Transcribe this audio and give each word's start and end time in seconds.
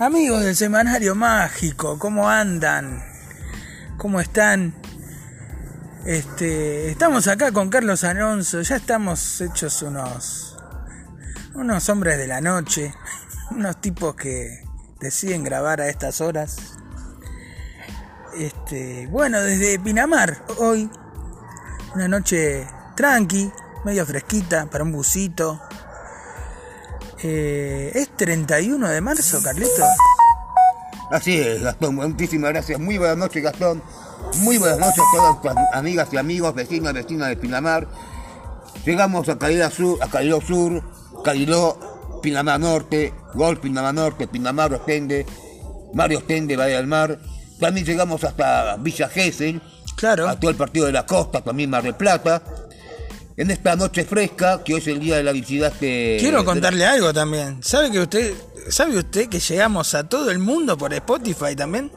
Amigos 0.00 0.42
del 0.42 0.56
Semanario 0.56 1.14
Mágico, 1.14 1.98
¿cómo 1.98 2.26
andan? 2.26 3.04
¿Cómo 3.98 4.18
están? 4.18 4.72
Este, 6.06 6.90
estamos 6.90 7.28
acá 7.28 7.52
con 7.52 7.68
Carlos 7.68 8.02
Alonso, 8.04 8.62
ya 8.62 8.76
estamos 8.76 9.42
hechos 9.42 9.82
unos 9.82 10.56
unos 11.54 11.86
hombres 11.90 12.16
de 12.16 12.26
la 12.26 12.40
noche, 12.40 12.94
unos 13.50 13.78
tipos 13.82 14.14
que 14.14 14.64
deciden 15.00 15.44
grabar 15.44 15.82
a 15.82 15.88
estas 15.88 16.22
horas. 16.22 16.56
Este, 18.38 19.06
bueno, 19.08 19.42
desde 19.42 19.78
Pinamar 19.80 20.46
hoy 20.56 20.88
una 21.94 22.08
noche 22.08 22.66
tranqui, 22.96 23.52
medio 23.84 24.06
fresquita 24.06 24.64
para 24.64 24.82
un 24.82 24.92
busito. 24.92 25.60
Eh, 27.22 27.90
¿Es 27.94 28.16
31 28.16 28.88
de 28.88 29.00
marzo, 29.00 29.42
Carlito? 29.42 29.84
Así 31.10 31.38
es, 31.38 31.62
Gastón. 31.62 31.96
Muchísimas 31.96 32.50
gracias. 32.52 32.78
Muy 32.78 32.98
buenas 32.98 33.16
noches, 33.16 33.42
Gastón. 33.42 33.82
Muy 34.38 34.58
buenas 34.58 34.78
noches 34.78 34.98
a 35.00 35.16
todas 35.16 35.42
tus 35.42 35.50
amigas 35.74 36.08
y 36.12 36.16
amigos, 36.16 36.54
vecinos 36.54 36.92
y 36.92 36.94
vecinas 36.94 37.28
de 37.28 37.36
Pinamar. 37.36 37.88
Llegamos 38.84 39.28
a 39.28 39.38
Calidad 39.38 39.72
Sur, 39.72 39.98
a 40.02 40.08
Caliló 40.08 40.40
Sur, 40.40 40.82
Pinamar 42.22 42.60
Norte, 42.60 43.12
Gol 43.34 43.58
Pinamar 43.58 43.94
Norte, 43.94 44.28
Pinamar 44.28 44.72
Ostende, 44.72 45.26
Mario 45.94 46.18
Ostende, 46.18 46.56
Valle 46.56 46.76
del 46.76 46.86
Mar. 46.86 47.18
También 47.58 47.84
llegamos 47.84 48.22
hasta 48.24 48.76
Villa 48.76 49.08
Gesell, 49.08 49.60
Claro. 49.96 50.28
a 50.28 50.38
todo 50.38 50.50
el 50.50 50.56
partido 50.56 50.86
de 50.86 50.92
la 50.92 51.04
costa, 51.04 51.42
también 51.42 51.68
Mar 51.70 51.82
del 51.82 51.94
Plata. 51.94 52.42
En 53.40 53.50
esta 53.50 53.74
noche 53.74 54.04
fresca, 54.04 54.62
que 54.62 54.74
hoy 54.74 54.80
es 54.80 54.86
el 54.88 55.00
día 55.00 55.16
de 55.16 55.22
la 55.22 55.32
visita. 55.32 55.70
Quiero 55.78 56.44
contarle 56.44 56.84
algo 56.84 57.12
también. 57.14 57.62
¿Sabe 57.62 57.90
que 57.90 58.00
usted, 58.00 58.34
sabe 58.68 58.98
usted 58.98 59.28
que 59.30 59.40
llegamos 59.40 59.94
a 59.94 60.06
todo 60.06 60.30
el 60.30 60.38
mundo 60.38 60.76
por 60.76 60.92
Spotify 60.92 61.56
también? 61.56 61.90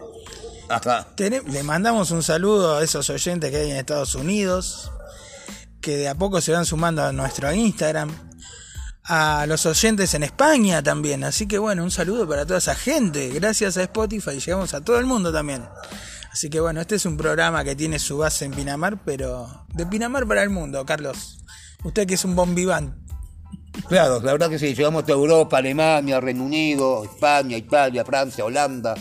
Acá. 0.70 1.06
Tene- 1.18 1.42
Le 1.46 1.62
mandamos 1.64 2.12
un 2.12 2.24
saludo 2.24 2.78
a 2.78 2.84
esos 2.84 3.10
oyentes 3.10 3.52
que 3.52 3.58
hay 3.58 3.72
en 3.72 3.76
Estados 3.78 4.16
Unidos, 4.16 4.90
que 5.82 5.98
de 5.98 6.08
a 6.08 6.16
poco 6.16 6.40
se 6.40 6.54
van 6.54 6.66
sumando 6.66 7.04
a 7.04 7.12
nuestro 7.12 7.52
Instagram, 7.54 8.10
a 9.04 9.46
los 9.46 9.66
oyentes 9.66 10.14
en 10.14 10.24
España 10.24 10.82
también. 10.82 11.26
Así 11.26 11.46
que 11.46 11.58
bueno, 11.58 11.84
un 11.84 11.92
saludo 11.92 12.26
para 12.26 12.46
toda 12.46 12.60
esa 12.60 12.74
gente. 12.74 13.28
Gracias 13.32 13.76
a 13.76 13.84
Spotify 13.84 14.40
llegamos 14.40 14.74
a 14.74 14.80
todo 14.80 14.98
el 14.98 15.06
mundo 15.06 15.34
también. 15.34 15.66
Así 16.34 16.50
que 16.50 16.60
bueno, 16.60 16.82
este 16.82 16.96
es 16.96 17.06
un 17.06 17.16
programa 17.16 17.64
que 17.64 17.76
tiene 17.76 18.00
su 18.00 18.18
base 18.18 18.46
en 18.46 18.52
Pinamar, 18.54 19.04
pero 19.06 19.48
de 19.76 19.86
Pinamar 19.86 20.28
para 20.28 20.42
el 20.42 20.50
mundo, 20.50 20.84
Carlos. 20.84 21.38
Usted 21.84 22.08
que 22.08 22.16
es 22.16 22.26
un 22.26 22.36
bon 22.36 22.56
vivant. 22.56 22.96
Claro, 23.88 24.20
la 24.20 24.32
verdad 24.32 24.50
que 24.50 24.58
sí, 24.58 24.74
llegamos 24.74 25.08
a 25.08 25.12
Europa, 25.12 25.58
Alemania, 25.60 26.20
Reino 26.20 26.44
Unido, 26.44 27.04
España, 27.04 27.56
Italia, 27.56 28.04
Francia, 28.04 28.44
Holanda, 28.46 28.96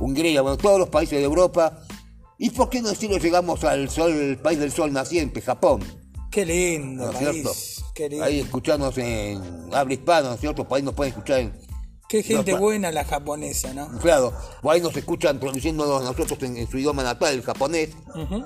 Hungría, 0.00 0.42
bueno, 0.42 0.56
todos 0.56 0.78
los 0.80 0.88
países 0.88 1.18
de 1.18 1.24
Europa. 1.24 1.82
¿Y 2.38 2.50
por 2.50 2.68
qué 2.68 2.82
no 2.82 2.88
decirlo 2.88 3.18
llegamos 3.18 3.62
al 3.62 3.88
sol, 3.88 4.10
el 4.12 4.38
país 4.38 4.58
del 4.58 4.72
sol 4.72 4.92
naciente, 4.92 5.40
Japón? 5.40 5.84
Qué 6.30 6.44
lindo, 6.44 7.04
¿No 7.04 7.10
es 7.12 7.16
país. 7.16 7.30
cierto? 7.32 7.52
Qué 7.94 8.08
lindo. 8.08 8.24
Ahí 8.24 8.40
escucharnos 8.40 8.98
en 8.98 9.40
habla 9.72 9.94
hispana, 9.94 10.28
¿no 10.28 10.34
es 10.34 10.40
cierto? 10.40 10.66
Por 10.66 10.76
ahí 10.76 10.82
nos 10.82 10.94
pueden 10.94 11.12
escuchar 11.12 11.40
en... 11.40 11.65
Qué 12.08 12.22
gente 12.22 12.52
No, 12.52 12.58
buena 12.58 12.92
la 12.92 13.04
japonesa, 13.04 13.74
¿no? 13.74 13.88
Claro, 13.98 14.32
por 14.62 14.74
ahí 14.74 14.80
nos 14.80 14.96
escuchan 14.96 15.40
traduciéndonos 15.40 16.02
nosotros 16.02 16.40
en, 16.42 16.56
en 16.56 16.70
su 16.70 16.78
idioma 16.78 17.02
natal, 17.02 17.34
el 17.34 17.42
japonés, 17.42 17.90
Ujú. 18.14 18.44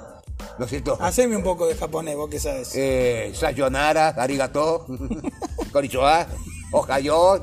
¿no 0.58 0.64
es 0.64 0.70
cierto? 0.70 0.96
Haceme 1.00 1.36
un 1.36 1.42
poco 1.42 1.66
de 1.66 1.74
japonés, 1.74 2.16
vos 2.16 2.30
que 2.30 2.40
sabes. 2.40 2.72
Eh, 2.74 3.32
sayonara, 3.34 4.08
arigato, 4.08 4.86
konnichiwa, 5.72 6.26
ohayo, 6.72 7.40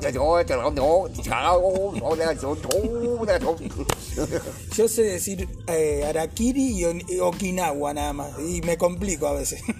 Yo 4.76 4.88
sé 4.88 5.02
decir 5.02 5.48
eh, 5.68 6.04
Arakiri 6.08 6.84
y 7.08 7.20
Okinawa 7.20 7.94
nada 7.94 8.12
más. 8.12 8.30
Y 8.40 8.60
me 8.62 8.76
complico 8.76 9.26
a 9.28 9.32
veces. 9.34 9.62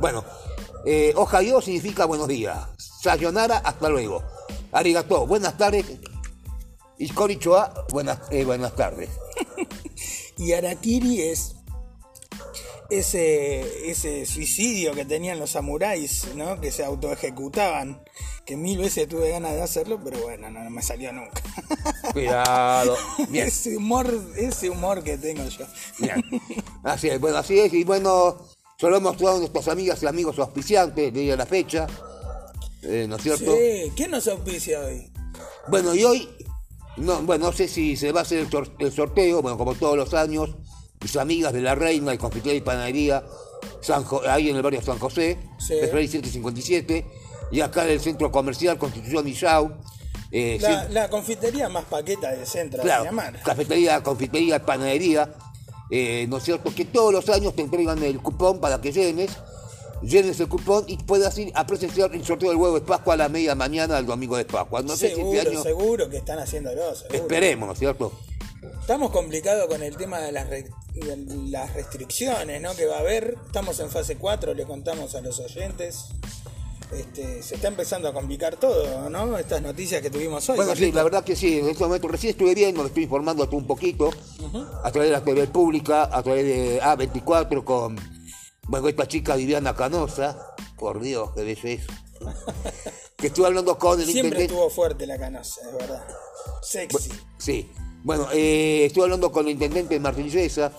Bueno, 0.00 0.24
eh, 0.84 1.12
ohayo 1.14 1.60
significa 1.60 2.06
buenos 2.06 2.26
días. 2.26 2.58
Sayonara, 2.76 3.58
hasta 3.58 3.88
luego. 3.88 4.20
Arigato, 4.72 5.26
buenas 5.26 5.56
tardes. 5.56 5.86
Konnichiwa, 7.14 7.86
buenas, 7.90 8.18
eh, 8.30 8.44
buenas 8.44 8.74
tardes. 8.76 9.10
y 10.38 10.52
Arakiri 10.52 11.22
es 11.22 11.56
ese, 12.90 13.90
ese 13.90 14.26
suicidio 14.26 14.92
que 14.92 15.04
tenían 15.04 15.38
los 15.38 15.50
samuráis, 15.50 16.28
¿no? 16.34 16.60
Que 16.60 16.70
se 16.70 16.84
autoejecutaban. 16.84 18.02
Que 18.44 18.56
mil 18.56 18.78
veces 18.78 19.08
tuve 19.08 19.30
ganas 19.30 19.52
de 19.52 19.62
hacerlo, 19.62 20.00
pero 20.02 20.20
bueno, 20.20 20.50
no, 20.50 20.64
no 20.64 20.70
me 20.70 20.82
salió 20.82 21.12
nunca. 21.12 21.40
Cuidado. 22.12 22.96
Bien, 23.28 23.46
ese 23.46 23.76
humor, 23.76 24.12
ese 24.36 24.68
humor 24.68 25.02
que 25.02 25.16
tengo 25.16 25.44
yo. 25.44 25.64
bien. 25.98 26.22
Así 26.82 27.08
es, 27.08 27.20
bueno, 27.20 27.38
así 27.38 27.60
es. 27.60 27.72
Y 27.72 27.84
bueno, 27.84 28.36
solo 28.76 28.96
hemos 28.96 29.12
mostrado 29.12 29.36
a 29.36 29.38
nuestras 29.38 29.68
amigas 29.68 30.02
y 30.02 30.06
amigos 30.06 30.36
auspiciantes 30.40 31.14
de 31.14 31.36
la 31.36 31.46
fecha. 31.46 31.86
Eh, 32.82 33.06
¿No 33.08 33.16
es 33.16 33.22
cierto? 33.22 33.54
Sí, 33.56 33.92
¿quién 33.96 34.10
nos 34.10 34.26
auspicia 34.28 34.80
hoy? 34.80 35.10
Bueno, 35.68 35.94
y 35.94 36.04
hoy, 36.04 36.28
no, 36.96 37.22
bueno, 37.22 37.46
no 37.46 37.52
sé 37.52 37.68
si 37.68 37.96
se 37.96 38.12
va 38.12 38.20
a 38.20 38.22
hacer 38.22 38.38
el, 38.40 38.50
sor- 38.50 38.74
el 38.78 38.92
sorteo, 38.92 39.42
bueno, 39.42 39.56
como 39.58 39.74
todos 39.74 39.96
los 39.96 40.12
años, 40.14 40.50
mis 41.00 41.16
amigas 41.16 41.52
de 41.52 41.60
La 41.62 41.74
Reina, 41.74 42.12
y 42.14 42.18
confitería 42.18 42.54
y 42.54 42.60
panadería, 42.60 43.24
San 43.80 44.04
Jo- 44.04 44.22
ahí 44.28 44.48
en 44.50 44.56
el 44.56 44.62
barrio 44.62 44.82
San 44.82 44.98
José, 44.98 45.38
Sí. 45.58 45.74
Ferrari 45.80 46.08
157, 46.08 47.06
y 47.52 47.60
acá 47.60 47.84
en 47.84 47.90
el 47.90 48.00
centro 48.00 48.30
comercial 48.32 48.78
Constitución 48.78 49.26
y 49.28 49.36
eh, 50.34 50.58
La, 50.90 51.08
confitería 51.10 51.68
más 51.68 51.84
paqueta 51.84 52.30
del 52.32 52.46
centro 52.46 52.78
de 52.78 52.84
claro, 52.84 53.02
Pinamar. 53.04 53.40
cafetería, 53.42 54.02
confitería, 54.02 54.64
panadería, 54.64 55.34
eh, 55.90 56.26
¿no 56.28 56.38
es 56.38 56.44
cierto? 56.44 56.74
Que 56.74 56.86
todos 56.86 57.12
los 57.12 57.28
años 57.28 57.54
te 57.54 57.60
entregan 57.62 58.02
el 58.02 58.18
cupón 58.20 58.58
para 58.58 58.80
que 58.80 58.92
llenes, 58.92 59.30
llenes 60.02 60.38
el 60.40 60.48
cupón 60.48 60.84
y 60.88 60.96
puedas 60.98 61.36
ir 61.38 61.52
a 61.54 61.66
presenciar 61.66 62.14
el 62.14 62.24
sorteo 62.24 62.50
del 62.50 62.58
huevo 62.58 62.74
de 62.78 62.84
Pascua 62.86 63.14
a 63.14 63.16
la 63.16 63.28
media 63.28 63.54
mañana 63.54 63.96
del 63.96 64.06
domingo 64.06 64.36
de 64.36 64.44
Pascua. 64.44 64.82
No 64.82 64.96
sé 64.96 65.10
si 65.10 65.14
seguro, 65.16 65.38
este 65.38 65.50
año... 65.50 65.62
seguro 65.62 66.08
que 66.10 66.16
están 66.18 66.38
haciéndolo. 66.38 66.94
seguro. 66.94 67.14
Esperemos, 67.16 67.66
¿no 67.68 67.72
es 67.72 67.78
cierto? 67.78 68.12
Estamos 68.80 69.10
complicados 69.10 69.66
con 69.68 69.82
el 69.82 69.96
tema 69.96 70.18
de 70.20 70.32
las, 70.32 70.48
re- 70.48 70.70
de 70.94 71.16
las 71.50 71.72
restricciones 71.74 72.60
¿no? 72.60 72.74
que 72.74 72.86
va 72.86 72.96
a 72.96 73.00
haber. 73.00 73.36
Estamos 73.46 73.78
en 73.80 73.90
fase 73.90 74.16
4, 74.16 74.54
le 74.54 74.64
contamos 74.64 75.14
a 75.14 75.20
los 75.20 75.38
oyentes. 75.40 76.06
Este, 76.92 77.42
se 77.42 77.54
está 77.54 77.68
empezando 77.68 78.06
a 78.08 78.12
complicar 78.12 78.56
todo, 78.56 79.08
¿no? 79.08 79.38
Estas 79.38 79.62
noticias 79.62 80.02
que 80.02 80.10
tuvimos 80.10 80.46
hoy. 80.50 80.56
Bueno, 80.56 80.76
sí, 80.76 80.92
la 80.92 81.02
verdad 81.02 81.24
que 81.24 81.34
sí, 81.34 81.58
en 81.60 81.70
este 81.70 81.84
momento 81.84 82.06
recién 82.06 82.32
estuve 82.32 82.54
viendo, 82.54 82.82
me 82.82 82.88
estoy 82.88 83.04
informando 83.04 83.48
tú 83.48 83.56
un 83.56 83.66
poquito, 83.66 84.10
a 84.82 84.90
través 84.92 85.08
de 85.08 85.16
la 85.16 85.24
TV 85.24 85.46
pública, 85.46 86.10
a 86.14 86.22
través 86.22 86.44
de 86.44 86.82
A24 86.82 87.64
con, 87.64 87.96
bueno, 88.68 88.88
esta 88.88 89.06
chica 89.08 89.36
Viviana 89.36 89.74
Canosa, 89.74 90.54
por 90.78 91.00
Dios, 91.00 91.30
qué 91.34 91.42
bello 91.44 91.68
eso. 91.68 91.92
que 93.16 93.26
estuve 93.28 93.46
hablando 93.46 93.78
con 93.78 93.98
el 94.00 94.06
Siempre 94.06 94.28
intendente. 94.28 94.54
estuvo 94.54 94.70
fuerte 94.70 95.06
la 95.06 95.18
canosa, 95.18 95.60
es 95.68 95.72
verdad. 95.74 96.04
Sexy. 96.62 97.10
Sí, 97.38 97.70
bueno, 98.04 98.28
eh, 98.32 98.84
estuve 98.86 99.04
hablando 99.04 99.30
con 99.32 99.46
el 99.46 99.52
intendente 99.52 99.98
Martín 100.00 100.28
Yesa, 100.28 100.72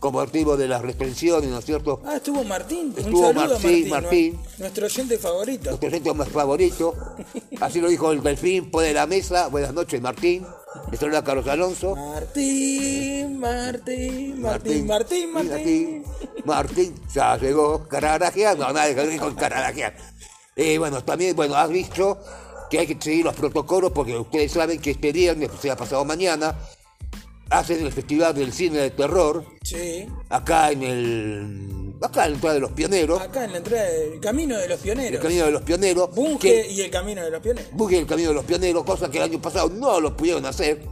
como 0.00 0.20
motivo 0.20 0.56
de 0.56 0.68
las 0.68 0.82
restricciones, 0.82 1.48
¿no 1.48 1.58
es 1.58 1.64
cierto? 1.64 2.02
Ah, 2.04 2.16
estuvo 2.16 2.44
Martín. 2.44 2.92
Estuvo 2.96 3.20
Un 3.28 3.34
saludo 3.34 3.44
a 3.56 3.58
Martín, 3.58 3.88
Martín. 3.88 3.90
Martín. 3.90 4.34
nue- 4.34 4.58
Nuestro 4.58 4.86
oyente 4.86 5.18
favorito. 5.18 5.70
Nuestro 5.70 5.90
centro 5.90 6.14
más 6.14 6.28
favorito. 6.28 6.94
Así 7.60 7.80
lo 7.80 7.88
dijo 7.88 8.12
el 8.12 8.22
delfín, 8.22 8.70
pone 8.70 8.92
la 8.92 9.06
mesa. 9.06 9.48
Buenas 9.48 9.72
noches, 9.72 10.00
Martín. 10.02 10.46
Le 10.94 11.00
saluda 11.00 11.24
Carlos 11.24 11.48
Alonso. 11.48 11.96
Martín, 11.96 13.40
Martín, 13.40 14.40
Martín, 14.40 14.86
Martín, 14.86 15.32
Martín. 15.32 15.50
Martín, 15.50 16.04
Martín, 16.44 16.94
ya 17.12 17.36
llegó, 17.36 17.88
cararajear, 17.88 18.56
no, 18.56 18.72
nada 18.72 18.86
que 18.86 18.94
ver 18.94 19.18
con 19.18 19.34
cararajear. 19.34 19.96
Eh, 20.54 20.78
bueno, 20.78 21.02
también, 21.02 21.34
bueno, 21.34 21.56
has 21.56 21.68
visto 21.68 22.20
que 22.70 22.78
hay 22.78 22.86
que 22.86 22.96
seguir 23.02 23.24
los 23.24 23.34
protocolos 23.34 23.90
porque 23.90 24.16
ustedes 24.16 24.52
saben 24.52 24.80
que 24.80 24.92
este 24.92 25.10
viernes, 25.10 25.50
o 25.50 25.60
sea, 25.60 25.74
pasado 25.74 26.04
mañana, 26.04 26.54
hacen 27.50 27.84
el 27.84 27.90
Festival 27.90 28.32
del 28.32 28.52
Cine 28.52 28.78
de 28.78 28.90
Terror, 28.92 29.44
Sí. 29.64 30.06
acá 30.28 30.70
en 30.70 30.82
el... 30.84 31.83
acá 32.04 32.24
en 32.24 32.30
la 32.30 32.34
entrada 32.36 32.54
de 32.54 32.60
los 32.60 32.72
pioneros, 32.72 33.20
Acá 33.20 33.44
en 33.44 33.52
la 33.52 33.58
entrada 33.58 33.84
del 33.84 34.20
Camino 34.20 34.56
de 34.58 34.68
los 34.68 34.78
el 34.78 34.82
Pioneros. 34.82 35.20
Camino 35.20 35.44
de 35.44 35.50
los 35.50 35.62
Pioneros, 35.62 36.14
Bunge 36.14 36.38
que 36.38 36.70
y 36.70 36.80
el 36.80 36.90
Camino 36.90 37.22
de 37.22 37.30
los 37.30 37.40
Pioneros. 37.40 37.70
busquen 37.72 38.00
el 38.00 38.06
Camino 38.06 38.28
de 38.30 38.34
los 38.34 38.44
Pioneros, 38.44 38.84
cosa 38.84 39.10
que 39.10 39.18
el 39.18 39.24
año 39.24 39.40
pasado 39.40 39.68
no 39.70 40.00
lo 40.00 40.16
pudieron 40.16 40.46
hacer. 40.46 40.82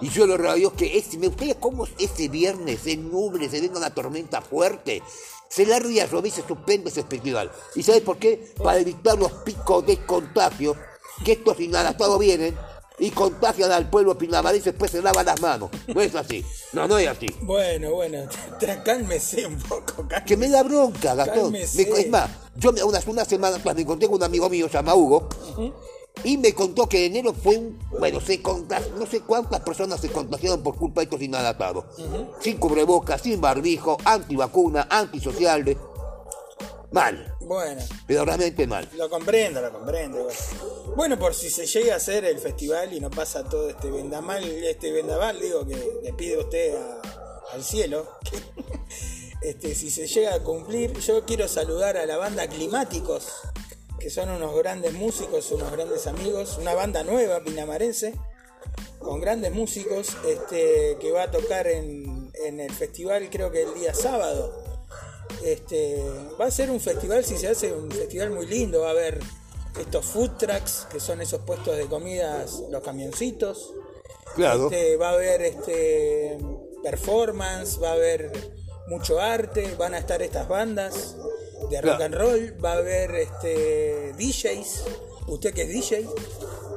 Y 0.00 0.10
yo 0.10 0.24
a 0.24 0.54
Dios 0.54 0.72
que 0.74 0.98
este, 0.98 1.16
me 1.18 1.28
gustaría 1.28 1.54
cómo 1.58 1.86
este 1.98 2.28
viernes 2.28 2.80
se 2.80 2.96
nuble, 2.96 3.48
se 3.48 3.60
venga 3.60 3.78
una 3.78 3.94
tormenta 3.94 4.42
fuerte, 4.42 5.02
se 5.48 5.72
a 5.72 5.78
llover 5.78 6.26
y 6.26 6.30
se 6.30 6.46
suspende 6.46 6.90
ese 6.90 7.04
festival. 7.04 7.50
¿Y 7.74 7.82
sabes 7.82 8.02
por 8.02 8.18
qué? 8.18 8.52
Para 8.62 8.80
evitar 8.80 9.16
los 9.16 9.32
picos 9.32 9.86
de 9.86 10.04
contagio, 10.04 10.76
que 11.24 11.32
estos 11.32 11.60
inadaptados 11.60 12.18
vienen 12.18 12.56
y 12.98 13.10
contagian 13.10 13.72
al 13.72 13.90
pueblo 13.90 14.16
pinamarense, 14.16 14.70
después 14.70 14.90
se 14.90 15.02
lavan 15.02 15.26
las 15.26 15.40
manos. 15.40 15.70
No 15.92 16.00
es 16.00 16.14
así. 16.14 16.44
No, 16.72 16.86
no 16.86 16.96
es 16.98 17.08
así. 17.08 17.26
Bueno, 17.42 17.92
bueno, 17.92 18.18
cálmese 18.84 19.46
un 19.46 19.58
poco, 19.58 20.06
cálmese. 20.08 20.24
Que 20.24 20.36
me 20.36 20.48
da 20.48 20.62
bronca, 20.62 21.14
Gastón. 21.14 21.52
Me- 21.52 21.62
es 21.62 22.08
más, 22.10 22.30
yo 22.56 22.72
me- 22.72 22.82
unas, 22.84 23.06
unas 23.06 23.26
semanas 23.26 23.58
atrás 23.58 23.74
me 23.74 23.82
encontré 23.82 24.06
con 24.06 24.16
un 24.16 24.22
amigo 24.22 24.48
mío, 24.48 24.66
se 24.68 24.74
llama 24.74 24.94
Hugo, 24.94 25.28
Y 26.22 26.38
me 26.38 26.54
contó 26.54 26.88
que 26.88 27.06
enero 27.06 27.34
fue 27.34 27.56
un. 27.58 27.76
Bueno, 27.98 28.20
se 28.20 28.40
no 28.96 29.06
sé 29.06 29.20
cuántas 29.22 29.60
personas 29.60 30.00
se 30.00 30.08
contagiaron 30.10 30.62
por 30.62 30.76
culpa 30.76 31.00
de 31.00 31.04
estos 31.06 31.20
inadaptados. 31.20 31.84
Sin 32.40 32.56
cubrebocas, 32.58 33.20
sin 33.20 33.40
barbijo, 33.40 33.96
antivacuna, 34.04 34.86
antisociales. 34.88 35.76
Mal. 36.92 37.33
Bueno. 37.44 37.82
Pero 38.06 38.24
realmente 38.24 38.66
mal. 38.66 38.88
Lo 38.96 39.10
comprendo, 39.10 39.60
lo 39.60 39.72
comprendo. 39.72 40.28
Bueno, 40.96 41.18
por 41.18 41.34
si 41.34 41.50
se 41.50 41.66
llega 41.66 41.94
a 41.94 41.96
hacer 41.96 42.24
el 42.24 42.38
festival 42.38 42.92
y 42.92 43.00
no 43.00 43.10
pasa 43.10 43.44
todo 43.44 43.68
este 43.68 43.90
vendamal, 43.90 44.44
este 44.44 44.92
vendaval, 44.92 45.40
digo 45.40 45.66
que 45.66 46.00
le 46.02 46.12
pide 46.14 46.38
usted 46.38 46.74
al 47.52 47.62
cielo. 47.62 48.08
este, 49.42 49.74
si 49.74 49.90
se 49.90 50.06
llega 50.06 50.34
a 50.34 50.42
cumplir, 50.42 50.98
yo 51.00 51.24
quiero 51.24 51.48
saludar 51.48 51.96
a 51.96 52.06
la 52.06 52.16
banda 52.16 52.48
Climáticos, 52.48 53.26
que 53.98 54.10
son 54.10 54.30
unos 54.30 54.56
grandes 54.56 54.94
músicos, 54.94 55.50
unos 55.52 55.70
grandes 55.70 56.06
amigos, 56.06 56.58
una 56.58 56.74
banda 56.74 57.04
nueva, 57.04 57.42
pinamarense, 57.44 58.14
con 58.98 59.20
grandes 59.20 59.52
músicos, 59.52 60.16
este, 60.26 60.96
que 60.98 61.12
va 61.12 61.24
a 61.24 61.30
tocar 61.30 61.66
en, 61.66 62.32
en 62.44 62.60
el 62.60 62.72
festival 62.72 63.28
creo 63.30 63.50
que 63.50 63.62
el 63.62 63.74
día 63.74 63.92
sábado 63.92 64.73
este, 65.44 66.02
va 66.40 66.46
a 66.46 66.50
ser 66.50 66.70
un 66.70 66.80
festival, 66.80 67.24
si 67.24 67.36
se 67.36 67.48
hace, 67.48 67.72
un 67.72 67.90
festival 67.90 68.30
muy 68.30 68.46
lindo. 68.46 68.80
Va 68.82 68.88
a 68.88 68.90
haber 68.90 69.20
estos 69.78 70.04
food 70.04 70.32
trucks, 70.38 70.86
que 70.90 71.00
son 71.00 71.20
esos 71.20 71.40
puestos 71.40 71.76
de 71.76 71.86
comidas, 71.86 72.62
los 72.70 72.82
camioncitos. 72.82 73.72
Claro. 74.34 74.70
Este, 74.70 74.96
va 74.96 75.10
a 75.10 75.12
haber 75.12 75.42
este, 75.42 76.38
performance, 76.82 77.80
va 77.82 77.90
a 77.90 77.92
haber 77.92 78.32
mucho 78.88 79.20
arte, 79.20 79.74
van 79.78 79.94
a 79.94 79.98
estar 79.98 80.22
estas 80.22 80.48
bandas 80.48 81.16
de 81.70 81.80
rock 81.80 82.00
and 82.02 82.14
roll, 82.14 82.64
va 82.64 82.72
a 82.72 82.78
haber 82.78 83.14
este, 83.14 84.12
DJs. 84.18 84.84
¿Usted 85.26 85.54
que 85.54 85.62
es 85.62 85.68
DJ? 85.68 86.08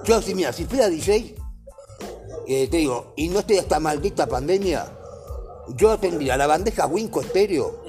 Yo, 0.05 0.21
si 0.21 0.33
mira, 0.33 0.53
si 0.53 0.65
fuera 0.65 0.89
DJ, 0.89 1.35
eh, 2.47 2.67
te 2.69 2.77
digo, 2.77 3.13
y 3.17 3.27
no 3.27 3.39
esté 3.39 3.57
esta 3.57 3.79
maldita 3.79 4.27
pandemia, 4.27 4.97
yo 5.75 5.97
tendría 6.00 6.38
la 6.38 6.47
bandeja 6.47 6.88
Winco 6.88 7.21
Estéreo 7.21 7.83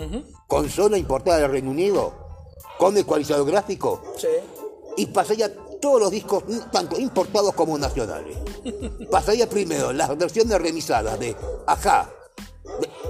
consola 0.49 0.97
importada 0.97 1.41
del 1.41 1.50
Reino 1.53 1.71
Unido, 1.71 2.12
con 2.79 2.97
ecualizador 2.97 3.47
gráfico, 3.47 4.03
sí. 4.17 4.27
y 4.97 5.06
pasaría 5.06 5.55
todos 5.81 6.00
los 6.00 6.11
discos, 6.11 6.43
tanto 6.73 6.99
importados 6.99 7.55
como 7.55 7.79
nacionales. 7.79 8.37
pasaría 9.11 9.49
primero 9.49 9.93
las 9.93 10.17
versiones 10.17 10.61
remisadas 10.61 11.21
de 11.21 11.37
Ajá. 11.67 12.11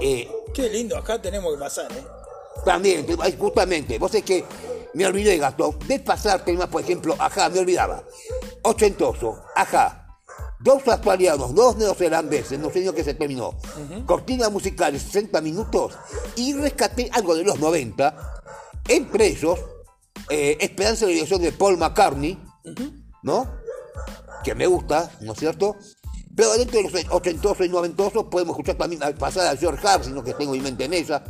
Eh, 0.01 0.29
Qué 0.53 0.69
lindo, 0.69 0.97
acá 0.97 1.21
tenemos 1.21 1.53
que 1.53 1.59
pasar, 1.59 1.91
¿eh? 1.91 2.03
También, 2.65 3.07
justamente, 3.39 3.97
vos 3.97 4.13
es 4.13 4.23
que 4.23 4.43
me 4.93 5.05
olvidé, 5.05 5.37
Gastón, 5.37 5.79
de 5.87 5.99
pasar 5.99 6.43
temas, 6.43 6.67
por 6.67 6.81
ejemplo, 6.81 7.15
Ajá, 7.17 7.47
me 7.49 7.59
olvidaba. 7.59 8.03
Ochentoso, 8.63 9.43
Ajá, 9.55 10.08
Dos 10.59 10.85
australianos, 10.87 11.55
dos 11.55 11.77
neozelandeses, 11.77 12.59
no 12.59 12.69
sé 12.69 12.81
ni 12.81 12.91
que 12.91 13.03
se 13.03 13.13
terminó. 13.13 13.55
Cortina 14.05 14.49
musical 14.49 14.91
de 14.91 14.99
60 14.99 15.39
minutos 15.41 15.93
y 16.35 16.53
rescaté 16.53 17.09
algo 17.13 17.35
de 17.35 17.43
los 17.43 17.59
90. 17.59 18.41
Entre 18.87 19.27
ellos, 19.27 19.57
eh, 20.29 20.57
Esperanza 20.59 21.05
de 21.05 21.13
dirección 21.13 21.41
de 21.41 21.53
Paul 21.53 21.77
McCartney, 21.77 22.37
¿no? 23.23 23.47
Que 24.43 24.53
me 24.53 24.67
gusta, 24.67 25.09
¿no 25.21 25.31
es 25.31 25.39
cierto? 25.39 25.77
Pero 26.35 26.53
dentro 26.57 26.81
de 26.81 27.03
los 27.03 27.05
ochentosos 27.11 27.65
y 27.65 27.69
noventosos 27.69 28.25
podemos 28.25 28.53
escuchar 28.53 28.75
también 28.75 29.01
pasar 29.17 29.47
a 29.47 29.57
George 29.57 29.85
Harrison, 29.87 30.23
que 30.23 30.33
tengo 30.33 30.51
mi 30.51 30.59
mente 30.59 30.85
en 30.85 30.93
esa 30.93 31.23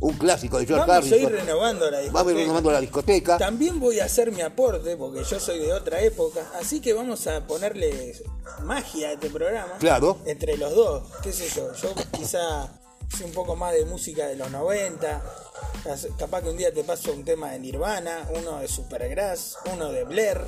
un 0.00 0.16
clásico 0.16 0.58
de 0.58 0.66
George 0.66 0.86
Vamos 0.86 1.12
a 1.12 1.16
ir 1.16 1.28
renovando 1.28 1.90
la 1.90 1.98
discoteca. 1.98 2.12
Vamos 2.12 2.28
a 2.28 2.32
ir 2.32 2.38
renovando 2.38 2.70
la 2.72 2.80
discoteca. 2.80 3.38
También 3.38 3.80
voy 3.80 4.00
a 4.00 4.04
hacer 4.04 4.30
mi 4.30 4.42
aporte, 4.42 4.96
porque 4.96 5.24
yo 5.24 5.40
soy 5.40 5.58
de 5.58 5.72
otra 5.72 6.00
época, 6.00 6.50
así 6.58 6.80
que 6.80 6.92
vamos 6.92 7.26
a 7.26 7.46
ponerle 7.46 8.14
magia 8.62 9.08
a 9.08 9.12
este 9.12 9.30
programa. 9.30 9.78
Claro. 9.78 10.18
Entre 10.26 10.56
los 10.56 10.74
dos, 10.74 11.04
qué 11.22 11.32
sé 11.32 11.48
yo. 11.54 11.72
Yo 11.74 11.94
quizá 12.12 12.68
sé 13.16 13.24
un 13.24 13.32
poco 13.32 13.56
más 13.56 13.72
de 13.72 13.84
música 13.84 14.26
de 14.26 14.36
los 14.36 14.50
90. 14.50 15.22
Capaz 16.18 16.42
que 16.42 16.50
un 16.50 16.56
día 16.56 16.72
te 16.72 16.84
paso 16.84 17.12
un 17.12 17.24
tema 17.24 17.50
de 17.50 17.58
Nirvana, 17.58 18.28
uno 18.38 18.60
de 18.60 18.68
Supergrass, 18.68 19.56
uno 19.72 19.90
de 19.90 20.04
Blair, 20.04 20.40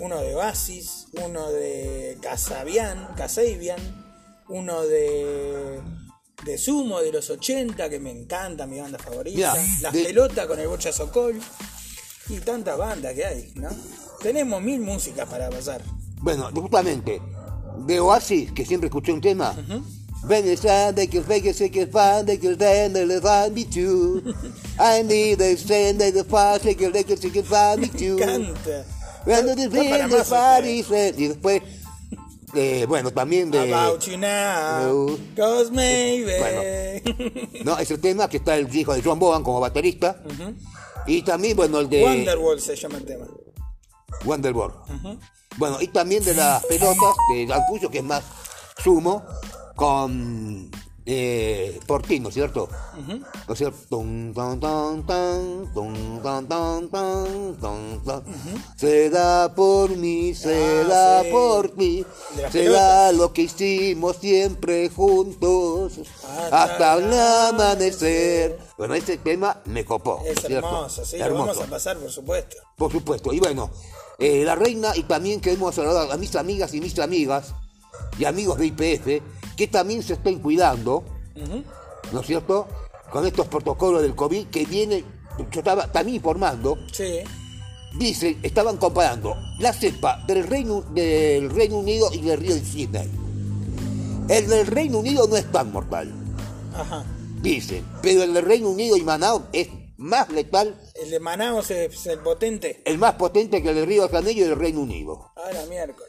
uno 0.00 0.20
de 0.20 0.34
Basis, 0.34 1.08
uno 1.24 1.50
de 1.50 2.16
Casabian, 2.22 3.14
Casabian, 3.16 3.80
uno 4.48 4.82
de 4.86 5.80
de 6.44 6.58
Sumo 6.58 7.00
de 7.00 7.12
los 7.12 7.28
80, 7.30 7.88
que 7.90 7.98
me 7.98 8.10
encanta, 8.10 8.66
mi 8.66 8.80
banda 8.80 8.98
favorita. 8.98 9.54
Las 9.80 9.92
pelotas 9.92 10.46
con 10.46 10.58
el 10.58 10.68
Bocha 10.68 10.92
Socol. 10.92 11.40
Y 12.28 12.38
tantas 12.40 12.76
bandas 12.76 13.14
que 13.14 13.24
hay, 13.24 13.52
¿no? 13.54 13.70
Tenemos 14.20 14.60
mil 14.60 14.80
músicas 14.80 15.28
para 15.28 15.48
pasar. 15.48 15.82
Bueno, 16.20 16.50
justamente, 16.54 17.20
de 17.86 18.00
Oasis, 18.00 18.52
que 18.52 18.66
siempre 18.66 18.88
escuché 18.88 19.12
un 19.12 19.20
tema. 19.20 19.54
Ven 20.24 20.48
el 20.48 20.94
de 20.94 21.08
que 21.08 21.22
fake 21.22 21.54
se 21.54 21.70
que 21.70 21.86
fan 21.86 22.26
de 22.26 22.38
que 22.40 22.56
den 22.56 22.92
de 22.92 23.20
fan 23.20 23.54
me 23.54 23.64
too. 23.64 24.20
I 24.78 25.02
need 25.04 25.38
the 25.38 25.56
send 25.56 26.00
the 26.00 26.24
fast 26.24 26.64
que 26.64 26.86
el 26.86 27.04
que 27.04 27.16
se 27.16 27.30
que 27.30 27.42
fan 27.42 27.80
me 27.80 27.88
too. 27.88 28.18
Canta. 28.18 28.84
Y 31.16 31.28
después 31.28 31.62
eh, 32.54 32.86
bueno, 32.88 33.10
también 33.10 33.50
de. 33.50 33.72
About 33.72 34.02
you 34.04 34.16
now, 34.16 35.18
cause 35.36 35.70
maybe. 35.70 37.02
no, 37.64 37.78
es 37.78 37.90
el 37.90 38.00
tema 38.00 38.28
que 38.28 38.38
está 38.38 38.56
el 38.56 38.74
hijo 38.74 38.94
de 38.94 39.02
John 39.02 39.18
Bohan 39.18 39.42
como 39.42 39.60
baterista. 39.60 40.22
Y 41.06 41.22
también, 41.22 41.56
bueno, 41.56 41.80
el 41.80 41.88
de. 41.88 42.02
Wonderwall 42.02 42.60
se 42.60 42.76
llama 42.76 42.98
el 42.98 43.04
tema. 43.04 43.26
Wonderwall. 44.24 44.72
Bueno, 45.56 45.78
y 45.80 45.88
también 45.88 46.24
de 46.24 46.34
las 46.34 46.64
pelotas 46.66 47.14
de 47.32 47.46
Dan 47.46 47.62
que 47.90 47.98
es 47.98 48.04
más 48.04 48.22
sumo, 48.82 49.24
con 49.74 50.70
eh, 51.10 51.80
Portino, 51.86 52.30
¿cierto? 52.30 52.68
¿No 53.46 53.54
es 53.54 53.58
cierto? 53.58 53.78
Se 58.76 59.08
da 59.08 59.54
por 59.54 59.96
mí, 59.96 60.34
se 60.34 60.84
da 60.84 61.22
por 61.30 61.74
mí, 61.78 62.04
se 62.52 62.68
da 62.68 63.10
lo 63.12 63.32
que 63.32 63.42
hicimos 63.42 64.18
siempre 64.18 64.90
juntos 64.90 65.94
hasta, 66.52 66.96
el 66.96 67.10
amanecer. 67.10 68.58
Bueno, 68.76 68.94
ese 68.94 69.16
tema 69.16 69.62
me 69.64 69.86
copó. 69.86 70.22
Es 70.26 70.44
hermoso, 70.44 71.06
sí, 71.06 71.16
lo 71.16 71.32
vamos 71.32 71.58
a 71.58 71.66
pasar, 71.68 71.96
por 71.96 72.10
supuesto. 72.10 72.58
Por 72.76 72.92
supuesto, 72.92 73.32
y 73.32 73.40
bueno, 73.40 73.70
eh, 74.18 74.44
la 74.44 74.56
reina, 74.56 74.94
y 74.94 75.04
también 75.04 75.40
queremos 75.40 75.74
saludar 75.74 76.12
a 76.12 76.18
mis 76.18 76.36
amigas 76.36 76.74
y 76.74 76.82
mis 76.82 76.98
amigas 76.98 77.54
y 78.18 78.26
amigos 78.26 78.58
de 78.58 78.66
IPF 78.66 79.22
que 79.58 79.66
también 79.66 80.04
se 80.04 80.12
estén 80.12 80.38
cuidando, 80.38 81.02
¿no 82.12 82.20
es 82.20 82.26
cierto? 82.26 82.68
Con 83.10 83.26
estos 83.26 83.48
protocolos 83.48 84.02
del 84.02 84.14
COVID 84.14 84.46
que 84.46 84.64
viene, 84.64 85.04
yo 85.50 85.58
estaba 85.58 85.90
también 85.90 86.14
informando, 86.16 86.78
sí. 86.92 87.18
dice, 87.98 88.38
estaban 88.44 88.76
comparando 88.76 89.34
la 89.58 89.72
cepa 89.72 90.24
del 90.28 90.46
Reino, 90.46 90.82
del 90.82 91.50
Reino 91.50 91.78
Unido 91.78 92.08
y 92.12 92.20
del 92.20 92.38
Río 92.38 92.54
de 92.54 92.64
Sydney. 92.64 93.10
El 94.28 94.46
del 94.46 94.66
Reino 94.68 94.98
Unido 94.98 95.26
no 95.26 95.36
es 95.36 95.50
tan 95.50 95.72
mortal. 95.72 96.12
Ajá. 96.72 97.04
Dice, 97.42 97.82
pero 98.00 98.22
el 98.22 98.34
del 98.34 98.44
Reino 98.44 98.68
Unido 98.68 98.96
y 98.96 99.02
Manaus 99.02 99.42
es 99.52 99.68
más 99.96 100.30
letal. 100.30 100.80
El 100.94 101.10
de 101.10 101.18
Manaus 101.18 101.72
es 101.72 102.06
el 102.06 102.20
potente. 102.20 102.80
El 102.84 102.98
más 102.98 103.14
potente 103.14 103.60
que 103.60 103.70
el 103.70 103.74
del 103.74 103.86
Río 103.86 104.02
de 104.04 104.08
Janeiro 104.08 104.40
y 104.40 104.48
del 104.48 104.58
Reino 104.58 104.80
Unido. 104.80 105.32
Ah, 105.34 105.50
la 105.52 105.66
miércoles. 105.66 106.07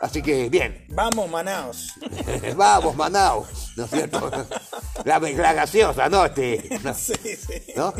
Así 0.00 0.22
que 0.22 0.48
bien. 0.48 0.86
Vamos, 0.88 1.30
Manaos. 1.30 1.92
Vamos, 2.56 2.96
Manaos. 2.96 3.72
¿No 3.76 3.84
es 3.84 3.90
cierto? 3.90 4.30
La, 5.04 5.18
la 5.18 5.52
gaseosa, 5.54 6.08
¿no? 6.08 6.26
Este, 6.26 6.78
Sí, 6.94 7.14
sí. 7.36 7.72
¿no? 7.74 7.92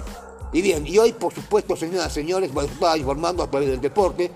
Y 0.53 0.63
bien, 0.63 0.87
y 0.87 0.99
hoy, 0.99 1.13
por 1.13 1.33
supuesto, 1.33 1.77
señoras 1.77 2.11
y 2.13 2.15
señores, 2.17 2.53
bueno, 2.53 2.71
estaba 2.71 2.97
informando 2.99 3.43
a 3.43 3.51
través 3.51 3.69
del 3.69 3.81
deporte. 3.81 4.31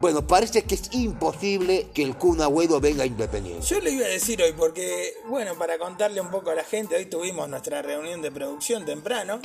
Bueno, 0.00 0.26
parece 0.26 0.64
que 0.64 0.74
es 0.74 0.92
imposible 0.92 1.90
que 1.94 2.02
el 2.02 2.16
Kun 2.16 2.40
Agüero 2.40 2.80
venga 2.80 3.06
independiente. 3.06 3.64
Yo 3.66 3.78
le 3.80 3.92
iba 3.92 4.06
a 4.06 4.08
decir 4.08 4.42
hoy, 4.42 4.52
porque, 4.52 5.14
bueno, 5.28 5.56
para 5.56 5.78
contarle 5.78 6.20
un 6.20 6.30
poco 6.30 6.50
a 6.50 6.54
la 6.54 6.64
gente, 6.64 6.96
hoy 6.96 7.06
tuvimos 7.06 7.48
nuestra 7.48 7.82
reunión 7.82 8.20
de 8.20 8.32
producción 8.32 8.84
temprano. 8.84 9.40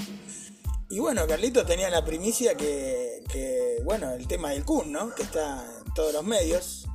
Y 0.90 1.00
bueno, 1.00 1.28
Carlito 1.28 1.66
tenía 1.66 1.90
la 1.90 2.04
primicia 2.04 2.56
que, 2.56 3.24
que 3.32 3.82
bueno, 3.84 4.12
el 4.14 4.28
tema 4.28 4.52
del 4.52 4.64
Kun, 4.64 4.92
¿no? 4.92 5.14
Que 5.14 5.24
está 5.24 5.64
en 5.86 5.94
todos 5.94 6.14
los 6.14 6.24
medios. 6.24 6.88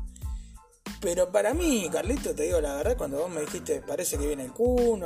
Pero 1.01 1.33
para 1.33 1.53
mí, 1.53 1.89
Carlito, 1.91 2.35
te 2.35 2.45
digo 2.45 2.61
la 2.61 2.77
verdad, 2.77 2.97
cuando 2.97 3.19
vos 3.19 3.31
me 3.31 3.41
dijiste, 3.41 3.83
parece 3.83 4.17
que 4.19 4.27
viene 4.27 4.45
el 4.45 4.53
Kun, 4.53 5.05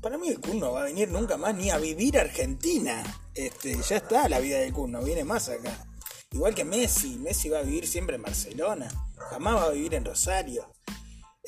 para, 0.00 0.18
mí 0.18 0.28
el 0.28 0.40
Kun 0.40 0.58
no 0.58 0.72
va 0.72 0.82
a 0.82 0.84
venir 0.84 1.08
nunca 1.10 1.36
más 1.36 1.54
ni 1.54 1.70
a 1.70 1.78
vivir 1.78 2.18
a 2.18 2.22
Argentina. 2.22 3.02
Este, 3.34 3.76
ya 3.80 3.96
está 3.96 4.28
la 4.28 4.40
vida 4.40 4.58
del 4.58 4.72
Kun, 4.72 4.90
no 4.90 5.02
viene 5.02 5.24
más 5.24 5.48
acá. 5.48 5.86
Igual 6.32 6.54
que 6.54 6.64
Messi, 6.64 7.18
Messi 7.18 7.48
va 7.48 7.60
a 7.60 7.62
vivir 7.62 7.86
siempre 7.86 8.16
en 8.16 8.22
Barcelona, 8.22 8.88
jamás 9.30 9.56
va 9.56 9.64
a 9.64 9.70
vivir 9.70 9.94
en 9.94 10.04
Rosario. 10.04 10.68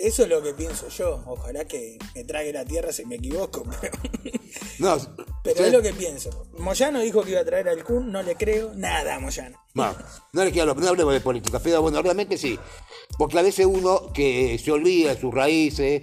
Eso 0.01 0.23
es 0.23 0.31
lo 0.31 0.43
que 0.43 0.55
pienso 0.55 0.89
yo. 0.89 1.23
Ojalá 1.27 1.67
que 1.67 1.99
me 2.15 2.25
trague 2.25 2.55
la 2.55 2.65
tierra 2.65 2.91
si 2.91 3.05
me 3.05 3.17
equivoco. 3.17 3.65
No, 4.79 4.97
Pero 5.45 5.67
es 5.67 5.73
lo 5.73 5.83
que 5.83 5.93
pienso. 5.93 6.47
Moyano 6.59 7.01
dijo 7.01 7.23
que 7.23 7.33
iba 7.33 7.41
a 7.41 7.45
traer 7.45 7.69
al 7.69 7.85
Kun, 7.85 8.11
no 8.11 8.23
le 8.23 8.35
creo 8.35 8.73
nada 8.75 9.17
a 9.17 9.21
Moyano. 9.21 9.63
No, 9.75 9.95
no 10.33 10.45
le 10.45 10.51
quiero, 10.51 10.75
no 10.75 10.89
hablemos 10.89 11.13
de 11.13 11.21
política, 11.21 11.61
pero 11.63 11.83
bueno, 11.83 12.01
realmente 12.01 12.39
sí. 12.39 12.59
Porque 13.19 13.39
a 13.39 13.43
veces 13.43 13.67
uno 13.67 14.13
que 14.13 14.59
se 14.59 14.73
olvida 14.73 15.15
de 15.15 15.21
sus 15.21 15.33
raíces, 15.35 16.03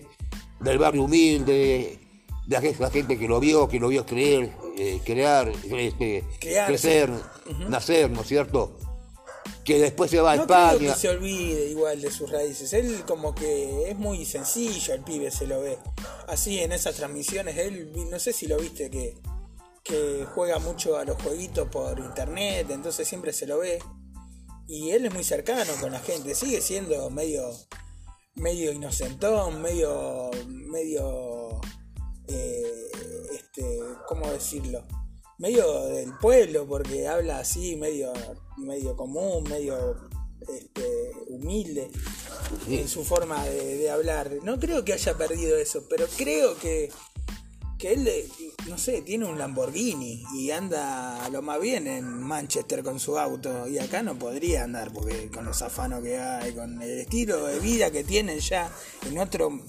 del 0.59 0.77
barrio 0.77 1.03
humilde, 1.03 1.99
de 2.45 2.57
aquella 2.57 2.89
gente 2.89 3.17
que 3.17 3.27
lo 3.27 3.39
vio, 3.39 3.67
que 3.67 3.79
lo 3.79 3.89
vio 3.89 4.05
creer, 4.05 4.51
eh, 4.77 5.01
crear, 5.03 5.49
este, 5.49 6.23
Crearse. 6.39 6.67
crecer, 6.71 7.11
nacer, 7.67 8.09
¿no 8.09 8.21
es 8.21 8.27
cierto? 8.27 8.77
Que 9.65 9.79
después 9.79 10.09
se 10.09 10.21
va 10.21 10.31
a 10.31 10.35
No 10.37 10.47
creo 10.47 10.57
España. 10.71 10.93
que 10.93 10.99
se 10.99 11.09
olvide 11.09 11.69
igual 11.69 11.99
de 12.01 12.09
sus 12.09 12.31
raíces. 12.31 12.71
Él 12.71 13.03
como 13.05 13.35
que 13.35 13.89
es 13.89 13.97
muy 13.97 14.25
sencillo, 14.25 14.93
el 14.93 15.01
pibe 15.01 15.29
se 15.29 15.45
lo 15.45 15.59
ve. 15.59 15.77
Así 16.27 16.59
en 16.59 16.71
esas 16.71 16.95
transmisiones, 16.95 17.57
él, 17.57 17.91
no 18.09 18.17
sé 18.17 18.31
si 18.31 18.47
lo 18.47 18.57
viste 18.57 18.89
que, 18.89 19.15
que 19.83 20.25
juega 20.33 20.59
mucho 20.59 20.97
a 20.97 21.03
los 21.03 21.21
jueguitos 21.21 21.67
por 21.67 21.99
internet, 21.99 22.67
entonces 22.69 23.05
siempre 23.07 23.33
se 23.33 23.45
lo 23.45 23.59
ve. 23.59 23.79
Y 24.67 24.91
él 24.91 25.05
es 25.05 25.13
muy 25.13 25.23
cercano 25.23 25.71
con 25.79 25.93
la 25.93 25.99
gente, 25.99 26.35
sigue 26.35 26.59
siendo 26.59 27.09
medio, 27.09 27.49
medio 28.35 28.73
inocentón, 28.73 29.61
medio, 29.61 30.29
medio, 30.45 31.61
eh, 32.27 32.89
este, 33.33 33.79
¿cómo 34.07 34.29
decirlo? 34.29 34.83
Medio 35.37 35.85
del 35.85 36.13
pueblo, 36.17 36.67
porque 36.67 37.07
habla 37.07 37.39
así, 37.39 37.77
medio, 37.77 38.11
medio 38.57 38.97
común, 38.97 39.43
medio 39.43 39.95
este, 40.49 41.11
humilde 41.29 41.89
en 42.67 42.89
su 42.89 43.05
forma 43.05 43.45
de, 43.45 43.77
de 43.77 43.89
hablar. 43.89 44.31
No 44.43 44.59
creo 44.59 44.83
que 44.83 44.93
haya 44.93 45.17
perdido 45.17 45.55
eso, 45.57 45.85
pero 45.89 46.07
creo 46.17 46.57
que, 46.57 46.91
que 47.77 47.93
él, 47.93 48.07
eh, 48.07 48.27
no 48.67 48.77
sé, 48.77 49.01
tiene 49.01 49.25
un 49.25 49.37
Lamborghini 49.37 50.23
y 50.35 50.51
anda 50.51 51.29
lo 51.29 51.41
más 51.41 51.59
bien 51.61 51.87
en 51.87 52.05
Manchester 52.05 52.83
con 52.83 52.99
su 52.99 53.17
auto. 53.17 53.67
Y 53.67 53.77
acá 53.77 54.01
no 54.01 54.17
podría 54.17 54.63
andar, 54.63 54.91
porque 54.91 55.29
con 55.29 55.45
los 55.45 55.61
afanos 55.61 56.03
que 56.03 56.17
hay, 56.17 56.53
con 56.53 56.81
el 56.81 56.99
estilo 56.99 57.45
de 57.45 57.59
vida 57.59 57.91
que 57.91 58.03
tienen 58.03 58.39
ya 58.39 58.71
en 59.05 59.17
otro, 59.19 59.59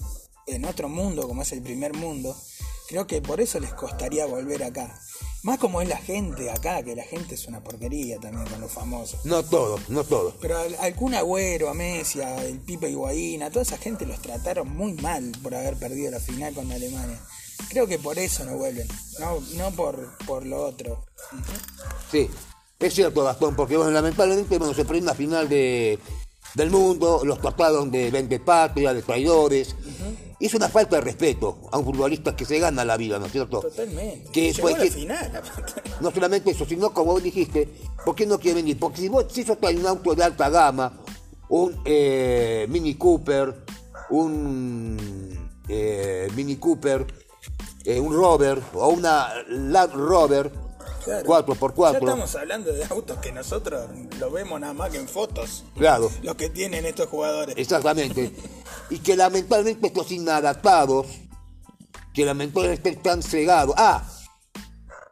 en 0.47 0.65
otro 0.65 0.89
mundo, 0.89 1.29
como 1.29 1.43
es 1.43 1.53
el 1.53 1.63
primer 1.63 1.95
mundo, 1.95 2.37
creo 2.89 3.07
que 3.07 3.21
por 3.21 3.41
eso 3.41 3.61
les 3.61 3.75
costaría 3.75 4.27
volver 4.27 4.65
acá. 4.65 4.99
Más 5.45 5.59
como 5.59 5.81
es 5.81 5.89
la 5.89 5.99
gente 5.99 6.51
acá, 6.51 6.83
que 6.83 6.97
la 6.97 7.05
gente 7.05 7.37
es 7.37 7.47
una 7.47 7.63
porquería 7.63 8.19
también 8.19 8.47
con 8.49 8.61
los 8.61 8.73
famosos. 8.73 9.25
No 9.25 9.45
todo, 9.45 9.79
no 9.89 10.03
todo. 10.03 10.35
Pero 10.41 10.59
al, 10.59 10.75
al 10.81 10.95
Kun 10.97 11.15
Agüero, 11.15 11.69
a 11.69 11.75
Messi, 11.75 12.21
a 12.21 12.43
el 12.45 12.59
Pipe 12.59 12.91
Higuaín, 12.91 13.43
a 13.45 13.51
toda 13.51 13.63
esa 13.63 13.79
gente 13.79 14.05
los 14.05 14.21
trataron 14.21 14.69
muy 14.75 14.95
mal 14.95 15.31
por 15.43 15.55
haber 15.55 15.77
perdido 15.77 16.11
la 16.11 16.19
final 16.19 16.55
con 16.55 16.73
Alemania. 16.73 17.21
Creo 17.69 17.87
que 17.87 17.99
por 17.99 18.19
eso 18.19 18.45
no 18.45 18.57
vuelven, 18.57 18.89
no, 19.19 19.41
no 19.57 19.71
por, 19.73 20.17
por 20.27 20.47
lo 20.47 20.65
otro. 20.65 21.05
Sí, 22.11 22.31
es 22.79 22.95
cierto, 22.95 23.25
Gastón, 23.25 23.57
porque 23.57 23.77
bueno, 23.77 23.91
lamentablemente 23.91 24.59
bueno, 24.59 24.73
se 24.73 24.85
perdió 24.85 25.03
una 25.03 25.15
final 25.15 25.49
de, 25.49 25.99
del 26.55 26.71
mundo, 26.71 27.23
los 27.25 27.41
trataron 27.41 27.91
de 27.91 28.11
vende 28.11 28.41
patria, 28.41 28.95
de 28.95 29.03
traidores. 29.03 29.75
Y 30.41 30.47
es 30.47 30.55
una 30.55 30.69
falta 30.69 30.97
de 30.97 31.03
respeto 31.03 31.59
a 31.73 31.79
un 31.79 31.85
futbolista 31.85 32.37
que 32.37 32.45
se 32.45 32.61
gana 32.61 32.85
la 32.85 32.97
vida, 32.97 33.19
¿no 33.19 33.27
es 33.27 33.33
cierto? 33.33 33.61
Totalmente. 33.61 34.31
Que 34.31 34.53
Llegó 34.53 34.69
a 34.69 34.79
la 34.79 34.87
final. 34.87 35.43
No 36.01 36.13
solamente 36.13 36.53
eso, 36.53 36.65
sino 36.65 36.95
como 36.95 37.13
vos 37.13 37.23
dijiste, 37.23 37.69
¿por 38.05 38.15
qué 38.15 38.25
no 38.25 38.39
quiere 38.39 38.57
venir? 38.57 38.79
Porque 38.79 39.01
si 39.01 39.09
vos 39.09 39.27
si 39.31 39.45
un 39.45 39.87
auto 39.87 40.15
de 40.15 40.23
alta 40.23 40.49
gama, 40.49 41.01
un 41.49 41.81
eh, 41.85 42.67
Mini 42.69 42.95
Cooper, 42.95 43.65
un 44.11 45.51
eh, 45.69 46.29
Mini 46.37 46.57
Cooper, 46.57 47.05
eh, 47.89 48.01
un 48.01 48.13
Rover 48.15 48.61
o 48.75 48.89
una 48.91 49.29
Land 49.49 49.93
Rover 49.95 50.53
Claro. 51.05 51.25
4x4, 51.27 51.93
Ya 51.93 51.99
estamos 51.99 52.35
hablando 52.37 52.71
de 52.73 52.85
autos 52.85 53.17
que 53.19 53.33
nosotros 53.33 53.89
lo 54.19 54.31
vemos 54.31 54.61
nada 54.61 54.75
más 54.75 54.91
que 54.91 54.99
en 54.99 55.09
fotos. 55.09 55.65
claro, 55.75 56.11
Los 56.23 56.35
que 56.35 56.51
tienen 56.51 56.85
estos 56.85 57.07
jugadores. 57.09 57.55
exactamente, 57.57 58.31
y 58.91 58.99
que 58.99 59.17
lamentablemente 59.17 59.87
estos 59.87 60.11
inadaptados, 60.13 61.07
que 62.13 62.27
lamentablemente 62.27 62.91
están 62.91 63.23
cegados. 63.23 63.75
Ah, 63.79 64.07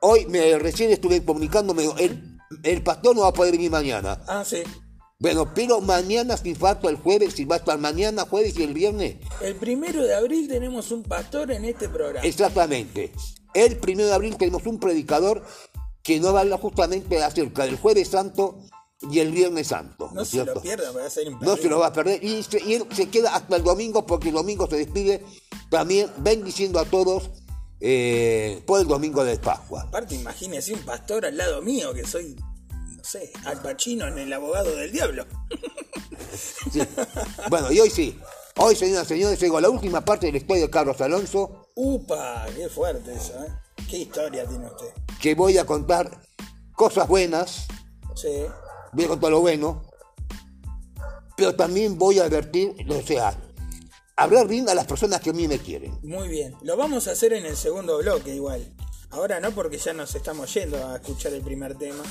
hoy 0.02 0.26
me 0.26 0.58
recién 0.58 0.90
estuve 0.90 1.24
comunicándome, 1.24 1.84
el, 1.98 2.38
el 2.62 2.82
pastor 2.82 3.16
no 3.16 3.22
va 3.22 3.28
a 3.28 3.32
poder 3.32 3.52
venir 3.52 3.70
mañana. 3.70 4.20
Ah, 4.26 4.44
sí. 4.44 4.62
Bueno, 5.18 5.52
pero 5.54 5.80
mañana 5.80 6.36
sin 6.36 6.54
falta 6.56 6.88
el 6.90 6.96
jueves, 6.96 7.34
si 7.34 7.44
va 7.46 7.56
a 7.56 7.58
estar 7.58 7.78
mañana, 7.78 8.26
jueves 8.28 8.58
y 8.58 8.62
el 8.64 8.74
viernes. 8.74 9.16
El 9.40 9.54
primero 9.56 10.02
de 10.02 10.14
abril 10.14 10.46
tenemos 10.46 10.90
un 10.92 11.02
pastor 11.02 11.50
en 11.52 11.64
este 11.64 11.88
programa. 11.88 12.26
Exactamente. 12.26 13.12
El 13.54 13.78
primero 13.78 14.08
de 14.08 14.14
abril 14.14 14.36
tenemos 14.36 14.66
un 14.66 14.78
predicador 14.78 15.42
que 16.02 16.20
nos 16.20 16.34
va 16.34 16.38
a 16.38 16.42
hablar 16.42 16.60
justamente 16.60 17.22
acerca 17.22 17.64
del 17.64 17.78
jueves 17.78 18.08
santo 18.08 18.58
y 19.10 19.20
el 19.20 19.32
viernes 19.32 19.68
santo. 19.68 20.10
no 20.12 20.20
es 20.22 20.28
se 20.28 20.44
lo 20.44 20.60
pierda, 20.60 20.90
va 20.92 21.06
a 21.06 21.10
ser 21.10 21.30
No 21.40 21.56
se 21.56 21.68
lo 21.68 21.78
va 21.78 21.86
a 21.86 21.92
perder. 21.94 22.22
Y, 22.22 22.42
se- 22.42 22.62
y 22.62 22.74
él 22.74 22.84
se 22.94 23.08
queda 23.08 23.34
hasta 23.34 23.56
el 23.56 23.62
domingo 23.64 24.04
porque 24.06 24.28
el 24.28 24.34
domingo 24.34 24.68
se 24.68 24.76
despide 24.76 25.24
también 25.70 26.10
bendiciendo 26.18 26.78
a 26.78 26.84
todos 26.84 27.30
eh, 27.80 28.62
por 28.66 28.80
el 28.80 28.86
domingo 28.86 29.24
de 29.24 29.38
Pascua. 29.38 29.82
Aparte, 29.88 30.14
imagínese 30.14 30.74
un 30.74 30.80
pastor 30.80 31.24
al 31.24 31.36
lado 31.38 31.62
mío, 31.62 31.92
que 31.94 32.06
soy, 32.06 32.34
no 32.36 32.55
sé, 33.06 33.32
Al 33.44 33.62
Pacino 33.62 34.06
en 34.06 34.18
El 34.18 34.32
Abogado 34.32 34.74
del 34.76 34.92
Diablo. 34.92 35.24
Sí. 36.70 36.80
Bueno, 37.48 37.72
y 37.72 37.80
hoy 37.80 37.88
sí. 37.88 38.18
Hoy, 38.58 38.74
señoras 38.74 39.06
y 39.06 39.08
señores, 39.14 39.40
llegó 39.40 39.60
la 39.60 39.70
última 39.70 40.04
parte 40.04 40.26
de 40.26 40.32
la 40.32 40.38
historia 40.38 40.64
de 40.64 40.70
Carlos 40.70 41.00
Alonso. 41.00 41.68
Upa, 41.74 42.46
qué 42.54 42.68
fuerte 42.68 43.14
eso, 43.14 43.32
¿eh? 43.44 43.52
Qué 43.88 43.98
historia 43.98 44.44
tiene 44.46 44.66
usted. 44.66 44.88
que 45.20 45.34
voy 45.34 45.56
a 45.58 45.64
contar 45.64 46.10
cosas 46.74 47.06
buenas, 47.08 47.66
Sí, 48.14 48.46
voy 48.92 49.04
a 49.04 49.08
contar 49.08 49.30
lo 49.30 49.40
bueno, 49.40 49.84
pero 51.36 51.54
también 51.54 51.98
voy 51.98 52.18
a 52.18 52.24
advertir, 52.24 52.74
o 52.88 53.02
sea, 53.02 53.38
hablar 54.16 54.48
bien 54.48 54.68
a 54.70 54.74
las 54.74 54.86
personas 54.86 55.20
que 55.20 55.30
a 55.30 55.32
mí 55.34 55.46
me 55.46 55.58
quieren. 55.58 55.98
muy 56.02 56.28
bien. 56.28 56.56
Lo 56.62 56.76
vamos 56.76 57.06
a 57.08 57.12
hacer 57.12 57.34
en 57.34 57.44
el 57.46 57.56
segundo 57.56 57.98
bloque 57.98 58.34
igual. 58.34 58.74
Ahora 59.10 59.38
no 59.38 59.50
porque 59.52 59.78
ya 59.78 59.92
nos 59.92 60.14
estamos 60.14 60.52
yendo 60.54 60.84
a 60.86 60.96
escuchar 60.96 61.32
el 61.34 61.42
primer 61.42 61.76
tema, 61.76 62.02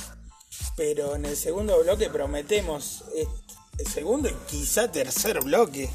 pero 0.76 1.14
en 1.16 1.24
el 1.26 1.36
segundo 1.36 1.78
bloque 1.82 2.08
prometemos 2.10 3.04
est- 3.14 3.30
el 3.78 3.86
segundo 3.86 4.28
y 4.28 4.34
quizá 4.48 4.90
tercer 4.90 5.40
bloque 5.44 5.90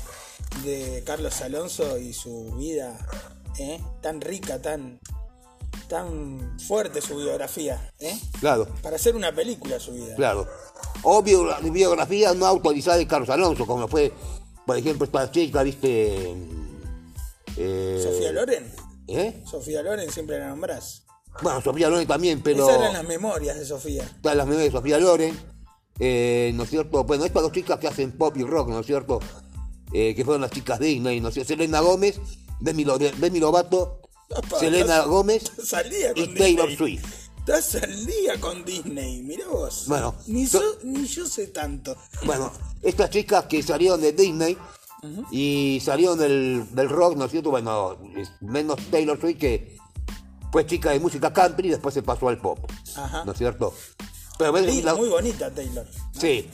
de 0.63 1.03
Carlos 1.05 1.41
Alonso 1.41 1.97
y 1.97 2.13
su 2.13 2.55
vida 2.57 2.97
¿eh? 3.59 3.79
tan 4.01 4.21
rica, 4.21 4.61
tan 4.61 4.99
tan 5.87 6.57
fuerte 6.67 7.01
su 7.01 7.17
biografía, 7.17 7.91
¿eh? 7.99 8.17
Claro, 8.39 8.65
Para 8.81 8.95
hacer 8.95 9.13
una 9.15 9.33
película 9.35 9.77
su 9.79 9.91
vida. 9.91 10.15
claro. 10.15 10.47
O 11.03 11.21
biogra- 11.21 11.59
biografía 11.69 12.33
no 12.33 12.45
autorizada 12.45 12.97
de 12.97 13.07
Carlos 13.07 13.29
Alonso, 13.29 13.65
como 13.65 13.87
fue, 13.89 14.13
por 14.65 14.77
ejemplo, 14.77 15.05
esta 15.05 15.29
chica, 15.31 15.63
viste... 15.63 16.33
eh, 17.57 17.99
Sofía 18.01 18.31
Loren. 18.31 18.73
¿eh? 19.07 19.43
Sofía 19.49 19.81
Loren 19.81 20.09
siempre 20.11 20.39
la 20.39 20.47
nombrás. 20.47 21.03
Bueno, 21.41 21.61
Sofía 21.61 21.89
Loren 21.89 22.07
también, 22.07 22.41
pero... 22.41 22.67
Esas 22.67 22.79
eran 22.81 22.93
las 22.93 23.07
memorias 23.07 23.57
de 23.57 23.65
Sofía. 23.65 24.09
Todas 24.21 24.37
las 24.37 24.45
memorias 24.45 24.71
de 24.71 24.77
Sofía 24.79 24.99
Loren, 24.99 25.39
eh, 25.99 26.51
¿no 26.55 26.63
es 26.63 26.69
cierto? 26.69 27.03
Bueno, 27.03 27.25
estas 27.25 27.41
dos 27.43 27.51
chicas 27.51 27.79
que 27.79 27.87
hacen 27.87 28.11
pop 28.11 28.35
y 28.37 28.43
rock, 28.43 28.69
¿no 28.69 28.79
es 28.79 28.85
cierto? 28.85 29.19
Eh, 29.93 30.13
que 30.15 30.23
fueron 30.23 30.41
las 30.41 30.51
chicas 30.51 30.79
Disney, 30.79 31.19
¿no 31.19 31.29
es 31.29 31.33
cierto? 31.33 31.49
Selena 31.49 31.79
Gómez, 31.79 32.19
Demi, 32.59 32.85
Demi 33.17 33.39
Lovato, 33.39 34.01
Selena 34.59 34.97
estás- 34.97 35.07
Gómez 35.07 35.49
con 35.49 36.23
y 36.23 36.27
Taylor 36.35 36.67
Disney. 36.69 36.97
Swift. 36.97 37.05
Estás 37.39 37.75
al 37.83 38.05
día 38.05 38.39
con 38.39 38.63
Disney, 38.63 39.23
mirá 39.23 39.47
vos. 39.47 39.85
Bueno, 39.87 40.13
ni, 40.27 40.45
so- 40.45 40.59
so- 40.59 40.77
ni 40.83 41.05
yo 41.07 41.25
sé 41.25 41.47
tanto. 41.47 41.95
Bueno, 42.23 42.51
estas 42.83 43.09
chicas 43.09 43.45
que 43.45 43.63
salieron 43.63 43.99
de 43.99 44.11
Disney 44.13 44.55
y 45.31 45.81
salieron 45.83 46.19
del, 46.19 46.63
del 46.71 46.87
rock, 46.89 47.15
¿no 47.17 47.25
es 47.25 47.31
cierto? 47.31 47.49
Bueno, 47.49 47.97
menos 48.41 48.77
Taylor 48.91 49.19
Swift 49.19 49.39
que 49.39 49.77
fue 50.51 50.65
chica 50.65 50.91
de 50.91 50.99
música 50.99 51.31
country 51.33 51.67
y 51.67 51.71
después 51.71 51.93
se 51.93 52.03
pasó 52.03 52.27
al 52.29 52.37
pop, 52.39 52.59
Ajá. 52.95 53.23
¿no 53.25 53.31
es 53.31 53.37
cierto? 53.37 53.73
Pero 54.37 54.57
Sí, 54.57 54.81
la- 54.81 54.95
Muy 54.95 55.09
bonita 55.09 55.49
Taylor. 55.53 55.87
Sí. 56.19 56.49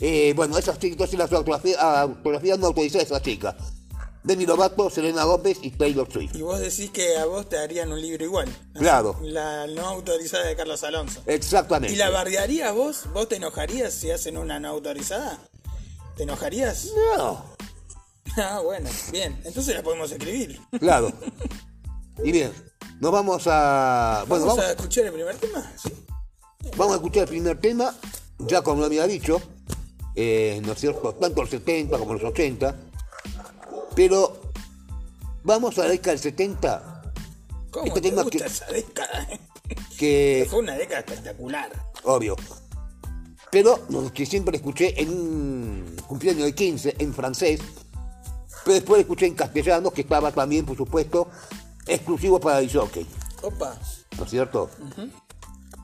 Eh, 0.00 0.32
bueno, 0.34 0.58
esas 0.58 0.78
chicas, 0.78 0.92
entonces 0.94 1.18
las 1.18 1.32
autografías, 1.32 1.78
autografías 1.80 2.58
no 2.58 2.66
autorizadas 2.66 3.06
esas 3.06 3.22
chicas. 3.22 3.54
Demi 4.24 4.46
Lovato, 4.46 4.88
Selena 4.90 5.24
Gómez 5.24 5.58
y 5.62 5.70
Taylor 5.70 6.10
Swift. 6.10 6.34
Y 6.34 6.40
vos 6.42 6.58
decís 6.58 6.90
que 6.90 7.16
a 7.18 7.26
vos 7.26 7.46
te 7.48 7.58
harían 7.58 7.92
un 7.92 8.00
libro 8.00 8.24
igual. 8.24 8.48
¿no? 8.72 8.80
Claro. 8.80 9.18
La 9.22 9.66
no 9.66 9.86
autorizada 9.86 10.46
de 10.46 10.56
Carlos 10.56 10.82
Alonso. 10.82 11.22
Exactamente. 11.26 11.94
¿Y 11.94 11.98
la 11.98 12.08
bardearías 12.10 12.74
vos? 12.74 13.02
¿Vos 13.12 13.28
te 13.28 13.36
enojarías 13.36 13.92
si 13.92 14.10
hacen 14.10 14.38
una 14.38 14.58
no 14.58 14.68
autorizada? 14.70 15.38
¿Te 16.16 16.22
enojarías? 16.24 16.88
No, 17.16 17.44
Ah, 18.36 18.60
bueno, 18.64 18.88
bien. 19.12 19.40
Entonces 19.44 19.76
la 19.76 19.82
podemos 19.82 20.10
escribir. 20.10 20.58
claro. 20.80 21.12
Y 22.24 22.30
bien, 22.32 22.52
nos 23.00 23.12
vamos 23.12 23.44
a... 23.46 24.24
Bueno, 24.28 24.46
¿Vamos, 24.46 24.56
vamos, 24.58 24.70
a 24.70 24.70
escuchar 24.74 25.04
el 25.06 25.12
primer 25.12 25.36
tema? 25.36 25.72
Sí. 25.76 25.92
vamos 26.76 26.92
a 26.94 26.96
escuchar 26.96 27.22
el 27.24 27.28
primer 27.28 27.60
tema, 27.60 27.94
ya 28.38 28.62
como 28.62 28.80
lo 28.80 28.86
había 28.86 29.06
dicho, 29.06 29.40
eh, 30.14 30.60
¿no 30.64 30.72
es 30.72 30.80
cierto? 30.80 31.12
Tanto 31.14 31.42
los 31.42 31.50
70 31.50 31.98
como 31.98 32.14
los 32.14 32.22
80. 32.24 32.76
Pero 33.94 34.40
vamos 35.42 35.78
a 35.78 35.82
la 35.84 35.88
década 35.90 36.10
del 36.12 36.20
70 36.20 36.90
¿Cómo 37.70 37.86
Este 37.86 38.00
te 38.00 38.08
tema 38.10 38.22
gusta 38.22 38.38
que- 38.38 38.44
esa 38.44 38.66
década? 38.66 39.28
que 39.98 40.46
Fue 40.48 40.60
una 40.60 40.74
década 40.76 41.00
espectacular. 41.00 41.70
obvio. 42.04 42.36
Pero 43.50 43.80
que 44.12 44.26
siempre 44.26 44.56
escuché 44.56 45.00
en 45.00 45.10
un 45.10 45.96
cumpleaños 46.06 46.44
de 46.44 46.54
15 46.54 46.96
en 46.98 47.14
francés, 47.14 47.60
pero 48.64 48.74
después 48.74 49.00
escuché 49.00 49.26
en 49.26 49.34
castellano 49.34 49.90
que 49.92 50.00
estaba 50.02 50.32
también, 50.32 50.64
por 50.66 50.76
supuesto, 50.76 51.28
exclusivo 51.86 52.40
para 52.40 52.60
el 52.60 52.72
jockey, 52.72 53.06
Opa. 53.42 53.78
¿no 54.18 54.24
es 54.24 54.30
cierto? 54.30 54.70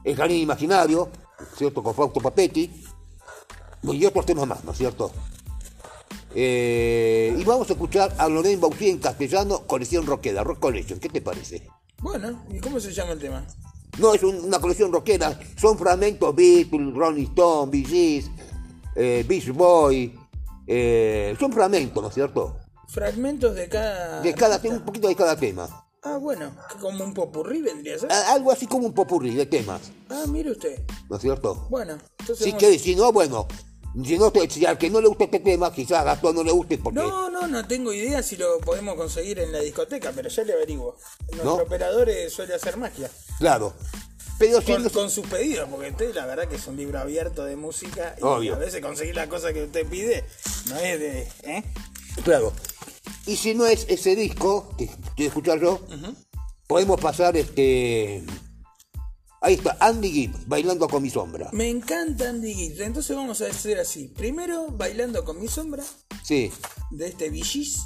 El 0.04 0.16
jardín 0.16 0.38
imaginario, 0.38 1.09
¿cierto? 1.57 1.83
Con 1.83 1.95
Fausto 1.95 2.21
Papetti, 2.21 2.71
y 3.83 4.04
otros 4.07 4.26
temas 4.26 4.47
más, 4.47 4.64
¿no 4.64 4.73
es 4.73 4.78
cierto? 4.78 5.11
Eh, 6.35 7.35
y 7.38 7.45
vamos 7.45 7.69
a 7.71 7.73
escuchar 7.73 8.14
a 8.19 8.28
Loren 8.28 8.61
Bautí 8.61 8.88
en 8.88 8.99
castellano, 8.99 9.66
colección 9.66 10.07
rockera, 10.07 10.45
Rock 10.45 10.61
Collection, 10.61 11.00
¿qué 11.00 11.09
te 11.09 11.21
parece? 11.21 11.66
Bueno, 11.99 12.45
¿y 12.50 12.61
cómo 12.61 12.78
se 12.78 12.92
llama 12.92 13.12
el 13.12 13.19
tema? 13.19 13.45
No 13.99 14.14
es 14.14 14.23
un- 14.23 14.45
una 14.45 14.61
colección 14.61 14.92
rockera, 14.92 15.38
son 15.57 15.76
fragmentos 15.76 16.35
Beatles, 16.35 16.95
Rolling 16.95 17.25
Stone, 17.26 17.71
Bee 17.73 17.85
Gees, 17.85 18.30
eh, 18.95 19.25
Beach 19.28 19.50
Boy, 19.52 20.16
eh, 20.66 21.37
son 21.38 21.52
fragmentos, 21.52 22.00
¿no 22.02 22.09
es 22.09 22.14
cierto? 22.14 22.57
Fragmentos 22.88 23.54
de 23.54 23.69
cada. 23.69 24.21
De 24.21 24.33
cada 24.35 24.61
tema, 24.61 24.76
un 24.76 24.85
poquito 24.85 25.09
de 25.09 25.16
cada 25.16 25.37
tema. 25.37 25.87
Ah, 26.02 26.16
bueno, 26.16 26.50
como 26.80 27.04
un 27.04 27.12
popurrí 27.12 27.61
vendría 27.61 27.97
a 27.97 27.99
ser. 27.99 28.11
A- 28.12 28.33
Algo 28.33 28.50
así 28.50 28.66
como 28.66 28.87
un 28.87 28.95
popurrí 28.95 29.35
de 29.35 29.45
temas, 29.47 29.80
Ah, 30.09 30.25
mire 30.28 30.50
usted. 30.52 30.80
¿no 31.11 31.16
es 31.16 31.23
cierto? 31.23 31.66
Bueno, 31.69 31.99
entonces. 32.21 32.45
Si 32.45 32.50
vamos- 32.52 32.61
que 32.62 32.78
si 32.78 32.97
no, 32.97 33.12
bueno, 33.12 33.47
si, 34.04 34.19
no 34.19 34.30
te, 34.33 34.49
si 34.49 34.64
al 34.64 34.78
que 34.78 34.88
no 34.88 35.00
le 35.00 35.09
gusta 35.09 35.25
este 35.25 35.40
tema, 35.40 35.71
quizás 35.73 35.99
a 35.99 36.04
Gastón 36.04 36.37
no 36.37 36.42
le 36.42 36.52
guste 36.52 36.78
porque... 36.78 37.00
No, 37.00 37.28
no, 37.28 37.47
no 37.47 37.66
tengo 37.66 37.92
idea 37.92 38.23
si 38.23 38.37
lo 38.38 38.59
podemos 38.61 38.95
conseguir 38.95 39.40
en 39.40 39.52
la 39.52 39.59
discoteca, 39.59 40.12
pero 40.14 40.28
ya 40.30 40.42
le 40.45 40.52
averiguo. 40.54 40.97
Nuestro 41.33 41.45
¿No? 41.57 41.62
operador 41.62 42.09
eh, 42.09 42.30
suele 42.30 42.54
hacer 42.54 42.76
magia. 42.78 43.11
Claro. 43.38 43.75
Pero 44.38 44.61
si 44.62 44.73
Con, 44.73 44.85
no- 44.85 44.90
con 44.90 45.11
sus 45.11 45.26
pedidos, 45.26 45.69
porque 45.69 45.90
usted 45.90 46.14
la 46.14 46.25
verdad 46.25 46.49
que 46.49 46.57
es 46.57 46.66
un 46.66 46.78
libro 46.78 46.99
abierto 46.99 47.45
de 47.45 47.57
música 47.57 48.14
y 48.19 48.23
Obvio. 48.23 48.54
a 48.54 48.59
veces 48.59 48.80
conseguir 48.80 49.16
la 49.16 49.28
cosa 49.28 49.52
que 49.52 49.64
usted 49.64 49.87
pide 49.87 50.25
no 50.69 50.76
es 50.78 50.99
de... 50.99 51.28
¿eh? 51.42 51.62
Claro. 52.25 52.52
Y 53.26 53.36
si 53.36 53.54
no 53.54 53.66
es 53.66 53.86
ese 53.88 54.16
disco 54.16 54.74
que 54.76 54.88
quiero 55.16 55.28
escuchar 55.28 55.60
yo, 55.60 55.80
podemos 56.66 57.00
pasar 57.00 57.36
este. 57.36 58.24
Ahí 59.42 59.54
está, 59.54 59.76
Andy 59.80 60.10
Gibb, 60.10 60.46
bailando 60.46 60.86
con 60.86 61.02
mi 61.02 61.08
sombra. 61.08 61.48
Me 61.52 61.68
encanta 61.68 62.28
Andy 62.28 62.54
Gibb, 62.54 62.82
entonces 62.82 63.16
vamos 63.16 63.40
a 63.40 63.46
hacer 63.46 63.78
así. 63.78 64.08
Primero, 64.08 64.68
Bailando 64.68 65.24
con 65.24 65.40
mi 65.40 65.48
sombra, 65.48 65.82
Sí, 66.22 66.52
de 66.90 67.06
este 67.06 67.30
Villis, 67.30 67.78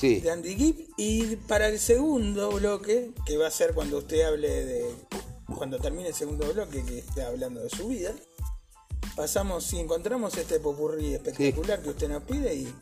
sí. 0.00 0.18
de 0.20 0.30
Andy 0.32 0.56
Gibb. 0.56 0.88
Y 0.96 1.36
para 1.36 1.68
el 1.68 1.78
segundo 1.78 2.50
bloque, 2.50 3.12
que 3.24 3.36
va 3.36 3.46
a 3.46 3.50
ser 3.52 3.72
cuando 3.72 3.98
usted 3.98 4.22
hable 4.22 4.48
de... 4.48 4.94
Cuando 5.56 5.78
termine 5.78 6.08
el 6.08 6.14
segundo 6.14 6.52
bloque, 6.52 6.84
que 6.84 6.98
esté 6.98 7.22
hablando 7.22 7.60
de 7.60 7.70
su 7.70 7.88
vida, 7.88 8.12
pasamos, 9.16 9.64
si 9.64 9.78
encontramos 9.78 10.36
este 10.36 10.60
popurrí 10.60 11.14
espectacular 11.14 11.80
que 11.82 11.90
usted 11.90 12.08
nos 12.08 12.22
pide 12.24 12.54
y, 12.54 12.74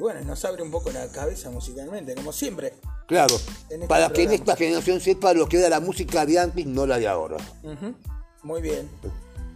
y 0.00 0.02
bueno, 0.02 0.22
nos 0.22 0.42
abre 0.46 0.62
un 0.62 0.70
poco 0.70 0.90
la 0.90 1.06
cabeza 1.08 1.50
musicalmente, 1.50 2.14
como 2.14 2.32
siempre. 2.32 2.72
Claro. 3.06 3.34
Este 3.68 3.86
Para 3.86 4.08
que 4.08 4.22
en 4.22 4.32
esta 4.32 4.56
generación 4.56 4.98
sepa 4.98 5.34
lo 5.34 5.46
que 5.46 5.58
era 5.58 5.68
la 5.68 5.78
música 5.80 6.24
de 6.24 6.38
antes, 6.38 6.64
no 6.64 6.86
la 6.86 6.98
de 6.98 7.06
ahora. 7.06 7.36
Muy 8.42 8.62
bien, 8.62 8.88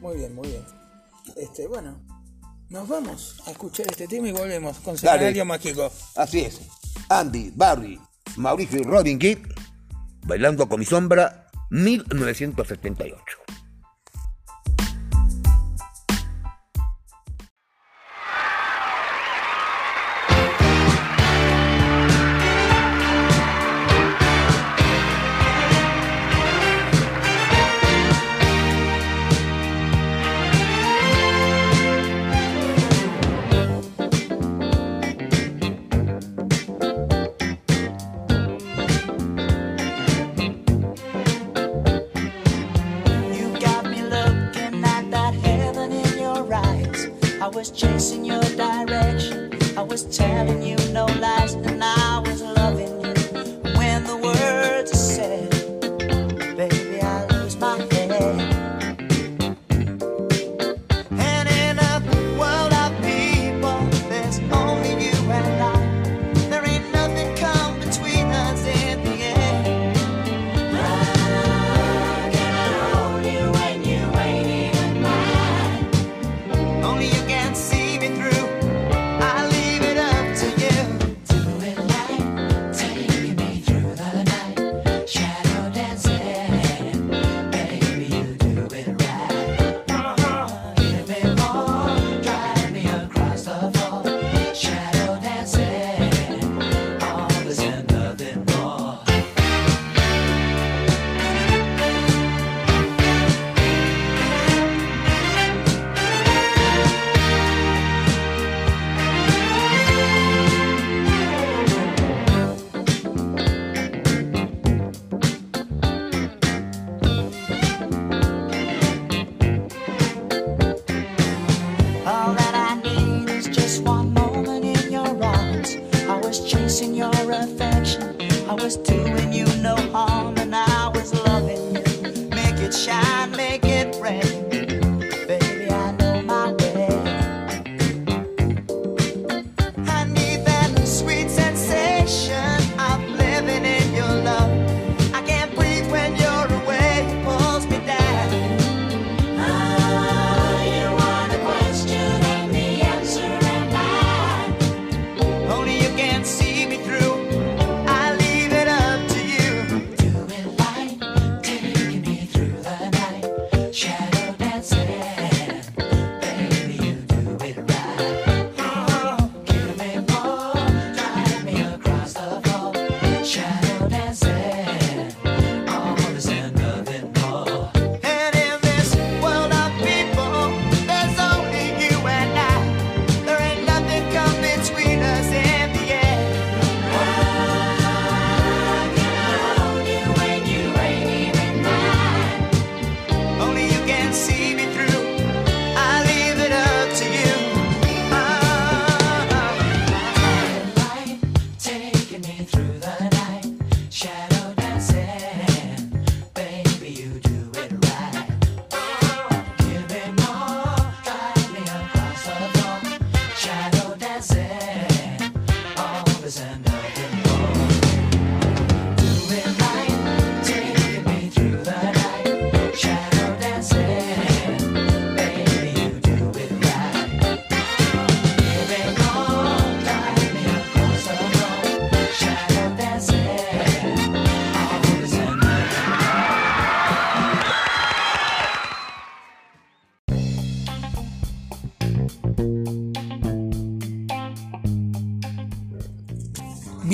muy 0.03 0.19
bien, 0.19 0.35
muy 0.35 0.49
bien. 0.49 0.63
Este, 1.37 1.67
bueno, 1.67 1.99
nos 2.69 2.87
vamos 2.87 3.41
a 3.47 3.53
escuchar 3.53 3.87
este 3.87 4.07
tema 4.07 4.29
y 4.29 4.33
volvemos 4.33 4.77
con 4.81 4.97
Dale. 4.97 5.13
Seminario 5.13 5.47
Mágico. 5.47 5.91
Así 6.15 6.41
es. 6.41 6.61
Andy, 7.09 7.51
Barry, 7.57 7.99
Mauricio 8.37 8.81
y 8.81 8.83
Robin 8.83 9.19
Gibb, 9.19 9.49
bailando 10.27 10.69
con 10.69 10.79
mi 10.79 10.85
sombra, 10.85 11.49
1978. 11.71 13.19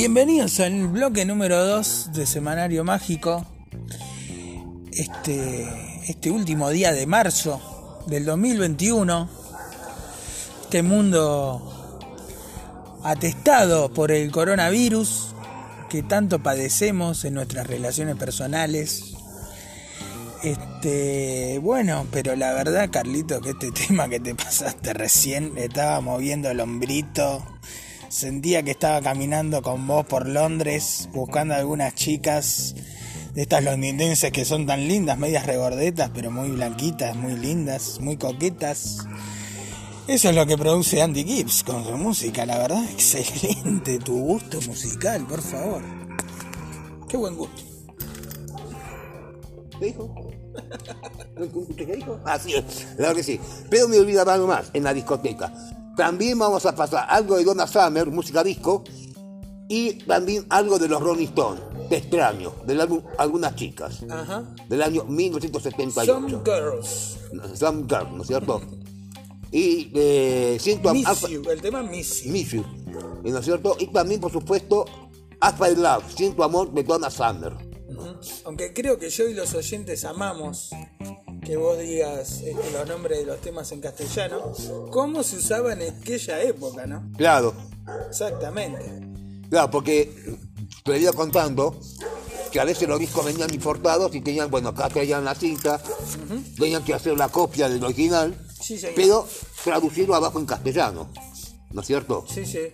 Bienvenidos 0.01 0.59
al 0.61 0.89
bloque 0.89 1.27
número 1.27 1.63
2 1.63 2.13
de 2.15 2.25
Semanario 2.25 2.85
Mágico. 2.85 3.45
Este, 4.93 5.69
este 6.09 6.31
último 6.31 6.71
día 6.71 6.95
de 6.95 7.05
marzo 7.05 8.01
del 8.07 8.25
2021. 8.25 9.29
Este 10.63 10.83
mundo 10.83 12.01
atestado 13.05 13.93
por 13.93 14.11
el 14.11 14.31
coronavirus 14.31 15.35
que 15.91 16.03
tanto 16.03 16.43
padecemos 16.43 17.27
en 17.27 17.35
nuestras 17.35 17.67
relaciones 17.67 18.17
personales. 18.17 19.17
Este, 20.43 21.59
bueno, 21.59 22.07
pero 22.11 22.37
la 22.37 22.55
verdad, 22.55 22.89
Carlito, 22.91 23.43
que 23.43 23.51
este 23.51 23.71
tema 23.87 24.09
que 24.09 24.19
te 24.19 24.35
pasaste 24.35 24.95
recién, 24.95 25.53
me 25.53 25.65
estaba 25.65 26.01
moviendo 26.01 26.49
el 26.49 26.61
hombrito. 26.61 27.50
Sentía 28.11 28.65
que 28.65 28.73
estaba 28.73 29.01
caminando 29.01 29.63
con 29.63 29.87
vos 29.87 30.05
por 30.05 30.27
Londres, 30.27 31.09
buscando 31.13 31.55
algunas 31.55 31.95
chicas 31.95 32.75
de 33.35 33.43
estas 33.43 33.63
londinenses 33.63 34.33
que 34.33 34.45
son 34.45 34.67
tan 34.67 34.89
lindas, 34.89 35.17
medias 35.17 35.47
regordetas, 35.47 36.11
pero 36.13 36.33
muy 36.33 36.51
blanquitas, 36.51 37.15
muy 37.15 37.37
lindas, 37.37 38.01
muy 38.01 38.17
coquetas. 38.17 39.07
Eso 40.09 40.29
es 40.29 40.35
lo 40.35 40.45
que 40.45 40.59
produce 40.59 41.01
Andy 41.01 41.23
Gibbs 41.23 41.63
con 41.63 41.85
su 41.85 41.93
música, 41.93 42.45
la 42.45 42.59
verdad. 42.59 42.83
Excelente 42.91 44.01
tu 44.01 44.19
gusto 44.19 44.61
musical, 44.63 45.25
por 45.29 45.41
favor. 45.41 45.81
Qué 47.09 47.17
buen 47.17 47.37
gusto. 47.37 47.63
¿Qué 49.79 49.87
dijo? 49.87 50.13
¿Usted 51.39 51.77
qué 51.87 51.95
dijo? 51.95 52.19
Así 52.25 52.55
es, 52.55 52.89
claro 52.97 53.15
que 53.15 53.23
sí. 53.23 53.39
Pero 53.71 53.87
me 53.87 54.01
olvidaba 54.01 54.35
algo 54.35 54.49
más 54.49 54.69
en 54.75 54.83
la 54.83 54.93
discoteca. 54.93 55.53
También 56.01 56.39
vamos 56.39 56.65
a 56.65 56.75
pasar 56.75 57.05
algo 57.11 57.37
de 57.37 57.45
Donna 57.45 57.67
Summer, 57.67 58.07
música 58.07 58.43
disco, 58.43 58.85
y 59.69 59.93
también 60.05 60.47
algo 60.49 60.79
de 60.79 60.89
los 60.89 60.99
Rolling 60.99 61.27
Stones, 61.27 61.61
Te 61.91 61.99
extraño, 61.99 62.55
del 62.65 62.81
álbum 62.81 63.03
Algunas 63.19 63.55
Chicas, 63.55 64.03
Ajá. 64.09 64.45
del 64.67 64.81
año 64.81 65.05
1978. 65.05 66.11
Some 66.11 66.41
girls. 66.43 67.19
Some 67.55 67.85
Girl, 67.87 68.17
¿no 68.17 68.23
es 68.23 68.29
cierto? 68.29 68.63
Y 69.53 69.93
eh, 69.95 70.57
siento 70.59 70.89
a 70.89 70.95
Miss 70.95 71.29
you, 71.29 71.43
el 71.51 71.61
tema 71.61 71.83
Miss 71.83 72.25
you. 72.25 72.33
Miss 72.33 72.51
You, 72.53 72.65
¿no 73.23 73.39
es 73.39 73.45
cierto? 73.45 73.77
Y 73.79 73.89
también, 73.89 74.23
por 74.23 74.33
supuesto, 74.33 74.87
Alpha 75.39 75.69
Love, 75.69 76.05
Siento 76.17 76.43
Amor 76.45 76.73
de 76.73 76.83
Donna 76.83 77.11
Summer. 77.11 77.53
Aunque 78.45 78.73
creo 78.73 78.99
que 78.99 79.11
yo 79.11 79.29
y 79.29 79.35
los 79.35 79.55
oyentes 79.55 80.05
amamos 80.05 80.71
que 81.45 81.57
vos 81.57 81.79
digas 81.79 82.41
este, 82.43 82.71
los 82.73 82.87
nombres 82.87 83.19
de 83.21 83.27
los 83.27 83.41
temas 83.41 83.71
en 83.73 83.81
castellano, 83.81 84.53
cómo 84.91 85.23
se 85.23 85.37
usaba 85.37 85.73
en 85.73 85.83
aquella 85.83 86.43
época, 86.43 86.87
¿no? 86.87 87.11
Claro, 87.17 87.55
Exactamente. 88.09 88.85
claro, 89.49 89.71
porque 89.71 90.13
te 90.85 90.99
iba 90.99 91.13
contando 91.13 91.79
que 92.53 92.61
a 92.61 92.65
veces 92.65 92.89
los 92.89 92.99
discos 92.99 93.25
venían 93.25 93.53
importados 93.55 94.15
y 94.15 94.21
tenían, 94.21 94.51
bueno, 94.51 94.71
acá 94.71 94.89
traían 94.89 95.25
la 95.25 95.35
cinta, 95.35 95.81
tenían 96.59 96.85
que 96.85 96.95
hacer 96.95 97.17
la 97.17 97.29
copia 97.29 97.69
del 97.69 97.83
original, 97.83 98.37
Sí, 98.61 98.79
pero 98.95 99.27
traducirlo 99.65 100.15
abajo 100.15 100.39
en 100.39 100.47
castellano, 100.47 101.09
¿no 101.73 101.81
es 101.81 101.87
cierto? 101.87 102.25
Sí, 102.29 102.45
sí. 102.45 102.69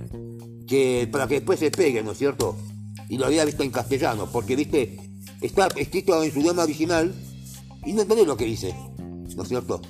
que 0.67 1.09
para 1.11 1.27
que 1.29 1.35
después 1.35 1.61
se 1.61 1.71
pegue, 1.71 2.03
¿no 2.03 2.13
es 2.13 2.19
cierto? 2.19 2.57
Y 3.09 3.19
lo 3.19 3.27
había 3.27 3.45
visto 3.45 3.63
en 3.63 3.71
castellano, 3.71 4.29
porque, 4.33 4.57
viste, 4.57 4.99
está 5.41 5.69
escrito 5.77 6.23
en 6.23 6.33
su 6.33 6.41
idioma 6.41 6.65
original 6.65 7.15
y 7.85 7.93
no 7.93 8.03
entendés 8.03 8.27
lo 8.27 8.37
que 8.37 8.45
dice, 8.47 8.75
¿no 9.37 9.43
es 9.43 9.49
cierto? 9.49 9.81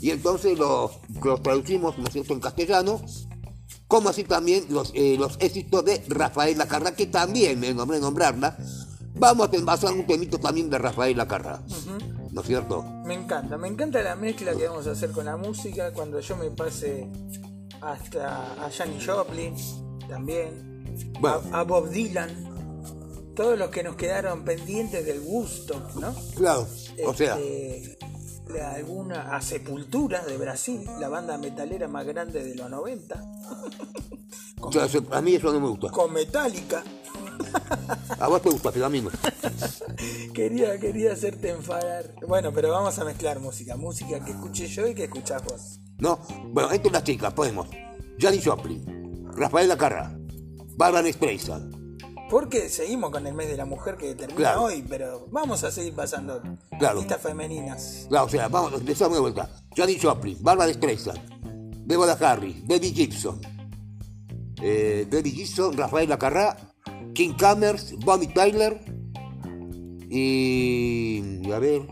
Y 0.00 0.10
entonces 0.10 0.58
los, 0.58 0.92
los 1.22 1.42
traducimos, 1.42 1.96
¿no 1.98 2.04
es 2.06 2.12
cierto?, 2.12 2.32
en 2.32 2.40
castellano, 2.40 3.00
como 3.86 4.08
así 4.08 4.24
también 4.24 4.66
los, 4.68 4.90
eh, 4.94 5.16
los 5.18 5.36
éxitos 5.40 5.84
de 5.84 6.02
Rafael 6.08 6.58
Lacarra, 6.58 6.94
que 6.94 7.06
también 7.06 7.60
me 7.60 7.72
nombré 7.72 8.00
nombrarla. 8.00 8.56
Vamos 9.14 9.48
a 9.48 9.64
basar 9.64 9.92
un 9.92 10.06
temito 10.06 10.38
también 10.38 10.68
de 10.68 10.76
Rafael 10.78 11.16
Lacarra, 11.16 11.62
¿no 12.32 12.40
es 12.40 12.46
cierto? 12.46 12.82
Me 13.04 13.14
encanta, 13.14 13.56
me 13.56 13.68
encanta 13.68 14.02
la 14.02 14.16
mezcla 14.16 14.54
que 14.54 14.68
vamos 14.68 14.86
a 14.88 14.90
hacer 14.90 15.10
con 15.12 15.24
la 15.24 15.36
música 15.36 15.92
cuando 15.92 16.20
yo 16.20 16.36
me 16.36 16.50
pase 16.50 17.08
hasta 17.80 18.52
a 18.66 18.70
Janis 18.70 19.06
Joplin 19.06 19.54
también, 20.08 20.84
Bueno. 21.20 21.40
a, 21.52 21.60
a 21.60 21.62
Bob 21.62 21.88
Dylan, 21.88 22.55
todos 23.36 23.56
los 23.58 23.70
que 23.70 23.82
nos 23.84 23.94
quedaron 23.94 24.44
pendientes 24.44 25.04
del 25.06 25.20
gusto, 25.20 25.80
¿no? 26.00 26.12
Claro, 26.34 26.66
o 27.06 27.14
sea, 27.14 27.38
Este, 27.38 27.98
alguna 28.60 29.36
a 29.36 29.40
Sepultura 29.42 30.24
de 30.24 30.36
Brasil, 30.38 30.84
la 30.98 31.08
banda 31.08 31.36
metalera 31.38 31.86
más 31.88 32.06
grande 32.06 32.42
de 32.42 32.54
los 32.54 32.68
90, 32.70 33.22
o 34.60 34.72
sea, 34.72 34.86
eso- 34.86 35.04
a 35.12 35.20
mí 35.20 35.34
eso 35.34 35.52
no 35.52 35.60
me 35.60 35.68
gusta. 35.68 35.90
con 35.90 36.12
Metallica. 36.12 36.82
A 38.18 38.28
vos 38.28 38.40
te 38.42 38.50
gusta, 38.50 38.70
pero 38.72 38.86
a 38.86 38.88
mí 38.88 39.00
no. 39.00 39.10
Quería, 40.34 40.78
quería 40.78 41.12
hacerte 41.12 41.50
enfadar. 41.50 42.14
Bueno, 42.26 42.52
pero 42.52 42.70
vamos 42.70 42.98
a 42.98 43.04
mezclar 43.04 43.40
música, 43.40 43.76
música 43.76 44.24
que 44.24 44.32
escuché 44.32 44.66
yo 44.66 44.86
y 44.86 44.94
que 44.94 45.04
escuchás 45.04 45.42
vos. 45.44 45.80
¿No? 45.98 46.18
Bueno, 46.48 46.70
entre 46.72 46.90
las 46.92 47.04
chicas 47.04 47.32
ponemos 47.34 47.68
Janis 48.18 48.44
Joplin, 48.44 49.26
Rafael 49.34 49.68
Lacarra, 49.68 50.16
Barbara 50.76 51.10
Streisand. 51.12 51.85
Porque 52.28 52.68
seguimos 52.68 53.10
con 53.10 53.26
el 53.26 53.34
mes 53.34 53.48
de 53.48 53.56
la 53.56 53.64
mujer 53.66 53.96
que 53.96 54.14
termina 54.14 54.36
Claro. 54.36 54.64
hoy, 54.64 54.84
pero 54.88 55.26
vamos 55.30 55.62
a 55.64 55.70
seguir 55.70 55.94
pasando 55.94 56.42
Claro. 56.78 56.98
artistas 56.98 57.20
femeninas. 57.22 58.06
Claro, 58.08 58.26
o 58.26 58.28
sea, 58.28 58.48
vamos, 58.48 58.72
empezamos 58.74 59.14
de 59.16 59.20
vuelta. 59.20 59.48
Janis 59.76 60.02
Joplin, 60.02 60.36
Barbara 60.40 60.72
Streisand, 60.72 61.20
Deborah 61.86 62.18
Harry, 62.20 62.62
Debbie 62.66 62.92
Gibson, 62.92 63.40
eh, 64.60 65.06
Debbie 65.08 65.30
Gibson, 65.30 65.76
Rafael 65.76 66.08
Lacarra, 66.08 66.56
King 67.14 67.34
Cammers, 67.38 67.94
Bonnie 67.98 68.28
Tyler 68.28 68.80
y... 70.10 71.50
a 71.52 71.58
ver... 71.58 71.82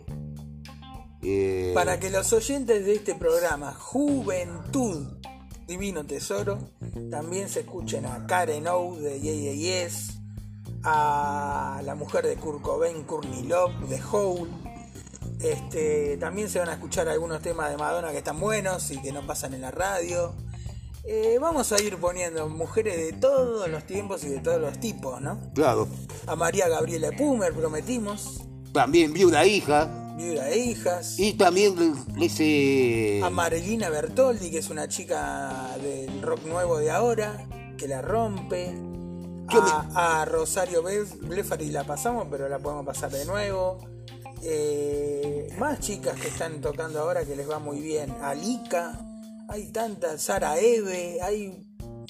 eh, 1.23 1.73
Para 1.75 1.99
que 2.01 2.11
los 2.11 2.33
oyentes 2.33 2.85
de 2.85 2.95
este 2.95 3.15
programa, 3.15 3.73
Juventud 3.75 5.07
Divino 5.67 6.05
Tesoro, 6.05 6.59
también 7.11 7.49
se 7.49 7.61
escuchen 7.61 8.05
a 8.07 8.27
Karen 8.27 8.67
O 8.69 8.97
de 8.97 9.21
Yes, 9.21 10.21
a 10.85 11.81
la 11.85 11.95
mujer 11.95 12.27
de 12.27 12.37
Kurt 12.37 12.63
Cobain, 12.63 13.05
Courtney 13.05 13.45
Love 13.45 13.89
de 13.89 14.01
Hole. 14.13 14.51
Este, 15.41 16.17
también 16.19 16.49
se 16.49 16.59
van 16.59 16.69
a 16.69 16.75
escuchar 16.75 17.09
algunos 17.09 17.43
temas 17.43 17.71
de 17.71 17.77
Madonna 17.77 18.11
que 18.13 18.19
están 18.19 18.39
buenos 18.39 18.91
y 18.91 19.01
que 19.01 19.13
no 19.13 19.27
pasan 19.27 19.55
en 19.55 19.63
la 19.63 19.71
radio. 19.71 20.35
Eh, 21.05 21.39
vamos 21.41 21.71
a 21.73 21.83
ir 21.83 21.99
poniendo 21.99 22.49
mujeres 22.49 22.97
de 22.97 23.13
todos 23.13 23.69
los 23.69 23.85
tiempos 23.85 24.25
y 24.25 24.29
de 24.29 24.39
todos 24.41 24.61
los 24.61 24.81
tipos, 24.81 25.21
¿no? 25.21 25.39
Claro, 25.55 25.87
A 26.27 26.35
María 26.35 26.69
Gabriela 26.69 27.11
Pumer 27.17 27.53
prometimos, 27.53 28.43
también 28.73 29.13
viuda 29.13 29.45
hija 29.45 29.91
viuda 30.17 30.55
hijas. 30.55 31.19
y 31.19 31.35
también 31.35 31.75
ese... 32.21 33.21
A 33.23 33.31
Marilina 33.31 33.91
Bertoldi, 33.91 34.51
que 34.51 34.59
es 34.59 34.71
una 34.71 34.89
chica 34.89 35.77
del 35.83 36.23
rock 36.23 36.45
nuevo 36.47 36.79
de 36.79 36.91
ahora, 36.91 37.47
que 37.77 37.89
la 37.89 38.01
rompe. 38.01 38.94
Yo 39.53 39.63
A, 39.63 40.23
a 40.23 40.25
Rosario 40.25 40.83
Blef- 40.83 41.19
Blefari 41.21 41.71
la 41.71 41.85
pasamos, 41.85 42.27
pero 42.31 42.49
la 42.49 42.59
podemos 42.59 42.85
pasar 42.87 43.11
de 43.11 43.25
nuevo. 43.25 43.79
Eh, 44.43 45.49
más 45.59 45.81
chicas 45.81 46.19
que 46.21 46.29
están 46.29 46.61
tocando 46.61 47.01
ahora 47.01 47.25
que 47.25 47.35
les 47.37 47.49
va 47.49 47.59
muy 47.59 47.81
bien. 47.81 48.15
A 48.23 48.35
Lika, 48.35 48.99
hay 49.49 49.71
tantas. 49.73 50.23
Sara 50.23 50.59
Eve, 50.59 51.19
hay 51.23 51.67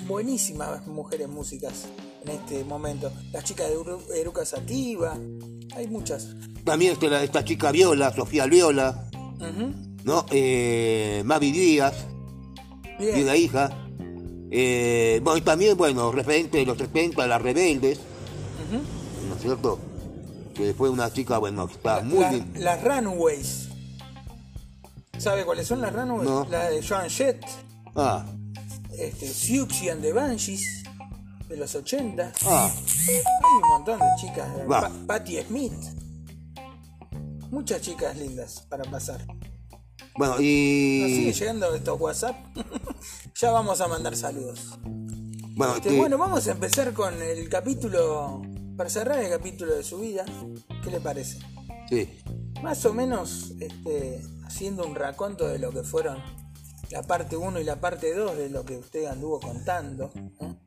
buenísimas 0.07 0.87
mujeres 0.87 1.29
músicas 1.29 1.87
en 2.23 2.31
este 2.31 2.64
momento. 2.64 3.12
Las 3.33 3.44
chicas 3.44 3.68
de 3.68 4.20
Eruca 4.20 4.44
Sativa, 4.44 5.16
hay 5.77 5.87
muchas. 5.88 6.35
También 6.64 6.92
esta, 6.92 7.23
esta 7.23 7.44
chica 7.44 7.70
Viola, 7.73 8.12
Sofía 8.12 8.47
Viola. 8.47 9.09
¿no? 10.05 10.27
Eh, 10.31 11.23
Mavi 11.25 11.53
Díaz, 11.53 11.94
Bien. 12.99 13.18
y 13.18 13.23
una 13.23 13.37
hija. 13.37 13.70
Eh, 14.50 15.20
bueno, 15.22 15.38
y 15.38 15.40
también, 15.42 15.76
bueno, 15.76 16.12
referente 16.12 16.59
de 16.59 16.66
los 16.66 16.78
70, 16.78 17.26
las 17.26 17.40
rebeldes, 17.42 17.98
¿no 19.28 19.35
es 19.35 19.42
cierto? 19.42 19.78
Que 20.54 20.72
fue 20.74 20.88
una 20.90 21.12
chica, 21.12 21.38
bueno, 21.38 21.66
que 21.66 21.74
está 21.74 22.00
muy 22.02 22.20
La- 22.20 22.30
bien. 22.30 22.52
Las 22.59 22.83
Runaways. 22.85 23.68
¿Sabe 25.18 25.44
cuáles 25.44 25.66
son 25.66 25.80
las 25.80 25.92
Runaways? 25.92 26.28
No. 26.28 26.46
La 26.50 26.70
de 26.70 26.87
Joan 26.87 27.09
Jett, 27.09 27.44
Ah, 27.96 28.24
este, 28.98 29.26
Siouxsie 29.28 29.90
and 29.90 30.02
the 30.02 30.12
Banshees, 30.12 30.62
de 31.48 31.57
los 31.57 31.74
80. 31.74 32.33
ah, 32.46 32.70
Hay 33.09 33.62
un 33.62 33.68
montón 33.70 33.98
de 33.98 34.07
chicas. 34.20 34.48
Va. 34.70 34.80
Pa- 34.83 34.92
Patti 35.07 35.40
Smith. 35.42 35.72
Muchas 37.50 37.80
chicas 37.83 38.16
lindas 38.16 38.64
para 38.68 38.85
pasar. 38.85 39.24
Bueno, 40.16 40.33
Nos 40.35 40.40
sigue 40.42 41.29
y. 41.31 41.33
llegando 41.33 41.74
estos 41.74 42.00
WhatsApp. 42.00 42.37
ya 43.35 43.50
vamos 43.50 43.81
a 43.81 43.88
mandar 43.88 44.16
saludos. 44.16 44.79
Bueno, 45.57 45.77
Este, 45.77 45.96
bueno, 45.96 46.18
vamos 46.18 46.46
a 46.48 46.53
empezar 46.53 46.92
con 46.92 47.20
el 47.22 47.48
capítulo. 47.48 48.42
Para 48.77 48.90
cerrar 48.90 49.20
el 49.20 49.31
capítulo 49.31 49.74
de 49.74 49.85
su 49.85 49.98
vida. 49.98 50.24
¿Qué 50.83 50.90
le 50.90 51.00
parece? 51.00 51.38
sí. 51.88 52.09
Más 52.62 52.85
o 52.87 52.94
menos 52.94 53.53
este, 53.61 54.22
haciendo 54.46 54.87
un 54.87 54.94
raconto 54.94 55.46
de 55.46 55.59
lo 55.59 55.70
que 55.70 55.83
fueron 55.83 56.16
la 56.90 57.03
parte 57.03 57.37
1 57.37 57.61
y 57.61 57.64
la 57.64 57.77
parte 57.77 58.14
2 58.14 58.38
de 58.38 58.48
lo 58.48 58.64
que 58.64 58.79
usted 58.79 59.05
anduvo 59.05 59.38
contando. 59.38 60.11
¿no? 60.40 60.59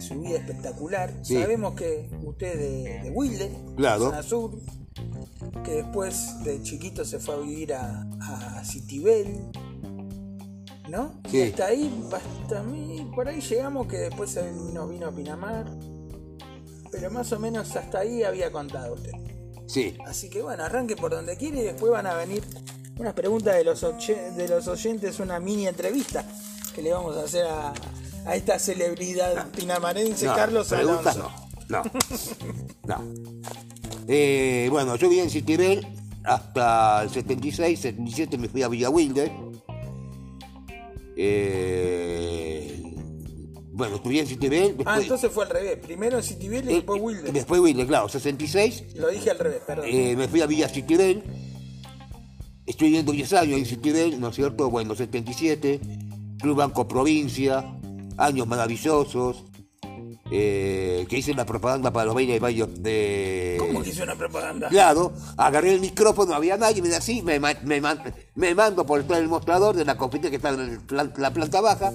Su 0.00 0.20
vida 0.20 0.38
espectacular. 0.38 1.12
Sí. 1.22 1.34
Sabemos 1.40 1.74
que 1.74 2.08
usted 2.24 2.58
de, 2.58 3.00
de 3.04 3.10
Wilde, 3.10 3.50
Claro. 3.76 4.04
zona 4.06 4.22
sur, 4.22 4.58
que 5.64 5.70
después 5.82 6.42
de 6.44 6.62
chiquito 6.62 7.04
se 7.04 7.18
fue 7.18 7.34
a 7.34 7.38
vivir 7.38 7.74
a, 7.74 8.06
a 8.58 8.64
Citibel, 8.64 9.50
¿no? 10.88 11.20
Sí. 11.30 11.38
Y 11.38 11.42
hasta 11.42 11.66
ahí, 11.66 12.04
hasta 12.42 12.62
mí, 12.62 13.10
por 13.14 13.28
ahí 13.28 13.40
llegamos 13.40 13.86
que 13.86 13.96
después 13.98 14.30
se 14.30 14.50
nos 14.52 14.90
vino 14.90 15.06
a 15.06 15.12
Pinamar, 15.12 15.66
pero 16.90 17.10
más 17.10 17.32
o 17.32 17.38
menos 17.38 17.74
hasta 17.76 18.00
ahí 18.00 18.22
había 18.22 18.50
contado 18.52 18.94
usted. 18.94 19.12
Sí. 19.66 19.96
Así 20.06 20.28
que 20.28 20.42
bueno, 20.42 20.62
arranque 20.64 20.94
por 20.96 21.10
donde 21.12 21.36
quiere 21.36 21.60
y 21.60 21.62
después 21.64 21.90
van 21.90 22.06
a 22.06 22.14
venir 22.14 22.44
unas 22.98 23.14
preguntas 23.14 23.54
de 23.56 23.64
los, 23.64 23.80
de 23.80 24.48
los 24.48 24.68
oyentes, 24.68 25.18
una 25.18 25.40
mini 25.40 25.66
entrevista 25.66 26.24
que 26.74 26.82
le 26.82 26.92
vamos 26.92 27.16
a 27.16 27.24
hacer 27.24 27.46
a, 27.46 27.72
a 28.24 28.36
esta 28.36 28.58
celebridad 28.58 29.50
pinamarense, 29.50 30.26
No, 30.26 30.34
Carlos 30.34 30.72
Alonso. 30.72 31.30
no. 31.68 31.82
No. 31.82 31.82
no. 32.86 33.14
Eh, 34.06 34.68
bueno, 34.70 34.96
yo 34.96 35.08
viví 35.08 35.20
en 35.22 35.30
Citibel 35.30 35.86
hasta 36.24 37.02
el 37.02 37.10
76, 37.10 37.80
77 37.80 38.38
me 38.38 38.48
fui 38.48 38.62
a 38.62 38.68
Villa 38.68 38.90
Wilde. 38.90 39.32
Eh, 41.16 42.82
bueno, 43.72 43.96
estudié 43.96 44.20
en 44.20 44.26
Citibel. 44.26 44.76
Ah, 44.84 44.98
entonces 45.00 45.30
fue 45.30 45.44
al 45.44 45.50
revés. 45.50 45.78
Primero 45.78 46.22
Citibel 46.22 46.64
y 46.66 46.72
eh, 46.72 46.74
después 46.76 47.00
Wilde. 47.00 47.32
Después 47.32 47.60
Wilde, 47.60 47.86
claro, 47.86 48.08
66. 48.08 48.94
Lo 48.96 49.08
dije 49.08 49.30
al 49.30 49.38
revés, 49.38 49.62
perdón. 49.66 49.86
Me 49.90 50.28
fui 50.28 50.40
a 50.42 50.46
Villa 50.46 50.68
Citibel. 50.68 51.22
Estoy 52.66 52.88
viviendo 52.88 53.12
10 53.12 53.32
años 53.34 53.58
en 53.58 53.66
Citibel, 53.66 54.18
¿no 54.20 54.28
es 54.28 54.36
cierto? 54.36 54.70
Bueno, 54.70 54.94
77. 54.94 55.80
Club 56.40 56.56
Banco 56.56 56.88
Provincia. 56.88 57.78
Años 58.16 58.46
maravillosos. 58.46 59.44
eh, 60.30 61.06
que 61.08 61.18
hice 61.18 61.34
la 61.34 61.44
propaganda 61.44 61.92
para 61.92 62.06
los 62.06 62.14
bailes 62.14 62.40
de. 62.82 63.56
¿Cómo 63.58 63.82
que 63.82 63.90
hizo 63.90 64.02
una 64.04 64.14
propaganda? 64.16 64.68
Claro, 64.68 65.12
agarré 65.36 65.74
el 65.74 65.80
micrófono, 65.80 66.30
no 66.30 66.34
había 66.36 66.56
nadie, 66.56 66.80
me 66.80 66.88
decía 66.88 66.98
así, 66.98 67.22
me, 67.22 67.38
me, 67.38 67.56
me 68.34 68.54
mando 68.54 68.86
por 68.86 69.04
el 69.08 69.28
mostrador 69.28 69.76
de 69.76 69.84
la 69.84 69.96
competencia 69.96 70.30
que 70.30 70.36
estaba 70.36 70.62
en 70.62 70.80
plan- 70.80 71.12
la 71.18 71.32
planta 71.32 71.60
baja. 71.60 71.92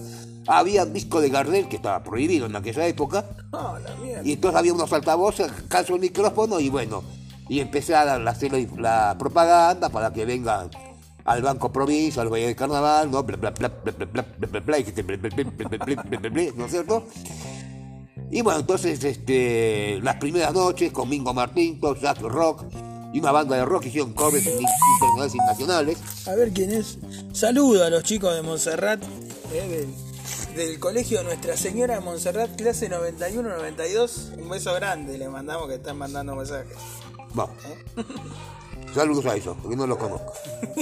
Había 0.47 0.83
un 0.83 0.93
disco 0.93 1.21
de 1.21 1.29
Gardel 1.29 1.67
que 1.67 1.75
estaba 1.77 2.03
prohibido 2.03 2.45
en 2.45 2.55
aquella 2.55 2.85
época. 2.87 3.25
La 3.51 3.95
mierda. 4.01 4.21
Y 4.27 4.33
entonces 4.33 4.57
había 4.59 4.73
unos 4.73 4.91
altavoces, 4.93 5.51
calzo 5.67 5.95
el 5.95 6.01
micrófono 6.01 6.59
y 6.59 6.69
bueno, 6.69 7.03
y 7.49 7.59
empecé 7.59 7.95
a 7.95 8.15
hacer 8.15 8.51
la, 8.51 8.59
la 9.09 9.15
propaganda 9.17 9.89
para 9.89 10.13
que 10.13 10.25
vengan 10.25 10.69
al 11.29 11.43
Banco 11.43 11.71
Proviso, 11.71 12.21
al 12.21 12.29
Valle 12.29 12.47
del 12.47 12.55
Carnaval, 12.55 13.11
¿no? 13.11 13.23
¿no 16.55 16.65
es 16.65 16.71
cierto? 16.71 17.05
Y 18.31 18.41
bueno, 18.41 18.61
entonces 18.61 19.03
este, 19.03 19.99
las 20.01 20.15
primeras 20.15 20.55
noches 20.55 20.91
con 20.91 21.07
Mingo 21.07 21.31
Martín, 21.31 21.79
con 21.79 21.95
Rock 22.01 22.65
y 23.13 23.19
una 23.19 23.31
banda 23.31 23.55
de 23.57 23.65
rock 23.65 23.85
hicieron 23.85 24.13
covers 24.13 24.43
internacionales 24.47 25.35
y 25.35 25.37
nacionales. 25.37 25.97
A 26.27 26.33
ver 26.33 26.51
quién 26.51 26.71
es. 26.71 26.97
Saludo 27.31 27.85
a 27.85 27.91
los 27.91 28.03
chicos 28.03 28.33
de 28.33 28.41
Montserrat, 28.41 28.99
del, 29.51 29.87
del, 30.55 30.79
colegio 30.79 31.21
Nuestra 31.21 31.55
Señora 31.57 31.93
de 31.95 32.01
Montserrat, 32.01 32.55
clase 32.55 32.89
91-92. 32.89 34.35
Un 34.35 34.49
beso 34.49 34.73
grande, 34.73 35.15
le 35.17 35.29
mandamos 35.29 35.67
que 35.67 35.75
están 35.75 35.99
mandando 35.99 36.35
mensajes. 36.35 36.75
Vamos 37.35 37.55
saludos 38.93 39.25
a 39.25 39.35
ellos, 39.35 39.55
porque 39.61 39.75
no 39.75 39.87
los 39.87 39.97
conozco. 39.97 40.33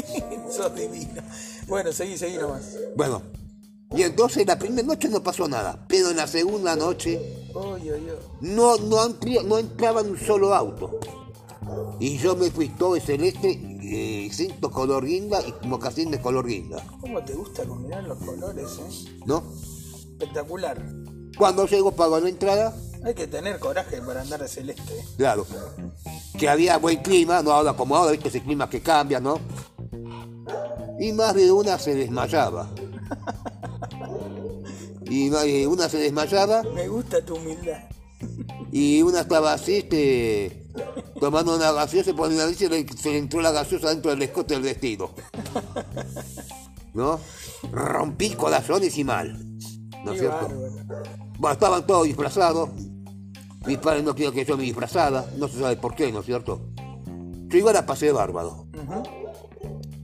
Sos 0.52 0.76
divino. 0.76 1.22
Bueno, 1.68 1.92
seguí, 1.92 2.18
seguí 2.18 2.38
nomás. 2.38 2.76
Bueno, 2.96 3.22
y 3.96 4.04
entonces 4.04 4.46
la 4.46 4.60
primera 4.60 4.86
noche 4.86 5.08
no 5.10 5.24
pasó 5.24 5.48
nada, 5.48 5.86
pero 5.88 6.10
en 6.10 6.18
la 6.18 6.28
segunda 6.28 6.76
noche 6.76 7.50
no, 8.42 8.78
no, 8.78 9.08
no 9.46 9.58
entraba 9.58 10.04
ni 10.04 10.10
un 10.12 10.20
solo 10.20 10.54
auto. 10.54 11.00
Y 12.00 12.18
yo 12.18 12.36
me 12.36 12.52
fui 12.52 12.70
todo 12.70 12.94
de 12.94 13.02
celeste, 13.02 13.60
eh, 13.82 14.30
cinto 14.32 14.72
color 14.72 15.06
guinda 15.06 15.42
y 15.42 15.68
mocasín 15.68 16.12
de 16.12 16.22
color 16.22 16.48
guinda, 16.48 16.84
¿Cómo 17.02 17.24
te 17.24 17.34
gusta 17.34 17.66
combinar 17.66 18.04
los 18.04 18.18
colores, 18.20 18.68
eh? 18.80 19.20
¿no? 19.26 19.44
Espectacular. 20.12 20.84
Cuando 21.38 21.66
llego 21.66 21.92
pago 21.92 22.20
la 22.20 22.30
entrada, 22.30 22.76
Hay 23.04 23.14
que 23.14 23.28
tener 23.28 23.60
coraje 23.60 24.02
para 24.02 24.22
andar 24.22 24.42
de 24.42 24.48
celeste. 24.48 25.06
claro, 25.18 25.46
que 26.38 26.50
había 26.50 26.78
buen 26.78 26.98
clima, 26.98 27.42
no 27.42 27.52
ahora 27.52 27.74
como 27.74 27.96
ahora, 27.96 28.12
viste 28.12 28.30
ese 28.30 28.42
clima 28.42 28.70
que 28.70 28.82
cambia, 28.82 29.20
¿no? 29.20 29.40
Y 31.00 31.14
más 31.14 31.36
de 31.36 31.52
una 31.52 31.78
se 31.78 31.96
desmayaba. 31.96 32.70
Y 35.10 35.30
más 35.30 35.44
de 35.44 35.66
una 35.66 35.88
se 35.88 36.00
desmayaba 36.00 36.64
Me 36.76 36.90
gusta 36.90 37.24
tu 37.24 37.36
humildad. 37.36 37.80
Y 38.72 39.02
una 39.02 39.22
estaba 39.22 39.54
así, 39.54 39.78
este, 39.78 40.68
tomando 41.20 41.56
una 41.56 41.72
gaseosa, 41.72 42.14
por 42.14 42.30
una 42.30 42.46
vez 42.46 42.58
se 42.58 42.68
le, 42.68 42.86
se 42.88 43.12
le 43.12 43.20
entró 43.20 43.42
la 43.42 43.52
gaseosa 43.52 43.90
dentro 43.90 44.12
del 44.12 44.22
escote 44.22 44.54
del 44.56 44.64
vestido. 44.64 45.12
¿No? 46.94 47.20
Rompí 47.72 48.32
corazones 48.32 48.98
y 48.98 49.04
mal. 49.04 49.40
¿No 50.04 50.14
es 50.14 50.20
cierto? 50.20 50.48
bárbaro. 50.48 51.27
Estaban 51.52 51.86
todos 51.86 52.06
disfrazados. 52.06 52.70
Mis 53.66 53.78
padres 53.78 54.04
no 54.04 54.16
quieren 54.16 54.34
que 54.34 54.46
yo 54.46 54.58
me 54.58 54.64
disfrazara. 54.64 55.26
No 55.38 55.48
se 55.48 55.60
sabe 55.60 55.76
por 55.78 55.94
qué, 55.96 56.12
¿no 56.12 56.20
es 56.22 56.26
cierto? 56.26 56.62
Yo 57.48 57.58
igual 57.58 57.74
la 57.76 57.86
pasé 57.86 58.12
bárbaro. 58.12 58.66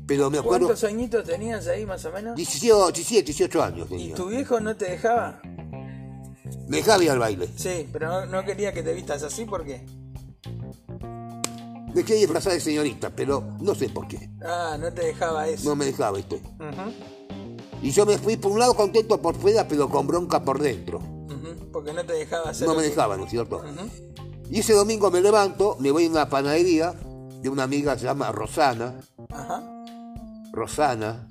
Pero 0.05 0.29
me 0.29 0.37
acuerdo... 0.39 0.67
¿Cuántos 0.67 0.83
añitos 0.83 1.23
tenías 1.23 1.65
ahí 1.67 1.85
más 1.85 2.03
o 2.05 2.11
menos? 2.11 2.35
18, 2.35 2.91
17, 2.91 3.23
18 3.25 3.63
años 3.63 3.87
¿Y 3.87 3.89
tenía. 3.89 4.15
tu 4.15 4.27
viejo 4.27 4.59
no 4.59 4.75
te 4.75 4.85
dejaba? 4.91 5.41
Me 6.67 6.77
dejaba 6.77 7.03
ir 7.03 7.11
al 7.11 7.19
baile. 7.19 7.47
Sí, 7.55 7.87
pero 7.91 8.07
no, 8.09 8.25
no 8.25 8.43
quería 8.43 8.73
que 8.73 8.83
te 8.83 8.93
vistas 8.93 9.23
así, 9.23 9.45
¿por 9.45 9.63
qué? 9.65 9.85
Me 11.93 12.03
quería 12.03 12.21
disfrazar 12.21 12.53
de 12.53 12.59
señorita, 12.59 13.11
pero 13.15 13.43
no 13.61 13.75
sé 13.75 13.87
por 13.89 14.07
qué. 14.07 14.29
Ah, 14.43 14.77
no 14.79 14.91
te 14.91 15.05
dejaba 15.05 15.47
eso. 15.47 15.69
No 15.69 15.75
me 15.75 15.85
dejaba, 15.85 16.17
¿viste? 16.17 16.35
Ujú, 16.35 16.91
Y 17.81 17.91
yo 17.91 18.05
me 18.05 18.17
fui 18.17 18.35
por 18.35 18.51
un 18.51 18.59
lado 18.59 18.73
contento 18.75 19.21
por 19.21 19.35
fuera, 19.35 19.67
pero 19.67 19.87
con 19.89 20.05
bronca 20.07 20.43
por 20.43 20.59
dentro. 20.59 20.99
Porque 21.73 21.91
no 21.91 22.05
te 22.05 22.13
dejaba 22.13 22.51
hacer. 22.51 22.67
No 22.67 22.73
me 22.75 22.77
lo 22.77 22.83
que- 22.83 22.89
dejaba, 22.89 23.17
¿no 23.17 23.25
es 23.25 23.31
cierto? 23.31 23.61
Y 24.49 24.59
ese 24.59 24.73
domingo 24.73 25.09
me 25.11 25.19
levanto, 25.19 25.75
me 25.79 25.91
voy 25.91 26.05
a 26.05 26.09
una 26.09 26.29
panadería 26.29 26.93
de 27.41 27.49
una 27.49 27.63
amiga 27.63 27.93
que 27.95 28.01
se 28.01 28.05
llama 28.05 28.31
Rosana. 28.31 28.99
Ajá. 29.29 29.63
Rosana, 30.53 31.27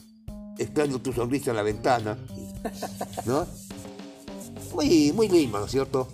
extraño 0.59 1.01
tu 1.01 1.13
sonrisa 1.13 1.51
en 1.51 1.57
la 1.57 1.63
ventana. 1.63 2.19
¿No? 3.25 3.47
Muy, 4.75 5.13
muy 5.13 5.29
lindo, 5.29 5.59
¿no 5.61 5.67
es 5.67 5.71
cierto? 5.71 6.09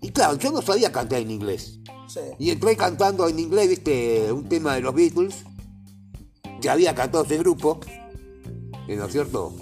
Y 0.00 0.10
claro, 0.10 0.36
yo 0.38 0.50
no 0.50 0.62
sabía 0.62 0.90
cantar 0.90 1.20
en 1.20 1.30
inglés. 1.30 1.78
Sí. 2.08 2.20
Y 2.38 2.50
entré 2.50 2.76
cantando 2.76 3.28
en 3.28 3.38
inglés, 3.38 3.68
viste, 3.68 4.32
un 4.32 4.48
tema 4.48 4.74
de 4.74 4.80
los 4.80 4.94
Beatles, 4.94 5.44
que 6.60 6.70
había 6.70 6.94
cantado 6.94 7.24
ese 7.24 7.38
grupo, 7.38 7.80
¿no 8.88 9.04
es 9.06 9.12
cierto? 9.12 9.52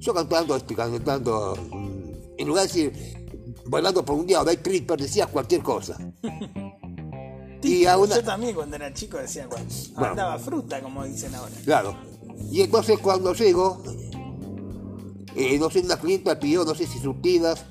Yo 0.00 0.12
cantando, 0.12 0.56
este, 0.56 0.74
cantando, 0.74 1.56
en 2.38 2.48
lugar 2.48 2.66
de 2.66 2.68
decir, 2.68 3.24
bailando 3.66 4.04
por 4.04 4.16
un 4.16 4.26
día 4.26 4.40
o 4.40 4.44
Day 4.44 4.56
Tripper, 4.58 5.00
decía 5.00 5.26
cualquier 5.26 5.62
cosa. 5.62 5.96
y 7.62 7.86
a 7.86 7.96
una, 7.96 8.16
Yo 8.16 8.24
también 8.24 8.54
cuando 8.54 8.76
era 8.76 8.92
chico 8.92 9.16
decía 9.18 9.46
cuando 9.48 9.72
Bueno. 9.94 10.06
andaba 10.10 10.38
fruta, 10.38 10.82
como 10.82 11.04
dicen 11.04 11.34
ahora. 11.34 11.52
claro. 11.64 11.96
Y 12.50 12.60
entonces 12.62 12.98
cuando 12.98 13.32
llego, 13.32 13.82
eh, 15.34 15.58
no 15.58 15.70
sé, 15.70 15.80
una 15.80 15.96
clienta 15.96 16.38
pidió, 16.38 16.64
no 16.64 16.74
sé 16.74 16.86
si 16.86 16.98
surtidas 16.98 17.64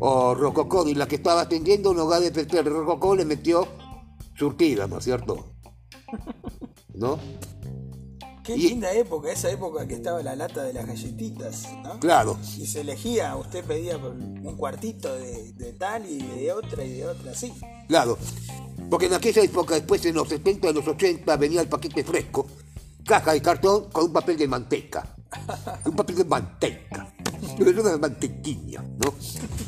o 0.00 0.34
rococó, 0.34 0.86
y 0.88 0.94
la 0.94 1.06
que 1.06 1.16
estaba 1.16 1.42
atendiendo, 1.42 1.92
en 1.92 1.98
lugar 1.98 2.20
de 2.22 2.30
meter 2.30 2.64
rococó, 2.66 3.14
le 3.14 3.24
metió 3.24 3.68
surtidas, 4.36 4.88
¿no 4.88 4.98
es 4.98 5.04
cierto? 5.04 5.52
¿No? 6.94 7.18
Qué 8.44 8.54
Y- 8.56 8.68
linda 8.68 8.92
época, 8.92 9.32
esa 9.32 9.50
época 9.50 9.88
que 9.88 9.94
estaba 9.94 10.22
la 10.22 10.36
lata 10.36 10.62
de 10.62 10.74
las 10.74 10.86
galletitas, 10.86 11.66
¿no? 11.82 11.98
Claro. 11.98 12.38
Y 12.58 12.66
se 12.66 12.82
elegía, 12.82 13.34
usted 13.36 13.64
pedía 13.64 13.96
un 13.96 14.54
cuartito 14.56 15.14
de, 15.16 15.52
de 15.54 15.72
tal 15.72 16.04
y 16.08 16.18
de 16.18 16.52
otra 16.52 16.84
y 16.84 16.92
de 16.98 17.06
otra, 17.06 17.32
así. 17.32 17.54
Claro, 17.88 18.18
porque 18.90 19.06
en 19.06 19.14
aquella 19.14 19.42
época, 19.42 19.74
después 19.76 20.04
en 20.04 20.14
los 20.14 20.28
70 20.28 20.68
y 20.70 20.74
los 20.74 20.86
80, 20.86 21.36
venía 21.38 21.62
el 21.62 21.68
paquete 21.68 22.04
fresco, 22.04 22.46
caja 23.06 23.32
de 23.32 23.40
cartón 23.40 23.90
con 23.90 24.04
un 24.04 24.12
papel 24.12 24.36
de 24.36 24.46
manteca. 24.46 25.08
Un 25.86 25.96
papel 25.96 26.16
de 26.16 26.24
manteca. 26.24 27.12
Una 27.58 27.96
mantequilla, 27.96 28.82
¿no? 28.82 29.14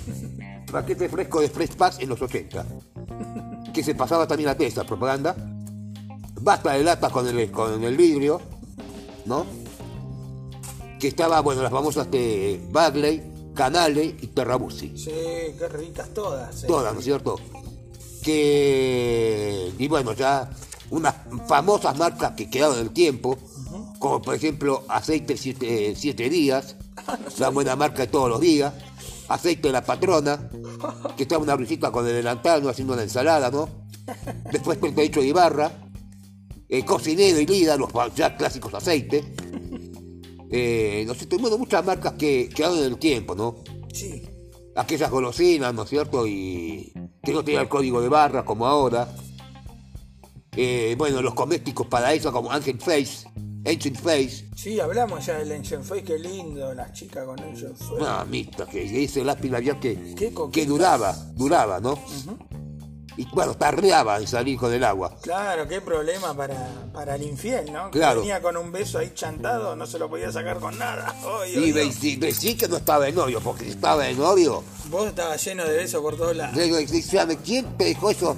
Paquete 0.70 1.08
fresco 1.08 1.40
de 1.40 1.48
Fresh 1.48 1.74
Pass 1.76 1.98
en 1.98 2.08
los 2.10 2.20
80. 2.22 2.64
Que 3.72 3.82
se 3.82 3.94
pasaba 3.96 4.28
también 4.28 4.50
a 4.50 4.52
esa 4.52 4.84
propaganda. 4.84 5.34
Basta 6.40 6.74
de 6.74 6.84
latas 6.84 7.10
con 7.10 7.26
el, 7.26 7.50
con 7.50 7.82
el 7.82 7.96
vidrio, 7.96 8.40
¿no? 9.26 9.46
Que 10.98 11.08
estaba, 11.08 11.40
bueno, 11.40 11.62
las 11.62 11.72
famosas 11.72 12.10
de 12.10 12.60
Bagley, 12.70 13.52
Canale 13.54 14.04
y 14.04 14.26
Terrabusi. 14.28 14.96
Sí, 14.96 15.10
qué 15.58 15.68
ricas 15.68 16.10
todas. 16.14 16.62
Todas, 16.62 16.92
¿no 16.92 17.00
es 17.00 17.04
cierto? 17.04 17.38
Que, 18.22 19.72
y 19.78 19.88
bueno, 19.88 20.12
ya 20.12 20.50
unas 20.90 21.14
famosas 21.46 21.96
marcas 21.96 22.32
que 22.32 22.48
quedaron 22.48 22.76
en 22.76 22.82
el 22.82 22.90
tiempo, 22.92 23.36
como 23.98 24.22
por 24.22 24.34
ejemplo 24.34 24.84
Aceite 24.88 25.36
7 25.36 26.30
días, 26.30 26.76
la 27.38 27.48
buena 27.50 27.76
marca 27.76 28.02
de 28.02 28.08
todos 28.08 28.28
los 28.28 28.40
días, 28.40 28.72
aceite 29.28 29.68
de 29.68 29.72
la 29.72 29.84
patrona, 29.84 30.50
que 31.16 31.24
estaba 31.24 31.42
una 31.42 31.56
risita 31.56 31.90
con 31.90 32.06
el 32.06 32.14
delantal, 32.14 32.62
¿no? 32.62 32.68
haciendo 32.68 32.94
una 32.94 33.02
ensalada, 33.02 33.50
¿no? 33.50 33.68
Después 34.52 34.78
el 34.82 34.98
hecho 34.98 35.20
de 35.20 35.26
Ibarra, 35.26 35.72
eh, 36.68 36.84
cocinero 36.84 37.40
y 37.40 37.46
Lida, 37.46 37.76
los 37.76 37.90
ya 38.14 38.36
clásicos 38.36 38.74
aceites. 38.74 39.24
Eh, 40.50 41.04
no 41.06 41.14
sé, 41.14 41.26
bueno, 41.38 41.58
muchas 41.58 41.84
marcas 41.84 42.12
que 42.14 42.48
quedaron 42.48 42.78
en 42.78 42.84
el 42.84 42.98
tiempo, 42.98 43.34
¿no? 43.34 43.56
Sí. 43.92 44.22
Aquellas 44.76 45.10
golosinas, 45.10 45.74
¿no 45.74 45.82
es 45.84 45.90
cierto? 45.90 46.26
Y 46.26 46.92
que 47.22 47.32
no 47.32 47.42
tenían 47.42 47.62
el 47.62 47.68
código 47.68 48.00
de 48.00 48.08
barra 48.08 48.44
como 48.44 48.66
ahora. 48.66 49.08
Eh, 50.56 50.94
bueno, 50.96 51.20
los 51.20 51.34
cosméticos 51.34 51.86
para 51.86 52.12
eso 52.14 52.32
como 52.32 52.50
Ancient 52.50 52.80
Face, 52.80 53.28
Ancient 53.66 53.98
Face. 53.98 54.48
Sí, 54.56 54.80
hablamos 54.80 55.26
ya 55.26 55.38
del 55.38 55.52
Ancient 55.52 55.84
Face, 55.84 56.02
qué 56.02 56.18
lindo, 56.18 56.72
las 56.72 56.92
chicas 56.92 57.26
con 57.26 57.38
Ancient 57.40 57.76
Face. 57.76 58.00
Mamita, 58.00 58.66
que 58.66 59.04
ese 59.04 59.22
lápiz 59.22 59.50
labial 59.50 59.78
que, 59.80 60.14
que 60.52 60.66
duraba, 60.66 61.12
duraba, 61.34 61.80
¿no? 61.80 61.98
Y 63.16 63.26
bueno, 63.32 63.54
tardeaba 63.54 64.18
en 64.18 64.26
salir 64.26 64.58
con 64.58 64.72
el 64.72 64.84
agua. 64.84 65.14
Claro, 65.22 65.66
qué 65.66 65.80
problema 65.80 66.34
para, 66.34 66.56
para 66.92 67.14
el 67.14 67.22
infiel, 67.22 67.72
¿no? 67.72 67.90
Que 67.90 67.98
Claro. 67.98 68.20
Venía 68.20 68.42
con 68.42 68.56
un 68.56 68.70
beso 68.70 68.98
ahí 68.98 69.12
chantado, 69.14 69.74
no 69.74 69.86
se 69.86 69.98
lo 69.98 70.08
podía 70.10 70.30
sacar 70.30 70.58
con 70.58 70.78
nada. 70.78 71.14
Y 71.46 71.72
decí 71.72 72.16
decí 72.16 72.56
que 72.56 72.68
no 72.68 72.76
estaba 72.76 73.06
de 73.06 73.12
novio, 73.12 73.40
porque 73.40 73.64
si 73.64 73.70
estaba 73.70 74.04
de 74.04 74.14
novio, 74.14 74.62
Vos 74.90 75.08
estabas 75.08 75.42
lleno 75.44 75.64
de 75.64 75.76
besos 75.78 76.02
por 76.02 76.16
todos 76.16 76.36
lados. 76.36 76.54
le 76.56 77.02
¿sabe 77.02 77.38
quién 77.38 77.76
te 77.78 77.86
dejó 77.86 78.10
esos, 78.10 78.36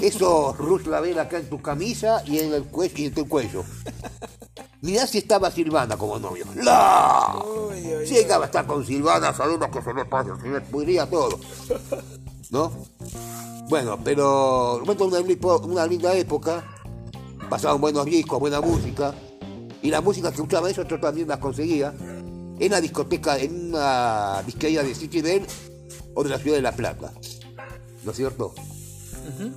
esos 0.00 0.56
Rus 0.56 0.86
Lavera 0.86 1.22
acá 1.22 1.38
en 1.38 1.48
tu 1.50 1.60
camisa 1.60 2.22
y 2.26 2.38
en 2.38 2.54
el 2.54 2.64
cuello 2.64 2.94
y 2.96 3.06
en 3.06 3.14
tu 3.14 3.28
cuello? 3.28 3.64
Mirá 4.82 5.06
si 5.06 5.18
estaba 5.18 5.50
Silvana 5.50 5.96
como 5.96 6.18
novio. 6.18 6.44
¡La! 6.54 7.34
Llegaba 8.06 8.44
a 8.44 8.46
estar 8.46 8.66
con 8.66 8.86
Silvana, 8.86 9.34
sabemos 9.34 9.68
que 9.70 9.82
se 9.82 9.92
me 9.92 10.04
pasa, 10.04 10.36
se 10.40 10.46
me 10.48 10.60
pudría 10.60 11.06
todo. 11.10 11.40
¿No? 12.50 12.72
Bueno, 13.68 13.98
pero 14.02 14.80
bueno, 14.84 15.06
una, 15.06 15.56
una 15.56 15.86
linda 15.86 16.14
época. 16.14 16.64
Pasaban 17.50 17.80
buenos 17.80 18.04
discos, 18.04 18.40
buena 18.40 18.60
música. 18.60 19.14
Y 19.82 19.90
la 19.90 20.00
música 20.00 20.30
que 20.30 20.36
escuchaba 20.36 20.70
eso 20.70 20.82
yo 20.82 20.98
también 20.98 21.28
la 21.28 21.38
conseguía 21.38 21.94
en 22.58 22.72
la 22.72 22.80
discoteca, 22.80 23.38
en 23.38 23.68
una 23.68 24.42
disquería 24.44 24.82
de 24.82 24.94
City 24.94 25.20
Bell 25.20 25.46
o 26.14 26.24
de 26.24 26.30
la 26.30 26.38
ciudad 26.38 26.56
de 26.56 26.62
La 26.62 26.72
Plata. 26.72 27.12
¿No 28.02 28.10
es 28.10 28.16
cierto? 28.16 28.54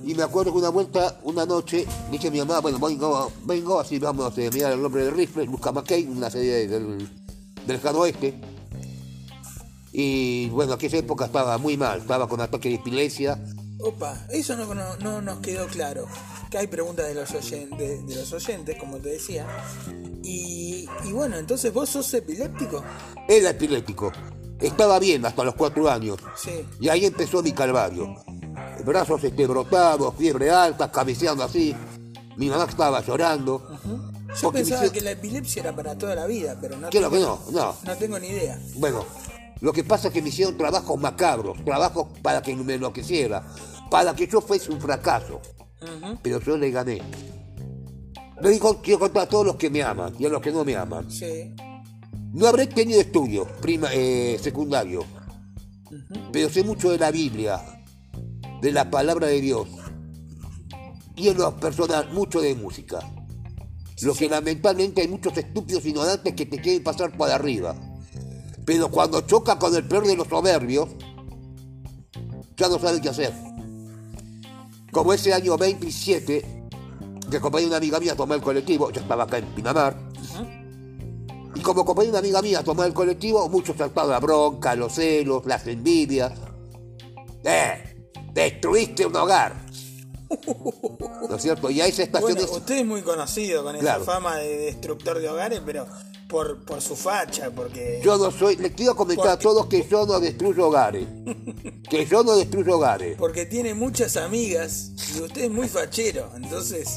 Y 0.04 0.14
me 0.14 0.24
acuerdo 0.24 0.52
que 0.52 0.58
una 0.58 0.68
vuelta, 0.68 1.20
una 1.22 1.46
noche, 1.46 1.86
dije 2.10 2.28
a 2.28 2.30
mi 2.30 2.38
mamá, 2.38 2.58
bueno, 2.60 2.78
vengo, 2.78 3.30
vengo 3.44 3.78
así 3.78 3.98
vamos 3.98 4.36
a 4.36 4.40
mirar 4.50 4.72
el 4.72 4.82
nombre 4.82 5.04
del 5.04 5.14
rifle, 5.14 5.46
Luca 5.46 5.70
McKay, 5.70 6.06
una 6.06 6.28
serie 6.28 6.66
del, 6.66 7.08
del 7.66 7.96
oeste. 7.96 8.40
Y 9.92 10.48
bueno, 10.50 10.74
aquella 10.74 10.98
época 10.98 11.26
estaba 11.26 11.58
muy 11.58 11.76
mal, 11.76 11.98
estaba 12.00 12.28
con 12.28 12.40
ataque 12.40 12.68
de 12.68 12.76
epilepsia. 12.76 13.38
Opa, 13.80 14.26
eso 14.30 14.56
no, 14.56 14.72
no, 14.74 14.96
no 14.98 15.20
nos 15.22 15.38
quedó 15.40 15.66
claro. 15.66 16.06
Que 16.50 16.58
hay 16.58 16.66
preguntas 16.66 17.06
de 17.08 17.14
los, 17.14 17.30
oyentes, 17.32 18.06
de 18.06 18.14
los 18.16 18.32
oyentes, 18.32 18.76
como 18.78 18.98
te 18.98 19.10
decía. 19.10 19.46
Y, 20.22 20.86
y 21.04 21.12
bueno, 21.12 21.36
entonces 21.38 21.72
vos 21.72 21.88
sos 21.88 22.12
epiléptico. 22.14 22.82
Era 23.28 23.50
epiléptico. 23.50 24.12
Estaba 24.60 24.98
bien 24.98 25.24
hasta 25.24 25.42
los 25.44 25.54
cuatro 25.54 25.88
años. 25.90 26.18
Sí. 26.36 26.64
Y 26.80 26.88
ahí 26.88 27.06
empezó 27.06 27.42
mi 27.42 27.52
calvario. 27.52 28.14
Brazos 28.84 29.24
este, 29.24 29.46
brotados, 29.46 30.14
fiebre 30.16 30.50
alta, 30.50 30.90
cabeceando 30.90 31.44
así. 31.44 31.74
Mi 32.36 32.48
mamá 32.50 32.66
estaba 32.68 33.00
llorando. 33.04 33.66
Yo 33.86 34.42
Porque 34.42 34.58
pensaba 34.58 34.80
me 34.82 34.86
hizo- 34.88 34.92
que 34.92 35.00
la 35.00 35.10
epilepsia 35.12 35.60
era 35.62 35.74
para 35.74 35.96
toda 35.96 36.14
la 36.14 36.26
vida, 36.26 36.56
pero 36.60 36.76
no, 36.76 36.90
Claro 36.90 37.10
tengo, 37.10 37.44
que 37.46 37.52
no, 37.52 37.60
no. 37.60 37.76
no 37.84 37.96
tengo 37.96 38.18
ni 38.18 38.28
idea. 38.28 38.60
Bueno, 38.76 39.04
lo 39.60 39.72
que 39.72 39.84
pasa 39.84 40.08
es 40.08 40.14
que 40.14 40.22
me 40.22 40.30
hicieron 40.30 40.56
trabajos 40.56 40.98
macabros, 40.98 41.62
trabajos 41.64 42.08
para 42.22 42.40
que 42.40 42.56
me 42.56 42.74
enloqueciera, 42.74 43.46
para 43.90 44.14
que 44.14 44.26
yo 44.26 44.40
fuese 44.40 44.72
un 44.72 44.80
fracaso. 44.80 45.40
Pero 46.22 46.40
yo 46.40 46.56
le 46.56 46.70
gané. 46.70 47.02
Le 48.40 48.50
digo, 48.50 48.80
quiero 48.80 49.00
contar 49.00 49.24
a 49.24 49.28
todos 49.28 49.46
los 49.46 49.56
que 49.56 49.68
me 49.68 49.82
aman 49.82 50.14
y 50.18 50.24
a 50.24 50.30
los 50.30 50.40
que 50.40 50.50
no 50.50 50.64
me 50.64 50.76
aman. 50.76 51.10
Sí. 51.10 51.54
No 52.32 52.46
habré 52.46 52.66
tenido 52.68 53.00
estudios 53.00 53.46
prima, 53.60 53.88
eh, 53.92 54.38
secundario, 54.40 55.04
pero 56.32 56.48
sé 56.48 56.62
mucho 56.62 56.90
de 56.90 56.98
la 56.98 57.10
Biblia, 57.10 57.60
de 58.62 58.72
la 58.72 58.90
palabra 58.90 59.26
de 59.26 59.40
Dios 59.40 59.68
y 61.16 61.28
en 61.28 61.38
lo 61.38 61.54
personal 61.56 62.10
mucho 62.12 62.40
de 62.40 62.54
música. 62.54 63.00
Lo 64.02 64.14
que 64.14 64.28
lamentablemente 64.28 65.02
hay 65.02 65.08
muchos 65.08 65.36
estúpidos 65.36 65.84
ignorantes 65.84 66.34
que 66.34 66.46
te 66.46 66.60
quieren 66.60 66.82
pasar 66.82 67.14
por 67.16 67.30
arriba. 67.30 67.74
Pero 68.70 68.88
cuando 68.88 69.22
choca 69.22 69.58
con 69.58 69.74
el 69.74 69.82
peor 69.82 70.06
de 70.06 70.14
los 70.14 70.28
soberbios, 70.28 70.90
ya 72.56 72.68
no 72.68 72.78
sabe 72.78 73.00
qué 73.00 73.08
hacer. 73.08 73.34
Como 74.92 75.12
ese 75.12 75.34
año 75.34 75.58
27, 75.58 76.68
que 77.28 77.36
acompañé 77.36 77.64
a 77.64 77.66
una 77.66 77.78
amiga 77.78 77.98
mía 77.98 78.12
a 78.12 78.14
tomar 78.14 78.38
el 78.38 78.44
colectivo, 78.44 78.92
yo 78.92 79.00
estaba 79.00 79.24
acá 79.24 79.38
en 79.38 79.46
Pinamar, 79.46 79.96
y 81.52 81.60
como 81.62 81.80
acompañé 81.80 82.10
a 82.10 82.10
una 82.10 82.18
amiga 82.20 82.42
mía 82.42 82.60
a 82.60 82.62
tomar 82.62 82.86
el 82.86 82.94
colectivo, 82.94 83.48
muchos 83.48 83.76
saltaron 83.76 84.12
la 84.12 84.20
bronca, 84.20 84.76
los 84.76 84.92
celos, 84.92 85.44
las 85.46 85.66
envidias. 85.66 86.32
¡Eh! 87.42 88.06
¡Destruiste 88.32 89.04
un 89.04 89.16
hogar! 89.16 89.66
¿No 91.28 91.36
es 91.36 91.42
cierto? 91.42 91.70
Y 91.70 91.80
a 91.80 91.86
esa 91.86 92.02
estación 92.02 92.32
Bueno, 92.34 92.46
es- 92.48 92.56
usted 92.56 92.78
es 92.78 92.86
muy 92.86 93.02
conocido 93.02 93.62
con 93.64 93.74
esa 93.74 93.82
Claro. 93.84 94.04
fama 94.04 94.36
de 94.36 94.56
destructor 94.58 95.18
de 95.20 95.28
hogares, 95.28 95.60
pero 95.64 95.86
por, 96.28 96.64
por 96.64 96.80
su 96.80 96.94
facha, 96.94 97.50
porque... 97.50 98.00
Yo 98.04 98.16
no 98.16 98.30
soy, 98.30 98.56
les 98.56 98.72
quiero 98.72 98.94
comentar 98.94 99.28
a 99.28 99.38
todos 99.38 99.66
que 99.66 99.84
yo 99.88 100.06
no 100.06 100.20
destruyo 100.20 100.68
hogares. 100.68 101.06
Que 101.88 102.06
yo 102.06 102.22
no 102.22 102.36
destruyo 102.36 102.76
hogares. 102.76 103.16
Porque 103.18 103.46
tiene 103.46 103.74
muchas 103.74 104.16
amigas 104.16 104.92
y 105.16 105.20
usted 105.22 105.42
es 105.44 105.50
muy 105.50 105.68
fachero, 105.68 106.30
entonces 106.36 106.88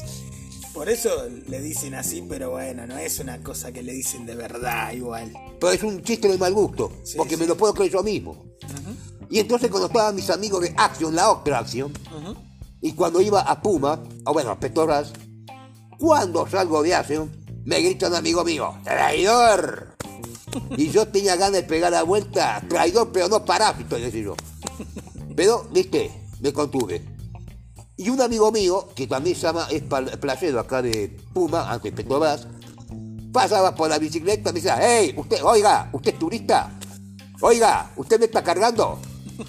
por 0.72 0.88
eso 0.88 1.10
le 1.48 1.60
dicen 1.60 1.94
así, 1.94 2.22
pero 2.28 2.50
bueno, 2.50 2.86
no 2.86 2.96
es 2.98 3.18
una 3.18 3.40
cosa 3.42 3.72
que 3.72 3.82
le 3.82 3.92
dicen 3.92 4.24
de 4.26 4.34
verdad 4.36 4.92
igual. 4.92 5.32
Pero 5.60 5.72
es 5.72 5.82
un 5.82 6.02
chiste 6.02 6.28
de 6.28 6.38
mal 6.38 6.52
gusto, 6.54 6.92
Sí, 7.02 7.16
porque 7.16 7.34
sí. 7.34 7.40
me 7.40 7.46
lo 7.48 7.56
puedo 7.56 7.74
creer 7.74 7.90
yo 7.92 8.02
mismo. 8.04 8.44
Y 9.30 9.38
entonces 9.40 9.68
cuando 9.70 9.86
estaban 9.88 10.14
mis 10.14 10.30
amigos 10.30 10.62
de 10.62 10.74
Action, 10.76 11.14
la 11.14 11.30
otra 11.32 11.58
Action, 11.58 11.92
y 12.84 12.92
cuando 12.92 13.22
iba 13.22 13.40
a 13.40 13.62
Puma, 13.62 13.98
o 14.26 14.34
bueno, 14.34 14.50
a 14.50 14.60
Petrobras, 14.60 15.10
cuando 15.98 16.46
salgo 16.46 16.82
de 16.82 16.94
Action, 16.94 17.32
me 17.64 17.80
gritan 17.80 18.14
amigo 18.14 18.44
mío, 18.44 18.74
traidor. 18.84 19.96
Y 20.76 20.90
yo 20.90 21.08
tenía 21.08 21.34
ganas 21.34 21.54
de 21.54 21.62
pegar 21.62 21.90
la 21.90 22.02
vuelta, 22.02 22.62
traidor 22.68 23.10
pero 23.10 23.28
no 23.28 23.42
parásito, 23.44 23.96
decía 23.96 24.22
yo. 24.22 24.36
Pero, 25.34 25.66
viste, 25.72 26.12
me 26.40 26.52
contuve. 26.52 27.02
Y 27.96 28.10
un 28.10 28.20
amigo 28.20 28.52
mío, 28.52 28.90
que 28.94 29.06
también 29.06 29.34
se 29.34 29.42
llama, 29.42 29.66
es 29.70 29.82
playero 29.82 30.60
acá 30.60 30.82
de 30.82 31.16
Puma, 31.32 31.76
de 31.82 31.90
Petrobras, 31.90 32.46
pasaba 33.32 33.74
por 33.74 33.88
la 33.88 33.98
bicicleta 33.98 34.50
y 34.50 34.52
me 34.52 34.60
decía, 34.60 34.78
hey, 34.78 35.14
usted, 35.16 35.42
oiga, 35.42 35.88
usted 35.90 36.12
es 36.12 36.18
turista, 36.18 36.78
oiga, 37.40 37.90
usted 37.96 38.20
me 38.20 38.26
está 38.26 38.44
cargando, 38.44 39.00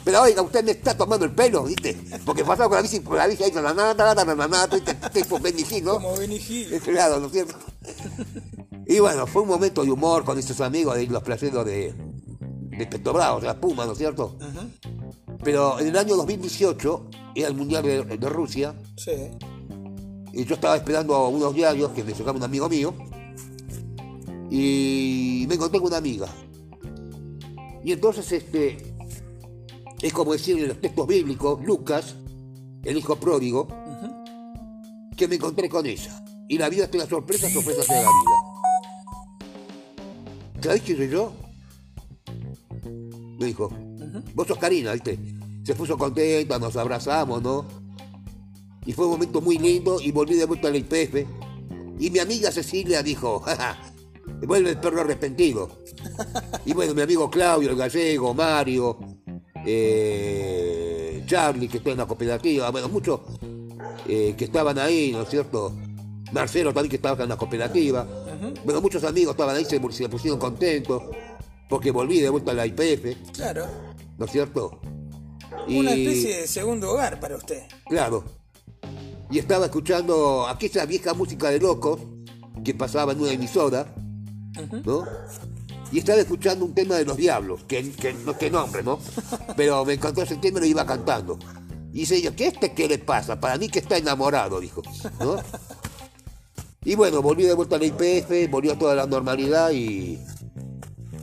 pero 0.03 0.21
oiga, 0.23 0.41
usted 0.41 0.63
me 0.63 0.71
está 0.71 0.95
tomando 0.97 1.25
el 1.25 1.31
pelo, 1.31 1.63
¿viste? 1.63 1.97
Porque 2.25 2.43
pasaba 2.43 2.69
con 2.69 2.77
la 2.77 2.81
bici, 2.81 2.99
con 3.01 3.17
la 3.17 3.27
bici 3.27 3.43
ahí, 3.43 3.51
la 3.51 3.73
nada, 3.73 3.93
nada, 3.93 4.35
nada, 4.35 4.67
tipo 5.13 5.39
Benny 5.39 5.65
Hill, 5.69 5.83
¿no? 5.83 5.93
Como 5.95 6.15
Benny 6.17 6.35
Hill. 6.37 6.79
Claro, 6.81 7.19
¿no 7.19 7.27
es 7.27 7.31
cierto? 7.31 7.55
Y 8.87 8.99
bueno, 8.99 9.25
fue 9.27 9.41
un 9.41 9.47
momento 9.47 9.83
de 9.83 9.91
humor 9.91 10.23
con 10.23 10.37
estos 10.37 10.61
amigos 10.61 10.95
de 10.95 11.07
los 11.07 11.23
placeros 11.23 11.65
de, 11.65 11.93
de 12.77 12.85
Petrobras, 12.87 13.31
o 13.31 13.41
sea, 13.41 13.59
Puma, 13.59 13.85
¿no 13.85 13.93
es 13.93 13.97
cierto? 13.97 14.37
Pero 15.43 15.79
en 15.79 15.87
el 15.87 15.97
año 15.97 16.15
2018 16.15 17.09
era 17.35 17.47
el 17.47 17.55
Mundial 17.55 17.83
de, 17.83 18.03
de 18.03 18.29
Rusia 18.29 18.73
Sí. 18.95 19.11
y 20.33 20.45
yo 20.45 20.55
estaba 20.55 20.75
esperando 20.75 21.27
unos 21.29 21.53
diarios 21.53 21.91
que 21.91 22.03
me 22.03 22.13
sacaba 22.15 22.37
un 22.37 22.43
amigo 22.43 22.69
mío 22.69 22.93
y 24.49 25.45
me 25.47 25.55
encontré 25.55 25.79
con 25.79 25.87
una 25.89 25.97
amiga. 25.97 26.27
Y 27.83 27.91
entonces 27.91 28.31
este 28.31 28.94
es 30.01 30.13
como 30.13 30.33
decir 30.33 30.57
en 30.57 30.67
los 30.69 30.81
textos 30.81 31.07
bíblicos, 31.07 31.63
Lucas, 31.63 32.15
el 32.83 32.97
hijo 32.97 33.15
pródigo, 33.15 33.67
que 35.15 35.27
me 35.27 35.35
encontré 35.35 35.69
con 35.69 35.85
ella. 35.85 36.23
Y 36.47 36.57
la 36.57 36.69
vida 36.69 36.85
es 36.85 36.93
una 36.93 37.05
sorpresa, 37.05 37.49
sorpresa 37.49 37.93
de 37.93 38.03
la 38.03 38.09
vida. 38.09 38.35
¿Sabés 40.61 40.81
quién 40.81 40.97
soy 40.97 41.09
yo? 41.09 41.33
Me 43.39 43.47
dijo, 43.47 43.69
vos 44.33 44.47
sos 44.47 44.57
Karina, 44.57 44.93
¿viste? 44.93 45.19
Se 45.63 45.73
puso 45.75 45.97
contenta, 45.97 46.59
nos 46.59 46.75
abrazamos, 46.75 47.41
¿no? 47.41 47.65
Y 48.85 48.93
fue 48.93 49.05
un 49.05 49.11
momento 49.13 49.41
muy 49.41 49.57
lindo 49.57 49.99
y 49.99 50.11
volví 50.11 50.35
de 50.35 50.45
vuelta 50.45 50.67
al 50.67 50.75
IPF. 50.75 51.25
Y 51.99 52.09
mi 52.11 52.19
amiga 52.19 52.51
Cecilia 52.51 53.01
dijo, 53.01 53.39
"Jaja, 53.39 53.77
vuelve 54.45 54.71
el 54.71 54.79
perro 54.79 55.01
arrepentido. 55.01 55.69
Y 56.65 56.73
bueno, 56.73 56.95
mi 56.95 57.01
amigo 57.01 57.29
Claudio, 57.29 57.69
el 57.69 57.75
gallego, 57.75 58.33
Mario, 58.33 58.97
eh, 59.65 61.23
Charlie, 61.25 61.67
que 61.67 61.77
está 61.77 61.91
en 61.91 61.97
la 61.97 62.05
cooperativa, 62.05 62.69
bueno, 62.71 62.89
muchos 62.89 63.21
eh, 64.07 64.35
que 64.37 64.45
estaban 64.45 64.77
ahí, 64.79 65.11
¿no 65.11 65.23
es 65.23 65.29
cierto? 65.29 65.73
Marcelo 66.31 66.73
también 66.73 66.89
que 66.89 66.95
estaba 66.97 67.23
en 67.23 67.29
la 67.29 67.37
cooperativa. 67.37 68.07
Bueno, 68.63 68.81
muchos 68.81 69.03
amigos 69.03 69.31
estaban 69.31 69.55
ahí, 69.55 69.65
se, 69.65 69.79
se 69.91 70.09
pusieron 70.09 70.39
contentos 70.39 71.03
porque 71.69 71.91
volví 71.91 72.19
de 72.19 72.29
vuelta 72.29 72.51
a 72.51 72.55
la 72.55 72.65
IPF. 72.65 73.31
Claro. 73.33 73.65
¿no 74.17 74.25
es 74.25 74.31
cierto? 74.31 74.79
Una 75.67 75.93
especie 75.93 76.41
de 76.41 76.47
segundo 76.47 76.91
hogar 76.91 77.19
para 77.19 77.35
usted. 77.35 77.63
Claro. 77.87 78.23
Y 79.31 79.39
estaba 79.39 79.65
escuchando 79.65 80.47
aquella 80.47 80.85
vieja 80.85 81.13
música 81.13 81.49
de 81.49 81.59
locos 81.59 81.99
que 82.63 82.73
pasaba 82.73 83.13
en 83.13 83.21
una 83.21 83.31
emisora, 83.31 83.93
¿no? 84.85 85.03
Y 85.91 85.99
estaba 85.99 86.19
escuchando 86.19 86.65
un 86.65 86.73
tema 86.73 86.95
de 86.95 87.05
los 87.05 87.17
diablos, 87.17 87.63
que, 87.67 87.91
que 87.91 88.13
no 88.13 88.33
te 88.33 88.49
nombre, 88.49 88.83
¿no? 88.83 88.99
Pero 89.55 89.85
me 89.85 89.93
encantó 89.93 90.21
ese 90.21 90.35
tema 90.37 90.57
y 90.59 90.61
lo 90.61 90.67
iba 90.67 90.85
cantando. 90.85 91.37
Y 91.93 91.99
dice 91.99 92.21
yo, 92.21 92.35
¿qué 92.35 92.47
este 92.47 92.73
qué 92.73 92.87
le 92.87 92.97
pasa? 92.97 93.39
Para 93.39 93.57
mí 93.57 93.69
que 93.69 93.79
está 93.79 93.97
enamorado, 93.97 94.59
dijo, 94.59 94.81
¿no? 95.19 95.37
Y 96.83 96.93
bueno, 96.93 97.21
volví 97.23 97.43
de 97.43 97.53
vuelta 97.53 97.77
a 97.77 97.79
la 97.79 97.85
IPF, 97.85 98.51
volvió 98.51 98.73
a 98.73 98.77
toda 98.77 98.93
la 98.93 99.07
normalidad 99.07 99.71
y. 99.71 100.19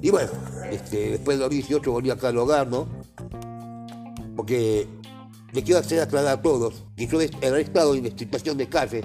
Y 0.00 0.10
bueno, 0.10 0.30
este, 0.70 1.10
después 1.10 1.38
de 1.38 1.44
los 1.44 1.50
18 1.50 1.92
volví 1.92 2.10
acá 2.10 2.28
al 2.28 2.38
hogar, 2.38 2.66
¿no? 2.66 2.88
Porque 4.34 4.88
le 5.52 5.62
quiero 5.62 5.78
hacer 5.78 6.00
aclarar 6.00 6.38
a 6.38 6.42
todos 6.42 6.82
que 6.96 7.06
yo 7.06 7.20
he 7.20 7.60
estado 7.60 7.94
en 7.94 8.18
situación 8.18 8.56
de 8.56 8.68
calle, 8.68 9.04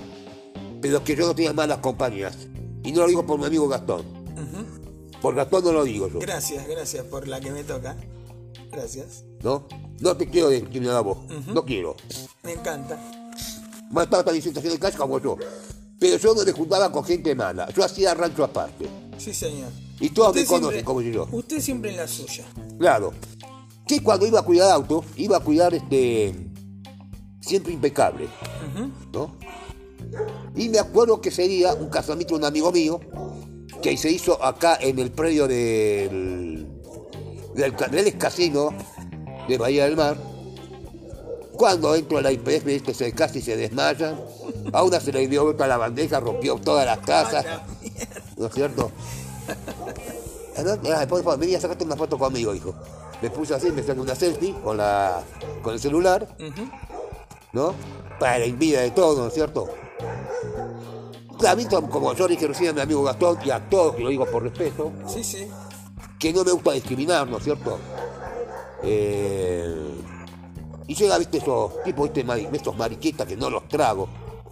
pero 0.81 1.03
que 1.03 1.15
yo 1.15 1.27
no 1.27 1.35
tenía 1.35 1.53
malas 1.53 1.77
compañías. 1.77 2.35
Y 2.83 2.91
no 2.91 3.01
lo 3.01 3.07
digo 3.07 3.25
por 3.25 3.37
mi 3.39 3.45
amigo 3.45 3.67
Gastón. 3.67 4.05
Por 5.21 5.35
Gastón 5.35 5.63
no 5.65 5.71
lo 5.71 5.83
digo 5.83 6.07
yo, 6.07 6.19
Gracias, 6.19 6.67
gracias 6.67 7.05
por 7.05 7.27
la 7.27 7.39
que 7.39 7.51
me 7.51 7.63
toca. 7.63 7.97
Gracias. 8.71 9.23
¿no? 9.41 9.67
No 9.99 10.15
te 10.15 10.29
quiero 10.29 10.49
discriminar 10.49 10.97
a 10.97 11.01
vos, 11.01 11.17
no 11.47 11.65
quiero. 11.65 11.95
Me 12.43 12.53
encanta. 12.53 12.99
Más 13.91 14.07
en 14.11 14.41
situación 14.41 14.73
de 14.73 14.79
calle 14.79 14.97
como 14.97 15.19
yo. 15.19 15.37
Pero 15.99 16.17
yo 16.17 16.35
no 16.35 16.43
me 16.43 16.51
juntaba 16.51 16.91
con 16.91 17.03
gente 17.03 17.33
mala, 17.33 17.69
yo 17.71 17.83
hacía 17.83 18.13
rancho 18.13 18.43
aparte. 18.43 18.87
Sí, 19.17 19.33
señor. 19.33 19.71
Y 19.99 20.09
todos 20.09 20.35
me 20.35 20.45
conocen 20.45 20.85
como 20.85 21.01
yo. 21.01 21.27
Usted 21.31 21.59
siempre 21.59 21.91
en 21.91 21.97
la 21.97 22.07
suya. 22.07 22.45
Claro. 22.77 23.13
Que 23.87 24.03
cuando 24.03 24.27
iba 24.27 24.39
a 24.39 24.43
cuidar 24.43 24.71
autos, 24.71 25.05
iba 25.15 25.37
a 25.37 25.39
cuidar 25.39 25.73
este. 25.73 26.35
siempre 27.39 27.73
impecable. 27.73 28.27
¿No? 29.11 29.35
Y 30.55 30.69
me 30.69 30.79
acuerdo 30.79 31.19
que 31.19 31.31
sería 31.31 31.73
un 31.73 31.89
casamiento 31.89 32.35
de 32.35 32.39
un 32.39 32.45
amigo 32.45 32.71
mío 32.71 32.99
que 33.81 33.97
se 33.97 34.11
hizo 34.11 34.43
acá 34.43 34.77
en 34.79 34.99
el 34.99 35.11
predio 35.11 35.47
del. 35.47 36.67
del, 37.55 38.17
casino 38.17 38.73
de 39.47 39.57
Bahía 39.57 39.85
del 39.85 39.95
Mar. 39.95 40.17
Cuando 41.53 41.95
entro 41.95 42.19
a 42.19 42.21
la 42.21 42.31
IPF, 42.31 42.67
este 42.67 42.93
se 42.93 43.11
casi 43.13 43.41
se 43.41 43.57
desmaya. 43.57 44.15
A 44.71 44.83
una 44.83 44.99
se 44.99 45.11
le 45.11 45.27
dio 45.27 45.43
vuelta 45.43 45.65
la 45.65 45.77
bandeja, 45.77 46.19
rompió 46.19 46.55
todas 46.57 46.85
las 46.85 47.01
tazas. 47.01 47.45
¿No 48.37 48.45
es 48.45 48.53
cierto? 48.53 48.91
Después, 50.55 51.23
después, 51.23 51.37
vení 51.37 51.55
a 51.55 51.61
sacarte 51.61 51.83
una 51.83 51.95
foto 51.95 52.17
conmigo, 52.17 52.53
hijo. 52.53 52.73
Me 53.21 53.29
puse 53.29 53.55
así, 53.55 53.71
me 53.71 53.83
saqué 53.83 53.99
una 53.99 54.15
selfie 54.15 54.53
con 54.63 54.77
la 54.77 55.21
con 55.63 55.73
el 55.73 55.79
celular, 55.79 56.27
¿no? 57.53 57.73
Para 58.19 58.39
la 58.39 58.45
envidia 58.45 58.81
de 58.81 58.91
todo, 58.91 59.21
¿no 59.21 59.27
es 59.27 59.33
cierto? 59.33 59.67
A 61.45 61.55
mí, 61.55 61.65
como 61.65 62.13
yo 62.13 62.27
dije 62.27 62.47
recién 62.47 62.69
a 62.69 62.73
mi 62.73 62.81
amigo 62.81 63.03
Gastón, 63.03 63.37
y 63.45 63.51
a 63.51 63.69
todos, 63.69 63.95
que 63.95 64.03
lo 64.03 64.09
digo 64.09 64.25
por 64.25 64.43
respeto, 64.43 64.91
Sí, 65.07 65.23
sí. 65.23 65.47
que 66.17 66.33
no 66.33 66.43
me 66.43 66.51
gusta 66.51 66.71
discriminar, 66.71 67.27
¿no 67.27 67.37
es 67.37 67.43
cierto? 67.43 67.77
Eh, 68.83 70.01
y 70.87 70.95
llega, 70.95 71.17
viste, 71.17 71.37
esos 71.37 71.83
tipos, 71.83 72.11
viste, 72.11 72.25
estos 72.53 72.77
mariquitas 72.77 73.27
que 73.27 73.35
no 73.35 73.49
los 73.49 73.67
trago. 73.67 74.07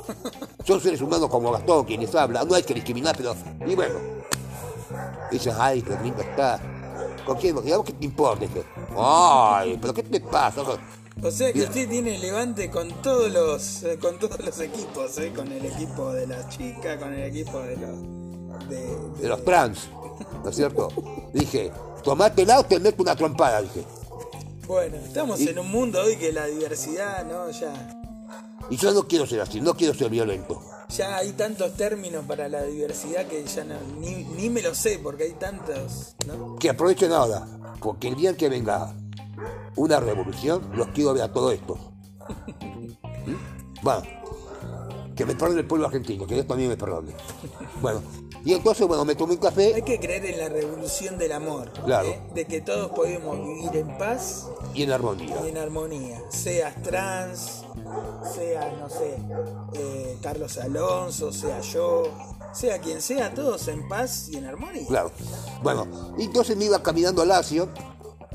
Son 0.66 0.80
seres 0.80 1.02
humanos 1.02 1.30
como 1.30 1.52
Gastón 1.52 1.86
quienes 1.86 2.14
hablan, 2.14 2.48
no 2.48 2.56
hay 2.56 2.64
que 2.64 2.74
discriminar, 2.74 3.16
pero. 3.18 3.36
Y 3.66 3.76
bueno. 3.76 3.96
Dices, 5.32 5.54
ay, 5.58 5.82
qué 5.82 5.98
linda 6.04 6.22
está. 6.22 6.60
¿Con 7.26 7.38
quién? 7.38 7.56
Digamos, 7.64 7.86
¿qué 7.86 7.94
te 7.94 8.06
importa? 8.06 8.46
Ay, 8.98 9.78
pero 9.82 9.94
¿qué 9.94 10.04
te 10.04 10.20
pasa? 10.20 10.62
O 11.24 11.32
sea 11.32 11.52
que 11.54 11.62
usted 11.64 11.90
tiene 11.90 12.18
levante 12.20 12.70
con 12.70 12.90
todos 13.02 13.32
los 13.32 13.84
eh, 13.84 13.98
con 14.00 14.20
todos 14.20 14.40
los 14.46 14.60
equipos, 14.60 15.18
¿eh? 15.18 15.32
con 15.36 15.52
el 15.52 15.66
equipo 15.66 16.12
de 16.14 16.28
las 16.28 16.50
chicas, 16.50 17.00
con 17.00 17.14
el 17.14 17.24
equipo 17.24 17.60
de 17.62 17.78
los 17.78 18.70
de, 18.70 19.22
De 19.22 19.28
los 19.28 19.44
trans, 19.44 19.88
¿no 20.44 20.50
es 20.50 20.56
cierto? 20.56 20.90
Dije, 21.34 21.72
tomate 22.04 22.44
el 22.44 22.52
auto 22.52 22.68
y 22.76 22.78
te 22.78 22.84
meto 22.84 23.02
una 23.02 23.16
trompada, 23.16 23.62
dije. 23.62 23.84
Bueno, 24.68 24.98
estamos 24.98 25.40
en 25.42 25.58
un 25.60 25.72
mundo 25.72 26.02
hoy 26.02 26.16
que 26.18 26.32
la 26.32 26.46
diversidad, 26.48 27.26
¿no? 27.26 27.50
Ya 27.52 27.72
Y 28.70 28.78
yo 28.78 28.92
no 28.94 29.08
quiero 29.08 29.26
ser 29.26 29.42
así, 29.42 29.62
no 29.62 29.76
quiero 29.76 29.94
ser 29.94 30.10
violento. 30.10 30.62
ya 30.90 31.18
hay 31.18 31.32
tantos 31.34 31.74
términos 31.76 32.26
para 32.26 32.48
la 32.50 32.64
diversidad 32.64 33.26
que 33.28 33.44
ya 33.46 33.64
no, 33.64 33.76
ni, 34.00 34.24
ni 34.36 34.50
me 34.50 34.62
lo 34.62 34.74
sé 34.76 35.00
porque 35.02 35.24
hay 35.24 35.34
tantos, 35.34 36.16
¿no? 36.28 36.56
que 36.58 36.70
aprovechen 36.70 37.12
ahora, 37.12 37.46
porque 37.80 38.08
el 38.10 38.16
día 38.16 38.36
que 38.36 38.50
venga 38.50 38.94
una 39.76 40.00
revolución, 40.00 40.62
los 40.74 40.88
quiero 40.90 41.14
ver 41.14 41.24
a 41.24 41.32
todo 41.34 41.52
esto. 41.52 41.78
¿Mm? 43.26 43.82
Bueno, 43.82 44.02
que 45.16 45.26
me 45.26 45.36
perdone 45.36 45.62
el 45.62 45.68
pueblo 45.68 45.88
argentino, 45.88 46.26
que 46.28 46.34
Dios 46.36 46.48
también 46.48 46.70
me 46.70 46.78
perdone. 46.78 47.14
Bueno, 47.82 48.02
y 48.44 48.54
entonces, 48.54 48.88
bueno, 48.88 49.06
me 49.06 49.16
tomé 49.16 49.34
un 49.34 49.40
Hay 49.40 49.50
café 49.50 49.82
que 49.84 50.00
creer 50.00 50.26
en 50.26 50.38
la 50.40 50.50
revolución 50.50 51.18
del 51.18 51.32
amor, 51.32 51.72
Claro. 51.86 52.08
¿eh? 52.10 52.22
de 52.34 52.46
que 52.46 52.62
todos 52.62 52.92
podemos 52.92 53.38
vivir 53.40 53.76
en 53.76 53.98
paz 53.98 54.48
y 54.74 54.84
en 54.84 54.92
armonía. 54.92 55.36
y 55.46 55.50
en 55.50 55.58
armonía. 55.58 56.22
Seas 56.30 56.82
trans, 56.84 57.64
seas, 58.34 58.78
no 58.80 58.90
sé, 58.90 59.18
eh, 59.74 60.18
Carlos 60.22 60.58
Alonso, 60.58 61.32
sea 61.32 61.62
yo, 61.62 62.04
sea 62.54 62.80
quien 62.80 63.02
sea, 63.02 63.34
todos 63.34 63.68
en 63.68 63.88
paz 63.88 64.30
y 64.30 64.38
en 64.38 64.46
armonía. 64.46 64.86
Claro. 64.88 65.12
Bueno, 65.64 65.88
entonces 66.20 66.56
me 66.58 66.66
iba 66.66 66.82
caminando 66.84 67.22
al 67.22 67.30
Lacio, 67.30 67.70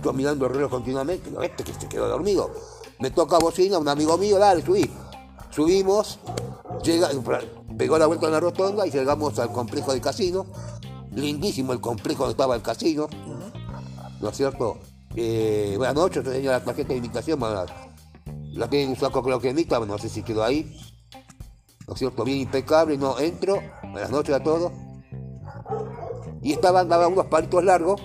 yo 0.02 0.12
mirando 0.12 0.46
el 0.46 0.54
reloj 0.54 0.70
continuamente, 0.70 1.30
digo, 1.30 1.42
este 1.42 1.64
que 1.64 1.72
se 1.72 1.88
quedó 1.88 2.08
dormido. 2.08 2.50
Me 2.98 3.10
toca 3.10 3.38
bocina, 3.38 3.78
un 3.78 3.88
amigo 3.88 4.16
mío, 4.18 4.38
dale, 4.38 4.62
subí. 4.64 4.90
Subimos, 5.50 6.18
llega, 6.82 7.08
pegó 7.76 7.98
la 7.98 8.06
vuelta 8.06 8.26
en 8.26 8.32
la 8.32 8.40
rotonda 8.40 8.86
y 8.86 8.90
llegamos 8.90 9.38
al 9.38 9.52
complejo 9.52 9.92
del 9.92 10.00
casino. 10.00 10.46
Lindísimo 11.12 11.72
el 11.72 11.80
complejo 11.80 12.24
donde 12.24 12.32
estaba 12.32 12.54
el 12.54 12.62
casino. 12.62 13.08
¿No 14.20 14.28
es 14.28 14.36
cierto? 14.36 14.78
Eh, 15.16 15.74
buenas 15.76 15.94
noches, 15.94 16.22
tenía 16.22 16.52
la 16.52 16.64
tarjeta 16.64 16.90
de 16.90 16.96
invitación, 16.96 17.40
bueno, 17.40 17.64
la 18.52 18.68
tiene 18.68 18.84
en 18.84 18.90
un 18.90 18.96
saco 18.96 19.22
creo 19.22 19.40
que 19.40 19.52
mixta, 19.52 19.80
no 19.80 19.98
sé 19.98 20.08
si 20.08 20.22
quedó 20.22 20.44
ahí. 20.44 20.78
¿No 21.88 21.94
es 21.94 21.98
cierto? 21.98 22.22
Bien 22.22 22.38
impecable, 22.38 22.96
no 22.96 23.18
entro. 23.18 23.60
Buenas 23.82 24.10
noches 24.10 24.34
a 24.34 24.42
todos 24.42 24.70
y 26.42 26.52
estaban 26.52 26.88
daban 26.88 27.12
unos 27.12 27.26
palitos 27.26 27.62
largos, 27.64 28.00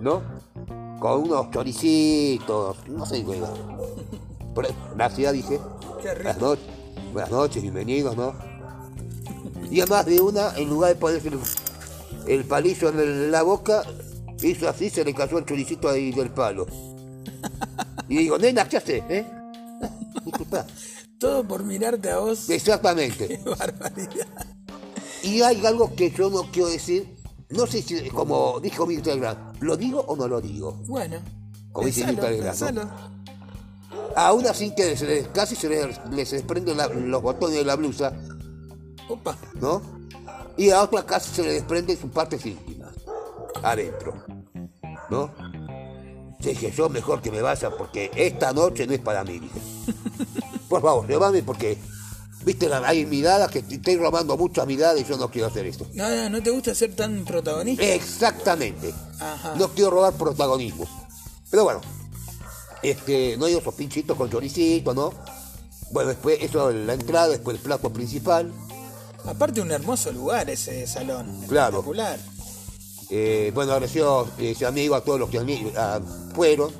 ¿no? 0.00 0.22
Con 1.00 1.22
unos 1.22 1.50
choricitos, 1.50 2.76
no 2.88 3.06
sé 3.06 3.24
qué 3.24 3.40
Gracias, 4.94 5.32
dije. 5.32 5.58
Qué 6.02 6.14
rico. 6.14 6.22
Buenas 6.22 6.38
noches, 6.42 6.64
buenas 7.14 7.30
noches, 7.30 7.62
bienvenidos, 7.62 8.16
¿no? 8.18 8.34
Y 9.70 9.80
además 9.80 10.04
de 10.04 10.20
una, 10.20 10.54
en 10.58 10.68
lugar 10.68 10.90
de 10.90 11.00
ponerse 11.00 11.28
el, 11.28 11.38
el 12.26 12.44
palillo 12.44 12.90
en 12.90 13.30
la 13.30 13.42
boca, 13.42 13.82
hizo 14.42 14.68
así, 14.68 14.90
se 14.90 15.02
le 15.02 15.14
cayó 15.14 15.38
el 15.38 15.46
choricito 15.46 15.88
ahí 15.88 16.12
del 16.12 16.30
palo. 16.30 16.66
Y 18.06 18.18
digo, 18.18 18.36
nena, 18.36 18.68
¿qué 18.68 18.76
haces? 18.76 19.02
Eh? 19.08 19.26
Disculpa. 20.26 20.66
Todo 21.18 21.44
por 21.44 21.64
mirarte 21.64 22.10
a 22.10 22.18
vos. 22.18 22.50
Exactamente. 22.50 23.26
Qué 23.26 23.38
barbaridad. 23.48 24.26
Y 25.22 25.40
hay 25.40 25.64
algo 25.64 25.94
que 25.94 26.10
yo 26.10 26.28
no 26.28 26.50
quiero 26.50 26.68
decir, 26.68 27.16
no 27.48 27.66
sé 27.66 27.80
si, 27.80 28.10
como 28.10 28.60
dijo 28.60 28.86
Mirta 28.86 29.14
Legrand, 29.14 29.49
¿lo 29.60 29.76
digo 29.76 30.00
o 30.00 30.16
no 30.16 30.26
lo 30.28 30.40
digo? 30.40 30.72
Bueno, 30.86 31.18
Como 31.72 31.86
dice. 31.86 32.04
Aún 34.16 34.46
así 34.46 34.74
que 34.74 34.96
se 34.96 35.06
les- 35.06 35.28
casi 35.28 35.54
se 35.56 35.68
les, 35.68 36.00
les 36.10 36.30
desprenden 36.30 36.76
los 37.10 37.22
botones 37.22 37.56
de 37.56 37.64
la 37.64 37.76
blusa, 37.76 38.12
Opa, 39.08 39.36
¿no? 39.60 39.82
Y 40.56 40.70
a 40.70 40.82
otra 40.82 41.04
casi 41.04 41.34
se 41.34 41.42
le 41.42 41.52
desprenden 41.54 41.98
sus 41.98 42.10
partes 42.10 42.44
íntimas, 42.46 42.92
adentro, 43.62 44.14
¿no? 45.10 45.32
Dije 46.40 46.70
yo 46.70 46.88
mejor 46.88 47.20
que 47.20 47.30
me 47.30 47.42
vaya 47.42 47.70
porque 47.76 48.10
esta 48.14 48.52
noche 48.52 48.86
no 48.86 48.92
es 48.94 49.00
para 49.00 49.24
mí. 49.24 49.40
Por 50.68 50.80
favor, 50.82 51.06
llévame 51.08 51.42
porque, 51.42 51.76
viste, 52.44 52.72
hay 52.72 53.06
miradas 53.06 53.50
que 53.50 53.62
te 53.62 53.76
estoy 53.76 53.96
robando 53.96 54.36
muchas 54.36 54.66
miradas 54.66 55.00
y 55.00 55.04
yo 55.04 55.16
no 55.16 55.30
quiero 55.30 55.48
hacer 55.48 55.66
esto. 55.66 55.86
no, 55.94 56.08
no, 56.08 56.30
¿no 56.30 56.42
te 56.42 56.50
gusta 56.50 56.74
ser 56.74 56.94
tan 56.94 57.24
protagonista? 57.24 57.84
Exactamente. 57.84 58.94
Ajá. 59.18 59.54
No 59.56 59.68
quiero 59.68 59.90
robar 59.90 60.12
protagonismo. 60.14 60.86
Pero 61.50 61.64
bueno, 61.64 61.80
este, 62.82 63.36
no 63.36 63.46
hay 63.46 63.54
esos 63.54 63.74
pinchitos 63.74 64.16
con 64.16 64.30
choricito, 64.30 64.94
¿no? 64.94 65.12
Bueno, 65.90 66.10
después 66.10 66.38
eso, 66.40 66.70
la 66.70 66.94
entrada, 66.94 67.28
después 67.28 67.56
el 67.56 67.62
plato 67.62 67.92
principal. 67.92 68.52
Aparte 69.24 69.60
un 69.60 69.70
hermoso 69.70 70.12
lugar 70.12 70.48
ese 70.48 70.86
salón. 70.86 71.44
Claro. 71.48 71.80
Espectacular. 71.80 72.18
Eh, 73.10 73.50
bueno, 73.52 73.72
agradeció 73.72 74.28
ese 74.38 74.64
amigo 74.66 74.94
a 74.94 75.02
todos 75.02 75.18
los 75.18 75.28
que 75.28 75.40
fueron. 76.34 76.72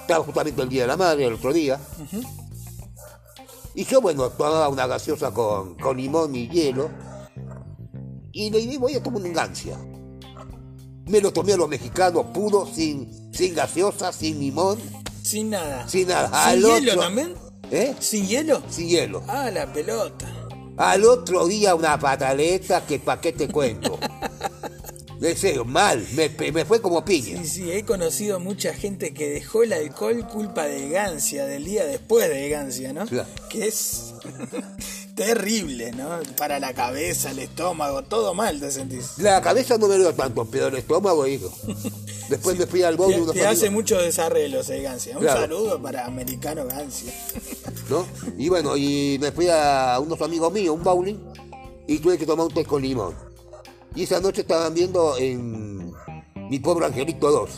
Estaba 0.00 0.24
justamente 0.24 0.62
el 0.62 0.68
Día 0.68 0.82
de 0.82 0.88
la 0.88 0.96
Madre, 0.96 1.26
el 1.26 1.34
otro 1.34 1.52
día. 1.52 1.78
Y 3.74 3.84
yo, 3.84 4.00
bueno, 4.00 4.28
tomaba 4.30 4.68
una 4.68 4.86
gaseosa 4.86 5.30
con, 5.32 5.74
con 5.76 5.96
limón 5.96 6.34
y 6.34 6.48
hielo. 6.48 6.90
Y 8.32 8.50
le 8.50 8.58
dije, 8.58 8.78
voy 8.78 8.94
a 8.94 9.02
tomar 9.02 9.22
una 9.22 9.32
gancia. 9.32 9.78
Me 11.06 11.20
lo 11.20 11.32
tomé 11.32 11.54
a 11.54 11.56
los 11.56 11.68
mexicanos 11.68 12.26
puro, 12.32 12.66
sin, 12.66 13.32
sin 13.32 13.54
gaseosa, 13.54 14.12
sin 14.12 14.38
limón, 14.38 14.78
Sin 15.22 15.50
nada. 15.50 15.88
sin 15.88 16.08
nada. 16.08 16.50
¿Sin 16.52 16.60
hielo 16.62 16.92
otro- 16.92 17.02
también? 17.02 17.34
¿Eh? 17.70 17.94
¿Sin 18.00 18.26
hielo? 18.26 18.62
Sin 18.70 18.88
hielo. 18.88 19.22
Ah, 19.28 19.50
la 19.50 19.72
pelota. 19.72 20.26
Al 20.76 21.04
otro 21.04 21.46
día 21.46 21.74
una 21.74 21.98
pataleta 21.98 22.86
que 22.86 22.98
pa' 22.98 23.20
qué 23.20 23.32
te 23.32 23.48
cuento. 23.48 23.98
De 25.20 25.36
serio, 25.36 25.66
mal, 25.66 26.02
me, 26.14 26.30
me 26.50 26.64
fue 26.64 26.80
como 26.80 27.04
piña. 27.04 27.38
Sí, 27.42 27.46
sí, 27.46 27.70
he 27.70 27.84
conocido 27.84 28.40
mucha 28.40 28.72
gente 28.72 29.12
que 29.12 29.28
dejó 29.28 29.62
el 29.62 29.74
alcohol 29.74 30.26
culpa 30.26 30.64
de 30.64 30.88
gancia, 30.88 31.44
del 31.44 31.64
día 31.64 31.84
después 31.84 32.28
de 32.30 32.48
gancia, 32.48 32.94
¿no? 32.94 33.04
Claro. 33.06 33.28
Que 33.50 33.66
es 33.68 34.14
terrible, 35.14 35.92
¿no? 35.92 36.08
Para 36.36 36.58
la 36.58 36.72
cabeza, 36.72 37.30
el 37.32 37.40
estómago, 37.40 38.02
todo 38.02 38.32
mal 38.32 38.60
te 38.60 38.70
sentís. 38.70 39.18
La 39.18 39.42
cabeza 39.42 39.76
no 39.76 39.88
me 39.88 39.98
dio 39.98 40.14
tanto, 40.14 40.46
pero 40.50 40.68
el 40.68 40.76
estómago, 40.76 41.26
hijo. 41.26 41.52
Después 42.30 42.56
me 42.58 42.66
fui 42.66 42.82
al 42.82 42.96
bowl 42.96 43.12
Te, 43.32 43.40
te 43.40 43.46
hace 43.46 43.68
muchos 43.70 44.02
desarreglos 44.02 44.70
el 44.70 44.82
gancia. 44.82 45.16
Un 45.16 45.22
Claro. 45.22 45.40
saludo 45.42 45.82
para 45.82 46.06
americano 46.06 46.64
gancia. 46.66 47.12
¿no? 47.90 48.06
Y 48.38 48.48
bueno, 48.48 48.76
y 48.76 49.18
me 49.20 49.32
fui 49.32 49.48
a 49.50 49.98
unos 50.00 50.20
amigos 50.22 50.50
míos, 50.52 50.74
un 50.74 50.82
bowling, 50.82 51.16
y 51.86 51.98
tuve 51.98 52.16
que 52.16 52.24
tomar 52.24 52.46
un 52.46 52.54
té 52.54 52.64
con 52.64 52.80
limón. 52.80 53.14
Y 53.94 54.04
esa 54.04 54.20
noche 54.20 54.42
estaban 54.42 54.72
viendo 54.74 55.16
en 55.18 55.92
Mi 56.48 56.58
Pobre 56.58 56.86
Angelito 56.86 57.30
2, 57.30 57.50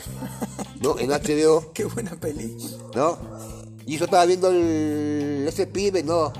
¿no? 0.80 0.98
En 0.98 1.10
HBO, 1.10 1.70
Qué 1.74 1.84
buena 1.84 2.12
película. 2.12 2.70
¿no? 2.94 3.18
Y 3.86 3.98
yo 3.98 4.04
estaba 4.04 4.24
viendo 4.26 4.48
el, 4.50 5.44
ese 5.48 5.66
pibe, 5.66 6.02
¿no? 6.02 6.32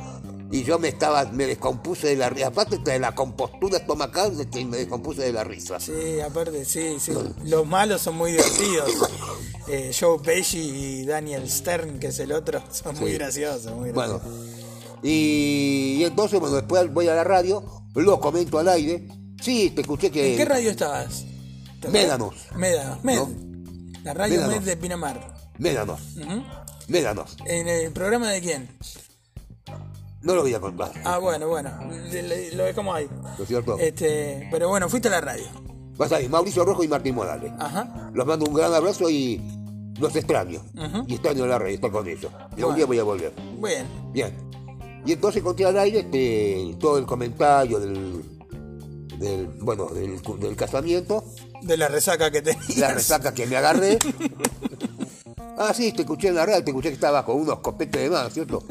Y 0.51 0.64
yo 0.64 0.78
me 0.78 0.88
estaba, 0.88 1.24
me 1.24 1.47
descompuse 1.47 2.09
de 2.09 2.16
la 2.16 2.28
risa. 2.28 2.49
Aparte 2.49 2.78
de 2.78 2.99
la 2.99 3.14
compostura 3.14 3.78
estomacal, 3.78 4.32
me 4.68 4.76
descompuse 4.76 5.22
de 5.22 5.32
la 5.32 5.45
risa. 5.45 5.80
Sí, 5.80 6.20
aparte, 6.20 6.64
sí, 6.66 6.99
sí. 7.01 7.12
Los 7.45 7.66
malos 7.66 8.03
son 8.03 8.16
muy 8.16 8.32
divertidos. 8.32 8.90
Eh, 9.66 9.93
Joe 9.99 10.18
Pesci 10.18 10.59
y 10.59 11.05
Daniel 11.07 11.49
Stern, 11.49 11.99
que 11.99 12.09
es 12.09 12.18
el 12.18 12.32
otro, 12.32 12.62
son 12.70 12.99
muy 12.99 13.12
graciosos. 13.14 13.72
Muy 13.72 13.93
Bueno, 13.93 14.18
graciosos. 14.18 14.47
y, 15.03 15.97
y 16.01 16.05
entonces, 16.05 16.38
bueno, 16.38 16.57
después 16.57 16.93
voy 16.93 17.09
a 17.09 17.14
la 17.14 17.24
radio, 17.24 17.64
lo 17.95 18.20
comento 18.20 18.59
al 18.59 18.68
aire. 18.68 19.09
Sí, 19.43 19.70
te 19.74 19.82
escuché 19.82 20.11
que. 20.11 20.32
¿En 20.32 20.36
qué 20.38 20.45
radio 20.45 20.70
estabas? 20.70 21.24
Médanos. 21.90 22.34
Médanos, 22.57 23.03
Med. 23.05 23.16
¿No? 23.16 23.28
La 24.05 24.14
radio 24.14 24.36
Médanos. 24.36 24.57
Med 24.57 24.64
de 24.64 24.76
Pinamar. 24.76 25.34
Médanos, 25.59 26.01
Ujú. 26.16 26.43
médanos. 26.88 27.36
¿En 27.45 27.68
el 27.68 27.93
programa 27.93 28.30
de 28.30 28.40
quién? 28.40 28.68
No 30.22 30.36
lo 30.36 30.43
voy 30.43 30.55
a 30.55 30.61
contar, 30.61 30.93
Ah, 31.05 31.18
bueno, 31.18 31.49
bueno. 31.49 31.70
Lo 32.55 32.64
dejamos 32.64 32.95
ahí. 32.97 33.09
¿no 33.11 33.43
es 33.43 33.49
cierto? 33.49 33.76
Este, 33.78 34.47
pero 34.53 34.68
bueno, 34.68 34.88
fuiste 34.88 35.09
a 35.09 35.11
la 35.11 35.20
radio. 35.20 35.45
Vas 35.97 36.12
ahí, 36.12 36.28
Mauricio 36.28 36.64
Rojo 36.64 36.84
y 36.84 36.88
Martín 36.88 37.16
Morales. 37.16 37.53
Ajá. 37.59 38.11
Los 38.14 38.24
mando 38.26 38.47
un 38.47 38.55
gran 38.55 38.72
abrazo 38.72 39.11
y 39.11 39.40
los 39.99 40.14
extraño. 40.14 40.62
Y 41.09 41.14
extraño 41.14 41.45
la 41.47 41.59
radio, 41.59 41.74
estoy 41.74 41.90
con 41.90 42.07
ellos. 42.09 42.30
Y 42.53 42.55
Bueno. 42.55 42.68
un 42.68 42.74
día 42.76 42.86
voy 42.86 42.99
a 43.01 43.03
volver. 43.03 43.32
Bien. 43.61 43.86
Bien. 44.12 44.32
Y 45.05 45.12
entonces 45.12 45.43
conté 45.43 45.64
al 45.64 45.76
aire 45.78 45.99
este, 46.01 46.76
todo 46.78 46.97
el 46.99 47.05
comentario 47.07 47.80
del, 47.80 48.31
del 49.22 49.46
bueno, 49.46 49.86
del, 49.86 50.20
del 50.38 50.56
casamiento, 50.56 51.24
De 51.62 51.76
la 51.76 51.88
resaca 51.88 52.30
que 52.30 52.42
tenías. 52.42 52.76
la 52.76 52.92
resaca 52.92 53.32
que 53.32 53.46
me 53.46 53.56
agarré. 53.56 53.98
Ah, 55.58 55.72
sí, 55.74 55.92
te 55.92 56.02
escuché 56.02 56.28
en 56.28 56.34
la 56.34 56.46
radio, 56.46 56.64
te 56.64 56.70
escuché 56.70 56.88
que 56.88 56.94
estaba 56.94 57.24
con 57.24 57.36
unos 57.36 57.60
copetes 57.60 58.02
de 58.02 58.10
más, 58.10 58.32
¿cierto? 58.32 58.64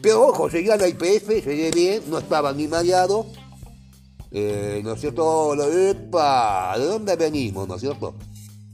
Pero 0.00 0.28
ojo, 0.28 0.48
llegué 0.48 0.72
a 0.72 0.76
la 0.76 0.88
IPF, 0.88 1.28
llegué 1.44 1.70
bien, 1.72 2.02
no 2.08 2.18
estaba 2.18 2.52
ni 2.52 2.68
mareado. 2.68 3.26
Eh, 4.30 4.80
¿No 4.84 4.92
es 4.94 5.00
cierto? 5.00 5.52
¡Epa! 5.54 6.78
¿De 6.78 6.86
dónde 6.86 7.16
venimos, 7.16 7.66
no 7.68 7.74
es 7.74 7.80
cierto? 7.80 8.14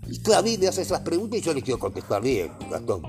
Y 0.07 0.21
mí 0.43 0.59
me 0.59 0.69
hace 0.69 0.83
esas 0.83 1.01
preguntas 1.01 1.39
y 1.39 1.43
yo 1.43 1.55
les 1.55 1.65
quiero 1.65 1.81
contestar 1.81 2.23
bien, 2.23 2.53
Gastón. 2.71 3.03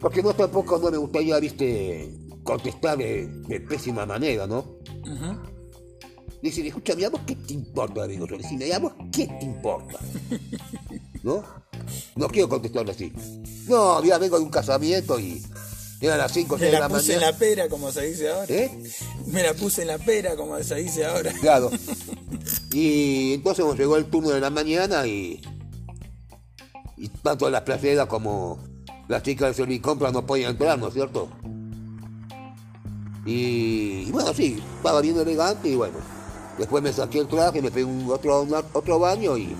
Porque 0.00 0.22
no 0.22 0.32
tampoco 0.32 0.78
no 0.78 0.90
me 0.90 0.96
gustaría, 0.96 1.38
viste, 1.38 2.10
contestar 2.42 2.98
de, 2.98 3.26
de 3.26 3.60
pésima 3.60 4.06
manera, 4.06 4.46
¿no? 4.46 4.64
Ujú. 6.42 6.46
Dice, 6.48 6.66
escúchame, 6.66 7.04
¿a 7.04 7.10
vos 7.10 7.20
qué 7.26 7.36
te 7.36 7.54
importa? 7.54 8.06
Digo 8.06 8.26
yo, 8.26 8.36
decime, 8.36 8.72
¿a 8.72 8.78
vos 8.78 8.92
qué 9.12 9.26
te 9.26 9.44
importa? 9.44 9.98
¿No? 11.22 11.44
No 12.16 12.28
quiero 12.28 12.48
contestarle 12.48 12.92
así. 12.92 13.12
No, 13.68 14.02
ya 14.04 14.18
vengo 14.18 14.38
de 14.38 14.44
un 14.44 14.50
casamiento 14.50 15.18
y 15.20 15.42
eran 16.00 16.18
las 16.18 16.32
5 16.32 16.54
o 16.54 16.58
Me 16.58 16.64
6 16.64 16.72
de 16.72 16.78
la 16.80 16.88
la 16.88 16.94
puse 16.94 17.12
en 17.14 17.20
mañana. 17.20 17.32
la 17.32 17.38
pera, 17.38 17.68
como 17.68 17.92
se 17.92 18.02
dice 18.06 18.28
ahora. 18.30 18.46
¿Eh? 18.54 18.82
Me 19.28 19.42
la 19.44 19.54
puse 19.54 19.82
en 19.82 19.88
la 19.88 19.98
pera, 19.98 20.34
como 20.36 20.60
se 20.62 20.74
dice 20.76 21.04
ahora. 21.04 21.32
Claro. 21.40 21.70
Y 22.72 23.34
entonces 23.34 23.64
nos 23.64 23.78
llegó 23.78 23.96
el 23.96 24.06
turno 24.06 24.30
de 24.30 24.40
la 24.40 24.50
mañana 24.50 25.06
y. 25.06 25.40
Y 26.96 27.08
tanto 27.08 27.48
las 27.50 27.62
placeras 27.62 28.06
como 28.06 28.58
las 29.08 29.22
chicas 29.22 29.48
del 29.48 29.54
Servicompra 29.54 30.10
no 30.10 30.24
podían 30.26 30.52
entrar, 30.52 30.78
¿no 30.78 30.88
es 30.88 30.94
cierto? 30.94 31.28
Y, 33.24 34.04
y 34.06 34.10
bueno, 34.10 34.32
sí, 34.34 34.60
estaba 34.76 35.00
bien 35.00 35.18
elegante 35.18 35.68
y 35.68 35.74
bueno. 35.76 35.98
Después 36.58 36.82
me 36.82 36.92
saqué 36.92 37.18
el 37.20 37.28
traje, 37.28 37.62
me 37.62 37.70
pegué 37.70 37.84
un 37.84 38.10
otro, 38.10 38.42
una- 38.42 38.62
otro 38.72 38.98
baño 38.98 39.36
y. 39.38 39.56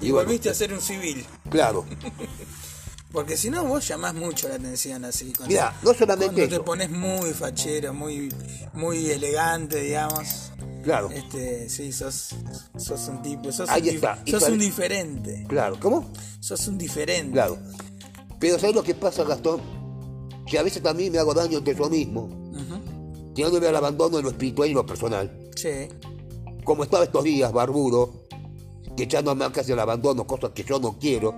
Y 0.00 0.10
bueno, 0.10 0.26
volviste 0.26 0.50
a 0.50 0.54
ser 0.54 0.72
un 0.72 0.80
civil. 0.80 1.24
Claro. 1.50 1.84
Porque 3.12 3.36
si 3.36 3.48
no, 3.48 3.64
vos 3.64 3.86
llamás 3.88 4.12
mucho 4.14 4.46
la 4.48 4.56
atención 4.56 5.04
así. 5.06 5.32
Cuando, 5.32 5.48
Mira, 5.52 5.74
no 5.82 5.94
solamente 5.94 6.34
cuando 6.34 6.48
te 6.48 6.54
eso. 6.56 6.64
pones 6.64 6.90
muy 6.90 7.30
fachero, 7.32 7.94
muy, 7.94 8.28
muy 8.74 9.10
elegante, 9.10 9.80
digamos. 9.80 10.52
Claro, 10.84 11.10
Este, 11.10 11.68
sí, 11.70 11.92
sos, 11.92 12.34
sos 12.76 13.08
un 13.08 13.22
tipo, 13.22 13.50
sos, 13.52 13.68
Ahí 13.70 13.88
un, 13.88 13.94
está. 13.96 14.22
Sos 14.26 14.48
un 14.48 14.58
diferente. 14.58 15.46
claro. 15.48 15.78
¿Cómo? 15.80 16.12
Sos 16.40 16.68
un 16.68 16.76
diferente. 16.76 17.32
Claro. 17.32 17.58
Pero 18.38 18.58
¿sabes 18.58 18.74
lo 18.76 18.82
que 18.82 18.94
pasa, 18.94 19.24
Gastón? 19.24 19.62
Que 20.46 20.58
a 20.58 20.62
veces 20.62 20.82
también 20.82 21.10
me 21.10 21.18
hago 21.18 21.32
daño 21.32 21.58
entre 21.58 21.74
yo 21.74 21.88
mismo. 21.88 22.45
Tirándome 23.36 23.68
al 23.68 23.76
abandono 23.76 24.16
en 24.18 24.24
lo 24.24 24.30
espiritual 24.30 24.68
y 24.68 24.72
lo 24.72 24.84
personal. 24.86 25.30
Sí. 25.54 25.88
como 26.64 26.82
estaba 26.82 27.04
estos 27.04 27.22
días, 27.22 27.52
barbudo, 27.52 28.24
que 28.96 29.04
echando 29.04 29.34
marcas 29.36 29.66
del 29.66 29.78
abandono, 29.78 30.26
cosas 30.26 30.50
que 30.50 30.64
yo 30.64 30.80
no 30.80 30.98
quiero. 30.98 31.34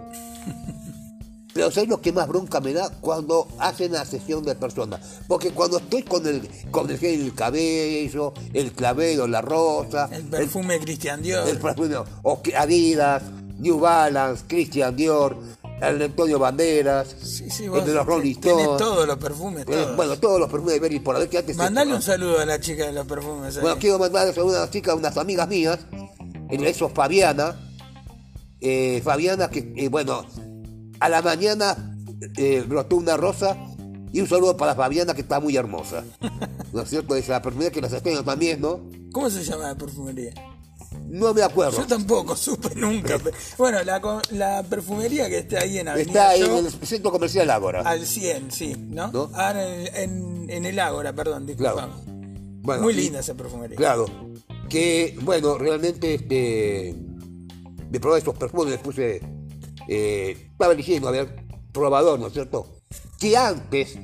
Pero 1.55 1.72
¿sabes 1.72 1.88
lo 1.88 2.01
que 2.01 2.12
más 2.12 2.28
bronca 2.28 2.61
me 2.61 2.72
da? 2.72 2.88
Cuando 3.01 3.49
hacen 3.59 3.92
la 3.92 4.05
sesión 4.05 4.44
de 4.44 4.55
personas. 4.55 5.01
Porque 5.26 5.51
cuando 5.51 5.78
estoy 5.78 6.05
con 6.05 6.24
el, 6.24 6.49
con 6.70 6.88
el 6.88 7.01
del 7.01 7.34
cabello, 7.34 8.32
el 8.53 8.72
clavero, 8.72 9.26
la 9.26 9.42
rosa, 9.42 10.09
El 10.12 10.24
perfume 10.24 10.78
Christian 10.78 11.20
Dior. 11.20 11.49
el 11.49 11.59
perfume, 11.59 11.96
o 12.22 12.40
Adidas, 12.57 13.24
New 13.59 13.80
Balance, 13.80 14.44
Christian 14.46 14.94
Dior, 14.94 15.36
el 15.81 16.03
Antonio 16.03 16.39
Banderas, 16.39 17.14
sí, 17.22 17.51
sí, 17.51 17.64
el 17.64 17.85
de 17.85 17.93
los 17.93 18.07
Rolling 18.07 18.33
Stones. 18.33 18.76
todos 18.79 19.07
los 19.07 19.16
perfumes, 19.16 19.62
eh, 19.62 19.66
todos. 19.66 19.97
bueno, 19.97 20.18
todos 20.18 20.41
los 20.41 20.51
perfumes 20.51 20.74
de 20.74 20.81
Berry 20.81 21.01
por 21.01 21.16
haber 21.16 21.29
que 21.29 21.39
antes... 21.39 21.57
Mandale 21.57 21.95
un 21.95 22.03
saludo 22.03 22.41
a 22.41 22.47
la 22.47 22.61
chica 22.61 22.87
de 22.87 22.93
los 22.93 23.07
perfumes. 23.07 23.61
Bueno, 23.61 23.76
quiero 23.79 23.99
mandar 23.99 24.33
a 24.37 24.45
unas 24.45 24.70
chicas, 24.70 24.95
unas 24.95 25.16
amigas 25.16 25.49
mías, 25.49 25.79
entre 26.51 26.70
esos 26.70 26.93
Fabiana, 26.93 27.57
eh, 28.61 29.01
Fabiana 29.05 29.49
que, 29.49 29.72
eh, 29.76 29.89
bueno, 29.89 30.24
a 31.01 31.09
la 31.09 31.22
mañana 31.22 31.76
eh, 32.37 32.64
brotó 32.66 32.97
una 32.97 33.16
rosa 33.16 33.57
y 34.12 34.20
un 34.20 34.26
saludo 34.26 34.57
para 34.57 34.74
Fabiana 34.74 35.14
que 35.14 35.20
está 35.20 35.41
muy 35.41 35.57
hermosa. 35.57 36.05
¿No 36.72 36.83
es 36.83 36.91
cierto? 36.91 37.14
Esa 37.14 37.41
perfumería 37.41 37.70
que 37.70 37.81
las 37.81 37.93
estrellas 37.93 38.24
también, 38.24 38.61
¿no? 38.61 38.81
¿Cómo 39.12 39.31
se 39.31 39.45
llama 39.45 39.68
la 39.68 39.74
perfumería? 39.76 40.35
No 41.11 41.32
me 41.34 41.42
acuerdo. 41.42 41.78
Yo 41.78 41.86
tampoco 41.86 42.36
supe 42.36 42.74
nunca. 42.74 43.18
pe- 43.18 43.32
Bueno, 43.56 43.82
la, 43.82 44.00
la 44.32 44.62
perfumería 44.62 45.28
que 45.28 45.38
está 45.38 45.61
ahí 45.61 45.78
en 45.78 45.88
Está 45.88 46.30
Avenida 46.30 46.34
en 46.36 46.40
Yo, 46.46 46.59
el 46.59 46.86
centro 46.86 47.11
comercial 47.11 47.50
Ágora. 47.50 47.80
al 47.82 48.04
100, 48.06 48.50
sí, 48.50 48.74
¿no? 48.76 49.11
¿No? 49.12 49.30
Ah, 49.34 49.52
en, 49.52 49.59
el- 49.59 49.94
en, 49.94 50.50
en 50.50 50.64
el 50.66 50.78
Ágora, 50.78 51.12
perdón, 51.14 51.46
disculpa. 51.46 51.72
Claro. 51.72 51.92
Bueno, 52.06 52.82
Muy 52.82 52.92
y- 52.92 52.96
linda 52.96 53.20
esa 53.20 53.34
perfumería. 53.34 53.76
Claro. 53.76 54.04
Que, 54.68 55.16
bueno, 55.22 55.56
realmente 55.56 56.14
este, 56.14 56.94
me 57.90 57.98
probé 58.00 58.18
esos 58.18 58.36
perfumes, 58.36 58.72
les 58.72 58.80
puse. 58.80 59.22
eh, 59.88 60.48
estaba 60.52 60.74
eligiendo, 60.74 61.09
a 61.09 61.12
ver, 61.12 61.44
probador, 61.72 62.18
¿no 62.20 62.26
es 62.26 62.34
cierto? 62.34 62.76
Que 63.18 63.34
antes 63.36 63.98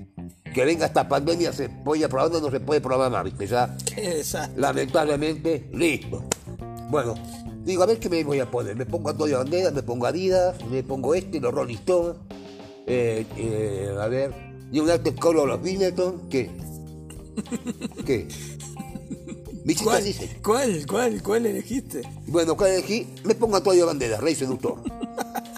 que 0.55 0.65
venga 0.65 0.87
esta 0.87 1.07
pandemia 1.09 1.53
se 1.53 1.69
podía 1.69 2.09
probar, 2.09 2.31
no 2.31 2.51
se 2.51 2.61
puede 2.61 2.81
probar 2.81 3.11
más, 3.11 3.25
¿viste? 3.25 3.47
Ya, 3.47 3.77
desastre. 3.97 4.59
lamentablemente, 4.61 5.69
listo. 5.75 6.25
Bueno, 6.95 7.17
digo, 7.65 7.83
a 7.83 7.87
ver 7.87 7.99
qué 7.99 8.09
me 8.09 8.23
voy 8.23 8.39
a 8.39 8.49
poner. 8.49 8.77
Me 8.77 8.87
pongo 8.87 9.11
Antonio 9.11 9.39
Banderas, 9.39 9.73
me 9.73 9.83
pongo 9.83 10.07
Adidas, 10.07 10.65
me 10.71 10.85
pongo 10.85 11.13
este, 11.17 11.41
los 11.41 11.53
Rolling 11.53 11.75
Stones. 11.75 12.15
eh, 12.87 13.27
eh, 13.37 13.97
a 14.01 14.07
ver, 14.07 14.33
y 14.71 14.79
un 14.79 14.89
arte 14.89 15.13
color 15.13 15.49
los 15.49 15.61
Benetton, 15.61 16.29
¿qué? 16.29 16.53
¿Qué? 18.07 18.29
¿Viste 19.65 19.83
¿Cuál, 19.83 20.05
dice? 20.05 20.39
¿Cuál, 20.41 20.87
cuál, 20.87 21.21
cuál 21.21 21.47
elegiste? 21.47 22.03
Bueno, 22.29 22.57
¿cuál 22.57 22.71
elegí? 22.71 23.13
Me 23.25 23.35
pongo 23.35 23.57
Antonio 23.57 23.87
Banderas, 23.87 24.21
rey 24.21 24.37
seductor. 24.37 24.81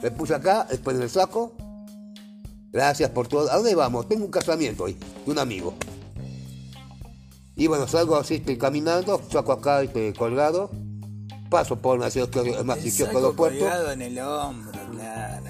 Me 0.02 0.10
puse 0.12 0.34
acá, 0.34 0.66
después 0.70 0.96
en 0.96 1.02
el 1.02 1.10
saco. 1.10 1.52
Gracias 2.72 3.10
por 3.10 3.28
todo. 3.28 3.50
¿A 3.50 3.56
dónde 3.56 3.74
vamos? 3.74 4.08
Tengo 4.08 4.24
un 4.24 4.30
casamiento 4.30 4.84
hoy, 4.84 4.96
de 5.26 5.32
un 5.32 5.38
amigo. 5.38 5.74
Y 7.56 7.66
bueno, 7.66 7.86
salgo 7.86 8.16
así, 8.16 8.36
estoy 8.36 8.56
caminando, 8.56 9.20
saco 9.30 9.52
acá 9.52 9.82
este, 9.82 10.14
colgado. 10.14 10.70
Paso 11.48 11.76
por 11.76 12.00
saco 12.10 13.20
do 13.20 13.34
Puerto, 13.34 13.58
colgado 13.58 13.92
en 13.92 14.02
el 14.02 14.18
hombro, 14.18 14.72
claro. 14.92 15.46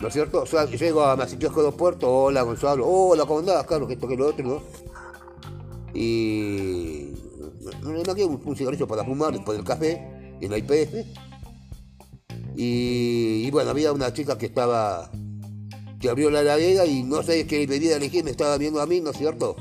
¿no 0.00 0.08
es 0.08 0.12
cierto? 0.12 0.42
O 0.42 0.46
sea, 0.46 0.64
llego 0.66 1.04
a 1.04 1.16
Maceo 1.16 1.50
do 1.50 1.72
Puerto, 1.76 2.10
hola 2.10 2.42
Gonzalo, 2.42 2.86
hola, 2.86 3.24
¿cómo 3.26 3.40
andás? 3.40 3.66
Claro, 3.66 3.86
que 3.86 3.94
esto 3.94 4.08
que 4.08 4.16
lo 4.16 4.28
otro, 4.28 4.46
¿no? 4.46 4.62
Y 5.94 7.12
me 7.82 8.04
saqué 8.04 8.24
un, 8.24 8.40
un 8.44 8.56
cigarrillo 8.56 8.86
para 8.86 9.04
fumar 9.04 9.32
después 9.32 9.56
del 9.56 9.66
café 9.66 10.36
en 10.40 10.50
la 10.50 10.58
IPF. 10.58 10.94
Y, 12.56 13.44
y 13.46 13.50
bueno, 13.50 13.70
había 13.70 13.92
una 13.92 14.12
chica 14.12 14.36
que 14.38 14.46
estaba, 14.46 15.10
que 16.00 16.08
abrió 16.08 16.30
la 16.30 16.40
heladera 16.40 16.86
y 16.86 17.02
no 17.02 17.22
sé 17.22 17.46
qué 17.46 17.66
bebida 17.66 17.96
elegir, 17.96 18.24
me 18.24 18.30
estaba 18.30 18.56
viendo 18.58 18.80
a 18.80 18.86
mí, 18.86 19.00
¿no 19.00 19.10
es 19.10 19.16
cierto? 19.16 19.56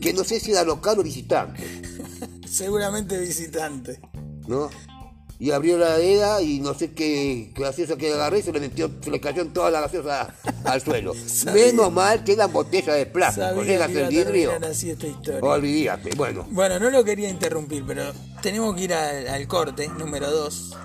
Que 0.00 0.12
no 0.12 0.24
sé 0.24 0.40
si 0.40 0.52
era 0.52 0.64
local 0.64 0.98
o 0.98 1.02
visitante. 1.02 1.62
Seguramente 2.48 3.18
visitante. 3.18 4.00
¿no? 4.46 4.70
Y 5.38 5.50
abrió 5.50 5.76
la 5.76 5.96
heladera 5.96 6.40
y 6.40 6.60
no 6.60 6.72
sé 6.72 6.92
qué 6.92 7.52
gaseosa 7.54 7.96
que 7.96 8.12
agarré, 8.12 8.40
se 8.42 8.52
le 8.52 8.60
metió, 8.60 8.90
se 9.02 9.10
le 9.10 9.20
cayó 9.20 9.46
toda 9.48 9.70
la 9.70 9.82
gaseosa 9.82 10.34
al 10.64 10.80
suelo. 10.80 11.12
Menos 11.52 11.92
mal 11.92 12.24
que 12.24 12.32
eran 12.32 12.52
botellas 12.52 12.96
de 12.96 13.06
plástico, 13.06 13.62
llegas 13.62 13.90
el 13.90 14.08
vidrio, 14.08 14.50
terminar 14.50 14.70
así 14.70 14.90
esta 14.90 15.06
historia. 15.06 15.40
olvídate, 15.40 16.10
bueno. 16.16 16.46
Bueno, 16.50 16.78
no 16.78 16.88
lo 16.90 17.04
quería 17.04 17.28
interrumpir, 17.28 17.84
pero 17.86 18.12
tenemos 18.42 18.74
que 18.76 18.84
ir 18.84 18.94
al, 18.94 19.28
al 19.28 19.46
corte, 19.46 19.88
número 19.88 20.30
2. 20.30 20.76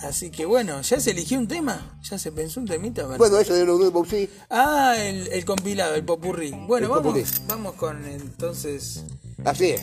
Así 0.00 0.30
que 0.30 0.44
bueno, 0.46 0.80
¿ya 0.82 1.00
se 1.00 1.10
eligió 1.10 1.38
un 1.40 1.48
tema? 1.48 1.98
¿Ya 2.08 2.18
se 2.18 2.30
pensó 2.30 2.60
un 2.60 2.66
temita? 2.66 3.02
Bueno. 3.02 3.18
Bueno, 3.18 3.38
eso 3.38 3.52
de 3.54 3.64
los 3.64 3.80
nuevos 3.80 4.06
sí. 4.08 4.30
Ah, 4.48 4.94
el, 4.96 5.26
el 5.26 5.44
compilado, 5.44 5.96
el 5.96 6.04
popurrí. 6.04 6.50
Bueno, 6.50 6.86
El 6.86 6.90
vamos, 6.92 7.04
popurrí. 7.06 7.24
vamos 7.48 7.72
con 7.74 8.04
entonces... 8.04 9.02
Así 9.44 9.70
es. 9.70 9.82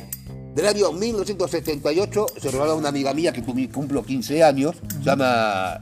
Del 0.56 0.68
año 0.68 0.92
1978 0.94 2.26
se 2.42 2.50
regaló 2.52 2.72
a 2.72 2.76
una 2.76 2.90
amiga 2.90 3.14
mía 3.14 3.34
que 3.34 3.44
cum- 3.44 3.68
cumplo 3.72 4.04
15 4.04 4.42
años, 4.44 4.76
se 5.00 5.04
llama, 5.04 5.78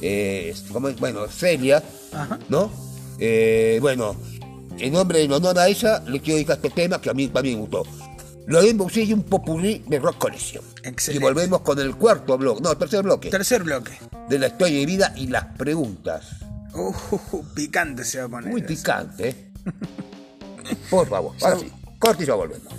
eh, 0.00 0.54
¿cómo 0.72 0.88
es? 0.88 0.98
Bueno, 0.98 1.26
Celia, 1.28 1.82
¿no? 2.48 2.70
Eh, 3.18 3.78
bueno, 3.82 4.16
en 4.78 4.92
nombre 4.92 5.22
en 5.22 5.32
honor 5.32 5.58
a 5.58 5.68
ella 5.68 6.00
le 6.06 6.20
quiero 6.20 6.36
dedicar 6.36 6.56
este 6.56 6.70
tema 6.70 7.00
que 7.00 7.10
a 7.10 7.14
mí 7.14 7.28
también 7.28 7.56
me 7.56 7.60
gustó. 7.60 7.82
Lo 8.46 8.60
de 8.62 8.68
y 9.02 9.12
un 9.12 9.22
popurrí 9.22 9.82
de 9.86 9.98
rock 9.98 10.18
colección. 10.18 10.64
Excelente. 10.82 11.22
Y 11.24 11.26
volvemos 11.26 11.60
con 11.60 11.78
el 11.78 11.94
cuarto 11.96 12.36
bloque, 12.36 12.60
no, 12.62 12.76
tercer 12.76 13.02
bloque, 13.02 13.30
Tercer 13.30 13.62
bloque. 13.62 13.92
de 14.28 14.38
la 14.38 14.48
historia 14.48 14.78
de 14.80 14.86
vida 14.86 15.12
y 15.16 15.26
las 15.28 15.44
preguntas. 15.56 16.26
Uh, 16.74 16.92
picante 17.54 18.04
se 18.04 18.18
va 18.18 18.24
a 18.24 18.28
poner. 18.28 18.50
Muy 18.50 18.62
picante, 18.62 19.28
¿eh? 19.28 19.50
Por 20.90 21.06
favor, 21.08 21.34
ahora 21.42 21.58
sí, 21.58 21.70
corte 21.98 22.24
y 22.24 22.26
ya 22.26 22.34
volvemos. 22.34 22.72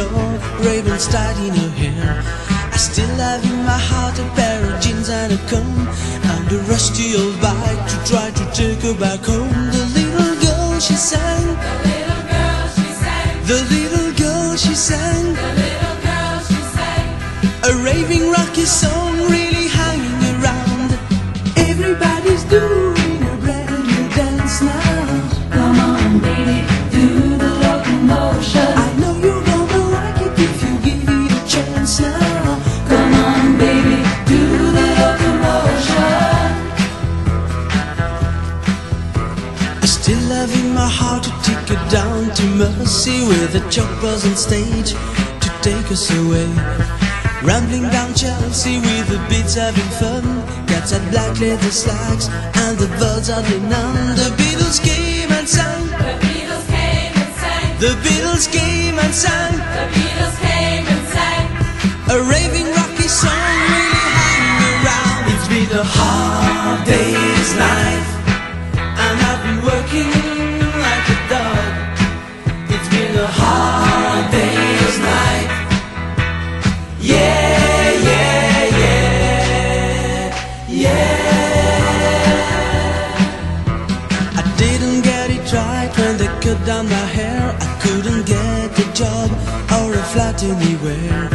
Door, 0.00 0.30
ravens 0.64 1.06
tied 1.08 1.38
in 1.46 1.52
her 1.60 1.72
hair. 1.82 2.22
I 2.74 2.76
still 2.76 3.14
have 3.24 3.44
in 3.44 3.58
my 3.70 3.80
heart 3.90 4.16
a 4.18 4.26
pair 4.38 4.60
of 4.68 4.80
jeans 4.80 5.08
and 5.08 5.32
a 5.32 5.40
comb. 5.50 5.88
And 6.32 6.46
a 6.56 6.58
rusty 6.70 7.08
old 7.20 7.36
bike 7.40 7.82
to 7.92 7.96
try 8.10 8.28
to 8.40 8.44
take 8.60 8.80
her 8.86 8.96
back 9.04 9.22
home. 9.30 9.52
The 9.76 9.84
little 9.98 10.34
girl 10.44 10.80
she 10.86 10.96
sang. 11.10 11.46
The 13.50 13.58
little 13.74 14.12
girl 14.22 14.56
she 14.62 14.74
sang. 14.84 15.24
The 15.36 15.50
little 15.62 15.96
girl 16.12 16.36
she 16.48 16.60
sang. 16.76 17.06
A 17.68 17.72
raving 17.84 18.26
rocky 18.36 18.66
song 18.80 19.14
Mercy 43.10 43.26
with 43.28 43.52
the 43.52 43.70
choppers 43.70 44.24
on 44.24 44.36
stage 44.36 44.92
to 45.42 45.48
take 45.62 45.90
us 45.90 46.10
away. 46.10 46.46
Rambling 47.42 47.88
down 47.90 48.14
Chelsea 48.14 48.78
with 48.78 49.08
the 49.08 49.18
beats 49.28 49.54
having 49.54 49.90
fun. 49.98 50.22
Cats 50.66 50.92
had 50.92 51.10
black 51.10 51.38
leather 51.40 51.70
slacks 51.70 52.28
and 52.28 52.78
the 52.78 52.88
birds 52.98 53.30
are 53.30 53.42
none. 53.42 54.16
The 54.16 54.30
Beatles 54.38 54.78
came 54.82 55.30
and 55.32 55.48
sang. 55.48 55.86
The 55.86 56.14
Beatles 56.22 56.66
came 56.68 57.14
and 57.16 57.34
sang. 57.34 57.78
The 57.80 57.92
Beatles 58.04 58.46
came 58.52 58.98
and 58.98 59.14
sang. 59.14 59.52
The 59.56 59.86
Beatles 59.96 60.36
came 60.46 60.86
and 60.94 61.04
sang. 61.14 61.46
A 62.14 62.16
raving 62.30 62.70
rocky 62.78 63.08
song 63.08 63.56
really 63.72 64.06
hanging 64.18 64.60
around. 64.72 65.22
It's 65.32 65.48
been 65.48 65.78
a 65.78 65.84
hard 65.84 66.86
day's 66.86 67.50
night, 67.56 68.06
and 69.04 69.16
I've 69.28 69.42
been 69.46 69.60
working 69.66 70.29
hard 73.30 74.30
day's 74.30 74.98
night. 74.98 75.50
Yeah, 77.00 77.90
yeah, 78.10 78.66
yeah, 78.82 80.26
yeah. 80.68 81.20
I 84.40 84.42
didn't 84.56 85.02
get 85.02 85.30
it 85.30 85.52
right 85.52 85.90
when 85.98 86.16
they 86.18 86.30
cut 86.44 86.58
down 86.66 86.86
my 86.88 87.06
hair. 87.18 87.56
I 87.58 87.68
couldn't 87.82 88.24
get 88.26 88.78
a 88.78 88.86
job 88.92 89.30
or 89.76 89.92
a 89.94 90.02
flat 90.12 90.42
anywhere. 90.42 91.30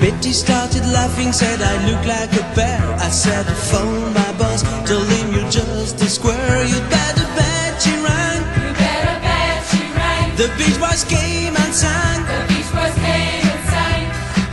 Betty 0.00 0.32
started 0.32 0.84
laughing, 0.86 1.32
said 1.32 1.60
I 1.60 1.74
look 1.86 2.04
like 2.06 2.32
a 2.32 2.44
bear. 2.56 2.80
I 2.98 3.10
said, 3.10 3.44
phone 3.70 4.14
my 4.14 4.32
boss, 4.38 4.62
told 4.88 5.06
Beach 10.60 10.78
Boys 10.78 11.04
came 11.04 11.56
and 11.56 11.72
sang 11.72 12.20
The 12.28 12.44
Beach 12.52 12.70
Boys 12.76 12.94
came 13.00 13.46
and 13.48 13.64
sang. 13.72 14.04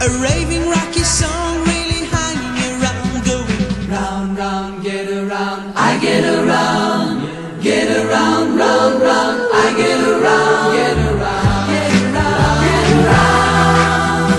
a 0.06 0.08
raving 0.24 0.70
rocky 0.70 1.04
song, 1.04 1.60
really 1.68 2.08
hanging 2.08 2.80
around, 2.80 3.26
going 3.28 3.92
round, 3.92 4.38
round, 4.38 4.84
get 4.84 5.10
around. 5.12 5.74
I 5.76 6.00
get 6.00 6.24
around, 6.24 7.28
get 7.62 7.90
around, 7.92 8.56
round, 8.56 9.02
round. 9.02 9.38
I 9.52 9.68
get 9.76 10.00
around, 10.00 10.76
get 10.80 10.98
around, 11.12 11.68
get 11.76 11.92
around, 12.08 12.58
get 12.64 12.88
around. 13.04 14.32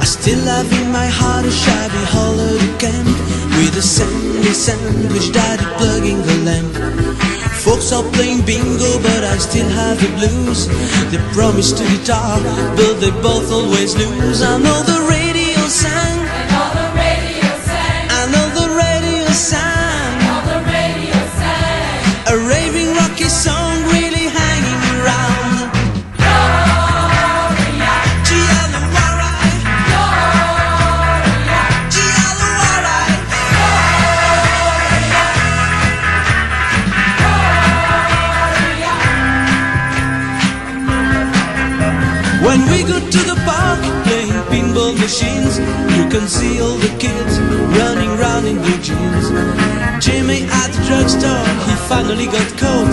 I 0.00 0.04
still 0.04 0.44
have 0.54 0.72
in 0.72 0.90
my 0.90 1.06
heart 1.06 1.44
a 1.44 1.50
shabby 1.50 2.04
holiday 2.16 2.72
camp 2.80 3.08
with 3.58 3.76
a 3.76 3.82
sandy 3.82 4.54
sandwich 4.54 5.32
daddy 5.32 5.66
plugging 5.76 6.22
the 6.22 6.36
lamp. 6.48 6.87
Folks 7.68 7.92
are 7.92 8.02
playing 8.12 8.46
bingo, 8.46 8.96
but 9.02 9.22
I 9.24 9.36
still 9.36 9.68
have 9.68 10.00
the 10.00 10.08
blues. 10.16 10.68
They 11.12 11.18
promise 11.36 11.70
to 11.72 11.84
guitar, 11.84 12.40
but 12.76 12.94
they 12.94 13.10
both 13.20 13.52
always 13.52 13.94
lose. 13.94 14.40
I 14.40 14.56
know 14.56 14.82
the 14.84 14.97
When 42.48 42.62
we 42.72 42.80
go 42.82 42.98
to 42.98 43.20
the 43.30 43.36
park 43.44 43.80
playing 44.06 44.32
pinball 44.48 44.96
machines, 44.98 45.58
you 45.96 46.08
can 46.08 46.26
see 46.26 46.62
all 46.62 46.78
the 46.80 46.88
kids 46.96 47.38
running 47.76 48.08
round 48.16 48.46
in 48.46 48.56
blue 48.56 48.80
jeans. 48.80 49.28
Jimmy 50.02 50.48
at 50.48 50.68
the 50.72 50.80
drugstore, 50.88 51.44
he 51.68 51.74
finally 51.92 52.24
got 52.24 52.48
caught. 52.56 52.92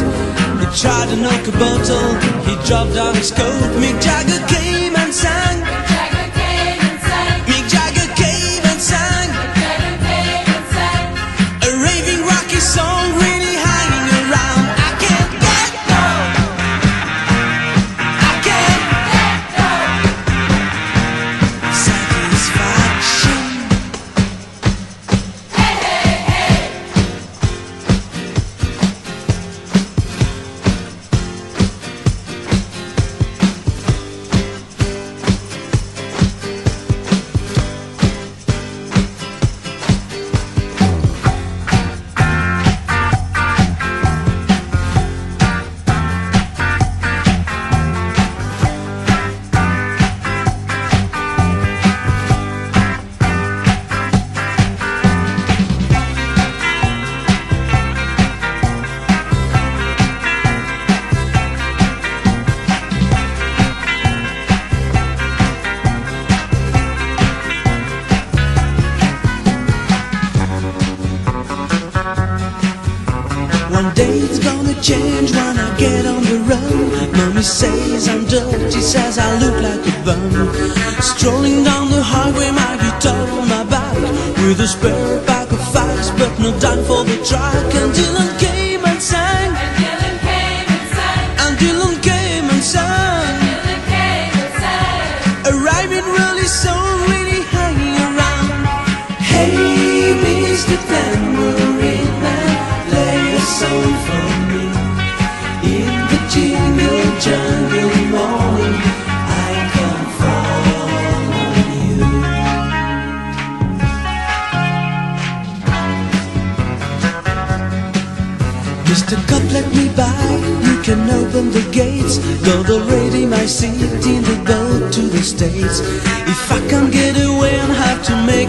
He 0.59 0.67
tried 0.81 1.07
to 1.07 1.15
knock 1.15 1.47
a 1.47 1.53
bottle, 1.53 2.09
he 2.43 2.53
dropped 2.67 2.95
down 2.95 3.15
his 3.15 3.31
coat. 3.31 3.71
Mick 3.79 3.95
Jagger 4.03 4.45
came 4.53 4.93
and 4.97 5.13
sang. 5.13 5.54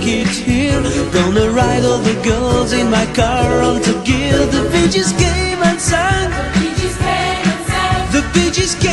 take 0.01 0.27
it 0.27 0.29
here. 0.29 0.83
Gonna 1.13 1.51
ride 1.51 1.85
all 1.85 1.99
the 1.99 2.15
girls 2.23 2.73
in 2.73 2.91
my 2.91 3.07
car 3.15 3.63
all 3.63 3.81
together. 3.81 4.47
The 4.47 4.69
beaches 4.71 5.13
came 5.13 5.63
and 5.63 5.81
sang 5.81 6.31
The 8.13 8.23
beaches 8.35 8.75
came 8.75 8.85
and 8.85 8.85
sang 8.85 8.86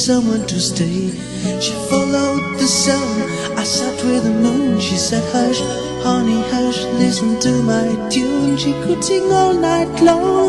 someone 0.00 0.46
to 0.46 0.58
stay. 0.58 1.10
She 1.60 1.72
followed 1.90 2.58
the 2.58 2.66
sun, 2.66 3.20
I 3.58 3.64
sat 3.64 4.02
with 4.02 4.24
the 4.24 4.30
moon. 4.30 4.80
She 4.80 4.96
said, 4.96 5.22
Hush, 5.30 5.60
honey, 6.02 6.40
hush, 6.50 6.84
listen 7.02 7.38
to 7.40 7.62
my 7.62 8.08
tune. 8.08 8.56
She 8.56 8.72
could 8.82 9.04
sing 9.04 9.30
all 9.30 9.52
night 9.52 9.92
long. 10.00 10.39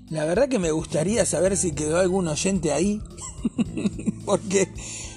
La 0.10 0.26
verdad 0.26 0.48
que 0.48 0.60
me 0.60 0.72
gustaría 0.72 1.26
saber 1.26 1.58
si 1.58 1.72
quedó 1.72 2.00
algún 2.00 2.28
oyente 2.28 2.72
ahí. 2.72 3.02
Porque 4.26 4.70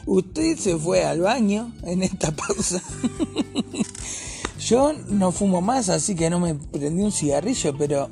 usted 0.06 0.56
se 0.58 0.76
fue 0.76 1.04
al 1.04 1.20
baño 1.20 1.72
en 1.82 2.02
esta 2.02 2.30
pausa. 2.32 2.82
Yo 4.58 4.92
no 5.10 5.32
fumo 5.32 5.60
más, 5.60 5.88
así 5.90 6.14
que 6.14 6.30
no 6.30 6.40
me 6.40 6.54
prendí 6.54 7.02
un 7.02 7.12
cigarrillo, 7.12 7.76
pero 7.76 8.08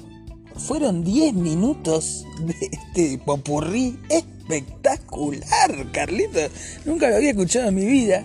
fueron 0.56 1.02
10 1.02 1.34
minutos 1.34 2.24
de 2.40 2.54
este 2.70 3.18
popurrí 3.18 3.98
espectacular, 4.08 5.90
Carlitos. 5.92 6.50
Nunca 6.84 7.08
lo 7.08 7.16
había 7.16 7.30
escuchado 7.30 7.68
en 7.68 7.74
mi 7.74 7.86
vida. 7.86 8.22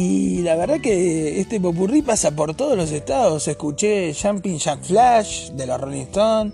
Y 0.00 0.42
la 0.42 0.54
verdad 0.54 0.80
que 0.80 1.40
este 1.40 1.58
popurrí 1.58 2.02
pasa 2.02 2.30
por 2.30 2.54
todos 2.54 2.76
los 2.76 2.92
estados. 2.92 3.48
Escuché 3.48 4.14
Jumping 4.14 4.56
Jack 4.56 4.84
Flash 4.84 5.50
de 5.50 5.66
los 5.66 5.80
Rolling 5.80 6.02
Stones, 6.02 6.52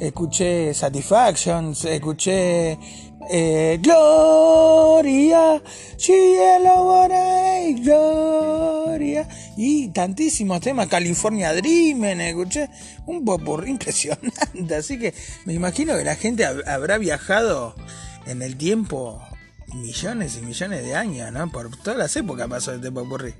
escuché 0.00 0.74
Satisfaction, 0.74 1.72
escuché 1.84 2.76
eh, 3.30 3.78
Gloria, 3.80 5.62
Cielo 5.96 7.06
Gloria 7.84 9.28
y 9.56 9.88
tantísimos 9.90 10.60
temas, 10.60 10.88
California 10.88 11.52
Dreaming, 11.54 12.20
escuché 12.22 12.68
un 13.06 13.24
popurrí 13.24 13.70
impresionante. 13.76 14.74
Así 14.74 14.98
que 14.98 15.14
me 15.44 15.54
imagino 15.54 15.96
que 15.96 16.02
la 16.02 16.16
gente 16.16 16.44
hab- 16.44 16.66
habrá 16.66 16.98
viajado 16.98 17.76
en 18.26 18.42
el 18.42 18.56
tiempo 18.56 19.22
millones 19.74 20.36
y 20.36 20.42
millones 20.42 20.84
de 20.84 20.94
años, 20.94 21.32
¿no? 21.32 21.50
Por 21.50 21.70
todas 21.76 21.98
las 21.98 22.16
épocas 22.16 22.48
pasó 22.48 22.72
este 22.72 22.90
popurrí. 22.90 23.34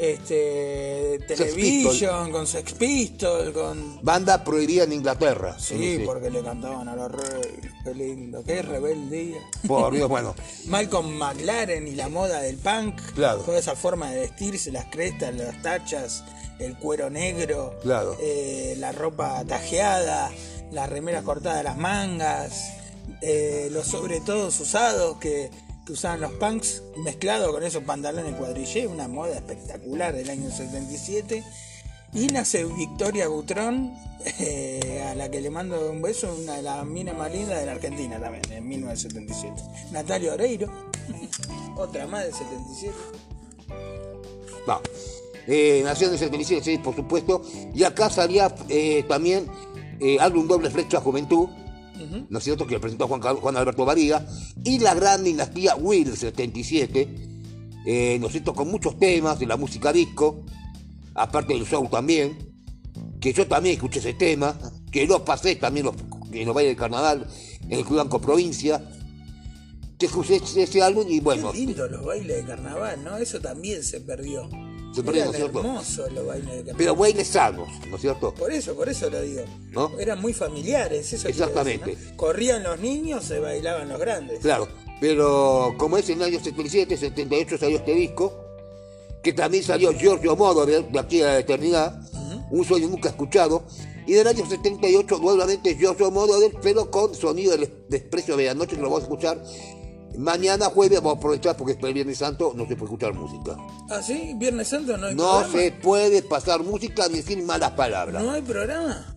este 0.00 1.18
Television, 1.28 2.32
con 2.32 2.46
Sex 2.46 2.72
Pistol, 2.72 3.52
con 3.52 3.98
Banda 4.02 4.42
prohibida 4.42 4.84
en 4.84 4.94
Inglaterra. 4.94 5.56
Sí, 5.58 6.02
porque 6.06 6.30
le 6.30 6.42
cantaban 6.42 6.88
a 6.88 6.96
los 6.96 7.12
reyes. 7.12 7.72
Qué 7.84 7.94
lindo, 7.94 8.42
qué 8.44 8.62
rebeldía. 8.62 9.40
Por 9.66 9.92
Dios, 9.94 10.08
bueno. 10.08 10.34
Malcolm 10.66 11.18
McLaren 11.18 11.86
y 11.86 11.94
la 11.94 12.08
moda 12.08 12.40
del 12.40 12.56
punk. 12.56 12.98
Claro. 13.14 13.40
Toda 13.40 13.58
esa 13.58 13.76
forma 13.76 14.10
de 14.10 14.20
vestirse, 14.20 14.72
las 14.72 14.86
crestas, 14.86 15.34
las 15.34 15.60
tachas, 15.60 16.24
el 16.58 16.76
cuero 16.78 17.10
negro. 17.10 17.78
Claro. 17.82 18.16
eh, 18.20 18.74
la 18.78 18.92
ropa 18.92 19.44
tajeada, 19.46 20.30
las 20.72 20.88
remeras 20.88 21.24
cortadas 21.24 21.58
de 21.58 21.64
las 21.64 21.76
mangas. 21.76 22.72
eh, 23.22 23.68
los 23.70 23.86
sobre 23.86 24.20
todos 24.20 24.58
usados 24.60 25.18
que, 25.18 25.50
usaban 25.90 26.20
los 26.20 26.32
punks 26.32 26.82
mezclado 27.04 27.52
con 27.52 27.62
esos 27.62 27.84
pantalones 27.84 28.34
cuadrillé. 28.34 28.86
Una 28.86 29.08
moda 29.08 29.34
espectacular 29.34 30.14
del 30.14 30.30
año 30.30 30.50
77. 30.50 31.44
Y 32.12 32.26
nace 32.26 32.64
Victoria 32.64 33.28
Butrón, 33.28 33.94
eh, 34.40 35.06
a 35.08 35.14
la 35.14 35.30
que 35.30 35.40
le 35.40 35.48
mando 35.48 35.90
un 35.90 36.02
beso, 36.02 36.34
una 36.42 36.54
de 36.56 36.62
las 36.62 36.84
minas 36.84 37.16
más 37.16 37.30
lindas 37.30 37.60
de 37.60 37.66
la 37.66 37.72
Argentina 37.72 38.18
también, 38.18 38.42
en 38.50 38.68
1977. 38.68 39.62
Natalia 39.92 40.32
Oreiro, 40.32 40.72
otra 41.76 42.06
más 42.08 42.24
del 42.24 42.34
77. 42.34 42.94
No. 44.66 44.80
Eh, 45.46 45.82
nació 45.84 46.08
en 46.08 46.14
el 46.14 46.18
77, 46.18 46.64
sí, 46.64 46.78
por 46.78 46.94
supuesto. 46.96 47.42
Y 47.74 47.84
acá 47.84 48.10
salía 48.10 48.54
eh, 48.68 49.04
también 49.08 49.46
eh, 50.00 50.18
álbum 50.18 50.46
doble 50.48 50.70
flecha 50.70 51.00
Juventud, 51.00 51.48
¿no 52.28 52.38
es 52.38 52.44
cierto? 52.44 52.66
Que 52.66 52.74
lo 52.74 52.80
presentó 52.80 53.06
Juan, 53.06 53.20
Juan 53.20 53.56
Alberto 53.56 53.84
Varía. 53.84 54.26
Y 54.64 54.78
la 54.78 54.94
gran 54.94 55.24
dinastía 55.24 55.76
Will 55.76 56.16
77, 56.16 57.08
eh, 57.86 58.18
¿no 58.20 58.26
es 58.26 58.32
cierto? 58.32 58.54
Con 58.54 58.68
muchos 58.70 58.98
temas 58.98 59.38
de 59.38 59.46
la 59.46 59.56
música 59.56 59.92
disco, 59.92 60.44
aparte 61.14 61.54
del 61.54 61.66
show 61.66 61.88
también. 61.88 62.50
Que 63.20 63.32
yo 63.32 63.46
también 63.46 63.74
escuché 63.74 63.98
ese 63.98 64.14
tema, 64.14 64.56
que 64.90 65.06
lo 65.06 65.24
pasé 65.24 65.56
también 65.56 65.86
los, 65.86 65.94
en 66.32 66.46
los 66.46 66.54
bailes 66.54 66.72
de 66.72 66.76
carnaval 66.76 67.26
en 67.68 67.78
el 67.78 67.84
Club 67.84 67.98
Banco 67.98 68.20
Provincia. 68.20 68.82
Que 69.98 70.06
escuché 70.06 70.36
ese, 70.36 70.62
ese 70.62 70.82
álbum 70.82 71.06
y 71.08 71.20
bueno, 71.20 71.52
Qué 71.52 71.58
lindo 71.58 71.86
los 71.86 72.04
bailes 72.04 72.36
de 72.36 72.44
carnaval, 72.44 73.04
¿no? 73.04 73.18
Eso 73.18 73.40
también 73.40 73.82
se 73.82 74.00
perdió. 74.00 74.48
Eran 74.96 75.26
¿no 75.26 75.32
cierto? 75.32 75.60
hermosos 75.60 76.12
los 76.12 76.26
bailes 76.26 76.64
de 76.64 76.74
pero 76.74 76.96
bailes 76.96 77.28
sanos, 77.28 77.68
¿no 77.88 77.96
es 77.96 78.02
cierto? 78.02 78.34
Por 78.34 78.52
eso, 78.52 78.74
por 78.74 78.88
eso 78.88 79.08
lo 79.08 79.22
digo. 79.22 79.42
¿No? 79.70 79.98
Eran 79.98 80.20
muy 80.20 80.32
familiares, 80.32 81.12
eso 81.12 81.28
Exactamente. 81.28 81.90
decir, 81.90 82.10
¿no? 82.10 82.16
Corrían 82.16 82.62
los 82.62 82.78
niños, 82.80 83.24
se 83.24 83.38
bailaban 83.38 83.88
los 83.88 84.00
grandes. 84.00 84.40
Claro, 84.40 84.68
pero 85.00 85.74
como 85.78 85.96
es 85.96 86.08
en 86.10 86.18
el 86.18 86.24
año 86.34 86.40
77, 86.40 86.96
78 86.96 87.58
salió 87.58 87.78
este 87.78 87.94
disco, 87.94 88.34
que 89.22 89.32
también 89.32 89.62
salió 89.62 89.92
Giorgio 89.92 90.34
Moroder, 90.34 90.90
de 90.90 90.98
aquí 90.98 91.22
a 91.22 91.26
la 91.26 91.38
eternidad, 91.38 92.00
un 92.50 92.64
sueño 92.64 92.88
nunca 92.88 93.10
escuchado, 93.10 93.64
y 94.06 94.14
del 94.14 94.26
año 94.26 94.44
78 94.44 95.18
nuevamente 95.18 95.76
Giorgio 95.76 96.10
Moroder, 96.10 96.52
pero 96.62 96.90
con 96.90 97.14
sonido 97.14 97.52
del 97.52 97.70
desprecio 97.88 98.36
de 98.36 98.46
la 98.46 98.54
noche, 98.54 98.74
que 98.74 98.82
lo 98.82 98.88
vamos 98.88 99.02
a 99.02 99.04
escuchar 99.04 99.42
mañana 100.18 100.66
jueves, 100.66 100.98
vamos 101.00 101.14
a 101.16 101.18
aprovechar 101.18 101.56
porque 101.56 101.72
es 101.72 101.78
el 101.82 101.94
Viernes 101.94 102.18
Santo, 102.18 102.52
no 102.54 102.64
se 102.66 102.76
puede 102.76 102.84
escuchar 102.92 103.14
música. 103.14 103.56
¿Ah, 103.88 104.00
sí? 104.02 104.32
¿Viernes 104.36 104.68
Santo 104.68 104.96
no 104.96 105.06
hay 105.06 105.14
No 105.14 105.22
programa? 105.40 105.52
se 105.52 105.72
puede 105.72 106.22
pasar 106.22 106.62
música 106.62 107.08
ni 107.08 107.16
decir 107.16 107.42
malas 107.42 107.70
palabras. 107.72 108.22
¿No 108.22 108.30
hay 108.32 108.42
programa? 108.42 109.14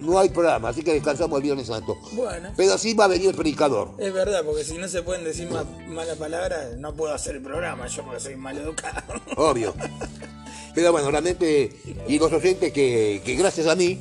No 0.00 0.18
hay 0.18 0.30
programa, 0.30 0.70
así 0.70 0.82
que 0.82 0.92
descansamos 0.94 1.36
el 1.36 1.42
Viernes 1.42 1.66
Santo. 1.66 1.96
Bueno. 2.12 2.50
Pero 2.56 2.78
sí 2.78 2.94
va 2.94 3.04
a 3.04 3.08
venir 3.08 3.28
el 3.28 3.34
predicador. 3.34 3.90
Es 3.98 4.12
verdad, 4.12 4.42
porque 4.44 4.64
si 4.64 4.78
no 4.78 4.88
se 4.88 5.02
pueden 5.02 5.22
decir 5.24 5.50
ma- 5.50 5.64
malas 5.86 6.16
palabras, 6.16 6.76
no 6.78 6.94
puedo 6.94 7.12
hacer 7.14 7.36
el 7.36 7.42
programa, 7.42 7.86
yo 7.86 8.02
porque 8.04 8.20
soy 8.20 8.36
mal 8.36 8.56
educado. 8.56 9.02
Obvio. 9.36 9.74
Pero 10.74 10.92
bueno, 10.92 11.10
realmente, 11.10 11.76
y 12.08 12.18
los 12.18 12.32
oyentes 12.32 12.72
que, 12.72 13.20
que 13.24 13.34
gracias 13.34 13.66
a 13.66 13.74
mí, 13.76 13.98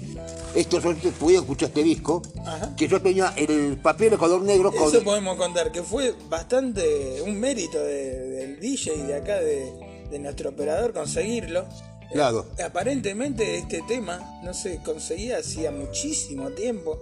estos 0.56 0.84
oyentes 0.86 1.14
pudieron 1.14 1.44
escuchar 1.46 1.70
este 1.70 1.84
disco, 1.84 2.22
Ajá. 2.46 2.76
que 2.76 2.88
yo 2.88 3.02
tenía 3.02 3.34
el 3.38 3.78
papel 3.78 4.12
de 4.12 4.18
color 4.18 4.42
negro 4.42 4.72
con... 4.72 4.88
Eso 4.88 5.04
podemos 5.04 5.36
contar, 5.38 5.72
que 5.72 5.84
fue 5.84 6.14
bastante 6.30 7.22
un 7.22 7.40
mérito 7.40 7.78
de- 7.80 8.20
del 8.30 8.60
DJ 8.60 8.98
de 9.06 9.16
acá, 9.16 9.36
de, 9.36 9.72
de 10.10 10.20
nuestro 10.20 10.50
operador, 10.50 10.94
conseguirlo. 10.94 11.66
Claro. 12.12 12.48
Aparentemente 12.64 13.58
este 13.58 13.84
tema 13.88 14.40
no 14.44 14.54
se 14.54 14.82
conseguía 14.82 15.38
hacía 15.38 15.72
muchísimo 15.72 16.50
tiempo. 16.50 16.98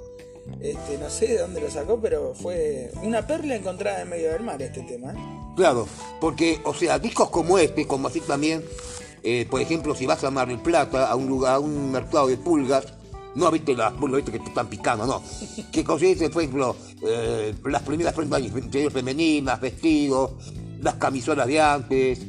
Este, 0.62 0.98
no 0.98 1.10
sé 1.10 1.28
de 1.28 1.38
dónde 1.40 1.62
lo 1.62 1.70
sacó, 1.70 2.00
pero 2.02 2.34
fue 2.34 2.92
una 3.04 3.26
perla 3.28 3.56
encontrada 3.56 4.02
en 4.02 4.10
medio 4.10 4.32
del 4.32 4.44
mar 4.44 4.62
este 4.62 4.82
tema. 4.82 5.12
¿eh? 5.12 5.16
Claro, 5.56 5.88
porque, 6.22 6.60
o 6.64 6.74
sea, 6.74 7.00
discos 7.00 7.30
como 7.30 7.58
este, 7.58 7.86
como 7.88 8.08
así 8.08 8.22
también, 8.22 8.64
eh, 9.24 9.46
por 9.50 9.60
ejemplo, 9.62 9.94
si 9.96 10.06
vas 10.06 10.24
a 10.24 10.32
Mar 10.32 10.48
del 10.48 10.60
Plata, 10.60 11.08
a 11.10 11.16
un 11.16 11.28
lugar, 11.28 11.56
a 11.56 11.60
un 11.60 11.92
mercado 11.92 12.28
de 12.28 12.38
pulgas, 12.38 12.86
no 13.38 13.52
las 13.52 13.94
pulgas 13.94 14.26
viste 14.26 14.40
que 14.40 14.50
están 14.50 14.68
picando, 14.68 15.06
no. 15.06 15.22
Que 15.72 15.84
consigues, 15.84 16.30
por 16.30 16.42
ejemplo, 16.42 16.76
eh, 17.04 17.54
las 17.66 17.84
primeras 17.84 18.14
prendas 18.14 18.42
femeninas, 18.92 19.62
vestidos, 19.62 20.32
las 20.82 20.96
camisolas 20.96 21.46
de 21.46 21.62
antes, 21.62 22.20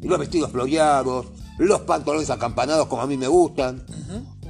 los 0.00 0.18
vestidos 0.18 0.50
floreados, 0.50 1.26
los 1.58 1.80
pantalones 1.82 2.30
acampanados 2.30 2.86
como 2.86 3.02
a 3.02 3.06
mí 3.06 3.16
me 3.16 3.28
gustan, 3.28 3.84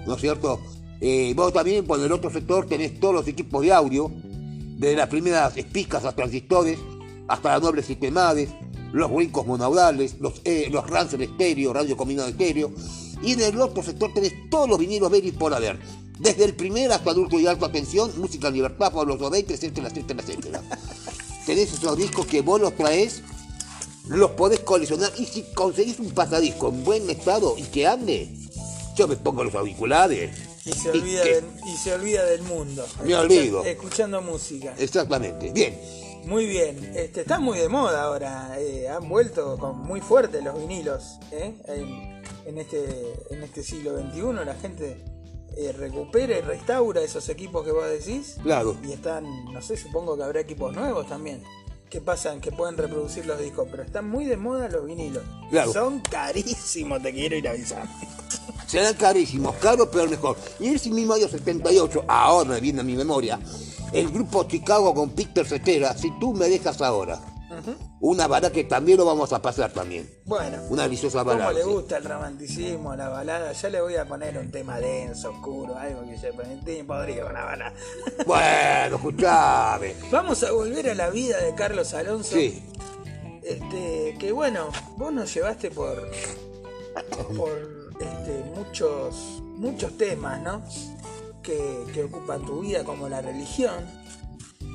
¿no 0.07 0.15
es 0.15 0.21
cierto? 0.21 0.61
Eh, 1.01 1.35
vos 1.37 1.53
también 1.53 1.85
por 1.85 1.99
el 2.01 2.13
otro 2.13 2.31
sector 2.31 2.67
tenés 2.67 3.01
todos 3.01 3.15
los 3.15 3.29
equipos 3.29 3.63
de 3.63 3.73
audio, 3.73 4.11
desde 4.15 4.97
las 4.97 5.09
primeras 5.09 5.57
espicas 5.57 6.05
a 6.05 6.15
transistores, 6.15 6.79
hasta 7.27 7.55
las 7.55 7.63
nobles 7.63 7.87
sistemades, 7.87 8.51
los 8.93 9.13
brincos 9.13 9.47
monaudales, 9.47 10.21
los, 10.21 10.41
eh, 10.45 10.69
los 10.71 10.89
Ransom 10.89 11.21
estéreo, 11.23 11.73
radio 11.73 11.97
combinado 11.97 12.29
estéreo, 12.29 12.71
y 13.21 13.33
en 13.33 13.41
el 13.41 13.61
otro 13.61 13.83
sector 13.83 14.13
tenés 14.15 14.33
todos 14.51 14.69
los 14.69 14.79
vinilos 14.79 15.11
ver 15.11 15.25
y 15.25 15.33
por 15.33 15.53
haber. 15.53 15.79
Desde 16.25 16.45
el 16.45 16.55
primer 16.57 16.91
hasta 16.91 17.11
adulto 17.11 17.39
y 17.39 17.47
alta 17.47 17.71
tensión, 17.71 18.11
música 18.19 18.49
en 18.49 18.55
libertad 18.55 18.93
los 19.07 19.21
90, 19.21 19.53
etcétera, 19.55 19.89
etcétera, 19.89 20.21
etcétera. 20.23 20.63
tenés 21.47 21.73
esos 21.73 21.97
discos 21.97 22.27
que 22.27 22.41
vos 22.41 22.61
los 22.61 22.75
traes, 22.75 23.23
los 24.09 24.31
podés 24.33 24.61
coleccionar, 24.61 25.13
y 25.19 25.27
si 25.27 25.43
conseguís 25.55 25.99
un 26.01 26.11
pasadisco 26.11 26.69
en 26.71 26.83
buen 26.83 27.09
estado 27.11 27.55
y 27.59 27.63
que 27.65 27.87
ande, 27.87 28.31
yo 28.97 29.07
me 29.07 29.17
pongo 29.17 29.45
los 29.45 29.55
auriculares. 29.55 30.31
Y 30.65 30.73
se 30.73 30.91
olvida, 30.91 31.23
que- 31.23 31.35
del, 31.35 31.45
y 31.67 31.77
se 31.77 31.93
olvida 31.93 32.25
del 32.25 32.43
mundo. 32.43 32.87
Me 33.05 33.13
Escucha- 33.13 33.21
olvido. 33.21 33.65
Escuchando 33.65 34.23
música. 34.23 34.75
Exactamente. 34.79 35.53
Bien. 35.53 35.79
Muy 36.25 36.47
bien. 36.47 36.93
Este, 36.97 37.21
está 37.21 37.39
muy 37.39 37.59
de 37.59 37.69
moda 37.69 38.05
ahora. 38.05 38.57
eh, 38.59 38.89
han 38.89 39.07
vuelto 39.07 39.59
con 39.59 39.79
muy 39.81 40.01
fuerte 40.01 40.41
los 40.41 40.59
vinilos. 40.59 41.19
¿eh? 41.33 41.55
En, 41.67 42.23
en 42.47 42.59
este, 42.59 43.13
en 43.29 43.43
este 43.43 43.63
siglo 43.63 43.99
XXI 43.99 44.43
la 44.47 44.55
gente 44.55 45.05
eh, 45.57 45.73
recupera 45.73 46.39
y 46.39 46.41
restaura 46.41 47.03
esos 47.03 47.29
equipos 47.29 47.65
que 47.65 47.73
vos 47.73 47.85
decís. 47.89 48.37
Claro. 48.43 48.77
Y 48.83 48.93
están, 48.93 49.25
no 49.53 49.63
sé, 49.63 49.77
supongo 49.77 50.17
que 50.17 50.23
habrá 50.23 50.41
equipos 50.41 50.75
nuevos 50.75 51.07
también. 51.07 51.43
Que 51.91 52.01
pasan, 52.01 52.41
que 52.41 52.51
pueden 52.51 52.77
reproducir 52.77 53.27
los 53.27 53.39
discos. 53.39 53.69
Pero 53.71 53.83
están 53.83 54.09
muy 54.09 54.25
de 54.25 54.37
moda 54.37 54.69
los 54.69 54.85
vinilos. 54.85 55.23
Claro. 55.51 55.73
Son 55.73 56.01
carísimos, 56.01 57.03
te 57.03 57.13
quiero 57.13 57.37
ir 57.37 57.49
avisando. 57.49 57.91
Serán 58.67 58.95
carísimos, 58.95 59.55
caros 59.57 59.89
pero 59.93 60.09
mejor. 60.09 60.37
Y 60.59 60.67
en 60.67 60.75
ese 60.75 60.91
mismo 60.91 61.15
año 61.15 61.29
78, 61.29 62.05
ahora 62.09 62.59
viene 62.59 62.81
a 62.81 62.85
mi 62.85 62.97
memoria, 62.97 63.39
el 63.93 64.11
grupo 64.11 64.45
Chicago 64.45 64.93
con 64.95 65.11
Peter 65.11 65.47
Cetera, 65.47 65.97
si 65.97 66.11
tú 66.19 66.33
me 66.33 66.49
dejas 66.49 66.81
ahora. 66.81 67.21
Una 68.01 68.27
balada 68.27 68.53
que 68.53 68.65
también 68.65 68.99
lo 68.99 69.05
vamos 69.05 69.33
a 69.33 69.41
pasar 69.41 69.73
también. 69.73 70.09
Bueno. 70.25 70.59
Una 70.71 70.85
deliciosa 70.85 71.19
Como 71.21 71.33
balada. 71.33 71.53
le 71.53 71.63
sí. 71.63 71.69
gusta 71.71 71.97
el 71.97 72.05
romanticismo, 72.05 72.95
la 72.97 73.09
balada, 73.09 73.53
ya 73.53 73.69
le 73.71 73.81
voy 73.81 73.97
a 73.97 74.07
poner 74.07 74.39
un 74.39 74.51
tema 74.51 74.79
denso, 74.79 75.31
oscuro, 75.31 75.77
algo 75.77 76.03
que 76.07 76.19
se 76.19 76.33
podrido 76.33 77.25
con 77.25 77.35
la 77.35 77.45
balada. 77.45 77.73
Bueno, 78.27 78.97
escuchame. 78.97 79.95
Vamos 80.11 80.43
a 80.43 80.53
volver 80.53 80.91
a 80.91 80.95
la 80.95 81.11
vida 81.11 81.39
de 81.39 81.55
Carlos 81.55 81.95
Alonso. 81.95 82.35
Sí, 82.37 82.63
Este, 83.43 84.17
que 84.19 84.33
bueno, 84.33 84.69
vos 84.97 85.13
nos 85.13 85.33
llevaste 85.35 85.71
por 85.71 85.97
por 87.37 87.93
este, 88.01 88.45
muchos 88.55 89.15
muchos 89.57 89.97
temas, 89.97 90.41
¿no? 90.43 90.63
Que, 91.43 91.85
que 91.93 92.05
ocupan 92.05 92.45
tu 92.45 92.61
vida, 92.61 92.85
como 92.85 93.09
la 93.09 93.21
religión. 93.21 93.75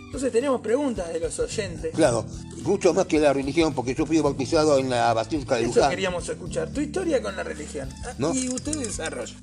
Entonces 0.09 0.31
tenemos 0.31 0.59
preguntas 0.61 1.13
de 1.13 1.19
los 1.19 1.37
oyentes. 1.39 1.91
claro. 1.93 2.25
Mucho 2.63 2.93
más 2.95 3.05
que 3.05 3.19
la 3.19 3.31
religión, 3.31 3.73
porque 3.73 3.93
yo 3.95 4.05
fui 4.07 4.19
bautizado 4.19 4.79
en 4.79 4.89
la 4.89 5.13
Basílica 5.13 5.55
de 5.55 5.61
Eso 5.65 5.75
Luján. 5.75 5.89
queríamos 5.91 6.27
escuchar. 6.27 6.69
Tu 6.73 6.81
historia 6.81 7.21
con 7.21 7.35
la 7.35 7.43
religión. 7.43 7.87
Ah, 8.05 8.13
¿No? 8.17 8.33
Y 8.33 8.49
usted 8.49 8.75
desarrolla. 8.75 9.33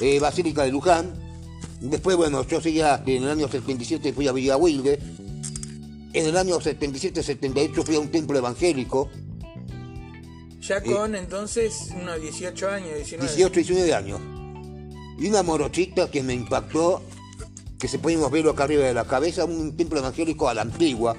eh, 0.00 0.18
Basílica 0.20 0.64
de 0.64 0.72
Luján. 0.72 1.10
Después, 1.80 2.16
bueno, 2.16 2.46
yo 2.46 2.60
seguía 2.60 3.02
en 3.06 3.22
el 3.22 3.30
año 3.30 3.48
77 3.48 4.12
fui 4.12 4.26
a 4.28 4.32
Villa 4.32 4.56
Wilde. 4.56 4.98
En 6.12 6.26
el 6.26 6.36
año 6.36 6.58
77-78 6.60 7.84
fui 7.84 7.94
a 7.96 8.00
un 8.00 8.08
templo 8.10 8.36
evangélico. 8.36 9.08
Ya 10.60 10.82
con 10.82 11.14
entonces 11.14 11.88
unos 12.00 12.20
18 12.20 12.68
años, 12.68 12.94
19. 12.96 13.32
18 13.32 13.60
y 13.60 13.62
19 13.62 13.94
años. 13.94 14.20
Y 15.18 15.28
una 15.28 15.42
morochita 15.42 16.10
que 16.10 16.22
me 16.22 16.34
impactó, 16.34 17.00
que 17.80 17.88
se 17.88 17.98
podíamos 17.98 18.30
verlo 18.30 18.50
acá 18.50 18.64
arriba 18.64 18.84
de 18.84 18.94
la 18.94 19.04
cabeza, 19.06 19.44
un 19.44 19.76
templo 19.76 19.98
evangélico 19.98 20.48
a 20.48 20.54
la 20.54 20.62
antigua. 20.62 21.16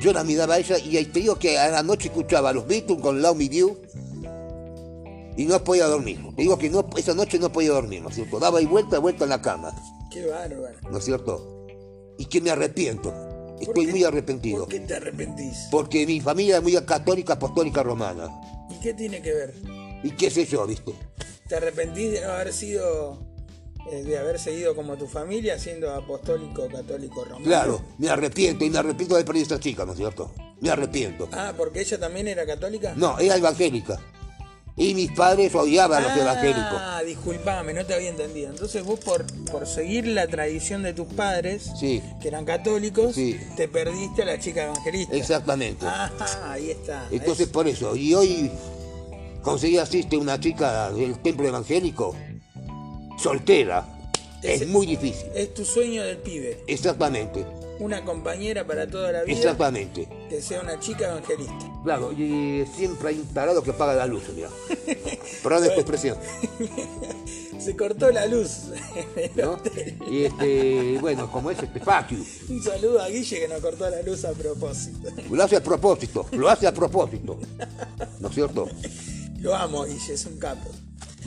Yo 0.00 0.12
la 0.12 0.24
miraba 0.24 0.54
a 0.54 0.58
ella 0.58 0.78
y 0.78 1.04
te 1.04 1.20
digo 1.20 1.38
que 1.38 1.58
a 1.58 1.68
la 1.68 1.82
noche 1.82 2.08
escuchaba 2.08 2.50
a 2.50 2.52
los 2.52 2.66
Beatles 2.66 3.00
con 3.00 3.22
Love 3.22 3.36
Me 3.36 3.48
Do 3.48 3.76
y 5.36 5.44
no 5.44 5.62
podía 5.62 5.86
dormir. 5.86 6.20
Te 6.34 6.42
digo 6.42 6.58
que 6.58 6.68
no, 6.70 6.88
esa 6.96 7.14
noche 7.14 7.38
no 7.38 7.52
podía 7.52 7.70
dormir, 7.70 8.02
¿no 8.02 8.08
es 8.08 8.14
cierto? 8.16 8.38
Daba 8.40 8.60
y 8.60 8.66
vuelta, 8.66 8.98
vuelta 8.98 9.24
en 9.24 9.30
la 9.30 9.40
cama, 9.42 9.72
Qué 10.10 10.26
bárbaro. 10.26 10.76
¿no 10.90 10.98
es 10.98 11.04
cierto? 11.04 11.66
Y 12.18 12.24
que 12.26 12.40
me 12.40 12.50
arrepiento. 12.50 13.12
¿Por 13.12 13.62
Estoy 13.62 13.86
qué- 13.86 13.92
muy 13.92 14.04
arrepentido. 14.04 14.60
¿Por 14.60 14.68
qué 14.68 14.80
te 14.80 14.94
arrepentís? 14.94 15.68
Porque 15.70 16.04
mi 16.06 16.20
familia 16.20 16.56
es 16.56 16.62
muy 16.62 16.72
católica, 16.84 17.34
apostólica, 17.34 17.82
romana. 17.82 18.28
¿Y 18.70 18.74
qué 18.80 18.92
tiene 18.92 19.22
que 19.22 19.32
ver? 19.32 19.54
Y 20.02 20.10
qué 20.12 20.30
sé 20.30 20.44
yo, 20.46 20.66
¿viste? 20.66 20.92
¿Te 21.48 21.54
arrepentís 21.56 22.10
de 22.12 22.20
no 22.22 22.32
haber 22.32 22.52
sido, 22.52 23.20
de 23.90 24.18
haber 24.18 24.38
seguido 24.38 24.74
como 24.74 24.96
tu 24.96 25.06
familia, 25.06 25.58
siendo 25.58 25.92
apostólico, 25.92 26.68
católico, 26.68 27.24
romano? 27.24 27.44
Claro, 27.44 27.82
me 27.98 28.08
arrepiento 28.08 28.64
y 28.64 28.70
me 28.70 28.78
arrepiento 28.78 29.14
de 29.14 29.20
haber 29.20 29.26
perdido 29.26 29.44
a 29.44 29.46
esa 29.54 29.60
chica, 29.60 29.84
¿no 29.84 29.92
es 29.92 29.98
cierto? 29.98 30.32
Me 30.60 30.70
arrepiento. 30.70 31.28
Ah, 31.32 31.52
porque 31.56 31.80
ella 31.80 31.98
también 31.98 32.28
era 32.28 32.46
católica. 32.46 32.94
No, 32.96 33.18
era 33.18 33.36
evangélica. 33.36 33.98
Y 34.74 34.94
mis 34.94 35.12
padres 35.12 35.54
odiaban 35.54 36.02
a 36.02 36.08
los 36.08 36.16
evangélicos. 36.18 36.64
Ah, 36.80 37.02
disculpame, 37.04 37.74
no 37.74 37.84
te 37.84 37.92
había 37.94 38.08
entendido. 38.08 38.48
Entonces 38.50 38.82
vos 38.82 38.98
por, 39.00 39.26
por 39.50 39.66
seguir 39.66 40.06
la 40.06 40.26
tradición 40.26 40.82
de 40.82 40.94
tus 40.94 41.08
padres, 41.08 41.70
Sí. 41.78 42.02
que 42.22 42.28
eran 42.28 42.46
católicos, 42.46 43.14
Sí. 43.14 43.38
te 43.56 43.68
perdiste 43.68 44.22
a 44.22 44.24
la 44.24 44.38
chica 44.40 44.64
evangelista. 44.64 45.14
Exactamente. 45.14 45.84
Ajá, 45.86 46.52
ahí 46.52 46.70
está. 46.70 47.06
Entonces 47.10 47.48
por 47.48 47.68
eso. 47.68 47.94
Y 47.96 48.14
hoy 48.14 48.50
conseguí 49.42 49.76
asiste 49.76 50.16
una 50.16 50.40
chica 50.40 50.90
del 50.90 51.18
templo 51.18 51.46
evangélico 51.46 52.16
soltera. 53.18 53.86
Es 54.42 54.66
muy 54.66 54.86
difícil. 54.86 55.28
Es, 55.34 55.48
es 55.48 55.54
tu 55.54 55.64
sueño 55.64 56.02
del 56.02 56.18
pibe. 56.18 56.64
Exactamente. 56.66 57.46
Una 57.78 58.04
compañera 58.04 58.66
para 58.66 58.86
toda 58.86 59.12
la 59.12 59.22
vida. 59.22 59.36
Exactamente. 59.36 60.08
Que 60.28 60.40
sea 60.42 60.60
una 60.60 60.78
chica 60.78 61.08
evangelista. 61.08 61.72
Claro, 61.82 62.12
y 62.12 62.64
siempre 62.76 63.08
hay 63.08 63.18
un 63.18 63.26
tarado 63.34 63.62
que 63.62 63.72
paga 63.72 63.94
la 63.94 64.06
luz, 64.06 64.24
mira. 64.34 64.48
Perdón 65.42 65.64
esta 65.64 65.80
expresión. 65.80 66.16
Se 67.58 67.76
cortó 67.76 68.10
la 68.10 68.26
luz. 68.26 68.66
¿no? 69.36 69.58
Y 70.10 70.24
este, 70.24 70.98
bueno, 71.00 71.30
como 71.30 71.50
es 71.50 71.62
este 71.62 71.80
patio. 71.80 72.18
Un 72.48 72.62
saludo 72.62 73.00
a 73.00 73.08
Guille 73.08 73.40
que 73.40 73.48
nos 73.48 73.60
cortó 73.60 73.88
la 73.88 74.02
luz 74.02 74.24
a 74.24 74.32
propósito. 74.32 75.08
Lo 75.30 75.42
hace 75.42 75.56
a 75.56 75.62
propósito, 75.62 76.26
lo 76.32 76.48
hace 76.48 76.66
a 76.66 76.74
propósito. 76.74 77.38
¿No 78.20 78.28
es 78.28 78.34
cierto? 78.34 78.68
Lo 79.38 79.54
amo, 79.54 79.84
Guille, 79.84 80.14
es 80.14 80.26
un 80.26 80.38
capo. 80.38 80.70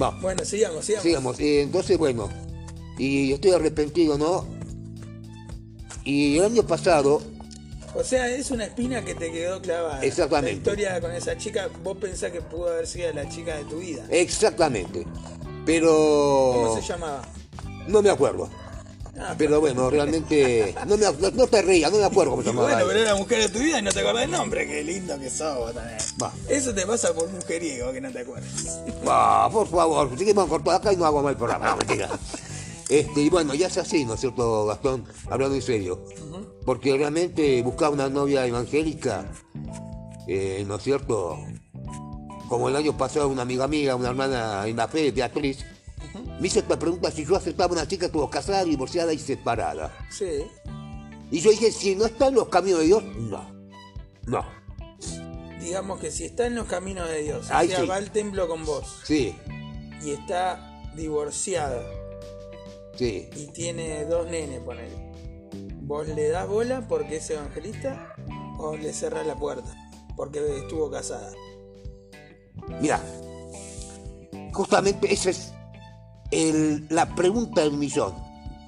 Va, 0.01 0.11
Bueno, 0.21 0.43
sigamos, 0.45 0.85
sigamos. 0.85 1.03
sigamos. 1.03 1.39
Eh, 1.39 1.61
entonces, 1.61 1.97
bueno, 1.97 2.29
y 2.97 3.31
estoy 3.31 3.51
arrepentido, 3.51 4.17
¿no? 4.17 4.45
Y 6.03 6.37
el 6.37 6.45
año 6.45 6.63
pasado, 6.63 7.21
O 7.95 8.03
sea, 8.03 8.29
es 8.29 8.51
una 8.51 8.65
espina 8.65 9.03
que 9.05 9.15
te 9.15 9.31
quedó 9.31 9.61
clavada. 9.61 10.03
Exactamente. 10.03 10.51
La 10.51 10.57
historia 10.57 11.01
con 11.01 11.11
esa 11.11 11.37
chica, 11.37 11.69
vos 11.81 11.97
pensás 11.97 12.31
que 12.31 12.41
pudo 12.41 12.67
haber 12.69 12.85
sido 12.87 13.11
la 13.13 13.27
chica 13.29 13.55
de 13.57 13.63
tu 13.65 13.77
vida. 13.77 14.03
exactamente. 14.09 15.05
Pero. 15.65 16.51
¿Cómo 16.53 16.75
se 16.75 16.81
llamaba? 16.87 17.21
No 17.87 18.01
me 18.01 18.09
acuerdo. 18.09 18.49
Ah, 19.17 19.33
Pero 19.37 19.61
bueno, 19.61 19.89
realmente. 19.89 20.75
No, 20.87 20.97
me, 20.97 21.05
no 21.31 21.47
te 21.47 21.61
rías, 21.61 21.91
no 21.91 21.99
me 21.99 22.03
acuerdo 22.05 22.31
cómo 22.31 22.43
se 22.43 22.49
llamaba. 22.49 22.69
bueno, 22.73 22.85
pero 22.87 22.99
era 22.99 23.15
mujer 23.15 23.39
de 23.39 23.49
tu 23.49 23.59
vida 23.59 23.79
y 23.79 23.81
no 23.81 23.91
te 23.91 24.01
acordás 24.01 24.25
el 24.25 24.31
nombre. 24.31 24.67
Qué 24.67 24.83
lindo 24.83 25.17
que 25.17 25.29
sos 25.29 25.73
también. 25.73 25.97
Va. 26.21 26.33
Eso 26.49 26.73
te 26.73 26.85
pasa 26.85 27.13
por 27.13 27.29
mujeriego 27.29 27.93
que 27.93 28.01
no 28.01 28.11
te 28.11 28.19
acuerdas. 28.19 28.81
Por 29.51 29.67
favor, 29.69 30.17
seguimos 30.17 30.47
cortado 30.49 30.77
acá 30.77 30.91
y 30.91 30.97
no 30.97 31.05
hago 31.05 31.21
mal 31.23 31.37
programa, 31.37 31.69
no, 31.69 31.77
mentira. 31.77 32.09
Este, 32.89 33.21
y 33.21 33.29
bueno, 33.29 33.53
ya 33.55 33.67
es 33.67 33.77
así, 33.77 34.05
¿no 34.05 34.13
es 34.15 34.19
cierto, 34.19 34.65
Gastón? 34.65 35.05
Hablando 35.29 35.55
en 35.55 35.61
serio. 35.61 36.03
Porque 36.65 36.95
realmente 36.97 37.61
buscar 37.61 37.91
una 37.91 38.09
novia 38.09 38.45
evangélica, 38.45 39.25
eh, 40.27 40.63
¿no 40.67 40.75
es 40.75 40.83
cierto? 40.83 41.37
Como 42.49 42.69
el 42.69 42.75
año 42.75 42.95
pasado 42.97 43.27
una 43.29 43.43
amiga 43.43 43.67
mía, 43.67 43.95
una 43.95 44.09
hermana 44.09 44.67
en 44.67 44.75
la 44.75 44.87
fe, 44.87 45.11
Beatriz, 45.11 45.65
me 46.39 46.47
hizo 46.47 46.59
esta 46.59 46.77
pregunta 46.79 47.11
si 47.11 47.25
yo 47.25 47.35
aceptaba 47.35 47.73
una 47.73 47.87
chica 47.87 48.01
que 48.01 48.05
estuvo 48.07 48.29
casada, 48.29 48.63
divorciada 48.63 49.13
y 49.13 49.19
separada. 49.19 49.93
Sí. 50.09 50.45
Y 51.31 51.39
yo 51.41 51.49
dije, 51.51 51.71
si 51.71 51.95
no 51.95 52.05
está 52.05 52.27
en 52.27 52.35
los 52.35 52.47
caminos 52.49 52.79
de 52.81 52.85
Dios, 52.85 53.03
no. 53.03 53.53
No. 54.27 54.45
Digamos 55.59 55.99
que 55.99 56.11
si 56.11 56.25
está 56.25 56.45
en 56.45 56.55
los 56.55 56.67
caminos 56.67 57.07
de 57.09 57.23
Dios, 57.23 57.45
o 57.45 57.47
sea, 57.47 57.61
sí. 57.63 57.85
va 57.87 57.95
al 57.95 58.11
templo 58.11 58.47
con 58.47 58.65
vos 58.65 58.99
Sí. 59.03 59.35
y 60.03 60.11
está 60.11 60.81
divorciada 60.95 61.81
Sí. 62.95 63.29
y 63.35 63.47
tiene 63.47 64.05
dos 64.05 64.27
nenes, 64.29 64.59
ponele. 64.61 64.95
¿Vos 65.81 66.07
le 66.07 66.29
das 66.29 66.47
bola 66.47 66.87
porque 66.87 67.17
es 67.17 67.29
evangelista 67.29 68.15
o 68.57 68.77
le 68.77 68.93
cerrás 68.93 69.25
la 69.27 69.35
puerta 69.35 69.69
porque 70.15 70.39
estuvo 70.59 70.89
casada? 70.91 71.31
Mira, 72.79 72.99
justamente 74.53 75.11
esa 75.13 75.29
es 75.31 75.51
el- 76.31 76.85
la 76.89 77.13
pregunta 77.15 77.61
del 77.61 77.73
millón. 77.73 78.13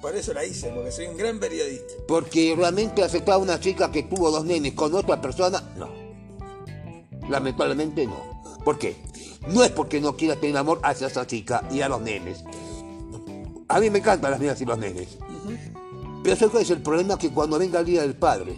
Por 0.00 0.14
eso 0.14 0.32
la 0.32 0.44
hice, 0.44 0.70
porque 0.74 0.92
soy 0.92 1.06
un 1.06 1.16
gran 1.16 1.40
periodista. 1.40 1.94
Porque 2.06 2.54
realmente 2.56 3.02
aceptar 3.02 3.34
a 3.34 3.38
una 3.38 3.58
chica 3.58 3.90
que 3.90 4.04
tuvo 4.04 4.30
dos 4.30 4.44
nenes 4.44 4.74
con 4.74 4.94
otra 4.94 5.20
persona, 5.20 5.62
no. 5.76 5.88
Lamentablemente 7.28 8.06
no. 8.06 8.16
¿Por 8.64 8.78
qué? 8.78 8.96
No 9.48 9.64
es 9.64 9.70
porque 9.70 10.00
no 10.00 10.16
quiera 10.16 10.36
tener 10.36 10.56
amor 10.56 10.80
hacia 10.82 11.06
esa 11.08 11.26
chica 11.26 11.62
y 11.70 11.80
a 11.80 11.88
los 11.88 12.00
nenes. 12.00 12.44
A 13.68 13.80
mí 13.80 13.90
me 13.90 13.98
encantan 13.98 14.30
las 14.30 14.40
nenas 14.40 14.60
y 14.60 14.64
los 14.64 14.78
nenes. 14.78 15.08
Pero 16.22 16.36
¿sabes 16.36 16.50
cuál 16.50 16.62
es 16.62 16.70
el 16.70 16.82
problema? 16.82 17.18
Que 17.18 17.30
cuando 17.30 17.58
venga 17.58 17.80
el 17.80 17.86
día 17.86 18.02
del 18.02 18.14
padre 18.16 18.56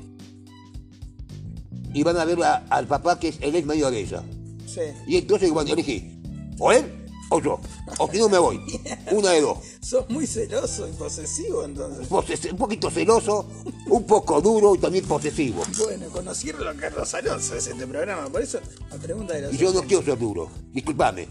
y 1.93 2.03
van 2.03 2.17
a 2.19 2.25
ver 2.25 2.43
a- 2.43 2.65
al 2.71 2.87
papá 2.87 3.19
que 3.19 3.29
es 3.29 3.39
el 3.41 3.55
ex 3.57 3.67
marido 3.67 3.91
de 3.91 4.01
ella. 4.01 4.23
Sí. 4.67 4.81
Y 5.07 5.17
entonces, 5.17 5.51
bueno, 5.51 5.73
elegí, 5.73 6.21
o 6.59 6.71
él 6.73 7.00
o 7.31 7.41
yo. 7.41 7.59
O 7.99 8.09
si 8.11 8.19
no 8.19 8.29
me 8.29 8.39
voy. 8.39 8.61
Una 9.13 9.31
de 9.31 9.41
dos. 9.41 9.59
Sos 9.81 10.09
muy 10.11 10.27
celoso 10.27 10.87
y 10.89 10.93
posesivo 10.93 11.65
entonces. 11.65 12.07
Poses- 12.09 12.51
un 12.53 12.59
poquito 12.59 12.91
celoso, 12.91 13.47
un 13.87 14.05
poco 14.05 14.41
duro 14.41 14.75
y 14.75 14.79
también 14.79 15.05
posesivo. 15.07 15.63
Bueno, 15.79 16.09
conocieron 16.11 16.67
a 16.69 16.75
Carlos 16.75 17.13
Alonso 17.15 17.55
es 17.57 17.67
este 17.67 17.87
programa, 17.87 18.29
por 18.29 18.43
eso 18.43 18.61
la 18.91 18.97
pregunta 18.99 19.35
de 19.35 19.43
los 19.43 19.55
Y 19.55 19.57
yo 19.57 19.73
no 19.73 19.83
quiero 19.83 20.03
ser 20.05 20.19
duro, 20.19 20.51
discúlpame, 20.73 21.29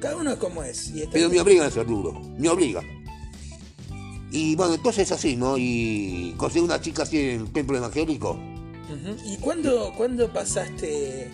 Cada 0.00 0.16
uno 0.16 0.32
es 0.32 0.38
como 0.38 0.62
es. 0.64 0.88
Y 0.90 1.00
está 1.00 1.12
pero 1.12 1.26
me 1.28 1.32
bien. 1.34 1.42
obligan 1.44 1.66
a 1.66 1.70
ser 1.70 1.86
duro, 1.86 2.12
me 2.38 2.48
obligan. 2.48 2.84
Y 4.30 4.56
bueno, 4.56 4.74
entonces 4.74 5.02
es 5.04 5.12
así, 5.12 5.36
¿no? 5.36 5.56
Y 5.58 6.34
conseguí 6.38 6.64
una 6.64 6.80
chica 6.80 7.02
así 7.02 7.18
en 7.18 7.42
un 7.42 7.52
templo 7.52 7.76
evangélico. 7.76 8.30
Ujú. 8.30 9.16
¿Y 9.26 9.36
cuándo, 9.36 9.92
cuándo 9.96 10.32
pasaste 10.32 11.30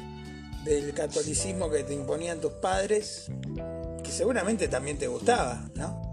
del 0.65 0.93
catolicismo 0.95 1.71
que 1.71 1.85
te 1.85 1.95
imponían 1.95 2.41
tus 2.41 2.53
padres? 2.55 3.27
Que 4.03 4.11
seguramente 4.11 4.69
también 4.69 4.99
te 4.99 5.07
gustaba, 5.07 5.71
¿no? 5.75 6.09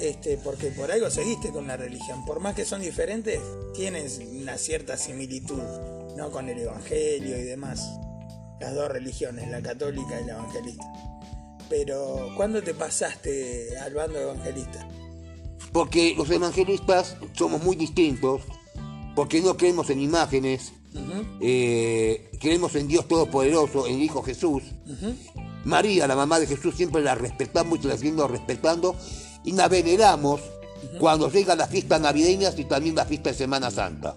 Este, 0.00 0.36
porque 0.36 0.70
por 0.70 0.92
algo 0.92 1.10
seguiste 1.10 1.50
con 1.50 1.66
la 1.66 1.76
religión. 1.76 2.24
Por 2.24 2.40
más 2.40 2.54
que 2.54 2.64
son 2.64 2.82
diferentes, 2.82 3.40
tienes 3.74 4.18
una 4.18 4.58
cierta 4.58 4.96
similitud, 4.96 5.62
¿no? 6.16 6.30
Con 6.30 6.48
el 6.48 6.58
evangelio 6.58 7.38
y 7.38 7.42
demás. 7.42 7.82
Las 8.60 8.74
dos 8.74 8.90
religiones, 8.90 9.48
la 9.48 9.62
católica 9.62 10.20
y 10.20 10.26
la 10.26 10.34
evangelista. 10.34 10.84
Pero, 11.68 12.30
¿cuándo 12.36 12.62
te 12.62 12.74
pasaste 12.74 13.76
al 13.78 13.94
bando 13.94 14.18
evangelista? 14.20 14.86
Porque 15.72 16.14
los 16.16 16.30
evangelistas 16.30 17.16
somos 17.32 17.62
muy 17.62 17.76
distintos, 17.76 18.42
porque 19.14 19.40
no 19.40 19.56
creemos 19.56 19.90
en 19.90 20.00
imágenes, 20.00 20.72
eh, 21.40 22.30
creemos 22.40 22.74
en 22.74 22.88
Dios 22.88 23.06
Todopoderoso, 23.08 23.86
en 23.86 23.96
el 23.96 24.02
Hijo 24.02 24.22
Jesús. 24.22 24.62
María, 25.64 26.06
la 26.06 26.14
mamá 26.16 26.38
de 26.38 26.46
Jesús, 26.46 26.74
siempre 26.76 27.02
la 27.02 27.14
respetamos 27.14 27.78
y 27.82 27.88
la 27.88 27.96
seguimos 27.96 28.30
respetando 28.30 28.94
y 29.44 29.52
la 29.52 29.68
veneramos 29.68 30.40
cuando 31.00 31.30
llegan 31.30 31.58
las 31.58 31.70
fiestas 31.70 32.00
navideñas 32.00 32.58
y 32.58 32.64
también 32.64 32.94
la 32.94 33.04
fiesta 33.04 33.30
de 33.30 33.36
Semana 33.36 33.70
Santa. 33.70 34.14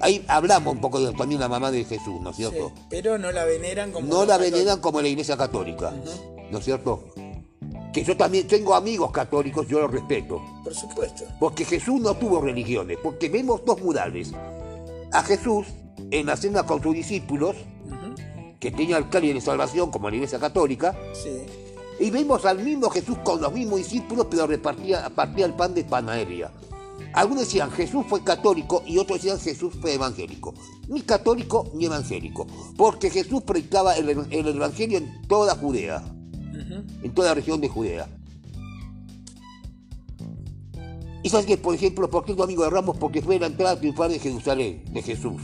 Ahí 0.00 0.24
hablamos 0.28 0.74
un 0.74 0.80
poco 0.80 0.98
de 1.00 1.12
también 1.12 1.40
la 1.40 1.48
mamá 1.48 1.70
de 1.70 1.84
Jesús, 1.84 2.20
¿no 2.22 2.30
es 2.30 2.36
Sí, 2.36 2.42
cierto? 2.42 2.72
pero 2.88 3.18
no 3.18 3.30
la 3.30 3.44
veneran 3.44 3.92
como. 3.92 4.06
No 4.08 4.24
la 4.24 4.38
veneran 4.38 4.80
como 4.80 5.02
la 5.02 5.08
Iglesia 5.08 5.36
Católica, 5.36 5.92
¿no 6.50 6.58
es 6.58 6.64
cierto? 6.64 7.04
Que 7.92 8.02
yo 8.02 8.16
también 8.16 8.46
tengo 8.46 8.74
amigos 8.74 9.10
católicos, 9.10 9.66
yo 9.68 9.80
los 9.80 9.90
respeto. 9.90 10.40
Por 10.64 10.74
supuesto. 10.74 11.24
Porque 11.38 11.64
Jesús 11.66 12.00
no 12.00 12.14
tuvo 12.14 12.40
religiones, 12.40 12.98
porque 13.02 13.28
vemos 13.28 13.62
dos 13.66 13.80
murales. 13.82 14.32
A 15.12 15.22
Jesús 15.22 15.66
en 16.10 16.26
la 16.26 16.36
cena 16.36 16.62
con 16.64 16.82
sus 16.82 16.94
discípulos, 16.94 17.56
que 18.58 18.70
tenía 18.70 18.98
el 18.98 19.08
cáliz 19.08 19.34
de 19.34 19.40
salvación 19.40 19.90
como 19.90 20.10
la 20.10 20.16
iglesia 20.16 20.38
católica, 20.38 20.96
Sí. 21.14 21.30
y 21.98 22.10
vemos 22.10 22.44
al 22.44 22.58
mismo 22.62 22.90
Jesús 22.90 23.16
con 23.24 23.40
los 23.40 23.52
mismos 23.52 23.78
discípulos, 23.78 24.26
pero 24.30 24.46
repartía 24.46 25.08
partía 25.10 25.46
el 25.46 25.54
pan 25.54 25.74
de 25.74 25.84
panadería. 25.84 26.50
Algunos 27.14 27.44
decían 27.44 27.70
Jesús 27.72 28.04
fue 28.08 28.22
católico 28.22 28.82
y 28.86 28.98
otros 28.98 29.20
decían 29.22 29.40
Jesús 29.40 29.74
fue 29.80 29.94
evangélico. 29.94 30.54
Ni 30.88 31.00
católico 31.02 31.70
ni 31.74 31.86
evangélico, 31.86 32.46
porque 32.76 33.10
Jesús 33.10 33.42
predicaba 33.42 33.96
el, 33.96 34.08
el 34.30 34.46
evangelio 34.48 34.98
en 34.98 35.22
toda 35.26 35.56
Judea, 35.56 36.02
en 37.02 37.14
toda 37.14 37.28
la 37.30 37.34
región 37.34 37.60
de 37.60 37.68
Judea. 37.68 38.08
Y 41.22 41.28
sabes 41.28 41.46
que, 41.46 41.58
por 41.58 41.74
ejemplo, 41.74 42.08
¿por 42.08 42.24
qué 42.24 42.34
tu 42.34 42.42
amigo 42.42 42.64
de 42.64 42.70
Ramos? 42.70 42.96
Porque 42.98 43.20
fue 43.22 43.38
la 43.38 43.46
entrada 43.46 43.78
triunfal 43.78 44.10
de 44.10 44.18
Jerusalén, 44.18 44.84
de 44.92 45.02
Jesús. 45.02 45.40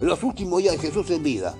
Los 0.00 0.22
últimos 0.22 0.62
días 0.62 0.74
de 0.76 0.78
Jesús 0.88 1.10
en 1.10 1.22
vida, 1.22 1.54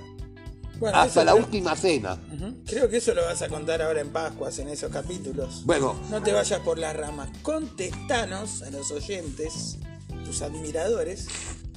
Bueno, 0.78 0.96
hasta 0.98 1.24
la 1.24 1.32
creo- 1.32 1.44
última 1.44 1.74
cena. 1.76 2.18
Creo 2.66 2.88
que 2.88 2.98
eso 2.98 3.14
lo 3.14 3.22
vas 3.24 3.40
a 3.42 3.48
contar 3.48 3.80
ahora 3.82 4.00
en 4.00 4.10
Pascuas, 4.10 4.58
en 4.58 4.68
esos 4.68 4.90
capítulos. 4.92 5.62
Bueno, 5.64 5.94
No 6.10 6.22
te 6.22 6.32
vayas 6.32 6.60
por 6.60 6.78
las 6.78 6.94
ramas. 6.96 7.30
Contestanos 7.42 8.62
a 8.62 8.70
los 8.70 8.90
oyentes, 8.90 9.78
tus 10.24 10.42
admiradores, 10.42 11.26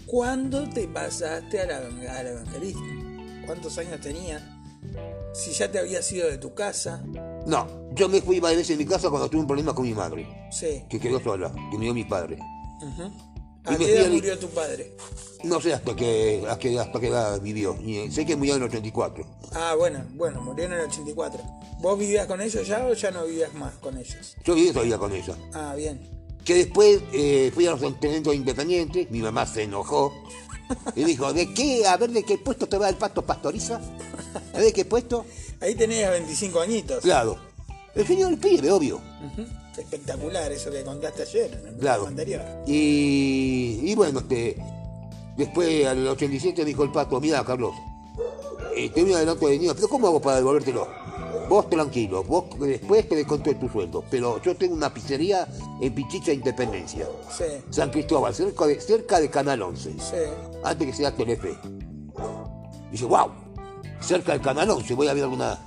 ¿cuándo 0.06 0.68
te 0.70 0.88
pasaste 0.88 1.62
al 1.62 2.28
evangelista? 2.28 2.82
¿Cuántos 3.46 3.78
años 3.78 4.02
tenías? 4.02 4.44
Si 5.34 5.52
ya 5.52 5.72
te 5.72 5.80
habías 5.80 6.12
ido 6.12 6.28
de 6.28 6.38
tu 6.38 6.54
casa. 6.54 7.04
No, 7.48 7.68
yo 7.94 8.08
me 8.10 8.22
fui 8.22 8.40
varias 8.40 8.60
veces 8.62 8.78
de 8.78 8.84
mi 8.84 8.90
casa 8.90 9.10
cuando 9.10 9.30
tuve 9.30 9.42
un 9.42 9.48
problema 9.48 9.74
con 9.74 9.86
mi 9.86 9.94
madre, 9.94 10.28
Sí. 10.52 10.84
que 10.90 11.00
quedó 11.00 11.20
sola, 11.20 11.52
que 11.72 11.78
dio 11.78 11.94
mi 11.94 12.04
padre. 12.04 12.38
¿A 13.66 13.76
qué 13.76 13.98
edad 13.98 14.10
murió 14.10 14.38
tu 14.40 14.48
padre? 14.50 14.96
No 15.44 15.60
sé 15.60 15.74
hasta 15.74 15.96
qué, 15.96 16.46
hasta 16.48 17.00
qué 17.00 17.08
edad 17.08 17.42
vivió, 17.42 17.76
y 17.82 18.10
sé 18.12 18.26
que 18.26 18.36
murió 18.36 18.56
en 18.56 18.64
el 18.64 18.70
84. 18.70 19.26
Ah, 19.54 19.76
bueno, 19.78 20.06
bueno, 20.16 20.42
murió 20.42 20.66
en 20.66 20.74
el 20.74 20.82
84. 20.82 21.42
¿Vos 21.80 22.00
vivías 22.00 22.28
con 22.28 22.42
ellos 22.42 22.66
ya 22.68 22.86
o 22.86 22.94
ya 22.94 23.12
no 23.12 23.26
vivías 23.26 23.54
más 23.56 23.74
con 23.76 23.98
ellos? 23.98 24.36
Yo 24.46 24.56
viví 24.56 24.72
todavía 24.72 24.98
con 24.98 25.12
ella. 25.14 25.36
Ah, 25.54 25.74
bien. 25.76 26.00
Que 26.46 26.56
después 26.56 27.02
eh, 27.12 27.52
fui 27.54 27.68
a 27.68 27.72
los 27.72 27.82
entrenamientos 27.84 28.34
independientes, 28.36 29.12
mi 29.12 29.20
mamá 29.20 29.46
se 29.46 29.64
enojó 29.64 30.14
y 30.96 31.04
dijo, 31.04 31.34
¿de 31.34 31.54
qué? 31.54 31.86
A 31.86 31.98
ver, 31.98 32.12
¿de 32.12 32.24
qué 32.24 32.38
puesto 32.38 32.68
te 32.68 32.78
va 32.78 32.88
el 32.88 32.96
pato 32.96 33.26
pastoriza? 33.26 33.82
¿A 34.54 34.60
ver 34.60 34.72
qué 34.72 34.86
puesto? 34.86 35.26
Ahí 35.62 35.76
tenías 35.76 36.12
25 36.12 36.60
añitos. 36.62 37.04
Claro. 37.04 37.38
El 37.96 38.06
señor 38.06 38.32
el 38.34 38.38
pibe, 38.38 38.72
obvio. 38.72 39.02
Espectacular 39.78 40.52
eso 40.52 40.72
que 40.72 40.84
contaste 40.84 41.22
ayer 41.24 41.60
en 41.62 41.68
el 41.68 41.76
Claro. 41.78 42.08
anterior. 42.08 42.42
Y, 42.68 43.80
y 43.84 43.96
bueno, 43.96 44.20
este, 44.20 44.58
después 45.36 45.86
al 45.86 46.08
87 46.08 46.64
dijo 46.66 46.84
el 46.84 46.92
pato, 46.92 47.20
mira 47.22 47.44
Carlos, 47.44 47.74
te 48.94 49.04
voy 49.04 49.14
a 49.14 49.18
adelanto 49.18 49.48
de 49.48 49.58
niño, 49.58 49.74
pero 49.76 49.88
¿cómo 49.88 50.08
hago 50.08 50.22
para 50.22 50.38
devolvértelo? 50.38 50.88
Vos 51.50 51.70
tranquilo, 51.70 52.24
vos 52.24 52.46
después 52.60 53.08
te 53.08 53.16
desconto 53.16 53.50
de 53.50 53.56
tu 53.56 53.70
sueldo, 53.70 54.04
pero 54.12 54.42
yo 54.42 54.56
tengo 54.58 54.74
una 54.76 54.94
pizzería 54.94 55.48
en 55.82 55.94
Pichicha 55.96 56.34
Independencia, 56.34 57.08
Sí, 57.36 57.46
San 57.70 57.90
Cristóbal, 57.90 58.36
cerca 58.36 58.66
de, 58.68 58.82
cerca 58.82 59.20
de 59.20 59.30
Canal 59.30 59.62
11, 59.62 59.92
sí. 59.94 59.98
antes 60.64 60.88
que 60.88 60.94
sea 60.94 61.16
Telefe. 61.16 61.58
Dice, 62.92 63.06
wow, 63.06 63.32
cerca 64.00 64.34
del 64.34 64.42
Canal 64.42 64.70
11 64.70 64.94
voy 64.94 65.08
a 65.08 65.14
ver 65.14 65.24
alguna, 65.24 65.60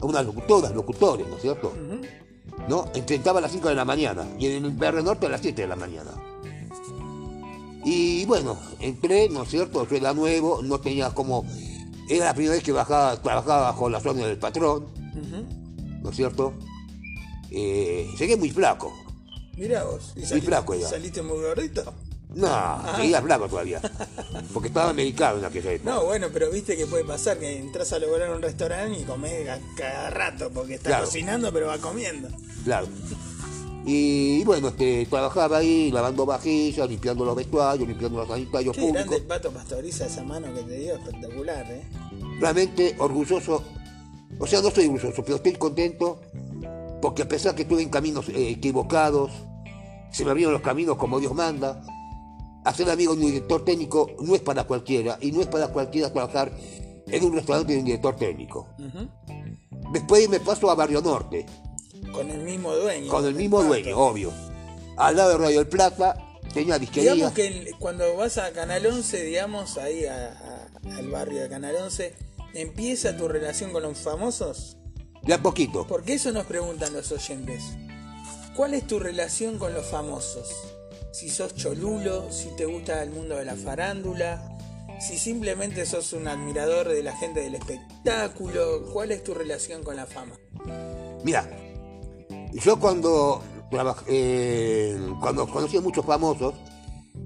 algunas 0.00 0.24
locutoras, 0.24 0.74
locutores, 0.74 1.26
¿no 1.28 1.36
es 1.36 1.42
cierto? 1.42 1.72
¿No? 2.68 2.90
Intentaba 2.94 3.38
a 3.38 3.42
las 3.42 3.52
5 3.52 3.68
de 3.68 3.74
la 3.74 3.84
mañana 3.84 4.26
y 4.38 4.46
en 4.46 4.64
el 4.64 4.72
BR 4.72 5.02
Norte 5.02 5.26
a 5.26 5.28
las 5.28 5.40
7 5.40 5.62
de 5.62 5.68
la 5.68 5.76
mañana. 5.76 6.10
Y 7.84 8.24
bueno, 8.26 8.58
entré, 8.80 9.28
¿no 9.28 9.44
es 9.44 9.50
cierto? 9.50 9.86
Yo 9.88 9.96
era 9.96 10.12
nuevo, 10.12 10.60
no 10.62 10.80
tenía 10.80 11.10
como... 11.10 11.44
Era 12.08 12.26
la 12.26 12.34
primera 12.34 12.54
vez 12.54 12.64
que 12.64 12.72
bajaba, 12.72 13.20
trabajaba 13.20 13.62
bajo 13.70 13.88
las 13.88 14.04
órdenes 14.04 14.28
del 14.28 14.38
patrón, 14.38 14.86
¿no 16.02 16.10
es 16.10 16.16
cierto? 16.16 16.54
Eh, 17.50 18.08
llegué 18.18 18.36
muy 18.36 18.50
flaco. 18.50 18.92
Mirá 19.56 19.84
vos. 19.84 20.12
¿Y 20.16 20.20
Muy 20.20 20.40
flaco 20.40 20.74
era. 20.74 20.88
¿Saliste 20.88 21.22
muy 21.22 21.38
gordito? 21.40 21.94
No, 22.36 22.96
seguía 22.96 23.22
flaco 23.22 23.48
todavía. 23.48 23.80
Porque 24.52 24.68
estaba 24.68 24.92
medicado 24.92 25.38
en 25.38 25.46
aquella 25.46 25.72
época. 25.72 25.90
No, 25.90 26.04
bueno, 26.04 26.28
pero 26.32 26.50
viste 26.50 26.76
que 26.76 26.86
puede 26.86 27.04
pasar 27.04 27.38
que 27.38 27.58
entras 27.58 27.92
a 27.94 27.98
lograr 27.98 28.30
un 28.30 28.42
restaurante 28.42 29.00
y 29.00 29.04
comés 29.04 29.48
a 29.48 29.58
cada 29.76 30.10
rato 30.10 30.50
porque 30.52 30.74
está 30.74 30.90
Claro. 30.90 31.04
cocinando 31.06 31.50
pero 31.52 31.66
va 31.68 31.78
comiendo. 31.78 32.28
Claro. 32.64 32.86
Y, 33.86 34.42
bueno, 34.44 34.68
este, 34.68 35.06
trabajaba 35.06 35.58
ahí 35.58 35.90
lavando 35.92 36.26
vajillas, 36.26 36.88
limpiando 36.88 37.24
los 37.24 37.36
vestuarios, 37.36 37.88
limpiando 37.88 38.18
los 38.18 38.28
sanitarios 38.28 38.74
Qué 38.74 38.82
grande 38.82 38.98
públicos. 39.04 39.16
el 39.22 39.26
pato 39.28 39.50
pastoriza 39.52 40.06
esa 40.06 40.24
mano 40.24 40.52
que 40.52 40.62
te 40.62 40.76
dio, 40.78 40.94
espectacular, 40.96 41.64
¿eh? 41.70 41.84
Realmente 42.40 42.96
orgulloso. 42.98 43.62
O 44.38 44.46
sea, 44.46 44.60
no 44.60 44.68
estoy 44.68 44.86
orgulloso, 44.86 45.22
pero 45.24 45.36
estoy 45.36 45.52
contento 45.52 46.20
porque 47.00 47.22
a 47.22 47.28
pesar 47.28 47.54
que 47.54 47.62
estuve 47.62 47.80
en 47.82 47.88
caminos 47.88 48.28
eh, 48.28 48.50
equivocados, 48.50 49.30
se 50.10 50.24
me 50.24 50.32
abrieron 50.32 50.52
los 50.52 50.62
caminos 50.62 50.96
como 50.96 51.20
Dios 51.20 51.32
manda. 51.32 51.80
Hacer 52.66 52.90
amigo 52.90 53.14
de 53.14 53.20
un 53.24 53.26
director 53.32 53.64
técnico 53.64 54.10
no 54.20 54.34
es 54.34 54.40
para 54.40 54.64
cualquiera 54.64 55.18
y 55.20 55.30
no 55.32 55.40
es 55.40 55.46
para 55.46 55.68
cualquiera 55.68 56.12
trabajar 56.12 56.52
en 57.06 57.24
un 57.24 57.32
restaurante 57.34 57.72
de 57.72 57.78
un 57.78 57.84
director 57.84 58.16
técnico. 58.16 58.68
Después 59.92 60.28
me 60.28 60.40
paso 60.40 60.70
a 60.70 60.74
Barrio 60.74 61.00
Norte. 61.00 61.46
Con 62.12 62.30
el 62.30 62.42
mismo 62.42 62.74
dueño. 62.74 63.10
con 63.10 63.24
el 63.26 63.34
mismo 63.34 63.62
dueño, 63.62 63.96
obvio. 63.98 64.32
Al 64.96 65.16
lado 65.16 65.30
de 65.30 65.38
Radio 65.38 65.58
del 65.58 65.68
Plata 65.68 66.16
tenía 66.54 66.78
disquería. 66.78 67.12
Digamos 67.14 67.34
que 67.34 67.70
cuando 67.78 68.16
vas 68.16 68.38
a 68.38 68.50
Canal 68.52 68.84
11, 68.86 69.22
digamos, 69.24 69.76
ahí 69.78 70.04
a- 70.06 70.32
a- 70.32 70.96
al 70.96 71.08
barrio 71.10 71.42
de 71.42 71.48
Canal 71.48 71.76
11, 71.76 72.14
empieza 72.54 73.16
tu 73.16 73.28
relación 73.28 73.70
con 73.72 73.82
los 73.82 73.98
famosos. 73.98 74.76
De 75.22 75.34
a 75.34 75.42
poquito. 75.42 75.86
Porque 75.86 76.14
eso 76.14 76.32
nos 76.32 76.46
preguntan 76.46 76.92
los 76.94 77.12
oyentes. 77.12 77.62
¿Cuál 78.56 78.74
es 78.74 78.86
tu 78.86 78.98
relación 78.98 79.58
con 79.58 79.74
los 79.74 79.84
famosos? 79.86 80.48
Si 81.18 81.30
sos 81.30 81.54
cholulo, 81.54 82.30
si 82.30 82.48
te 82.56 82.66
gusta 82.66 83.02
el 83.02 83.10
mundo 83.10 83.36
de 83.36 83.44
la 83.46 83.56
farándula, 83.56 84.58
si 85.00 85.16
simplemente 85.16 85.86
sos 85.86 86.12
un 86.12 86.28
admirador 86.28 86.88
de 86.88 87.02
la 87.02 87.16
gente 87.16 87.40
del 87.40 87.54
espectáculo, 87.54 88.84
¿cuál 88.92 89.12
es 89.12 89.24
tu 89.24 89.32
relación 89.32 89.82
con 89.82 89.96
la 89.96 90.04
fama? 90.04 90.34
Mira, 91.24 91.48
yo 92.52 92.78
cuando 92.78 93.42
eh, 94.08 94.98
cuando 95.20 95.46
conocí 95.48 95.78
a 95.78 95.80
muchos 95.80 96.04
famosos, 96.04 96.54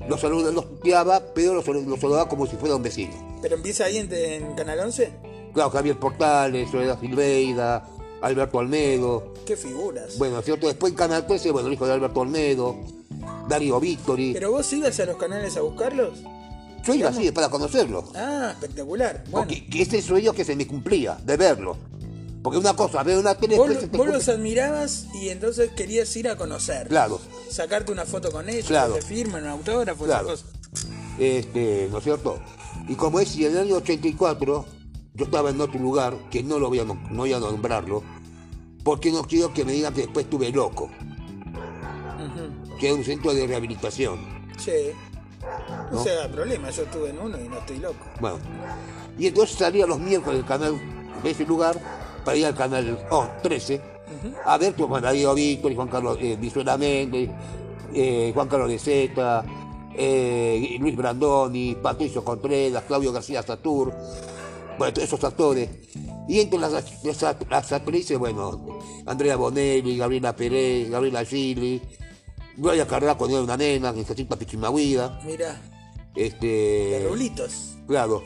los 0.09 0.21
saludaba, 0.21 0.53
los 0.53 0.67
puteaba, 0.67 1.21
pero 1.35 1.55
los, 1.55 1.67
salu- 1.67 1.85
los 1.85 1.99
saludaba 2.01 2.29
como 2.29 2.47
si 2.47 2.55
fuera 2.57 2.77
un 2.77 2.83
vecino. 2.85 3.13
¿Pero 3.43 3.57
empieza 3.57 3.87
ahí 3.87 3.97
en, 3.97 4.13
en 4.13 4.55
Canal 4.55 4.79
11? 4.79 5.11
Claro, 5.53 5.71
Javier 5.71 5.99
Portales, 5.99 6.71
Soledad 6.71 7.01
Silveira, 7.01 7.85
Alberto 8.23 8.61
Almedo. 8.61 9.35
¿Qué 9.45 9.57
figuras? 9.57 10.17
Bueno, 10.17 10.41
¿cierto? 10.43 10.69
Después 10.69 10.93
en 10.93 10.97
Canal 10.97 11.27
13, 11.27 11.51
bueno, 11.51 11.67
el 11.67 11.75
hijo 11.75 11.87
de 11.89 11.93
Alberto 11.93 12.23
Almedo, 12.23 12.77
Darío 13.49 13.81
Victory. 13.81 14.33
¿Pero 14.33 14.51
vos 14.53 14.73
ibas 14.73 14.99
a 15.01 15.07
los 15.07 15.17
canales 15.17 15.57
a 15.57 15.61
buscarlos? 15.63 16.19
yo 16.83 16.95
iba 16.95 17.11
así 17.11 17.31
para 17.31 17.51
conocerlo. 17.51 18.05
Ah, 18.17 18.53
espectacular. 18.55 19.23
Bueno, 19.31 19.47
Porque 19.47 19.67
que 19.67 19.83
ese 19.83 20.01
sueño 20.01 20.33
que 20.33 20.45
se 20.47 20.57
me 20.57 20.67
cumplía, 20.67 21.19
de 21.25 21.37
verlo. 21.37 21.77
Porque 22.43 22.59
una 22.59 22.75
cosa, 22.75 23.03
ver 23.03 23.19
una 23.19 23.35
tele 23.35 23.59
vos, 23.59 23.69
cumple- 23.71 24.13
los 24.13 24.29
admirabas 24.31 25.05
y 25.15 25.29
entonces 25.29 25.73
querías 25.73 26.17
ir 26.17 26.27
a 26.29 26.37
conocer. 26.37 26.89
Claro, 26.89 27.21
Sacarte 27.51 27.93
una 27.93 28.07
foto 28.07 28.33
con 28.33 28.49
ellos, 28.49 28.67
Claro. 28.67 28.95
que 28.95 29.01
te 29.01 29.07
firman 29.07 29.43
un 29.43 29.51
autógrafo, 29.51 30.05
Claro. 30.07 30.33
esas 30.33 30.45
cosas. 30.45 30.91
este, 31.19 31.89
¿no 31.91 31.99
es 31.99 32.05
cierto? 32.05 32.39
Y 32.89 32.95
como 32.95 33.21
es, 33.21 33.37
y 33.37 33.45
en 33.45 33.53
el 33.53 33.59
año 33.59 33.75
84, 33.77 34.65
yo 35.13 35.25
estaba 35.27 35.51
en 35.51 35.61
otro 35.61 35.79
lugar, 35.79 36.17
que 36.31 36.43
no 36.43 36.59
lo 36.59 36.69
voy 36.71 36.79
a, 36.79 36.85
no 36.85 36.97
voy 37.11 37.33
a 37.35 37.39
nombrarlo, 37.41 38.03
porque 38.85 39.13
no 39.13 39.23
quiero 39.25 39.53
que 39.53 39.67
me 39.67 39.73
digan 39.73 39.93
que 39.93 40.03
después 40.03 40.25
estuve 40.25 40.51
loco. 40.51 40.91
Que 42.81 42.89
era 42.89 42.97
un 42.97 43.05
centro 43.05 43.33
de 43.33 43.47
rehabilitación. 43.47 44.19
Sí. 44.59 44.93
No, 45.93 45.99
¿No? 45.99 46.03
se 46.03 46.11
haga 46.11 46.29
problema, 46.29 46.71
yo 46.71 46.83
estuve 46.83 47.11
en 47.11 47.19
uno 47.19 47.39
y 47.39 47.49
no 47.49 47.59
estoy 47.59 47.79
loco. 47.79 48.05
Bueno, 48.21 48.39
y 49.19 49.27
entonces 49.27 49.57
salía 49.57 49.87
los 49.87 49.99
miércoles 49.99 50.39
del 50.39 50.47
canal 50.47 50.81
de 51.23 51.31
ese 51.31 51.47
lugar 51.47 51.79
para 52.25 52.37
ir 52.37 52.47
al 52.47 52.55
canal 52.55 52.99
oh, 53.11 53.27
13 53.43 54.01
a 54.45 54.59
ver 54.59 54.75
Juan 54.77 55.03
Darío 55.03 55.35
Víctor 55.35 55.73
y 55.73 55.75
Juan 55.75 55.89
Carlos 55.89 56.19
eh, 56.21 56.37
Méndez, 56.79 57.31
eh, 57.95 58.31
Juan 58.35 58.49
Carlos 58.49 58.69
de 58.69 58.79
Zeta, 58.79 59.45
eh, 59.97 60.77
Luis 60.81 60.97
Brandoni, 60.97 61.77
Patricio 61.77 62.25
Contreras, 62.25 62.85
Claudio 62.85 63.13
García 63.13 63.43
Satur, 63.43 63.93
bueno, 64.79 64.93
todos 64.93 65.09
esos 65.09 65.23
actores. 65.25 65.69
Y 66.29 66.41
entre 66.41 66.59
las, 66.59 67.05
las, 67.05 67.37
las 67.49 67.73
actrices, 67.73 68.19
bueno, 68.19 68.79
Andrea 69.07 69.37
Bonelli, 69.37 69.97
Gabriela 69.97 70.35
Pérez, 70.35 70.91
Gabriela 70.91 71.25
Gili, 71.25 71.81
Gloria 72.57 72.87
Carrera 72.87 73.15
cuando 73.15 73.37
era 73.37 73.45
una 73.45 73.57
nena, 73.57 73.93
Necesita 73.93 74.37
Pichimahuida, 74.37 75.21
Mirá, 75.25 75.61
este... 76.15 76.47
de. 76.47 77.41
Claro. 77.87 78.23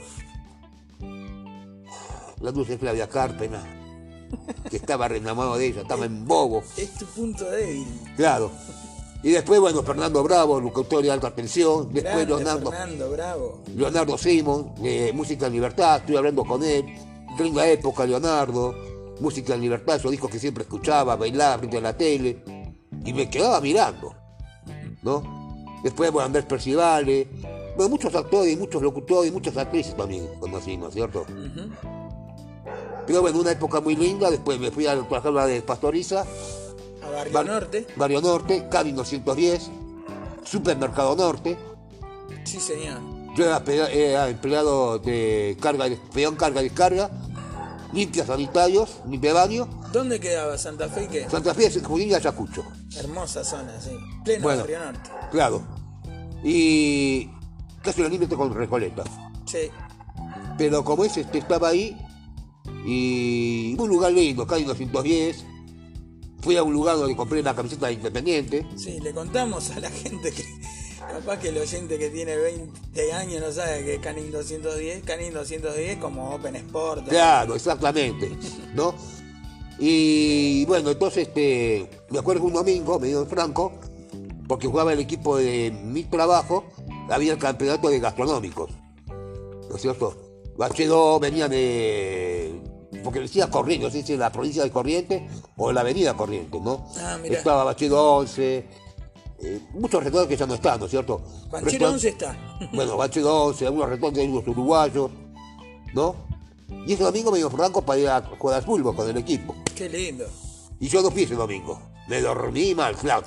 La 2.41 2.51
dulce 2.53 2.77
Flavia 2.77 3.09
Cárpena, 3.09 3.63
que 4.71 4.77
estaba 4.77 5.09
re 5.09 5.19
enamorado 5.19 5.57
de 5.57 5.67
ella, 5.67 5.83
estaba 5.83 6.05
en 6.05 6.27
bobo. 6.27 6.63
Es 6.77 6.93
tu 6.95 7.07
punto 7.07 7.51
débil. 7.51 7.87
Claro. 8.17 8.51
Y 9.23 9.31
después, 9.31 9.59
bueno, 9.59 9.83
Fernando 9.83 10.23
Bravo, 10.23 10.61
locutor 10.61 11.03
de 11.03 11.11
alta 11.11 11.35
tensión. 11.35 11.91
Después 11.91 12.27
Grande 12.27 12.27
Leonardo, 12.27 12.71
Fernando, 12.71 13.11
bravo. 13.11 13.63
Leonardo 13.75 14.19
Simon, 14.19 14.75
de 14.83 15.15
Música 15.15 15.47
en 15.47 15.55
Libertad, 15.55 16.01
estoy 16.01 16.17
hablando 16.17 16.45
con 16.45 16.63
él. 16.63 16.85
Linda 17.39 17.67
época, 17.67 18.05
Leonardo. 18.05 18.75
Música 19.21 19.55
en 19.55 19.63
Libertad, 19.63 19.97
esos 19.97 20.11
discos 20.11 20.31
que 20.31 20.39
siempre 20.39 20.65
escuchaba, 20.65 21.17
bailaba 21.17 21.57
frente 21.57 21.79
a 21.79 21.81
la 21.81 21.97
tele. 21.97 22.64
Y 23.05 23.13
me 23.13 23.29
quedaba 23.29 23.61
mirando. 23.61 24.15
¿No? 25.03 25.23
Después, 25.83 26.11
bueno, 26.11 26.27
Andrés 26.27 26.45
Percivale. 26.47 27.29
Bueno, 27.77 27.91
muchos 27.91 28.15
actores, 28.15 28.53
y 28.53 28.57
muchos 28.57 28.81
locutores 28.83 29.31
y 29.31 29.33
muchas 29.35 29.57
actrices 29.57 29.97
también 29.97 30.27
conocimos, 30.41 30.95
¿cierto? 30.95 31.23
Ujú. 31.23 31.71
Pero 33.07 33.21
bueno, 33.21 33.41
una 33.41 33.51
época 33.53 33.81
muy 33.81 33.97
linda. 33.97 34.31
Después 34.31 34.59
me 34.59 34.71
fui 34.71 34.87
a 34.87 34.95
trabajar 34.95 35.33
la 35.33 35.47
de 35.47 35.61
Pastoriza. 35.61 36.23
A 37.03 37.11
Barrio 37.11 37.33
Bar- 37.35 37.47
Norte. 37.47 37.87
Barrio 37.97 38.21
Norte, 38.23 38.67
Cabin 38.71 38.97
210, 38.97 39.71
Supermercado 40.45 41.15
Norte. 41.17 41.57
Sí, 42.45 42.59
señor. 42.61 43.01
Yo 43.37 43.45
era, 43.45 44.29
empleado 44.29 44.99
de 45.01 45.57
carga, 45.61 45.87
peón 46.15 46.37
carga 46.37 46.61
y 47.95 48.07
descarga, 48.07 48.37
limpia 48.37 48.55
sanitarios, 48.57 49.01
baño, 49.35 49.69
¿Dónde 49.93 50.19
quedaba 50.21 50.59
Santa 50.59 50.89
Fe? 50.89 51.05
y 51.05 51.07
¿Qué? 51.09 51.31
Santa 51.31 51.55
Fe, 51.55 51.71
Junín 51.81 52.11
y 52.11 52.15
Ayacucho. 52.15 52.65
Hermosa 52.97 53.45
zona, 53.45 53.81
sí. 53.81 53.91
Pleno 54.25 54.43
Bueno. 54.43 54.61
Barrio 54.63 54.79
Norte. 54.81 55.11
Claro. 55.31 55.63
Y 56.43 57.31
casi 57.83 58.03
lo 58.03 58.09
límite 58.09 58.37
con 58.37 58.53
Recoleta. 58.53 59.05
Sí. 59.47 59.71
Pero 60.59 60.85
como 60.85 61.05
ese 61.05 61.23
este, 61.23 61.39
estaba 61.39 61.69
ahí, 61.69 61.97
y 62.87 63.77
un 63.79 63.89
lugar 63.89 64.13
lindo, 64.13 64.47
Cabin 64.47 64.67
210. 64.67 65.45
Fui 66.41 66.57
a 66.59 66.63
un 66.63 66.75
lugar 66.75 66.97
donde 66.97 67.17
compré 67.17 67.41
una 67.41 67.55
camiseta 67.55 67.87
de 67.87 67.95
Independiente. 67.95 68.67
Sí, 68.77 69.01
le 69.01 69.15
contamos 69.15 69.71
a 69.71 69.81
la 69.81 69.91
gente 69.91 70.31
que 70.31 70.45
capaz 71.07 71.39
que 71.39 71.49
el 71.49 71.59
oyente 71.59 71.99
que 71.99 72.11
tiene 72.11 72.37
20 72.37 73.13
años 73.13 73.41
no 73.41 73.53
sabe 73.53 73.85
que 73.85 73.95
es 73.95 74.01
Canin 74.01 74.31
210, 74.31 75.05
Canin 75.05 75.33
210 75.33 75.99
como 75.99 76.35
Open 76.35 76.57
Sport. 76.57 77.09
Claro, 77.09 77.55
exactamente, 77.55 78.31
¿no? 78.75 78.95
Y 79.79 80.65
bueno, 80.67 80.91
entonces 80.91 81.29
este, 81.29 81.89
me 82.11 82.19
acuerdo 82.19 82.43
que 82.43 82.47
un 82.49 82.53
domingo 82.55 82.99
me 82.99 83.09
dio 83.09 83.23
en 83.23 83.29
Franco, 83.29 83.73
porque 84.47 84.67
jugaba 84.69 84.93
el 84.93 85.01
equipo 85.01 85.37
de 85.37 85.71
mi 85.85 86.05
trabajo, 86.05 86.65
había 87.11 87.33
el 87.33 87.39
campeonato 87.39 87.89
de 87.89 87.99
gastronómicos, 87.99 88.71
¿no 89.69 89.77
es 89.77 89.83
cierto? 89.83 90.17
Bachedo 90.57 91.19
venía 91.19 91.49
de, 91.49 92.61
porque 93.03 93.21
decía 93.21 93.51
Corrientes, 93.51 93.93
no 93.93 94.01
sé 94.01 94.07
si 94.07 94.13
en 94.13 94.21
la 94.21 94.31
provincia 94.31 94.63
de 94.63 94.71
Corrientes 94.71 95.23
o 95.57 95.71
en 95.71 95.75
la 95.75 95.81
avenida 95.81 96.17
Corrientes, 96.17 96.61
¿no? 96.61 96.87
Ah. 96.99 97.19
Estaba 97.25 97.65
Bachedo 97.65 98.17
11, 98.17 98.65
eh, 99.45 99.61
muchos 99.75 100.03
restaurantes 100.03 100.37
que 100.37 100.41
ya 100.41 100.47
no 100.47 100.55
están, 100.55 100.79
¿no 100.81 100.87
es 100.87 100.91
cierto? 100.91 101.21
Restauran- 101.51 101.93
11 101.93 102.09
está. 102.09 102.37
bueno, 102.73 102.97
Bachedo 102.97 103.45
11, 103.47 103.67
algunos 103.67 103.89
restaurantes 103.91 104.29
unos 104.29 104.49
uruguayos, 104.49 105.11
¿no? 105.95 106.17
Y 106.87 106.95
ese 106.95 107.03
domingo 107.05 107.31
me 107.31 107.39
dio 107.39 107.51
Franco 107.51 107.83
para 107.83 108.01
ir 108.01 108.09
a 108.09 108.23
jugar 108.39 108.57
al 108.59 108.65
fútbol 108.65 108.95
con 108.97 109.09
el 109.09 109.17
equipo. 109.19 109.55
Qué 109.75 109.89
lindo. 109.89 110.25
Y 110.81 110.89
yo 110.89 111.03
no 111.03 111.11
fui 111.11 111.23
ese 111.23 111.35
domingo. 111.35 111.81
Me 112.09 112.21
dormí 112.21 112.75
mal, 112.75 112.97
claro. 112.97 113.27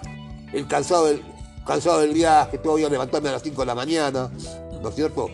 El 0.54 0.68
cansado 0.68 1.06
del, 1.06 1.22
cansado 1.66 2.00
del 2.00 2.14
viaje, 2.14 2.58
todavía 2.58 2.90
levantarme 2.90 3.30
a 3.30 3.34
las 3.34 3.44
5 3.44 3.62
de 3.62 3.66
la 3.66 3.76
mañana, 3.76 4.32
¿no 4.82 4.90
es 4.90 4.96
cierto? 4.96 5.30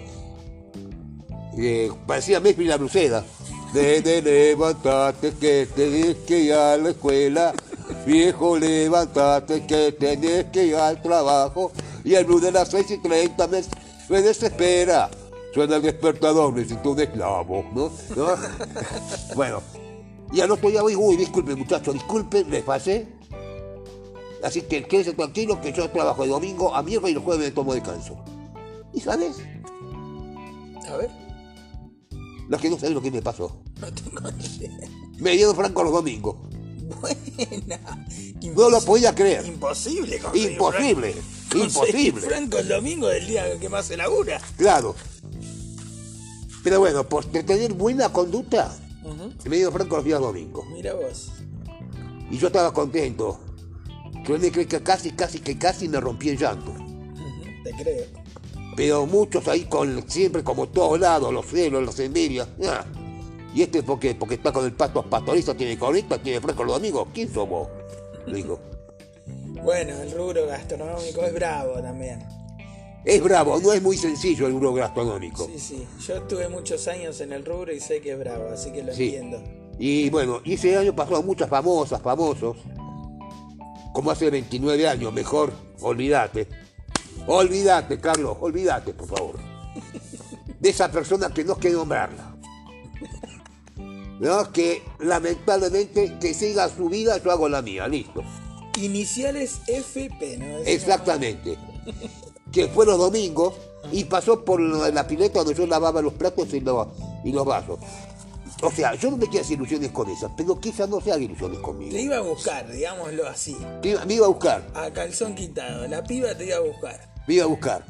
Eh, 1.58 1.92
parecía 2.08 2.40
Messi 2.40 2.64
la 2.66 2.78
Bruceda. 2.78 3.24
De, 3.74 4.02
de 4.02 4.22
levantate 4.22 5.34
que 5.34 5.68
tenés 5.76 6.18
que 6.28 6.40
ir 6.42 6.54
a 6.54 6.78
la 6.78 6.90
escuela. 6.92 7.54
Viejo, 8.06 8.58
levantate 8.58 9.66
que 9.66 9.92
tenés 9.94 10.46
que 10.46 10.66
ir 10.66 10.76
al 10.76 11.02
trabajo. 11.02 11.72
Y 12.04 12.16
el 12.16 12.26
blues 12.26 12.42
de 12.42 12.52
las 12.52 12.70
6 12.70 12.92
y 12.92 12.98
30 12.98 13.48
me, 13.48 13.62
me 14.10 14.22
desespera. 14.22 15.10
Suena 15.54 15.76
el 15.76 15.84
despertador, 15.84 16.54
necesito 16.54 16.92
un 16.92 17.00
esclavo, 17.00 17.64
¿no? 17.74 17.92
¿No? 18.16 18.28
bueno, 19.36 19.62
y 20.34 20.42
al 20.42 20.50
otro 20.50 20.70
día 20.70 20.82
voy, 20.82 20.96
uy, 20.96 21.16
disculpe 21.16 21.56
muchachos, 21.56 21.94
disculpe, 21.94 22.44
les 22.46 22.64
pasé. 22.64 23.08
Así 24.44 24.64
que 24.64 24.84
quédense 24.84 25.14
tranquilos 25.14 25.60
que 25.60 25.72
yo 25.72 25.90
trabajo 25.92 26.24
de 26.24 26.30
domingo 26.30 26.74
a 26.76 26.82
miércoles 26.82 27.12
y 27.12 27.16
los 27.16 27.24
jueves 27.24 27.46
me 27.46 27.52
tomo 27.52 27.74
descanso. 27.76 28.18
¿Y 28.94 29.00
sabes? 29.00 29.38
A 30.90 30.98
ver. 30.98 31.12
Los 32.50 32.60
que 32.60 32.70
no 32.70 32.78
saben 32.78 32.96
lo 32.96 33.02
que 33.02 33.12
me 33.12 33.22
pasó. 33.22 33.56
No 33.80 33.94
tengo 33.94 34.32
ni 34.32 34.46
idea. 34.46 34.90
Me 35.20 35.32
dieron 35.32 35.56
franco 35.56 35.84
los 35.84 35.94
domingos. 35.94 36.36
Buena. 37.02 37.80
No 38.56 38.70
lo 38.70 38.82
podía 38.82 39.14
creer. 39.14 39.46
Imposible 39.46 40.22
Imposible. 40.34 41.14
Franco. 41.14 41.66
Imposible. 41.66 42.22
Franco 42.22 42.58
el 42.58 42.68
domingo 42.68 43.08
del 43.08 43.28
día 43.28 43.60
que 43.60 43.70
más 43.70 43.86
se 43.86 43.98
labura. 43.98 44.42
Claro. 44.58 44.96
Pero 46.64 46.80
bueno, 46.80 47.08
por 47.08 47.26
tener 47.26 47.74
buena 47.74 48.10
conducta, 48.10 48.74
me 49.46 49.58
dio 49.58 49.72
franco 49.72 49.98
los 49.98 50.06
días 50.06 50.20
domingos. 50.20 50.66
Mira 50.70 50.94
vos. 50.94 51.32
Y 52.32 52.38
yo 52.38 52.48
estaba 52.48 52.74
contento. 52.74 53.40
Yo 54.26 54.40
me 54.40 54.52
creí 54.52 54.66
que 54.66 54.82
casi, 54.82 55.12
casi, 55.12 55.40
que 55.40 55.58
casi 55.58 55.90
me 55.90 56.00
rompí 56.00 56.30
en 56.30 56.38
llanto. 56.38 56.74
Te 57.64 57.72
creo. 57.72 58.06
Pero 58.76 59.06
muchos 59.06 59.48
ahí 59.48 59.66
con 59.66 60.10
siempre 60.10 60.44
como 60.44 60.68
todos 60.70 61.00
lados, 61.00 61.34
los 61.34 61.46
celos, 61.46 61.86
las 61.86 62.00
envidias. 62.00 62.48
Ah. 62.66 62.86
Y 63.54 63.62
este 63.62 63.84
porque, 63.84 64.16
porque 64.16 64.36
está 64.36 64.52
con 64.52 64.66
el 64.66 64.74
pasto 64.74 65.04
pastoriza, 65.08 65.54
tiene 65.56 65.78
correcta, 65.78 66.18
tiene 66.22 66.42
fresco 66.42 66.64
los 66.64 66.76
domingos. 66.76 67.08
¿Quién 67.14 67.32
sos 67.34 67.48
vos? 67.48 67.68
digo. 68.28 68.60
Bueno, 69.64 69.94
el 70.02 70.12
rubro 70.12 70.48
gastronómico 70.48 71.22
es 71.24 71.34
bravo 71.34 71.74
también. 71.82 72.24
Es 73.06 73.22
bravo, 73.22 73.60
no 73.60 73.74
es 73.74 73.82
muy 73.82 73.98
sencillo 73.98 74.48
el 74.48 74.54
rubro 74.54 74.74
gastronómico. 74.74 75.46
Sí, 75.46 75.60
sí. 75.60 75.88
Yo 76.08 76.16
estuve 76.18 76.48
muchos 76.50 76.88
años 76.88 77.20
en 77.22 77.34
el 77.34 77.44
rubro 77.46 77.74
y 77.74 77.80
sé 77.80 78.02
que 78.02 78.14
es 78.14 78.20
bravo, 78.20 78.50
así 78.54 78.72
que 78.72 78.82
lo 78.84 78.94
Sí. 78.94 79.16
entiendo. 79.16 79.44
Y 79.78 80.10
bueno, 80.10 80.40
y 80.44 80.54
ese 80.54 80.78
año 80.78 80.96
pasó 80.96 81.18
a 81.18 81.22
muchas 81.22 81.50
famosas, 81.50 82.02
famosos. 82.02 82.58
Como 83.94 84.10
hace 84.10 84.30
29 84.30 84.88
años, 84.88 85.12
mejor, 85.14 85.52
olvídate. 85.82 86.48
Olvídate, 87.28 88.00
Carlos, 88.00 88.38
olvídate, 88.40 88.94
por 88.94 89.08
favor. 89.08 89.36
De 90.60 90.70
esa 90.70 90.90
persona 90.92 91.30
que 91.34 91.44
no 91.44 91.56
quiero 91.56 91.80
nombrarla. 91.80 92.33
¿No? 94.24 94.52
Que 94.52 94.82
lamentablemente 95.00 96.18
que 96.20 96.34
siga 96.34 96.70
su 96.70 96.88
vida, 96.90 97.18
yo 97.22 97.32
hago 97.32 97.50
la 97.50 97.62
mía, 97.62 97.88
listo. 97.88 98.24
Iniciales 98.82 99.60
FP, 99.68 100.38
¿no? 100.38 100.46
Decimos- 100.60 100.68
Exactamente. 100.68 101.58
Que 102.52 102.68
fue 102.70 102.86
los 102.86 102.98
domingos 102.98 103.56
y 103.92 104.06
pasó 104.06 104.46
por 104.46 104.60
la, 104.62 105.06
pileta 105.08 105.40
donde 105.40 105.54
yo 105.56 105.68
lavaba 105.68 106.02
los 106.02 106.14
platos 106.14 106.54
y 106.54 106.62
los, 106.62 106.88
y 107.26 107.32
los 107.34 107.46
vasos. 107.46 107.80
O 108.62 108.72
sea, 108.72 108.96
yo 108.96 109.12
no 109.12 109.18
me 109.18 109.28
quiero 109.28 109.44
hacer 109.44 109.58
ilusiones 109.58 109.92
con 109.92 110.10
esas, 110.10 110.32
pero 110.38 110.58
quizás 110.60 110.88
no 110.88 111.02
se 111.02 111.12
hagan 111.12 111.24
ilusiones 111.24 111.60
conmigo. 111.60 111.92
Te 111.92 112.02
iba 112.02 112.18
a 112.18 112.22
buscar, 112.22 112.72
digámoslo 112.72 113.28
así. 113.28 113.58
Iba- 113.84 114.06
Me 114.06 114.14
iba 114.14 114.26
a 114.26 114.30
buscar, 114.30 114.66
A 114.74 114.90
calzón 114.92 115.36
quitado. 115.36 115.86
La 115.88 116.02
piba 116.04 116.34
te 116.34 116.46
iba 116.46 116.58
a 116.58 116.62
buscar. 116.62 117.14
me 117.28 117.34
iba 117.34 117.44
a 117.44 117.48
buscar. 117.48 117.86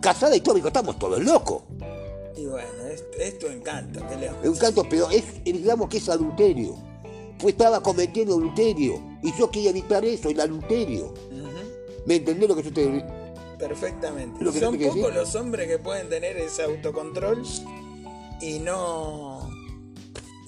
Casada 0.00 0.34
y 0.36 0.40
todo, 0.40 0.56
estamos 0.56 0.98
todos 0.98 1.22
locos. 1.22 1.62
Y 2.36 2.46
bueno, 2.46 2.68
es, 2.90 3.04
es 3.18 3.38
tu 3.38 3.46
encanto, 3.46 4.00
que 4.08 4.16
le 4.16 4.26
Es 4.26 4.48
un 4.48 4.56
canto, 4.56 4.86
pero 4.88 5.08
es, 5.10 5.24
digamos 5.44 5.88
que 5.88 5.98
es 5.98 6.08
adulterio. 6.08 6.74
Pues 7.38 7.54
estaba 7.54 7.82
cometiendo 7.82 8.34
adulterio. 8.34 9.00
Y 9.22 9.32
yo 9.38 9.50
quería 9.50 9.70
evitar 9.70 10.04
eso, 10.04 10.28
el 10.30 10.40
adulterio. 10.40 11.14
¿Me 12.06 12.16
entendés 12.16 12.48
lo 12.48 12.56
que 12.56 12.62
yo 12.62 12.72
te 12.72 13.04
Perfectamente. 13.58 14.44
Lo 14.44 14.52
que 14.52 14.60
Son 14.60 14.76
pocos 14.78 14.94
decir. 14.96 15.14
los 15.14 15.34
hombres 15.36 15.68
que 15.68 15.78
pueden 15.78 16.08
tener 16.08 16.36
ese 16.36 16.64
autocontrol 16.64 17.42
y 18.42 18.58
no, 18.58 19.48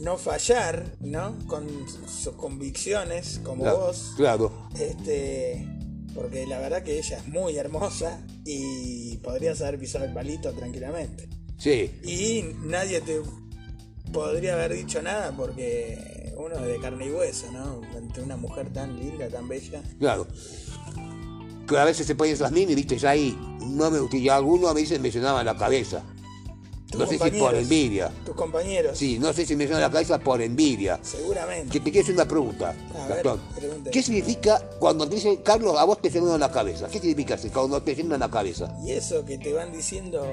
no 0.00 0.18
fallar, 0.18 0.84
¿no? 1.00 1.34
Con 1.46 1.66
sus 1.88 2.34
convicciones, 2.34 3.40
como 3.42 3.62
Claro, 3.62 3.78
vos. 3.78 4.12
claro. 4.16 4.68
Este, 4.78 5.66
porque 6.14 6.46
la 6.46 6.58
verdad 6.58 6.82
que 6.82 6.98
ella 6.98 7.18
es 7.18 7.28
muy 7.28 7.56
hermosa 7.56 8.20
y 8.44 9.16
podrías 9.18 9.60
haber 9.62 9.78
pisado 9.78 10.04
el 10.04 10.12
palito 10.12 10.52
tranquilamente. 10.52 11.28
Sí, 11.58 11.90
Y 12.04 12.54
nadie 12.64 13.00
te 13.00 13.20
podría 14.12 14.54
haber 14.54 14.74
dicho 14.74 15.00
nada 15.02 15.32
porque 15.36 16.34
uno 16.36 16.54
es 16.56 16.66
de 16.66 16.78
carne 16.80 17.06
y 17.06 17.10
hueso, 17.10 17.50
¿no? 17.50 17.80
Ante 17.96 18.20
una 18.20 18.36
mujer 18.36 18.72
tan 18.72 18.98
linda, 18.98 19.28
tan 19.28 19.48
bella. 19.48 19.82
claro. 19.98 20.26
Que 21.66 21.76
a 21.76 21.84
veces 21.84 22.06
se 22.06 22.14
ponen 22.14 22.34
esas 22.34 22.52
minis, 22.52 22.76
viste, 22.76 22.96
ya 22.96 23.10
ahí 23.10 23.36
no 23.60 23.90
me. 23.90 23.98
Y 24.16 24.28
algunos 24.28 24.72
me 24.72 24.80
dicen 24.80 25.02
me 25.02 25.10
llenaban 25.10 25.44
la 25.44 25.56
cabeza. 25.56 26.04
No 26.98 27.06
sé 27.06 27.18
si 27.18 27.31
por 27.39 27.55
envidia. 27.55 28.10
Tus 28.24 28.35
compañeros. 28.35 28.97
Sí, 28.98 29.18
no 29.18 29.32
sé 29.32 29.44
si 29.47 29.55
me 29.56 29.64
llenan 29.66 29.81
la 29.82 29.90
cabeza 29.90 30.18
por 30.18 30.40
envidia. 30.43 30.98
Seguramente. 31.02 31.70
Que 31.73 31.81
te 31.81 31.90
quiero 31.90 32.05
hacer 32.05 32.14
una 32.14 32.27
pregunta, 32.28 32.70
A 32.94 33.06
ver, 33.06 33.09
Gastón. 33.16 33.40
pregunte. 33.55 33.90
¿Qué 33.90 34.02
significa 34.02 34.59
cuando 34.78 35.09
te 35.09 35.16
dicen, 35.16 35.36
Carlos, 35.39 35.77
a 35.78 35.85
vos 35.85 36.01
te 36.01 36.10
llenan 36.10 36.39
la 36.40 36.51
cabeza? 36.51 36.89
¿Qué 36.89 36.98
significa 36.98 37.35
eso, 37.35 37.48
cuando 37.52 37.82
te 37.82 37.94
llenan 37.94 38.20
la 38.20 38.31
cabeza? 38.31 38.74
Y 38.85 38.93
eso 38.93 39.24
que 39.24 39.39
te 39.39 39.52
van 39.52 39.73
diciendo, 39.73 40.24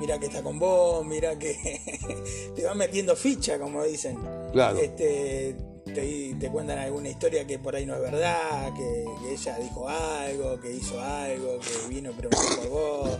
mira 0.00 0.18
que 0.18 0.26
está 0.26 0.42
con 0.42 0.58
vos, 0.58 1.04
mira 1.04 1.38
que 1.38 1.56
te 2.56 2.64
van 2.64 2.78
metiendo 2.78 3.14
ficha, 3.16 3.58
como 3.58 3.84
dicen. 3.84 4.18
Claro. 4.52 4.78
Este, 4.78 5.56
te, 5.94 6.36
te 6.38 6.48
cuentan 6.50 6.78
alguna 6.78 7.08
historia 7.08 7.46
que 7.46 7.58
por 7.58 7.74
ahí 7.74 7.84
no 7.86 7.94
es 7.94 8.00
verdad, 8.00 8.72
que, 8.74 9.04
que 9.22 9.32
ella 9.34 9.58
dijo 9.58 9.88
algo, 9.88 10.60
que 10.60 10.72
hizo 10.72 11.00
algo, 11.00 11.58
que 11.58 11.88
vino 11.94 12.12
preguntó 12.12 12.38
por 12.60 12.68
vos. 12.68 13.10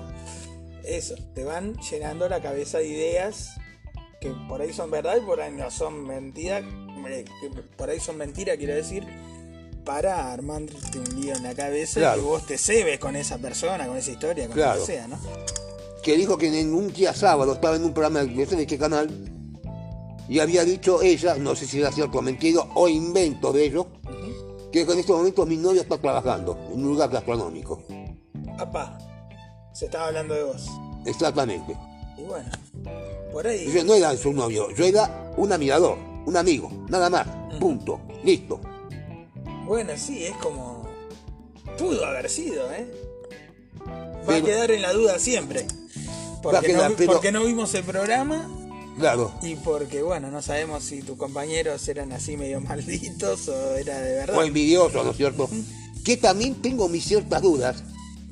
Eso, 0.85 1.15
te 1.35 1.44
van 1.44 1.77
llenando 1.78 2.28
la 2.28 2.40
cabeza 2.40 2.78
de 2.78 2.89
ideas 2.89 3.51
que 4.20 4.32
por 4.48 4.61
ahí 4.61 4.73
son 4.73 4.90
verdad 4.90 5.16
y 5.16 5.24
por 5.24 5.40
ahí 5.40 5.52
no 5.52 5.70
son 5.70 6.07
mentiras, 6.07 6.62
eh, 7.09 7.24
que 7.40 7.62
por 7.77 7.89
ahí 7.89 8.01
son 8.01 8.16
mentiras, 8.19 8.57
quiero 8.59 8.74
decir, 8.74 9.07
para 9.85 10.31
armarte 10.32 10.98
un 10.98 11.20
lío 11.20 11.35
en 11.35 11.43
la 11.43 11.55
cabeza 11.55 12.01
Claro. 12.01 12.20
y 12.20 12.24
vos 12.24 12.47
te 12.47 12.59
cebes 12.59 12.98
con 12.98 13.16
esa 13.16 13.39
persona, 13.39 13.86
con 13.86 13.97
esa 13.97 14.11
historia, 14.11 14.47
con 14.47 14.55
Claro. 14.57 14.81
lo 14.81 14.86
que 14.86 14.93
sea, 14.93 15.09
¿no? 15.09 15.19
Que 16.02 16.16
dijo 16.16 16.36
que 16.36 16.48
en 16.61 16.74
un 16.74 16.93
día 16.93 17.15
sábado 17.15 17.55
estaba 17.55 17.77
en 17.77 17.85
un 17.85 17.94
programa, 17.94 18.23
no 18.23 18.47
sé 18.47 18.57
de 18.57 18.66
qué 18.66 18.78
canal, 18.78 19.09
y 20.28 20.39
había 20.39 20.65
dicho 20.65 21.01
ella, 21.02 21.35
no 21.36 21.57
sé 21.57 21.66
si 21.66 21.81
era 21.81 21.90
cierto 21.90 22.19
o 22.19 22.23
mentido, 22.23 22.69
o 22.74 22.89
invento 22.89 23.52
de 23.52 23.65
ellos, 23.65 23.86
que 24.70 24.82
en 24.82 24.98
este 24.98 25.12
momento 25.12 25.44
mi 25.47 25.57
novia 25.57 25.82
está 25.82 25.97
trabajando 25.98 26.59
en 26.73 26.85
un 26.85 26.89
lugar 26.90 27.09
gastronómico. 27.11 27.82
Papá, 28.59 28.98
se 29.81 29.86
estaba 29.86 30.09
hablando 30.09 30.35
de 30.35 30.43
vos. 30.44 30.66
Exactamente. 31.07 31.74
Y 32.19 32.23
bueno, 32.24 32.51
por 33.32 33.47
ahí. 33.47 33.73
Yo 33.73 33.82
no 33.82 33.94
era 33.94 34.15
su 34.15 34.31
novio, 34.31 34.70
yo 34.77 34.85
era 34.85 35.32
un 35.39 35.51
admirador, 35.51 35.97
un 36.27 36.36
amigo, 36.36 36.70
nada 36.90 37.09
más. 37.09 37.27
Punto. 37.59 37.98
Listo. 38.23 38.61
Bueno, 39.65 39.93
sí, 39.97 40.24
es 40.27 40.36
como. 40.36 40.86
Pudo 41.78 42.05
haber 42.05 42.28
sido, 42.28 42.70
¿eh? 42.74 42.93
Va 44.28 44.36
a 44.36 44.43
quedar 44.43 44.70
en 44.70 44.82
la 44.82 44.93
duda 44.93 45.19
siempre. 45.19 45.66
Porque, 46.43 46.66
quedar, 46.66 46.90
no, 46.90 46.97
pero- 46.98 47.12
porque 47.12 47.32
no 47.32 47.44
vimos 47.44 47.73
el 47.74 47.85
programa 47.85 48.51
Claro. 48.98 49.32
y 49.40 49.55
porque, 49.57 50.02
bueno, 50.02 50.31
no 50.31 50.43
sabemos 50.43 50.85
si 50.85 51.01
tus 51.01 51.16
compañeros 51.16 51.89
eran 51.89 52.12
así 52.12 52.36
medio 52.36 52.61
malditos 52.69 53.48
o 53.48 53.77
era 53.77 53.98
de 53.98 54.12
verdad. 54.16 54.35
Fue 54.35 54.47
envidioso, 54.47 55.02
¿no 55.02 55.12
es 55.12 55.16
cierto? 55.16 55.48
Que 56.05 56.19
también 56.19 56.57
tengo 56.57 56.86
mis 56.90 57.05
ciertas 57.07 57.40
dudas. 57.40 57.82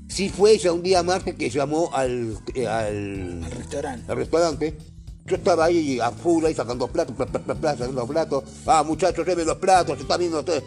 Si 0.08 0.28
fue 0.30 0.52
ella 0.52 0.72
un 0.72 0.82
día 0.82 1.02
martes 1.02 1.34
que 1.34 1.50
llamó 1.50 1.90
al, 1.92 2.36
eh, 2.54 2.66
al, 2.66 3.42
Al 3.44 3.50
restaurante. 3.50 4.10
al 4.10 4.16
restaurante. 4.16 4.78
Yo 5.26 5.36
estaba 5.36 5.66
ahí 5.66 6.00
a 6.00 6.10
full, 6.10 6.44
ahí 6.46 6.54
sacando 6.54 6.88
platos, 6.88 7.14
pla, 7.14 7.26
pla, 7.26 7.40
pla, 7.40 7.54
pla, 7.54 7.76
sacando 7.76 8.06
platos. 8.06 8.44
Ah, 8.66 8.82
muchachos, 8.82 9.26
lleven 9.26 9.46
los 9.46 9.58
platos, 9.58 9.96
se 9.96 10.02
está 10.02 10.16
viendo 10.16 10.42
todo. 10.42 10.62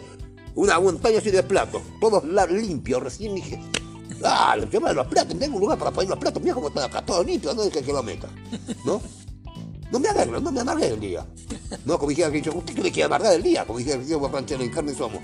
Una 0.54 0.78
montaña 0.78 1.18
así 1.18 1.30
de 1.30 1.42
platos, 1.42 1.82
todos 2.00 2.22
limpios. 2.50 3.02
Recién 3.02 3.34
dije, 3.34 3.60
ah, 4.24 4.56
llevan 4.70 4.94
los 4.94 5.06
platos, 5.08 5.36
tengo 5.36 5.56
un 5.56 5.62
lugar 5.62 5.78
para 5.78 5.90
poner 5.90 6.10
los 6.10 6.18
platos, 6.18 6.40
mira 6.40 6.54
cómo 6.54 6.68
está 6.68 6.84
acá, 6.84 7.04
todo 7.04 7.24
limpio, 7.24 7.52
no 7.54 7.64
dejes 7.64 7.82
que 7.82 7.92
lo 7.92 8.02
meta. 8.04 8.28
¿No? 8.84 9.02
No 9.90 9.98
me 9.98 10.08
agarro, 10.08 10.40
no 10.40 10.52
me 10.52 10.60
amargué 10.60 10.86
el 10.86 11.00
día. 11.00 11.26
No, 11.84 11.98
como 11.98 12.10
dijera 12.10 12.30
que 12.30 12.40
yo, 12.40 12.54
usted 12.54 12.74
cree 12.74 12.92
que 12.92 13.02
amargar 13.02 13.34
el 13.34 13.42
día, 13.42 13.66
como 13.66 13.78
dijera 13.78 13.98
que 13.98 14.06
yo, 14.08 14.26
ranchero 14.28 14.62
en 14.62 14.70
carne 14.70 14.94
somos. 14.94 15.20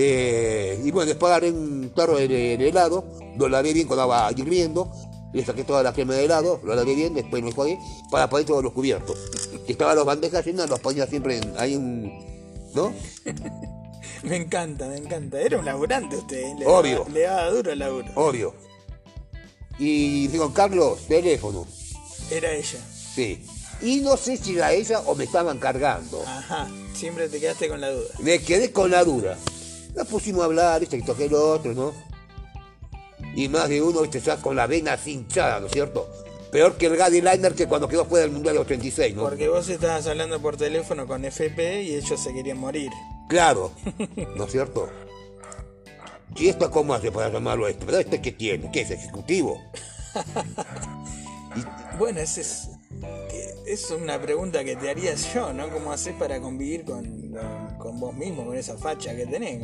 Eh, 0.00 0.80
y 0.84 0.92
bueno, 0.92 1.08
después 1.08 1.28
agarré 1.28 1.50
un 1.50 1.90
tarro 1.92 2.18
de, 2.18 2.54
helado, 2.54 3.04
lo 3.36 3.48
lavé 3.48 3.72
bien 3.72 3.88
cuando 3.88 4.04
estaba 4.04 4.30
hirviendo, 4.30 4.92
le 5.32 5.44
saqué 5.44 5.64
toda 5.64 5.82
la 5.82 5.92
crema 5.92 6.14
de 6.14 6.24
helado, 6.24 6.60
lo 6.62 6.76
lavé 6.76 6.94
bien, 6.94 7.14
después 7.14 7.42
me 7.42 7.50
jugué 7.50 7.80
para 8.08 8.30
poner 8.30 8.46
todos 8.46 8.62
los 8.62 8.72
cubiertos. 8.72 9.18
Que 9.66 9.72
estaban 9.72 9.96
las 9.96 10.04
bandejas 10.04 10.46
llenas, 10.46 10.70
los 10.70 10.78
ponía 10.78 11.04
siempre 11.08 11.38
en, 11.38 11.52
ahí 11.58 11.74
un. 11.74 12.12
¿No? 12.76 12.94
Me 14.22 14.36
encanta, 14.36 14.86
me 14.88 14.96
encanta. 14.96 15.40
Era 15.40 15.58
un 15.58 15.64
laburante 15.64 16.16
usted, 16.16 16.38
¿eh? 16.38 16.54
le 16.58 16.66
Obvio. 16.66 16.98
Daba, 16.98 17.10
le 17.10 17.20
daba 17.20 17.50
duro 17.50 17.72
el 17.72 17.78
laburo. 17.78 18.08
Obvio. 18.16 18.54
Y 19.78 20.26
digo, 20.26 20.52
Carlos, 20.52 21.06
teléfono. 21.06 21.66
Era 22.28 22.52
ella. 22.52 22.80
Sí. 23.14 23.44
Y 23.80 24.00
no 24.00 24.16
sé 24.16 24.36
si 24.36 24.56
era 24.56 24.72
ella 24.72 25.00
o 25.06 25.14
me 25.14 25.22
estaban 25.22 25.58
cargando. 25.58 26.20
Ajá, 26.26 26.68
siempre 26.94 27.28
te 27.28 27.38
quedaste 27.38 27.68
con 27.68 27.80
la 27.80 27.90
duda. 27.90 28.08
Me 28.18 28.40
quedé 28.40 28.72
con 28.72 28.90
la 28.90 29.04
duda. 29.04 29.38
Nos 29.94 30.06
pusimos 30.06 30.42
a 30.42 30.44
hablar, 30.44 30.82
este 30.82 30.98
que 30.98 31.04
toqué 31.04 31.24
el 31.26 31.34
otro, 31.34 31.74
¿no? 31.74 31.92
Y 33.34 33.48
más 33.48 33.68
de 33.68 33.82
uno, 33.82 34.04
este, 34.04 34.20
ya 34.20 34.36
con 34.36 34.56
la 34.56 34.66
vena 34.66 34.98
hinchada, 35.04 35.60
¿no 35.60 35.66
es 35.66 35.72
cierto? 35.72 36.08
Peor 36.50 36.76
que 36.76 36.86
el 36.86 36.96
Gadi 36.96 37.20
Liner 37.20 37.54
que 37.54 37.66
cuando 37.66 37.88
quedó 37.88 38.04
fuera 38.04 38.22
del 38.22 38.32
Mundial 38.32 38.54
de 38.54 38.60
86, 38.60 39.14
¿no? 39.14 39.22
Porque 39.22 39.48
vos 39.48 39.68
estabas 39.68 40.06
hablando 40.06 40.40
por 40.40 40.56
teléfono 40.56 41.06
con 41.06 41.24
FP 41.24 41.82
y 41.82 41.94
ellos 41.94 42.20
se 42.20 42.32
querían 42.32 42.58
morir. 42.58 42.90
Claro, 43.28 43.72
¿no 44.36 44.44
es 44.44 44.52
cierto? 44.52 44.88
¿Y 46.36 46.48
esto 46.48 46.70
cómo 46.70 46.94
hace 46.94 47.12
para 47.12 47.28
llamarlo 47.30 47.68
esto? 47.68 47.84
¿Pero 47.84 47.98
este 47.98 48.22
qué 48.22 48.32
tiene? 48.32 48.70
¿Qué 48.72 48.82
es 48.82 48.90
ejecutivo? 48.90 49.60
Bueno, 51.98 52.20
ese 52.20 52.42
es, 52.42 52.68
es 53.66 53.90
una 53.90 54.20
pregunta 54.20 54.62
que 54.62 54.76
te 54.76 54.88
haría 54.88 55.14
yo, 55.14 55.52
¿no? 55.52 55.68
¿Cómo 55.68 55.90
haces 55.90 56.14
para 56.14 56.40
convivir 56.40 56.84
con, 56.84 57.27
con- 57.38 57.78
con 57.78 58.00
vos 58.00 58.14
mismo, 58.14 58.44
con 58.46 58.56
esa 58.56 58.76
facha 58.76 59.14
que 59.14 59.26
tenés? 59.26 59.62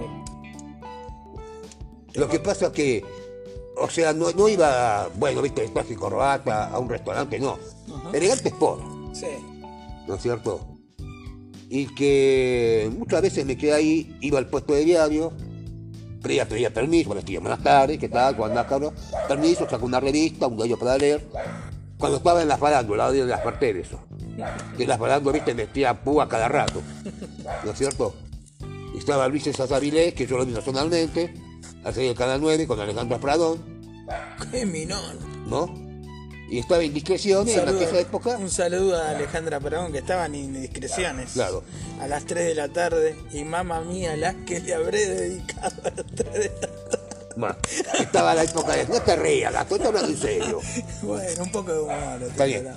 Lo 2.14 2.28
que 2.28 2.38
pasa 2.38 2.70
que, 2.70 3.05
o 3.76 3.90
sea, 3.90 4.12
no, 4.12 4.30
no 4.32 4.48
iba, 4.48 5.09
bueno, 5.16 5.42
viste, 5.42 5.66
traje 5.68 5.94
y 5.94 5.96
corbata 5.96 6.68
a 6.68 6.78
un 6.78 6.88
restaurante, 6.88 7.38
no. 7.40 7.59
Elegante 8.12 8.48
sport. 8.48 8.82
Sí. 9.14 9.26
¿no 10.06 10.14
es 10.16 10.22
cierto? 10.22 10.60
Y 11.70 11.86
que 11.94 12.90
muchas 12.96 13.22
veces 13.22 13.46
me 13.46 13.56
quedé 13.56 13.72
ahí, 13.72 14.16
iba 14.20 14.38
al 14.38 14.46
puesto 14.48 14.74
de 14.74 14.84
diario, 14.84 15.32
pedía, 16.22 16.46
pedía 16.46 16.72
permiso, 16.72 17.09
buenos 17.09 17.24
días, 17.24 17.40
buenas 17.42 17.62
tardes, 17.62 17.98
¿qué 17.98 18.09
tal? 18.10 18.34
¿Cómo 18.36 18.46
andás, 18.46 18.66
cabrón? 18.66 18.94
Permiso, 19.26 19.68
saco 19.68 19.86
una 19.86 19.98
revista, 20.01 20.46
un 20.46 20.59
gallo 20.59 20.78
para 20.78 20.98
leer. 20.98 21.26
Cuando 21.98 22.18
estaba 22.18 22.42
en 22.42 22.48
la 22.48 22.59
farándula, 22.59 23.10
de 23.10 23.24
las 23.24 23.40
partes 23.40 23.74
de 23.74 23.80
eso. 23.80 23.98
Que 24.76 24.82
en 24.82 24.88
la 24.90 24.98
farándula, 24.98 25.32
viste, 25.32 25.55
metía 25.55 25.94
púa 26.05 26.28
cada 26.28 26.48
rato, 26.48 26.82
¿no 27.64 27.70
es 27.70 27.78
cierto? 27.78 28.14
Estaba 28.96 29.28
Luis 29.28 29.44
César 29.44 29.72
Avilés, 29.72 30.14
que 30.14 30.26
yo 30.26 30.38
lo 30.38 30.46
vi 30.46 30.52
personalmente, 30.52 31.34
hace 31.84 32.08
el 32.08 32.14
Canal 32.16 32.40
9 32.40 32.66
con 32.66 32.78
Alejandra 32.80 33.18
Pradón, 33.18 33.74
Qué 34.50 34.66
minón. 34.66 35.18
¿no? 35.48 35.82
Y 36.50 36.58
estaba 36.58 36.84
Indiscreciones 36.84 37.56
en 37.56 37.68
aquella 37.68 38.00
época. 38.00 38.36
un 38.36 38.50
saludo 38.50 38.96
a 38.96 39.10
Alejandra 39.10 39.58
Perón 39.60 39.90
que 39.92 39.98
estaban 39.98 40.34
indiscreciones. 40.34 41.32
Claro. 41.32 41.64
A 42.00 42.06
las 42.06 42.24
3 42.26 42.46
de 42.46 42.54
la 42.54 42.68
tarde. 42.68 43.16
Y 43.32 43.44
mamá 43.44 43.80
mía, 43.80 44.14
las 44.16 44.34
que 44.46 44.60
le 44.60 44.74
habré 44.74 45.06
dedicado 45.08 45.74
a 45.84 45.90
las 45.90 46.06
3 46.14 46.32
de 46.32 46.52
la 46.60 46.68
tarde. 47.40 47.58
Estaba 48.00 48.34
la 48.34 48.44
época 48.44 48.72
de. 48.76 48.86
No 48.86 49.00
te 49.00 49.16
rías, 49.16 49.52
Gastón, 49.52 49.78
estoy 49.78 49.88
hablando 49.88 50.10
en 50.10 50.18
serio. 50.18 50.60
Bueno, 51.02 51.42
un 51.42 51.50
poco 51.50 51.72
de 51.72 51.80
humor. 51.80 52.22
Está 52.22 52.44
bien, 52.44 52.68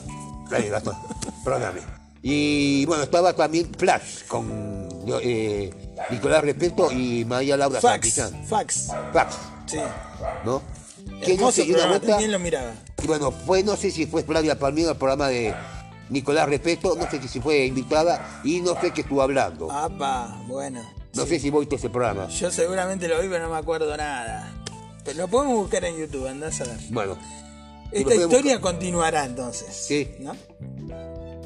está 0.46 0.58
bien, 0.58 0.72
Gastón, 0.72 0.96
perdóname. 1.44 1.82
Y 2.22 2.86
bueno, 2.86 3.04
estaba 3.04 3.34
también 3.34 3.72
Flash 3.78 4.24
con 4.28 4.88
eh, 5.22 5.70
Nicolás 6.10 6.44
Repeto 6.44 6.92
y 6.92 7.24
María 7.26 7.56
Laura 7.58 7.80
Fax. 7.80 8.14
Santillán. 8.14 8.48
Fax. 8.48 8.88
Fax, 9.14 9.36
Sí. 9.68 9.78
¿no? 10.46 10.62
Que 11.22 11.30
no 11.30 11.34
Hermoso 11.36 11.52
sé, 11.52 11.64
y 11.66 11.72
una 11.74 11.88
vuelta- 11.88 12.18
¿Quién 12.18 12.32
lo 12.32 12.40
miraba? 12.40 12.74
Y 13.02 13.08
bueno, 13.08 13.32
fue, 13.32 13.64
no 13.64 13.76
sé 13.78 13.92
si 13.92 14.06
fue 14.06 14.24
Flavia 14.24 14.58
Palmiro 14.60 14.92
el 14.92 14.98
programa 14.98 15.30
de 15.30 15.54
Nicolás 16.10 16.50
Repeto, 16.50 16.96
no 16.96 17.10
sé 17.10 17.26
si 17.28 17.40
fue 17.40 17.66
invitada 17.66 18.42
y 18.44 18.60
no 18.62 18.80
sé 18.82 18.92
qué 18.92 19.02
estuvo 19.02 19.22
hablando. 19.22 19.72
Apa, 19.72 20.42
bueno. 20.48 20.82
No 21.16 21.24
Sí. 21.24 21.30
sé 21.30 21.40
si 21.40 21.50
viste 21.50 21.76
ese 21.78 21.90
programa. 21.90 22.28
Yo 22.28 22.52
seguramente 22.52 23.08
lo 23.08 23.22
vi, 23.22 23.28
pero 23.30 23.46
no 23.48 23.54
me 23.54 23.58
acuerdo 23.60 23.96
nada. 23.96 24.54
Pero 25.06 25.18
lo 25.20 25.28
podemos 25.28 25.56
buscar 25.58 25.86
en 25.86 25.98
YouTube, 25.98 26.28
andás 26.28 26.60
a 26.62 26.66
ver. 26.66 26.78
Bueno, 26.90 27.18
Esta 27.92 28.16
historia 28.16 28.60
continuará 28.60 29.24
entonces. 29.26 29.74
Sí. 29.88 30.12
¿No? 30.20 30.36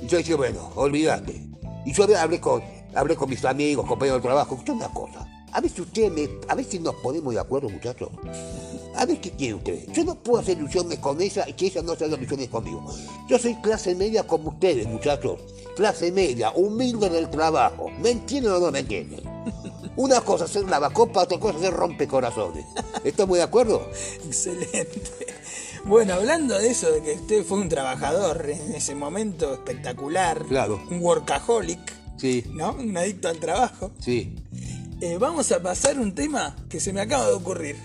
Yo 0.07 0.17
dije, 0.17 0.35
bueno, 0.35 0.71
olvídate. 0.75 1.41
Y 1.85 1.93
yo 1.93 2.05
hablé 2.17 2.39
con, 2.39 2.61
hablé 2.95 3.15
con 3.15 3.29
mis 3.29 3.43
amigos, 3.45 3.85
compañeros 3.85 4.21
de 4.21 4.27
trabajo, 4.27 4.55
escuché 4.55 4.71
una 4.71 4.89
cosa. 4.89 5.27
A 5.53 5.59
ver 5.59 5.69
si 5.69 5.81
ustedes 5.81 6.11
me, 6.11 6.29
a 6.47 6.55
ver 6.55 6.65
si 6.65 6.79
nos 6.79 6.95
ponemos 6.95 7.33
de 7.33 7.39
acuerdo, 7.39 7.69
muchachos. 7.69 8.09
A 8.95 9.05
ver 9.05 9.19
qué 9.19 9.31
quieren 9.31 9.57
ustedes. 9.57 9.87
Yo 9.91 10.03
no 10.03 10.15
puedo 10.15 10.39
hacer 10.39 10.57
ilusiones 10.57 10.99
con 10.99 11.21
ella 11.21 11.45
y 11.47 11.53
que 11.53 11.65
ella 11.67 11.81
no 11.81 11.91
haga 11.91 12.07
ilusiones 12.07 12.49
conmigo. 12.49 12.85
Yo 13.27 13.37
soy 13.37 13.55
clase 13.55 13.95
media 13.95 14.25
como 14.25 14.49
ustedes, 14.49 14.87
muchachos. 14.87 15.39
Clase 15.75 16.11
media, 16.11 16.51
humilde 16.51 17.07
en 17.07 17.15
el 17.15 17.29
trabajo. 17.29 17.89
¿Me 18.01 18.11
entienden 18.11 18.53
o 18.53 18.59
no 18.59 18.71
me 18.71 18.79
entienden? 18.79 19.21
Una 19.97 20.21
cosa 20.21 20.45
es 20.45 20.51
ser 20.51 20.69
lavacopa, 20.69 21.23
otra 21.23 21.37
cosa 21.39 21.55
es 21.57 21.61
ser 21.63 21.73
rompecorazones. 21.73 22.65
¿Estamos 23.03 23.37
de 23.37 23.43
acuerdo? 23.43 23.89
Excelente. 24.25 25.01
Bueno, 25.85 26.13
hablando 26.13 26.57
de 26.57 26.69
eso, 26.69 26.91
de 26.91 27.01
que 27.01 27.13
usted 27.13 27.43
fue 27.43 27.59
un 27.59 27.69
trabajador 27.69 28.49
en 28.49 28.73
ese 28.75 28.95
momento 28.95 29.53
espectacular. 29.53 30.45
Claro. 30.45 30.81
Un 30.89 31.01
workaholic, 31.01 31.79
Sí, 32.17 32.43
¿no? 32.53 32.73
Un 32.73 32.95
adicto 32.97 33.27
al 33.29 33.39
trabajo. 33.39 33.91
sí. 33.99 34.35
Eh, 35.03 35.17
vamos 35.19 35.51
a 35.51 35.63
pasar 35.63 35.97
un 35.99 36.13
tema 36.13 36.55
que 36.69 36.79
se 36.79 36.93
me 36.93 37.01
acaba 37.01 37.25
de 37.27 37.33
ocurrir. 37.33 37.75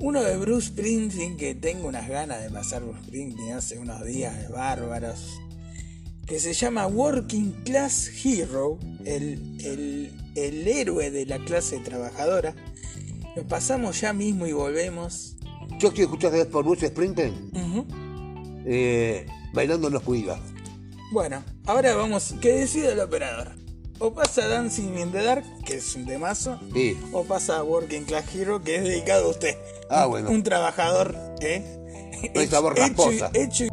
Uno 0.00 0.22
de 0.22 0.38
Bruce 0.38 0.68
Springsteen, 0.68 1.36
que 1.36 1.54
tengo 1.54 1.86
unas 1.86 2.08
ganas 2.08 2.42
de 2.42 2.48
pasar 2.48 2.82
Bruce 2.82 3.04
Springsteen 3.04 3.52
hace 3.52 3.78
unos 3.78 4.02
días 4.06 4.50
bárbaros. 4.50 5.38
Que 6.26 6.40
se 6.40 6.54
llama 6.54 6.86
Working 6.86 7.52
Class 7.66 8.10
Hero, 8.24 8.78
el, 9.04 9.58
el, 9.62 10.12
el 10.34 10.66
héroe 10.66 11.10
de 11.10 11.26
la 11.26 11.38
clase 11.44 11.78
trabajadora. 11.80 12.54
Lo 13.36 13.46
pasamos 13.46 14.00
ya 14.00 14.14
mismo 14.14 14.46
y 14.46 14.52
volvemos. 14.52 15.36
Yo 15.78 15.90
quiero 15.92 16.04
escuchar 16.10 16.32
de 16.32 16.44
por 16.46 16.64
Bruce 16.64 16.88
Springsteen, 16.88 17.50
Ujú. 17.54 17.86
eh, 18.66 19.26
bailando 19.52 19.88
en 19.88 19.94
la 19.94 19.98
oscuridad. 19.98 20.38
Bueno, 21.12 21.42
ahora 21.66 21.94
vamos. 21.94 22.34
Que 22.40 22.52
decida 22.52 22.92
el 22.92 23.00
operador. 23.00 23.52
O 24.00 24.12
pasa 24.12 24.48
Dancing 24.48 24.98
in 24.98 25.12
the 25.12 25.22
Dark, 25.22 25.44
que 25.64 25.76
es 25.76 25.94
un 25.94 26.04
temazo. 26.06 26.58
Sí. 26.72 26.98
O 27.12 27.22
pasa 27.24 27.62
Working 27.62 28.04
Class 28.04 28.34
Hero, 28.34 28.60
que 28.62 28.76
es 28.76 28.82
dedicado 28.84 29.26
a 29.26 29.30
usted. 29.30 29.56
Ah, 29.88 30.06
bueno. 30.06 30.30
Un 30.30 30.42
trabajador, 30.42 31.14
¿eh? 31.40 31.62
Hecho 32.34 32.70
rasposa. 32.70 33.30
hecho 33.34 33.64
y- 33.64 33.68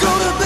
Go 0.00 0.08
to 0.18 0.38
bed 0.38 0.45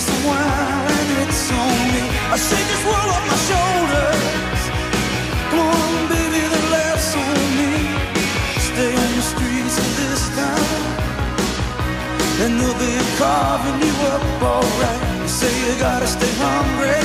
some 0.00 0.24
wine, 0.28 1.10
it's 1.24 1.50
on 1.50 1.78
me. 1.94 2.02
I 2.34 2.36
shake 2.36 2.68
this 2.72 2.84
world 2.84 3.10
off 3.14 3.24
my 3.32 3.38
shoulders. 3.48 4.60
Come 5.50 5.60
on, 5.60 5.92
baby, 6.12 6.42
the 6.54 6.62
laughs 6.74 7.10
on 7.16 7.38
me. 7.58 7.70
Stay 8.68 8.92
on 8.92 9.10
the 9.16 9.24
streets 9.32 9.76
of 9.84 9.88
this 10.00 10.22
town, 10.36 10.80
and 12.42 12.52
they'll 12.60 12.78
be 12.78 12.92
carving 13.16 13.78
you 13.86 13.94
up 14.12 14.24
alright. 14.42 15.00
You 15.22 15.28
say 15.28 15.52
you 15.64 15.72
gotta 15.80 16.06
stay 16.06 16.32
hungry. 16.44 17.00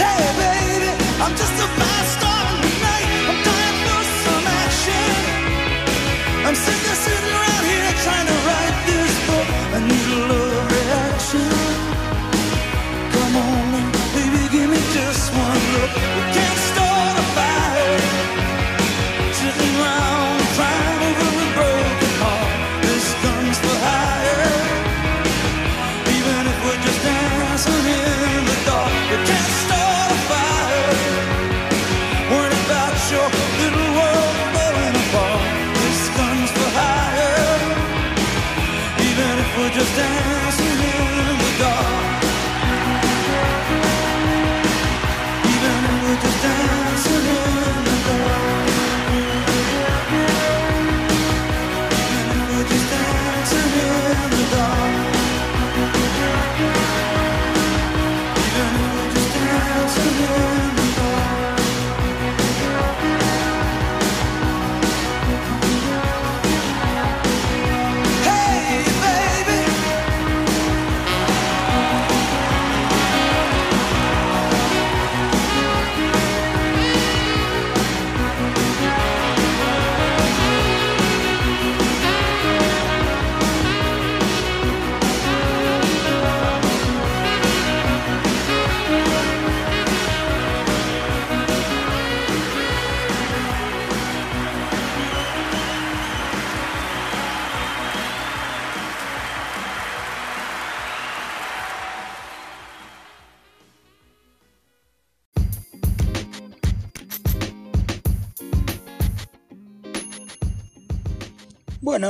Hey, 0.00 0.22
baby, 0.40 0.90
I'm 1.22 1.34
just 1.36 1.56
a 1.66 1.68
fast 1.78 2.10
star 2.16 2.44
tonight. 2.64 3.08
I'm 3.28 3.38
dying 3.48 3.78
for 3.84 4.02
some 4.24 4.44
action. 4.64 5.12
I'm 6.46 6.56
sick 6.56 6.81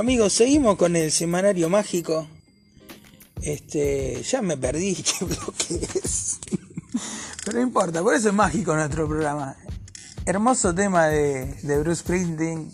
amigos, 0.03 0.33
seguimos 0.33 0.75
con 0.75 0.97
el 0.97 1.13
semanario 1.13 1.69
mágico. 1.69 2.27
Este, 3.41 4.21
ya 4.25 4.43
me 4.43 4.57
perdí 4.57 4.97
qué 4.97 5.25
bloque 5.25 5.89
es. 5.95 6.41
Pero 7.45 7.59
no 7.59 7.63
importa, 7.63 8.03
por 8.03 8.13
eso 8.13 8.31
es 8.31 8.35
mágico 8.35 8.75
nuestro 8.75 9.07
programa. 9.07 9.57
Hermoso 10.27 10.75
tema 10.75 11.07
de, 11.07 11.55
de 11.63 11.79
Bruce 11.79 12.01
Springsteen. 12.01 12.73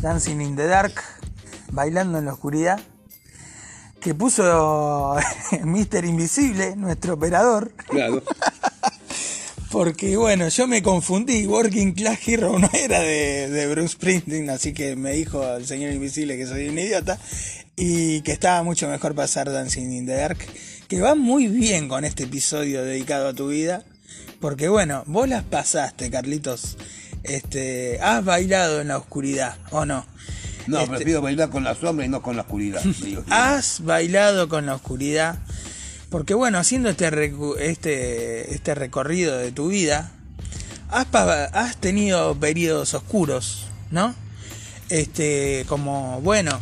Dancing 0.00 0.40
in 0.40 0.54
the 0.54 0.68
Dark, 0.68 1.02
bailando 1.72 2.18
en 2.18 2.26
la 2.26 2.34
oscuridad, 2.34 2.80
que 4.04 4.14
puso 4.14 5.16
Mr. 5.64 6.04
Invisible, 6.04 6.76
nuestro 6.76 7.14
operador. 7.14 7.72
Claro. 7.88 8.22
Porque 9.70 10.18
bueno, 10.18 10.46
yo 10.48 10.68
me 10.68 10.82
confundí, 10.82 11.46
Working 11.46 11.94
Class 11.94 12.18
Hero 12.28 12.58
no 12.58 12.68
era 12.74 13.00
de, 13.00 13.48
de 13.48 13.66
Bruce 13.66 13.94
Springsteen, 13.94 14.50
así 14.50 14.74
que 14.74 14.94
me 14.94 15.12
dijo 15.14 15.42
el 15.56 15.66
señor 15.66 15.92
Invisible 15.92 16.36
que 16.36 16.46
soy 16.46 16.68
un 16.68 16.78
idiota 16.78 17.18
y 17.76 18.20
que 18.20 18.32
estaba 18.32 18.62
mucho 18.62 18.88
mejor 18.88 19.14
pasar 19.14 19.50
Dancing 19.50 19.90
in 19.90 20.06
the 20.06 20.14
Dark, 20.14 20.38
que 20.86 21.00
va 21.00 21.14
muy 21.14 21.48
bien 21.48 21.88
con 21.88 22.04
este 22.04 22.24
episodio 22.24 22.84
dedicado 22.84 23.28
a 23.28 23.32
tu 23.32 23.48
vida, 23.48 23.84
porque 24.38 24.68
bueno, 24.68 25.02
vos 25.06 25.26
las 25.28 25.44
pasaste, 25.44 26.10
Carlitos. 26.10 26.76
Este, 27.22 27.98
has 28.02 28.22
bailado 28.22 28.82
en 28.82 28.88
la 28.88 28.98
oscuridad, 28.98 29.56
¿o 29.70 29.86
no? 29.86 30.04
No, 30.66 30.78
Este- 30.80 30.96
prefiero 30.96 31.20
bailar 31.22 31.50
con 31.50 31.64
la 31.64 31.74
sombra 31.74 32.06
y 32.06 32.08
no 32.08 32.22
con 32.22 32.36
la 32.36 32.42
oscuridad. 32.42 32.82
Has 33.30 33.80
bailado 33.84 34.48
con 34.48 34.66
la 34.66 34.74
oscuridad. 34.74 35.38
Porque 36.10 36.34
bueno, 36.34 36.58
haciendo 36.58 36.88
este, 36.90 37.10
recu- 37.10 37.56
este, 37.58 38.54
este 38.54 38.74
recorrido 38.74 39.36
de 39.36 39.50
tu 39.52 39.68
vida, 39.68 40.12
has 40.90 41.76
tenido 41.78 42.34
periodos 42.36 42.94
oscuros, 42.94 43.66
¿no? 43.90 44.14
Este, 44.90 45.64
como, 45.68 46.20
bueno, 46.20 46.60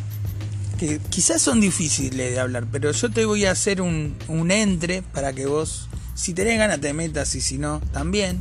que 0.78 0.98
quizás 1.10 1.42
son 1.42 1.60
difíciles 1.60 2.32
de 2.32 2.40
hablar, 2.40 2.66
pero 2.72 2.92
yo 2.92 3.10
te 3.10 3.24
voy 3.26 3.44
a 3.44 3.50
hacer 3.50 3.82
un, 3.82 4.16
un 4.28 4.50
entre 4.50 5.02
para 5.02 5.32
que 5.34 5.44
vos, 5.46 5.88
si 6.14 6.32
tenés 6.32 6.58
ganas, 6.58 6.80
te 6.80 6.94
metas 6.94 7.34
y 7.34 7.40
si 7.42 7.58
no, 7.58 7.80
también. 7.92 8.40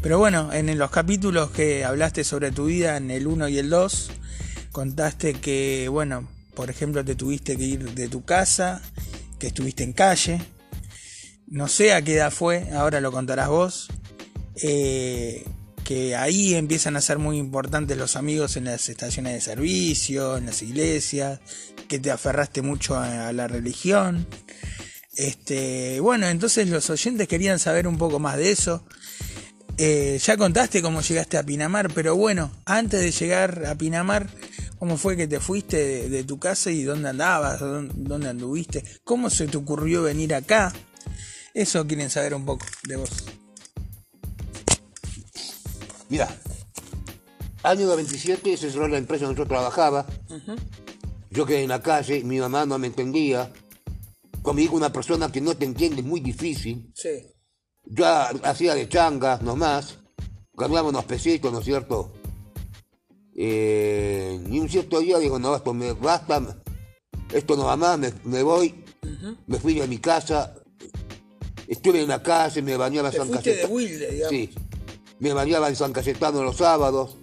Pero 0.00 0.18
bueno, 0.18 0.52
en 0.52 0.78
los 0.78 0.90
capítulos 0.90 1.50
que 1.50 1.84
hablaste 1.84 2.24
sobre 2.24 2.50
tu 2.52 2.66
vida, 2.66 2.96
en 2.96 3.10
el 3.10 3.26
1 3.26 3.48
y 3.48 3.58
el 3.58 3.68
2, 3.68 4.10
contaste 4.76 5.32
que, 5.32 5.88
bueno, 5.88 6.28
por 6.54 6.68
ejemplo, 6.68 7.02
te 7.02 7.14
tuviste 7.14 7.56
que 7.56 7.64
ir 7.64 7.94
de 7.94 8.08
tu 8.08 8.26
casa, 8.26 8.82
que 9.38 9.46
estuviste 9.46 9.82
en 9.84 9.94
calle. 9.94 10.38
No 11.46 11.66
sé 11.66 11.94
a 11.94 12.02
qué 12.02 12.16
edad 12.16 12.30
fue, 12.30 12.68
ahora 12.74 13.00
lo 13.00 13.10
contarás 13.10 13.48
vos. 13.48 13.88
Eh, 14.62 15.46
que 15.82 16.14
ahí 16.14 16.54
empiezan 16.54 16.94
a 16.94 17.00
ser 17.00 17.18
muy 17.18 17.38
importantes 17.38 17.96
los 17.96 18.16
amigos 18.16 18.58
en 18.58 18.64
las 18.64 18.90
estaciones 18.90 19.32
de 19.32 19.40
servicio, 19.40 20.36
en 20.36 20.44
las 20.44 20.60
iglesias, 20.60 21.40
que 21.88 21.98
te 21.98 22.10
aferraste 22.10 22.60
mucho 22.60 22.98
a, 22.98 23.32
la 23.32 23.48
religión. 23.48 24.26
Este, 25.14 26.00
bueno, 26.00 26.28
entonces 26.28 26.68
los 26.68 26.90
oyentes 26.90 27.26
querían 27.28 27.58
saber 27.58 27.88
un 27.88 27.96
poco 27.96 28.18
más 28.18 28.36
de 28.36 28.50
eso. 28.50 28.84
Eh, 29.78 30.20
ya 30.22 30.36
contaste 30.36 30.82
cómo 30.82 31.00
llegaste 31.00 31.38
a 31.38 31.42
Pinamar, 31.42 31.90
pero 31.94 32.14
bueno, 32.14 32.50
antes 32.66 33.00
de 33.00 33.10
llegar 33.10 33.64
a 33.66 33.74
Pinamar, 33.74 34.28
¿cómo 34.78 34.96
fue 34.96 35.16
que 35.16 35.26
te 35.26 35.40
fuiste 35.40 35.76
de, 35.76 36.08
de 36.08 36.24
tu 36.24 36.38
casa 36.38 36.70
y 36.70 36.82
dónde 36.82 37.08
andabas? 37.08 37.60
¿Dónde, 37.60 37.94
dónde 37.96 38.28
anduviste? 38.28 38.84
¿Cómo 39.04 39.30
se 39.30 39.46
te 39.46 39.56
ocurrió 39.56 40.02
venir 40.02 40.34
acá? 40.34 40.72
Eso 41.54 41.86
quieren 41.86 42.10
saber 42.10 42.34
un 42.34 42.44
poco 42.44 42.66
de 42.86 42.96
vos. 42.96 43.10
Mira, 46.08 46.28
año 47.62 47.86
97 47.86 48.56
se 48.56 48.70
cerró 48.70 48.86
la 48.88 48.98
empresa 48.98 49.24
donde 49.24 49.38
yo 49.38 49.46
trabajaba. 49.46 50.06
Yo 51.30 51.46
quedé 51.46 51.62
en 51.62 51.70
la 51.70 51.82
calle, 51.82 52.22
mi 52.24 52.38
mamá 52.38 52.64
no 52.66 52.78
me 52.78 52.86
entendía. 52.86 53.52
Conmigo 54.42 54.76
una 54.76 54.92
persona 54.92 55.32
que 55.32 55.40
no 55.40 55.56
te 55.56 55.64
entiende 55.64 56.00
es 56.00 56.06
muy 56.06 56.20
difícil. 56.20 56.92
Sí. 56.94 57.26
Yo 57.84 58.06
hacía 58.06 58.74
de 58.74 58.88
changa 58.88 59.38
nomás, 59.42 59.98
ganaba 60.54 60.88
unos 60.88 61.04
pesitos, 61.04 61.52
¿no 61.52 61.60
es 61.60 61.64
cierto? 61.64 62.12
Eh, 63.38 64.40
y 64.50 64.58
un 64.58 64.68
cierto 64.68 64.98
día 65.00 65.18
digo, 65.18 65.38
no, 65.38 65.54
esto 65.54 65.74
me 65.74 65.92
basta, 65.92 66.40
esto 67.32 67.54
no 67.56 67.64
va 67.66 67.76
más, 67.76 67.98
me, 67.98 68.12
me 68.24 68.42
voy, 68.42 68.82
me 69.46 69.58
fui 69.58 69.78
a 69.82 69.86
mi 69.86 69.98
casa, 69.98 70.54
estuve 71.68 72.00
en 72.02 72.08
la 72.08 72.22
calle, 72.22 72.62
me 72.62 72.76
bañaba 72.78 73.10
en 73.10 73.14
San 73.16 73.28
Cayetano. 73.30 73.74
Sí, 74.30 74.50
me 75.18 75.32
bañaba 75.34 75.68
en 75.68 75.76
San 75.76 75.92
Cayetano 75.92 76.42
los 76.42 76.56
sábados, 76.56 77.16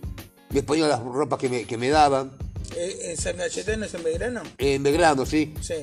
me 0.52 0.62
ponía 0.62 0.88
las 0.88 1.02
ropas 1.02 1.40
que 1.40 1.50
me, 1.50 1.66
que 1.66 1.78
me 1.78 1.90
daban, 1.90 2.32
Eh, 2.76 3.12
¿En 3.12 3.18
San 3.18 3.36
Cayetano 3.38 3.86
es 3.86 3.94
en 3.96 4.04
Belgrano? 4.04 4.42
en 4.58 4.84
Belgrano, 4.84 5.26
sí. 5.26 5.54
Sí. 5.62 5.76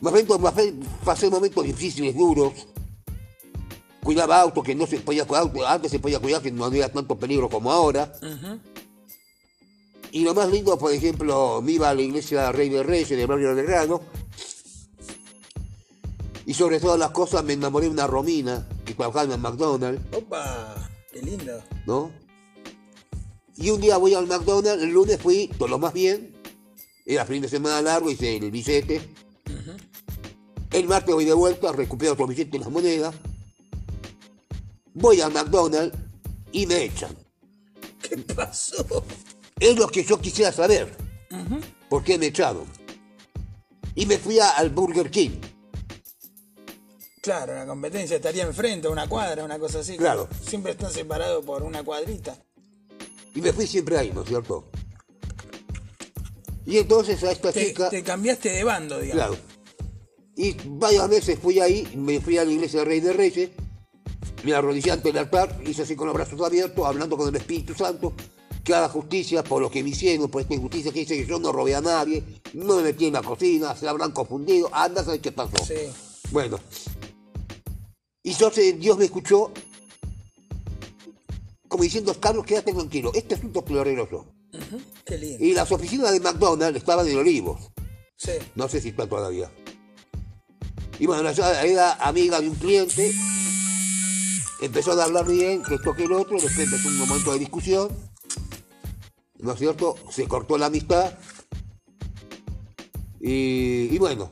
Momentos, 0.00 0.40
pasé- 0.40 0.74
pasé 1.04 1.30
momentos 1.30 1.64
difíciles, 1.64 2.14
duros. 2.16 2.52
Cuidaba 4.02 4.40
autos 4.40 4.62
que 4.64 4.74
no 4.74 4.86
se 4.86 4.98
podía 4.98 5.24
cuidar, 5.24 5.50
antes 5.66 5.90
se 5.90 5.98
podía 5.98 6.18
cuidar 6.18 6.42
que 6.42 6.50
no 6.52 6.64
había 6.66 6.92
tanto 6.92 7.16
peligro 7.18 7.48
como 7.48 7.72
ahora. 7.72 8.12
Ujú. 8.20 8.58
Y 10.14 10.20
lo 10.20 10.32
más 10.32 10.48
lindo, 10.48 10.78
por 10.78 10.92
ejemplo, 10.92 11.60
me 11.60 11.72
iba 11.72 11.90
a 11.90 11.94
la 11.94 12.00
iglesia 12.00 12.52
Rey 12.52 12.68
de 12.68 12.84
Reyes 12.84 13.08
de 13.08 13.26
Barrio 13.26 13.48
de 13.48 13.54
Belgrano. 13.56 14.00
Y 16.46 16.54
sobre 16.54 16.78
todas 16.78 17.00
las 17.00 17.10
cosas 17.10 17.42
me 17.42 17.54
enamoré 17.54 17.86
de 17.86 17.94
una 17.94 18.06
romina 18.06 18.64
que 18.84 18.94
trabajaba 18.94 19.34
en 19.34 19.40
McDonald's, 19.40 20.00
Opa, 20.16 20.88
qué 21.10 21.20
lindo. 21.20 21.60
¿no? 21.84 22.12
Y 23.56 23.70
un 23.70 23.80
día 23.80 23.96
voy 23.96 24.14
al 24.14 24.28
McDonald's, 24.28 24.84
el 24.84 24.90
lunes 24.90 25.20
fui, 25.20 25.48
todo 25.58 25.66
lo 25.66 25.80
más 25.80 25.92
bien. 25.92 26.32
Era 27.04 27.26
fin 27.26 27.42
de 27.42 27.48
semana 27.48 27.82
largo, 27.82 28.08
hice 28.08 28.36
el 28.36 28.52
billete. 28.52 29.00
El 30.70 30.86
martes 30.86 31.12
voy 31.12 31.24
de 31.24 31.34
vuelta, 31.34 31.72
recupero 31.72 32.12
otro 32.12 32.28
billete 32.28 32.56
y 32.56 32.60
las 32.60 32.70
monedas. 32.70 33.16
Voy 34.94 35.20
al 35.20 35.32
McDonald's 35.32 35.98
y 36.52 36.66
me 36.66 36.84
echan. 36.84 37.16
¿Qué 38.00 38.16
pasó? 38.18 39.04
Es 39.64 39.78
lo 39.78 39.88
que 39.88 40.04
yo 40.04 40.20
quisiera 40.20 40.52
saber. 40.52 40.94
¿Por 41.88 42.04
qué 42.04 42.18
me 42.18 42.26
echaron? 42.26 42.66
Y 43.94 44.04
me 44.04 44.18
fui 44.18 44.38
a- 44.38 44.50
al 44.50 44.68
Burger 44.68 45.10
King. 45.10 45.40
Claro, 47.22 47.54
la 47.54 47.64
competencia 47.64 48.16
estaría 48.16 48.42
enfrente, 48.42 48.88
una 48.88 49.08
cuadra, 49.08 49.42
una 49.42 49.58
cosa 49.58 49.78
así. 49.78 49.96
Claro. 49.96 50.28
Siempre 50.46 50.72
están 50.72 50.92
separados 50.92 51.42
por 51.46 51.62
una 51.62 51.82
cuadrita. 51.82 52.36
Y 53.34 53.40
me 53.40 53.54
fui 53.54 53.66
siempre 53.66 53.96
ahí, 53.96 54.12
¿no 54.14 54.20
es 54.22 54.28
cierto? 54.28 54.66
Y 56.66 56.76
entonces 56.76 57.24
a 57.24 57.32
esta 57.32 57.50
Te, 57.50 57.68
chica... 57.68 57.88
te 57.88 58.02
cambiaste 58.02 58.50
de 58.50 58.64
bando, 58.64 58.98
digamos. 59.00 59.36
Claro. 59.38 59.54
Y 60.36 60.54
varias 60.66 61.08
veces 61.08 61.38
fui 61.38 61.58
ahí, 61.60 61.90
me 61.96 62.20
fui 62.20 62.36
a 62.36 62.44
la 62.44 62.52
iglesia 62.52 62.80
de 62.80 62.84
Rey 62.84 63.00
de 63.00 63.12
Reyes, 63.14 63.50
me 64.42 64.52
arrodillé 64.52 64.90
ante 64.90 65.08
el 65.08 65.16
altar, 65.16 65.58
hice 65.64 65.82
así 65.82 65.96
con 65.96 66.06
los 66.08 66.14
brazos 66.14 66.38
abiertos, 66.42 66.84
hablando 66.84 67.16
con 67.16 67.28
el 67.30 67.36
Espíritu 67.36 67.72
Santo, 67.74 68.12
que 68.64 68.74
haga 68.74 68.88
justicia 68.88 69.44
por 69.44 69.60
lo 69.60 69.70
que 69.70 69.82
me 69.82 69.90
hicieron, 69.90 70.30
por 70.30 70.40
esta 70.40 70.54
injusticia 70.54 70.90
que 70.90 71.02
hice, 71.02 71.16
que 71.16 71.26
yo 71.26 71.38
no 71.38 71.52
robé 71.52 71.74
a 71.74 71.82
nadie, 71.82 72.24
no 72.54 72.76
me 72.76 72.82
metí 72.82 73.06
en 73.06 73.12
la 73.12 73.22
cocina, 73.22 73.76
se 73.76 73.86
habrán 73.86 74.12
confundido, 74.12 74.70
anda 74.72 75.02
a 75.02 75.04
saber 75.04 75.20
qué 75.20 75.32
pasó. 75.32 75.62
Sí. 75.64 75.74
Bueno. 76.30 76.58
Y 78.22 78.32
entonces 78.32 78.80
Dios 78.80 78.96
me 78.96 79.04
escuchó, 79.04 79.52
como 81.68 81.82
diciendo, 81.82 82.18
Carlos, 82.18 82.46
quédate 82.46 82.72
tranquilo, 82.72 83.12
este 83.14 83.34
asunto 83.34 83.62
te 83.62 83.74
lo 83.74 83.82
arreglo 83.82 84.08
yo. 84.10 84.24
Qué 85.04 85.18
lindo. 85.18 85.44
Y 85.44 85.52
las 85.52 85.70
oficinas 85.70 86.12
de 86.12 86.20
McDonald's 86.20 86.78
estaban 86.78 87.06
en 87.06 87.18
Olivos. 87.18 87.70
Sí. 88.16 88.32
No 88.54 88.66
sé 88.68 88.80
si 88.80 88.88
está 88.88 89.06
todavía. 89.06 89.50
Y 90.98 91.06
bueno, 91.06 91.28
ella 91.28 91.62
era 91.64 91.92
amiga 91.94 92.40
de 92.40 92.48
un 92.48 92.54
cliente. 92.54 93.12
Empezó 94.62 94.98
a 94.98 95.04
hablar 95.04 95.26
bien, 95.26 95.62
que 95.62 95.74
esto 95.74 95.92
que 95.94 96.04
el 96.04 96.12
otro, 96.12 96.40
después 96.40 96.58
empezó 96.60 96.88
un 96.88 96.98
momento 96.98 97.32
de 97.32 97.40
discusión. 97.40 97.88
¿No 99.38 99.52
es 99.52 99.58
cierto? 99.58 99.94
Se 100.10 100.26
cortó 100.26 100.56
la 100.56 100.66
amistad. 100.66 101.14
Y, 103.20 103.88
y 103.94 103.98
bueno, 103.98 104.30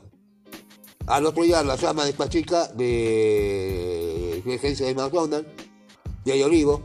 al 1.07 1.25
otro 1.25 1.43
día 1.43 1.63
la 1.63 1.75
llama 1.75 2.03
de 2.03 2.11
esta 2.11 2.29
chica 2.29 2.67
de, 2.67 4.41
de 4.45 4.55
agencia 4.55 4.85
de 4.85 4.95
McDonald's, 4.95 5.49
de 6.25 6.31
ahí 6.31 6.43
Olivo. 6.43 6.81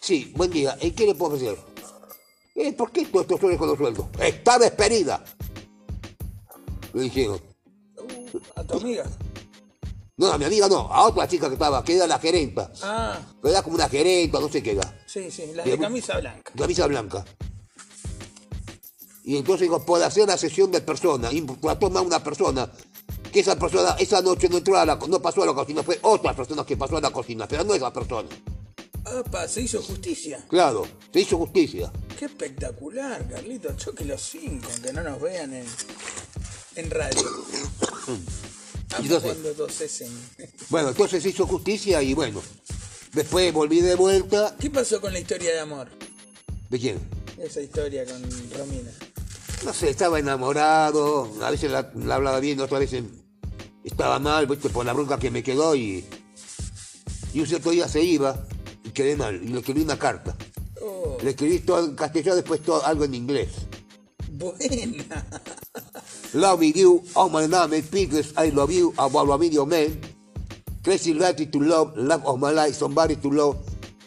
Sí, 0.00 0.32
buen 0.36 0.50
día, 0.50 0.76
¿en 0.80 0.94
qué 0.94 1.06
le 1.06 1.14
puedo 1.14 1.34
ofrecer? 1.34 1.58
Eh, 2.54 2.72
¿Por 2.74 2.90
qué 2.90 3.02
estos 3.02 3.26
sueldos 3.40 3.58
con 3.58 3.68
los 3.68 3.78
sueldos? 3.78 4.06
Está 4.18 4.58
despedida. 4.58 5.24
Le 6.92 7.02
dijeron. 7.02 7.40
Uh, 7.96 8.38
a 8.56 8.64
tu 8.64 8.78
amiga. 8.78 9.04
No, 10.18 10.30
a 10.30 10.38
mi 10.38 10.44
amiga 10.44 10.68
no, 10.68 10.80
a 10.92 11.06
otra 11.06 11.26
chica 11.26 11.48
que 11.48 11.54
estaba, 11.54 11.82
que 11.82 11.96
era 11.96 12.06
la 12.06 12.18
gerenta. 12.18 12.70
Ah, 12.82 13.18
Era 13.42 13.62
como 13.62 13.76
una 13.76 13.88
gerenta, 13.88 14.38
no 14.38 14.48
sé 14.48 14.62
qué 14.62 14.72
era. 14.72 14.91
Sí, 15.12 15.30
sí, 15.30 15.52
las 15.54 15.66
de 15.66 15.78
camisa 15.78 16.18
blanca. 16.18 16.52
Camisa 16.56 16.86
blanca. 16.86 17.24
Y 19.24 19.36
entonces 19.36 19.62
digo, 19.62 19.84
por 19.84 20.02
hacer 20.02 20.26
la 20.26 20.36
sesión 20.36 20.70
de 20.72 20.80
personas, 20.80 21.32
y 21.32 21.42
trató 21.42 21.90
más 21.90 22.04
una 22.04 22.22
persona 22.22 22.70
que 23.32 23.40
esa 23.40 23.56
persona 23.56 23.96
esa 23.98 24.20
noche 24.20 24.48
no 24.48 24.58
entró 24.58 24.76
a 24.76 24.84
la, 24.84 24.96
no 24.96 25.22
pasó 25.22 25.42
a 25.42 25.46
la 25.46 25.54
cocina, 25.54 25.82
fue 25.82 25.98
otra 26.02 26.34
persona 26.34 26.64
que 26.64 26.76
pasó 26.76 26.96
a 26.96 27.00
la 27.00 27.10
cocina, 27.10 27.46
pero 27.46 27.64
no 27.64 27.74
esa 27.74 27.92
persona. 27.92 28.28
Apa, 29.04 29.48
se 29.48 29.62
hizo 29.62 29.82
justicia. 29.82 30.44
Claro, 30.48 30.86
se 31.12 31.20
hizo 31.20 31.36
justicia. 31.38 31.92
Qué 32.18 32.26
espectacular, 32.26 33.28
Carlitos. 33.28 33.76
Choque 33.76 34.04
los 34.04 34.22
cinco, 34.22 34.68
aunque 34.72 34.92
no 34.92 35.02
nos 35.02 35.20
vean 35.20 35.52
en, 35.54 35.66
en 36.76 36.90
radio. 36.90 37.20
Entonces- 38.98 40.00
en... 40.02 40.10
Bueno, 40.68 40.90
entonces 40.90 41.22
se 41.22 41.30
hizo 41.30 41.46
justicia 41.46 42.02
y 42.02 42.12
bueno. 42.14 42.42
Después 43.12 43.52
volví 43.52 43.80
de 43.80 43.94
vuelta. 43.94 44.56
¿Qué 44.58 44.70
pasó 44.70 45.00
con 45.00 45.12
la 45.12 45.20
historia 45.20 45.52
de 45.52 45.60
amor? 45.60 45.88
¿De 46.70 46.78
quién? 46.78 46.98
Esa 47.38 47.60
historia 47.60 48.04
con 48.06 48.22
Romina. 48.56 48.90
No 49.64 49.72
sé, 49.72 49.90
estaba 49.90 50.18
enamorado, 50.18 51.30
a 51.42 51.50
veces 51.50 51.70
la, 51.70 51.90
la 51.94 52.16
hablaba 52.16 52.40
bien, 52.40 52.58
otras 52.60 52.80
veces 52.80 53.04
estaba 53.84 54.18
mal, 54.18 54.46
¿viste? 54.46 54.70
por 54.70 54.84
la 54.84 54.92
bronca 54.92 55.18
que 55.18 55.30
me 55.30 55.42
quedó 55.42 55.76
y, 55.76 56.04
y 57.32 57.40
un 57.40 57.46
cierto 57.46 57.70
día 57.70 57.86
se 57.86 58.02
iba 58.02 58.44
y 58.84 58.90
quedé 58.90 59.14
mal 59.16 59.40
y 59.42 59.48
le 59.48 59.58
escribí 59.58 59.82
una 59.82 59.98
carta. 59.98 60.36
Oh, 60.80 61.16
Le 61.22 61.30
escribí 61.30 61.60
todo 61.60 61.84
en 61.84 61.94
castellano, 61.94 62.36
después 62.36 62.60
todo 62.62 62.84
algo 62.84 63.04
en 63.04 63.14
inglés. 63.14 63.50
buena. 64.30 65.26
Love 66.32 66.60
me 66.60 66.72
you, 66.72 67.04
oh 67.14 67.28
my 67.28 67.46
name, 67.46 67.74
I 68.36 68.50
love 68.50 68.72
you, 68.72 68.94
about 68.96 69.30
a 69.30 69.38
video 69.38 69.66
man. 69.66 70.00
Crazy 70.82 71.14
like 71.14 71.50
to 71.50 71.60
love, 71.60 71.96
love 71.96 72.26
of 72.26 72.40
my 72.40 72.50
life, 72.50 72.74
somebody 72.74 73.16
to 73.16 73.30
love. 73.30 73.56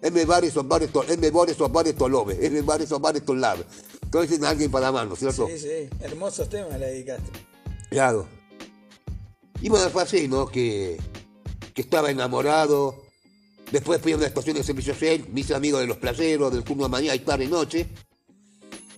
Everybody, 0.02 0.50
somebody 0.50 0.88
to, 0.88 1.04
everybody, 1.04 1.54
somebody 1.54 1.94
to 1.94 2.08
love. 2.08 2.32
Everybody, 2.32 2.86
somebody 2.86 3.22
to 3.22 3.34
love. 3.34 3.66
Entonces 4.04 4.42
alguien 4.44 4.70
para 4.70 4.90
amar, 4.90 5.08
¿no 5.08 5.14
es 5.14 5.20
cierto? 5.20 5.48
Sí, 5.48 5.58
sí. 5.58 5.90
Hermosos 6.00 6.50
temas 6.50 6.80
le 6.80 6.88
dedicaste. 6.88 7.32
Claro. 7.90 8.28
Y 9.62 9.70
bueno, 9.70 9.90
fue 9.90 10.04
así, 10.04 10.28
¿no? 10.28 10.48
Que, 10.48 10.98
que 11.74 11.82
estaba 11.82 12.12
enamorado. 12.12 13.04
Después 13.72 14.02
fui 14.02 14.12
a 14.12 14.18
una 14.18 14.28
estación 14.28 14.58
de 14.58 14.64
servicio 14.64 14.94
social, 14.94 15.26
me 15.32 15.42
hice 15.42 15.56
amigo 15.56 15.80
de 15.80 15.88
los 15.88 15.98
placeros, 15.98 16.54
del 16.54 16.64
turno 16.64 16.84
de 16.84 16.90
mañana 16.90 17.16
y 17.16 17.20
tarde 17.20 17.46
y 17.46 17.48
noche. 17.48 17.90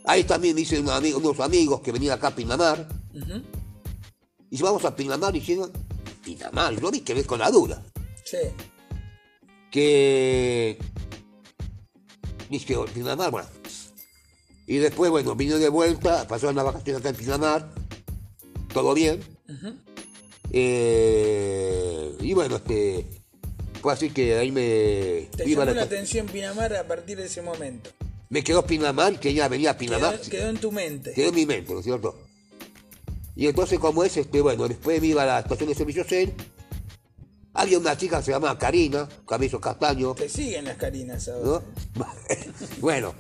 Ahí 0.04 0.24
también 0.24 0.56
me 0.56 0.62
hice 0.62 0.80
unos 0.80 0.94
amigos, 0.94 1.22
unos 1.24 1.40
amigos 1.40 1.82
que 1.82 1.92
venían 1.92 2.18
acá 2.18 2.28
a 2.28 2.36
Pinamar. 2.36 2.88
Y 4.50 4.58
si 4.58 4.64
vamos 4.64 4.84
a 4.84 4.96
Pinamar 4.96 5.36
y 5.36 5.42
llegan, 5.42 5.72
Pinamar, 6.28 6.78
yo 6.78 6.92
vi 6.92 7.00
que 7.00 7.14
ves 7.14 7.26
con 7.26 7.40
la 7.40 7.50
dura. 7.50 7.82
Sí. 8.26 8.38
Que. 9.72 10.78
Dije, 12.50 12.76
Pinamar, 12.94 13.32
bueno. 13.32 13.48
Y 14.66 14.76
después, 14.76 15.10
bueno, 15.10 15.36
vino 15.36 15.58
de 15.58 15.70
vuelta, 15.70 16.28
pasó 16.28 16.50
una 16.50 16.64
vacaciones 16.64 17.00
acá 17.00 17.10
en 17.10 17.16
Pinamar, 17.16 17.74
todo 18.74 18.94
bien. 18.94 19.22
Eh, 20.52 22.14
y 22.20 22.34
bueno, 22.34 22.58
este. 22.58 23.06
Fue 23.82 23.94
así 23.94 24.10
que 24.10 24.36
ahí 24.38 24.52
me. 24.52 25.30
Te 25.38 25.50
iba 25.50 25.64
llamó 25.64 25.78
la 25.78 25.84
atención 25.84 26.26
Pinamar 26.26 26.76
a 26.76 26.86
partir 26.86 27.16
de 27.16 27.28
ese 27.28 27.42
momento. 27.42 27.90
me 28.28 28.44
quedó 28.44 28.66
Pinamar, 28.66 29.18
que 29.18 29.30
ella 29.30 29.48
venía 29.48 29.72
a 29.72 29.78
Pinamar. 29.78 30.20
Quedó, 30.20 30.30
quedó 30.30 30.50
en 30.50 30.58
tu 30.58 30.74
mente. 30.74 31.14
Quedó 31.14 31.30
en 31.30 31.36
mi 31.36 31.46
mente, 31.46 31.72
¿no 31.72 31.80
es 31.80 31.86
cierto? 31.86 32.27
Y 33.38 33.46
entonces, 33.48 33.78
como 33.80 34.04
es, 34.04 34.18
este, 34.18 34.42
bueno, 34.42 34.68
después 34.68 35.00
me 35.00 35.08
iba 35.08 35.22
a 35.22 35.26
la 35.28 35.40
estación 35.40 35.70
de 35.70 35.76
servicio 35.76 36.04
CEL. 36.04 36.34
Había 37.54 37.78
una 37.78 37.96
chica 37.96 38.18
que 38.18 38.26
se 38.26 38.32
llamaba 38.32 38.58
Karina, 38.58 39.08
cabello 39.28 39.62
castaño, 39.62 40.16
Te 40.16 40.28
siguen 40.28 40.66
las 40.66 40.78
carinas 40.78 41.28
ahora. 41.28 41.62
¿no? 41.96 42.06
bueno, 42.82 43.14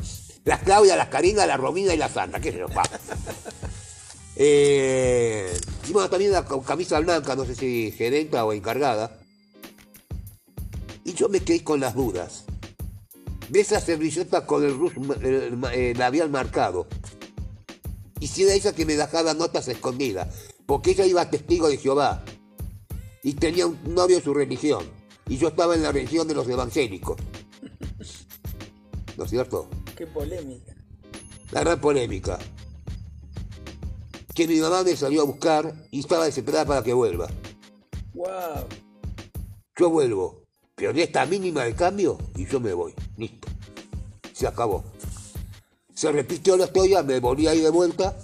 las 0.43 0.63
Claudia, 0.63 0.95
las 0.95 1.09
Karina, 1.09 1.45
la 1.45 1.55
Romina 1.57 1.93
y 1.93 1.97
la 1.97 2.09
Santa, 2.09 2.39
qué 2.39 2.51
sé 2.51 2.57
yo. 2.59 2.67
Eh, 4.39 5.51
y 5.89 5.91
bueno, 5.91 6.11
también 6.11 6.31
la 6.31 6.45
ca- 6.45 6.61
camisa 6.61 6.99
blanca, 6.99 7.35
no 7.35 7.43
sé 7.43 7.55
si 7.55 7.91
gerenta 7.91 8.45
o 8.45 8.53
encargada. 8.53 9.17
Y 11.03 11.13
yo 11.13 11.27
me 11.27 11.39
quedé 11.39 11.63
con 11.63 11.79
las 11.79 11.95
dudas. 11.95 12.43
De 13.49 13.61
esa 13.61 13.79
servilleta 13.79 14.45
con 14.45 14.63
el, 14.63 14.77
rus- 14.77 14.93
el, 15.23 15.57
el 15.73 15.97
labial 15.97 16.29
marcado. 16.29 16.85
Y 18.19 18.27
si 18.27 18.43
era 18.43 18.53
esa 18.53 18.73
que 18.73 18.85
me 18.85 18.95
dejaba 18.95 19.33
notas 19.33 19.67
escondidas. 19.67 20.27
Porque 20.65 20.91
ella 20.91 21.05
iba 21.05 21.21
a 21.21 21.29
testigo 21.29 21.69
de 21.69 21.77
Jehová. 21.77 22.23
Y 23.23 23.33
tenía 23.33 23.67
un 23.67 23.79
novio 23.93 24.17
de 24.17 24.23
su 24.23 24.33
religión. 24.33 24.85
Y 25.27 25.37
yo 25.37 25.49
estaba 25.49 25.75
en 25.75 25.83
la 25.83 25.91
religión 25.91 26.27
de 26.27 26.35
los 26.35 26.47
evangélicos. 26.47 27.17
¿No 29.17 29.23
es 29.23 29.29
cierto? 29.29 29.69
Qué 29.95 30.07
polémica. 30.07 30.75
La 31.51 31.61
gran 31.61 31.81
polémica. 31.81 32.37
Que 34.33 34.47
mi 34.47 34.59
mamá 34.59 34.83
me 34.83 34.95
salió 34.95 35.21
a 35.21 35.25
buscar 35.25 35.73
y 35.89 36.01
estaba 36.01 36.25
desesperada 36.25 36.65
para 36.65 36.83
que 36.83 36.93
vuelva. 36.93 37.27
Wow. 38.13 38.67
Yo 39.75 39.89
vuelvo, 39.89 40.43
pero 40.75 40.93
de 40.93 41.03
esta 41.03 41.25
mínima 41.25 41.63
de 41.63 41.75
cambio 41.75 42.17
y 42.35 42.45
yo 42.45 42.59
me 42.59 42.73
voy. 42.73 42.93
Listo. 43.17 43.47
Se 44.33 44.47
acabó. 44.47 44.83
Se 45.97 46.11
repitió 46.11 46.55
la 46.57 46.65
historia, 46.65 47.01
me 47.01 47.19
volví 47.19 47.47
ahí 47.47 47.59
de 47.59 47.71
vuelta. 47.71 48.15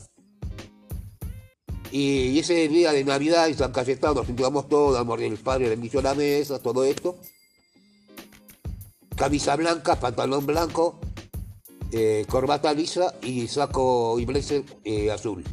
Y 1.92 2.38
ese 2.38 2.68
día 2.68 2.92
de 2.92 3.04
Navidad 3.04 3.48
en 3.48 3.58
San 3.58 3.72
Cayetano 3.72 4.14
nos 4.14 4.28
juntamos 4.28 4.70
todos, 4.70 4.96
amor 4.96 5.20
del 5.20 5.38
padre 5.38 5.70
bendició 5.70 6.00
la 6.00 6.14
mesa, 6.14 6.60
todo 6.60 6.84
esto. 6.84 7.18
Camisa 9.16 9.56
blanca, 9.56 10.00
pantalón 10.00 10.46
blanco, 10.46 11.00
eh, 11.92 12.28
corbata 12.30 12.72
lisa 12.76 13.16
y 13.24 13.48
saco 13.48 14.20
y 14.20 14.26
blazer 14.26 14.64
eh, 14.84 15.10
azul 15.10 15.44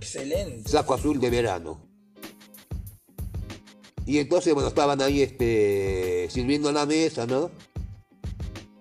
Excelente. 0.00 0.70
saco 0.70 0.94
azul 0.94 1.20
de 1.20 1.28
verano. 1.28 1.82
Y 4.06 4.20
entonces, 4.20 4.54
bueno, 4.54 4.70
estaban 4.70 5.02
ahí 5.02 5.20
este, 5.20 6.28
sirviendo 6.30 6.72
la 6.72 6.86
mesa, 6.86 7.26
¿no? 7.26 7.50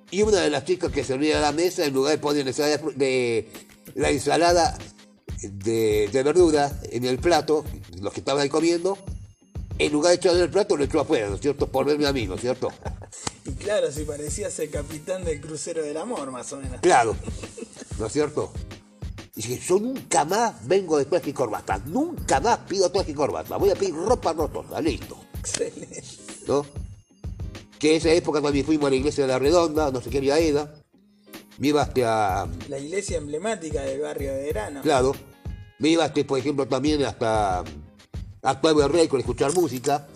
Y 0.10 0.22
una 0.22 0.42
de 0.42 0.50
las 0.50 0.64
chicas 0.66 0.92
que 0.92 1.04
servía 1.04 1.40
la 1.40 1.52
mesa, 1.52 1.86
en 1.86 1.94
lugar 1.94 2.14
de 2.14 2.18
poner 2.20 2.46
la 2.46 2.50
ensalada 2.52 2.78
de, 2.96 3.50
la 3.96 4.10
ensalada 4.10 4.78
de, 5.42 6.10
de 6.12 6.24
verdura 6.24 6.72
en 6.92 7.06
el 7.06 7.20
plato, 7.20 7.66
los 8.02 8.14
que 8.14 8.22
estaban 8.22 8.42
ahí 8.42 8.50
comiendo, 8.50 8.98
en 9.80 9.92
lugar 9.92 10.12
de 10.12 10.16
echarle 10.16 10.44
el 10.44 10.50
plato, 10.50 10.76
lo 10.76 10.84
echó 10.84 11.02
afuera, 11.02 11.30
¿no 11.30 11.36
es 11.36 11.42
cierto? 11.42 11.68
Por 11.68 11.86
verme 11.86 12.08
a 12.08 12.14
mí, 12.14 12.26
¿no 12.26 12.36
es 12.36 12.42
cierto? 12.42 12.72
Y 13.46 13.52
claro, 13.52 13.92
si 13.92 14.04
parecías 14.04 14.58
el 14.60 14.70
capitán 14.70 15.24
del 15.24 15.40
crucero 15.40 15.84
del 15.84 15.98
amor, 15.98 16.32
más 16.32 16.52
o 16.54 16.58
menos. 16.58 16.82
Claro, 16.82 17.16
¿no 18.00 18.06
es 18.06 18.14
cierto? 18.14 18.52
Y 19.36 19.42
dije, 19.42 19.60
yo 19.68 19.80
nunca 19.80 20.26
más 20.26 20.68
vengo 20.68 20.98
de 20.98 21.06
traje 21.06 21.30
y 21.30 21.34
corbata, 21.34 21.78
nunca 21.86 22.40
más 22.40 22.60
pido 22.60 22.90
traje 22.92 23.12
y 23.12 23.14
corbata, 23.14 23.58
voy 23.58 23.70
a 23.70 23.76
pedir 23.76 23.94
ropa 23.94 24.34
rotosa, 24.34 24.82
listo, 24.82 25.18
Excelente. 25.40 26.04
¿no? 26.48 26.66
Que 27.80 27.95
esa 27.95 28.12
época 28.12 28.41
también 28.41 28.66
fuimos 28.66 28.88
a 28.88 28.90
la 28.90 28.95
iglesia 28.95 29.26
de 29.26 29.32
la 29.34 29.40
Redonda, 29.40 29.91
no 29.91 30.02
sé 30.02 30.10
qué 30.10 30.20
día 30.22 30.38
era, 30.40 30.74
me 31.60 31.68
iba 31.68 31.82
hasta, 31.84 32.48
La 32.70 32.80
iglesia 32.80 33.18
emblemática 33.18 33.82
del 33.84 34.02
barrio 34.02 34.34
de 34.34 34.44
verano. 34.44 34.82
claro, 34.82 35.14
me 35.80 35.90
iba 35.90 36.04
hasta, 36.06 36.24
por 36.24 36.40
ejemplo, 36.40 36.68
también 36.68 37.04
hasta, 37.06 37.64
hasta 38.41 38.70
el 38.70 38.90
Rey 38.90 39.08
con 39.08 39.20
escuchar 39.20 39.54
música, 39.54 40.08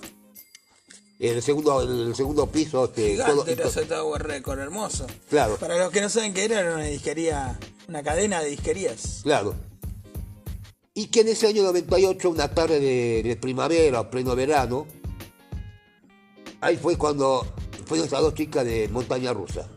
en 1.19 1.35
el 1.35 1.43
segundo, 1.43 1.83
en 1.83 2.07
el 2.07 2.15
segundo 2.15 2.47
piso, 2.47 2.85
este, 2.85 3.15
todo- 3.17 3.45
era 3.45 3.67
ese 3.67 3.85
Tower 3.85 4.23
Record, 4.23 4.59
hermoso. 4.59 5.05
claro, 5.29 5.57
Para 5.57 5.77
los 5.77 5.91
que 5.91 6.01
no 6.01 6.09
saben 6.09 6.33
qué 6.33 6.45
era, 6.45 6.61
era 6.61 6.73
una 6.75 6.85
disquería, 6.85 7.59
una 7.87 8.01
cadena 8.01 8.41
de 8.41 8.49
disquerías. 8.49 9.19
Claro. 9.21 9.53
Y 10.95 11.07
que 11.07 11.21
en 11.21 11.27
ese 11.29 11.47
año 11.47 11.61
98, 11.63 12.27
una 12.29 12.49
tarde 12.53 12.79
de, 12.79 13.21
de 13.23 13.35
primavera 13.35 14.01
o 14.01 14.09
pleno 14.09 14.35
verano, 14.35 14.87
ahí 16.61 16.77
fue 16.77 16.97
cuando 16.97 17.45
fueron 17.85 18.07
esas 18.07 18.21
dos 18.21 18.33
chicas 18.33 18.63
de 18.65 18.87
montaña 18.87 19.33
rusa. 19.33 19.67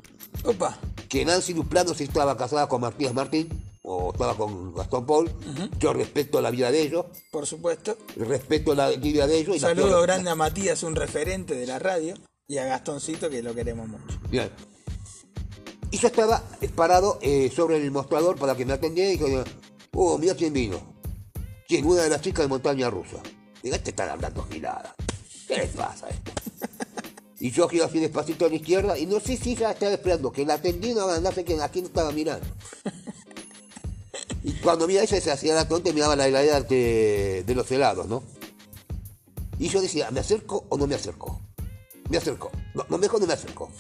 Opa, 0.45 0.79
Que 1.09 1.25
Nancy 1.25 1.53
Duplano 1.53 1.95
sí 1.95 2.05
estaba 2.05 2.37
casada 2.37 2.69
con 2.69 2.83
Martínez 2.83 3.15
Martín, 3.15 3.49
o 3.83 4.13
estaba 4.13 4.37
con 4.37 4.75
Gastón 4.75 5.07
Paul. 5.07 5.31
Yo 5.79 5.93
respeto 5.93 6.41
la 6.41 6.51
vida 6.51 6.71
de 6.71 6.83
ellos, 6.83 7.07
por 7.31 7.47
supuesto. 7.47 7.97
respeto 8.17 8.75
la 8.75 8.91
vida 8.91 9.27
de 9.27 9.39
ellos. 9.39 9.61
la 9.61 9.69
Saludo 9.69 10.01
grande 10.03 10.31
a 10.31 10.35
Matías, 10.35 10.83
un 10.83 10.95
referente 10.97 11.55
de 11.55 11.67
la 11.67 11.79
radio, 11.79 12.15
y 12.47 12.59
a 12.59 12.65
Gastoncito, 12.65 13.31
que 13.31 13.43
lo 13.43 13.55
queremos 13.55 13.89
mucho. 13.89 14.19
Bien. 14.31 14.51
Y 15.91 15.99
yo 15.99 16.09
estaba 16.09 16.43
parado 16.75 17.19
eh, 17.23 17.51
sobre 17.55 17.77
el 17.77 17.91
mostrador 17.91 18.37
para 18.37 18.57
que 18.57 18.67
me 18.67 18.73
atendiera 18.73 19.13
y 19.13 19.17
dije, 19.17 19.45
oh, 19.93 20.19
mira 20.19 20.35
quién 20.35 20.53
vino. 20.53 20.81
¿Quién? 21.69 21.87
Una 21.87 22.03
de 22.03 22.11
las 22.11 22.21
chicas 22.21 22.45
de 22.45 22.49
montaña 22.49 22.91
rusa. 22.91 23.19
Digo, 23.63 23.77
este 23.77 23.91
están 23.91 24.11
hablando 24.11 24.45
gilada. 24.51 24.95
¿Qué 25.47 25.57
les 25.57 25.71
pasa 25.71 26.07
a 26.07 26.11
esto? 26.11 26.33
Y 27.45 27.51
yo 27.51 27.69
giro 27.69 27.85
así 27.85 27.99
despacito 27.99 28.47
a 28.47 28.49
la 28.49 28.55
izquierda 28.55 28.99
y 28.99 29.05
no 29.05 29.21
sé 29.21 29.37
si 29.37 29.55
ya 29.55 29.73
estaba 29.73 29.93
esperando 29.93 30.33
que 30.33 30.47
la 30.47 30.55
atendí 30.55 30.95
no 30.95 31.21
no 31.21 31.31
sé 31.31 31.45
quién, 31.45 31.61
a 31.61 31.69
quién 31.69 31.85
estaba 31.85 32.11
mirando. 32.11 32.47
Y 34.43 34.53
cuando 34.55 34.87
mira 34.87 35.03
ella 35.03 35.21
se 35.21 35.31
hacía 35.31 35.55
la 35.55 35.69
tonta 35.69 35.91
y 35.91 35.93
miraba 35.93 36.17
la 36.17 36.27
heladera 36.27 36.63
de, 36.63 37.45
de 37.47 37.55
los 37.55 37.71
helados, 37.71 38.07
¿no? 38.07 38.23
Y 39.59 39.69
yo 39.69 39.83
decía, 39.83 40.11
¿me 40.11 40.21
acerco 40.21 40.65
o 40.71 40.79
no 40.79 40.87
me 40.87 40.95
acerco? 40.95 41.39
Me 42.09 42.17
acerco. 42.17 42.51
No, 42.75 42.87
no, 42.89 42.97
mejor 42.97 43.21
no 43.21 43.27
me 43.27 43.35
acerco. 43.35 43.71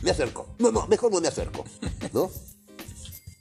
Me 0.00 0.10
acerco. 0.10 0.46
No, 0.58 0.72
no, 0.72 0.86
mejor 0.86 1.12
no 1.12 1.20
me 1.20 1.28
acerco. 1.28 1.64
¿No? 2.14 2.30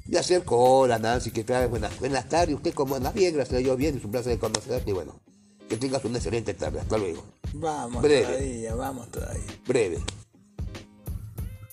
Me 0.07 0.17
acerco, 0.17 0.57
hola 0.57 0.99
Nancy, 0.99 1.31
¿qué 1.31 1.45
tal? 1.45 1.69
Buenas, 1.69 1.97
buenas 1.99 2.27
tardes, 2.27 2.55
¿usted 2.55 2.73
cómo 2.73 2.95
anda? 2.95 3.11
Bien, 3.11 3.33
gracias 3.33 3.55
a 3.55 3.59
Dios, 3.59 3.77
bien, 3.77 3.97
es 3.97 4.03
un 4.03 4.11
placer 4.11 4.37
conocerte. 4.37 4.91
Y 4.91 4.93
bueno, 4.93 5.19
Que 5.69 5.77
tengas 5.77 6.03
una 6.05 6.17
excelente 6.17 6.53
tarde. 6.53 6.79
Hasta 6.79 6.97
luego. 6.97 7.23
Vamos 7.53 8.01
Breve. 8.01 8.25
todavía, 8.25 8.75
vamos 8.75 9.11
todavía. 9.11 9.43
Breve. 9.67 9.99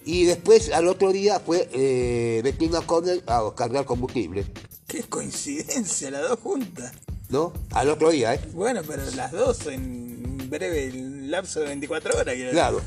Y 0.05 0.24
después, 0.24 0.70
al 0.73 0.89
otro 0.89 1.12
día, 1.12 1.40
fue 1.40 1.69
eh, 1.73 2.40
Bettina 2.43 2.81
Connell 2.81 3.23
a 3.27 3.52
cargar 3.56 3.85
combustible. 3.85 4.47
Qué 4.86 5.02
coincidencia, 5.05 6.10
las 6.10 6.23
dos 6.28 6.40
juntas. 6.40 6.93
¿No? 7.28 7.52
Al 7.70 7.89
otro 7.89 8.10
día, 8.10 8.35
¿eh? 8.35 8.40
Bueno, 8.52 8.82
pero 8.86 9.02
las 9.14 9.32
dos 9.32 9.66
en 9.66 10.51
breve 10.51 10.93
lapso 10.93 11.60
de 11.60 11.66
24 11.66 12.19
horas. 12.19 12.35
quiero. 12.35 12.51
Claro. 12.51 12.81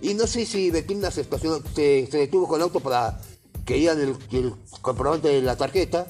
Y 0.00 0.14
no 0.14 0.26
sé 0.26 0.46
si 0.46 0.70
Bettina 0.70 1.10
se, 1.10 1.20
estacionó, 1.22 1.62
se, 1.74 2.08
se 2.10 2.18
detuvo 2.18 2.48
con 2.48 2.56
el 2.56 2.62
auto 2.62 2.80
para 2.80 3.20
que 3.66 3.74
digan 3.74 4.00
el, 4.00 4.16
el 4.32 4.54
comprobante 4.80 5.28
de 5.28 5.42
la 5.42 5.56
tarjeta 5.56 6.06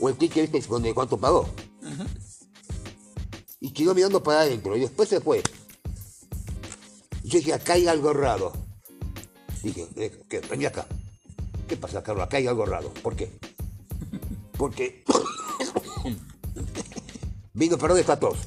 o 0.00 0.08
el 0.08 0.16
ticket 0.16 0.52
este 0.52 0.80
de 0.80 0.94
cuánto 0.94 1.18
pagó. 1.18 1.48
Y 3.66 3.70
quedó 3.70 3.96
mirando 3.96 4.22
para 4.22 4.42
adentro 4.42 4.76
y 4.76 4.80
después 4.80 5.08
se 5.08 5.20
fue. 5.20 5.42
Y 7.24 7.28
yo 7.28 7.38
dije, 7.40 7.52
acá 7.52 7.72
hay 7.72 7.88
algo 7.88 8.12
raro. 8.12 8.52
Dije, 9.60 9.88
¿qué? 10.28 10.38
Vení 10.48 10.66
acá. 10.66 10.86
¿Qué 11.66 11.76
pasa, 11.76 12.00
Carlos? 12.00 12.24
Acá 12.24 12.36
hay 12.36 12.46
algo 12.46 12.64
raro. 12.64 12.94
¿Por 13.02 13.16
qué? 13.16 13.28
Porque 14.56 15.02
vino, 17.54 17.76
perdón, 17.76 17.98
esta 17.98 18.20
tos. 18.20 18.38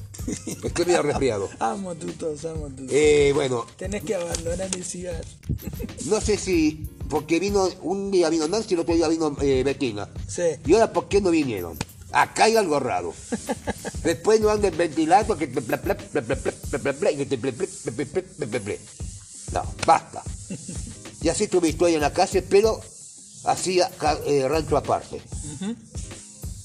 Estoy 0.64 0.86
medio 0.86 1.02
resfriado. 1.02 1.50
Amo 1.60 1.94
tu 1.96 2.10
tos, 2.12 2.42
amo 2.46 2.68
tu 2.68 2.86
tos. 2.86 2.94
Eh, 2.94 3.32
bueno, 3.34 3.66
Tenés 3.76 4.02
que 4.02 4.14
abandonar 4.14 4.74
el 4.74 4.84
cigarro. 4.84 5.20
No 6.06 6.18
sé 6.22 6.38
si, 6.38 6.88
porque 7.10 7.38
vino, 7.38 7.68
un 7.82 8.10
día 8.10 8.30
vino 8.30 8.48
Nancy 8.48 8.68
y 8.70 8.74
el 8.74 8.80
otro 8.80 8.94
día 8.94 9.06
vino 9.06 9.36
eh, 9.42 9.62
Bettina. 9.64 10.08
Sí. 10.26 10.44
Y 10.64 10.72
ahora, 10.72 10.90
¿por 10.94 11.08
qué 11.08 11.20
no 11.20 11.30
vinieron? 11.30 11.76
Acá 12.12 12.44
hay 12.44 12.56
algo 12.56 12.80
raro. 12.80 13.14
Después 14.02 14.40
no 14.40 14.50
andes 14.50 14.76
ventilando 14.76 15.36
que 15.36 15.46
te 15.46 15.60
No, 19.52 19.74
basta. 19.86 20.22
Y 21.22 21.28
así 21.28 21.48
tuve 21.48 21.68
historia 21.68 21.96
en 21.96 22.02
la 22.02 22.12
calle, 22.12 22.42
pero 22.42 22.80
hacía 23.44 23.90
eh, 24.26 24.48
rancho 24.48 24.76
aparte. 24.76 25.16
Uh 25.16 25.64
-huh. 25.64 25.76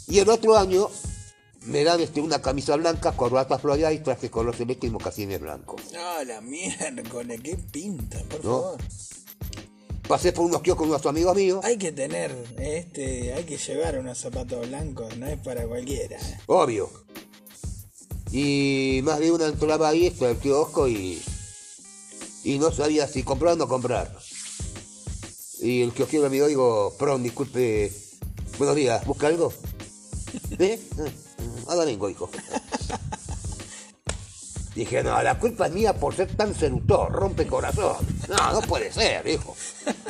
Y 0.07 0.19
el 0.19 0.29
otro 0.29 0.57
año 0.57 0.89
me 1.65 1.83
dan 1.83 1.99
este, 1.99 2.21
una 2.21 2.41
camisa 2.41 2.75
blanca, 2.75 3.11
corbata 3.13 3.57
floreada 3.57 3.91
y 3.93 3.99
traje 3.99 4.29
color 4.29 4.55
celeste 4.55 4.87
y 4.87 4.91
mocasines 4.91 5.41
blancos. 5.41 5.81
Ah, 5.97 6.17
oh, 6.19 6.23
la 6.23 6.41
miércoles, 6.41 7.41
qué 7.43 7.57
pinta, 7.57 8.19
por 8.29 8.45
¿No? 8.45 8.61
favor. 8.61 8.77
Pasé 10.07 10.31
por 10.31 10.45
unos 10.45 10.61
kioscos 10.61 10.83
con 10.83 10.89
unos 10.89 11.05
amigos 11.07 11.35
míos. 11.35 11.59
Hay 11.63 11.77
que 11.77 11.91
tener, 11.91 12.35
este, 12.59 13.33
hay 13.33 13.43
que 13.43 13.57
llevar 13.57 13.97
unos 13.97 14.19
zapatos 14.19 14.67
blancos, 14.67 15.17
no 15.17 15.25
es 15.25 15.39
para 15.39 15.65
cualquiera. 15.67 16.17
¿eh? 16.17 16.37
Obvio. 16.45 16.91
Y 18.31 19.01
más 19.03 19.19
de 19.19 19.31
una 19.31 19.47
entraba 19.47 19.89
ahí, 19.89 20.07
esto 20.07 20.29
el 20.29 20.37
kiosco 20.37 20.87
y. 20.87 21.21
Y 22.43 22.59
no 22.59 22.71
sabía 22.71 23.07
si 23.07 23.23
comprar 23.23 23.53
o 23.53 23.55
no 23.55 23.67
comprar. 23.67 24.15
Y 25.61 25.81
el 25.81 25.91
kiosquero 25.91 26.29
me 26.29 26.39
digo, 26.39 26.93
perdón, 26.99 27.23
disculpe. 27.23 27.91
Buenos 28.59 28.75
días, 28.75 29.03
¿busca 29.05 29.27
algo? 29.27 29.51
¿Eh? 30.59 30.79
Ah, 30.99 31.09
Ahora 31.67 31.85
vengo, 31.85 32.09
hijo. 32.09 32.29
Dije, 34.75 35.01
no, 35.01 35.21
la 35.23 35.39
culpa 35.39 35.67
es 35.67 35.73
mía 35.73 35.93
por 35.93 36.13
ser 36.13 36.35
tan 36.35 36.53
seductor, 36.53 37.09
rompe 37.09 37.47
corazón. 37.47 38.05
No, 38.27 38.51
no 38.51 38.61
puede 38.61 38.91
ser, 38.91 39.25
hijo. 39.25 39.55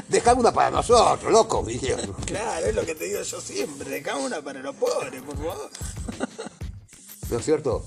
Dejame 0.10 0.40
una 0.40 0.52
para 0.52 0.72
nosotros, 0.72 1.32
loco, 1.32 1.64
dijeron. 1.64 2.14
Claro, 2.26 2.66
es 2.66 2.74
lo 2.74 2.84
que 2.84 2.96
te 2.96 3.06
digo 3.06 3.22
yo 3.22 3.40
siempre, 3.40 3.88
dejá 3.92 4.16
una 4.18 4.42
para 4.42 4.62
los 4.62 4.76
pobres, 4.76 5.22
por 5.22 5.38
favor. 5.38 5.70
¿no 7.30 7.38
es 7.38 7.46
cierto? 7.46 7.84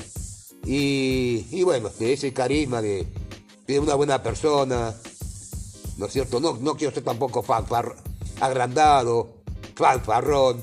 Y, 0.65 1.47
y 1.51 1.65
bueno, 1.65 1.91
de 1.99 2.13
ese 2.13 2.33
carisma 2.33 2.81
de, 2.81 3.09
de 3.67 3.81
una 3.81 3.97
buena 3.97 4.23
persona, 4.23 4.95
¿no 5.97 6.07
es 6.07 6.13
cierto? 6.13 6.39
No, 6.39 6.59
no 6.61 6.77
quiero 6.77 6.95
ser 6.95 7.03
tampoco 7.03 7.43
fanfar, 7.43 7.97
agrandado, 8.41 9.43
fanfarrón. 9.75 10.63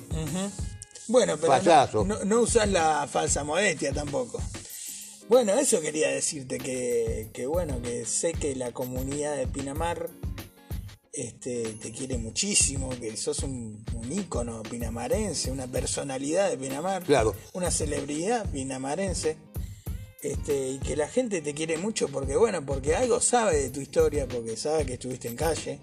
Bueno, 1.08 1.36
pero 1.38 2.04
no, 2.04 2.04
no, 2.06 2.24
no 2.24 2.42
usás 2.42 2.70
la 2.70 3.06
falsa 3.12 3.44
modestia 3.44 3.92
tampoco. 3.92 4.42
Bueno, 5.28 5.54
eso 5.54 5.82
quería 5.82 6.10
decirte, 6.10 6.60
que, 6.60 7.30
que 7.34 7.48
bueno, 7.48 7.82
que 7.82 8.06
sé 8.06 8.34
que 8.34 8.56
la 8.56 8.72
comunidad 8.72 9.36
de 9.36 9.48
Pinamar 9.48 10.10
este, 11.14 11.64
te 11.82 11.92
quiere 11.92 12.18
muchísimo, 12.20 12.90
que 13.00 13.18
sos 13.18 13.40
un, 13.40 13.84
un 13.96 14.12
ícono 14.12 14.62
pinamarense, 14.64 15.52
una 15.52 15.66
personalidad 15.68 16.50
de 16.52 16.58
Pinamar, 16.58 17.04
Claro. 17.04 17.36
una 17.54 17.72
celebridad 17.72 18.48
pinamarense, 18.52 19.38
este, 20.22 20.70
y 20.72 20.80
que 20.80 20.96
la 20.96 21.08
gente 21.08 21.42
te 21.42 21.54
quiere 21.56 21.78
mucho 21.78 22.08
porque, 22.10 22.36
bueno, 22.36 22.64
porque 22.66 22.96
algo 22.96 23.20
sabe 23.20 23.58
de 23.64 23.70
tu 23.72 23.80
historia, 23.82 24.28
porque 24.28 24.56
sabe 24.58 24.86
que 24.86 24.94
estuviste 24.94 25.28
en 25.28 25.36
calle, 25.36 25.80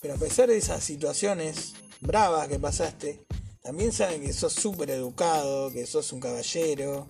pero 0.00 0.14
a 0.14 0.18
pesar 0.18 0.48
de 0.48 0.56
esas 0.56 0.82
situaciones 0.82 1.74
bravas 2.00 2.48
que 2.48 2.58
pasaste, 2.58 3.20
también 3.62 3.92
saben 3.92 4.22
que 4.22 4.32
sos 4.32 4.54
súper 4.54 4.90
educado, 4.90 5.70
que 5.72 5.86
sos 5.86 6.12
un 6.12 6.20
caballero, 6.20 7.06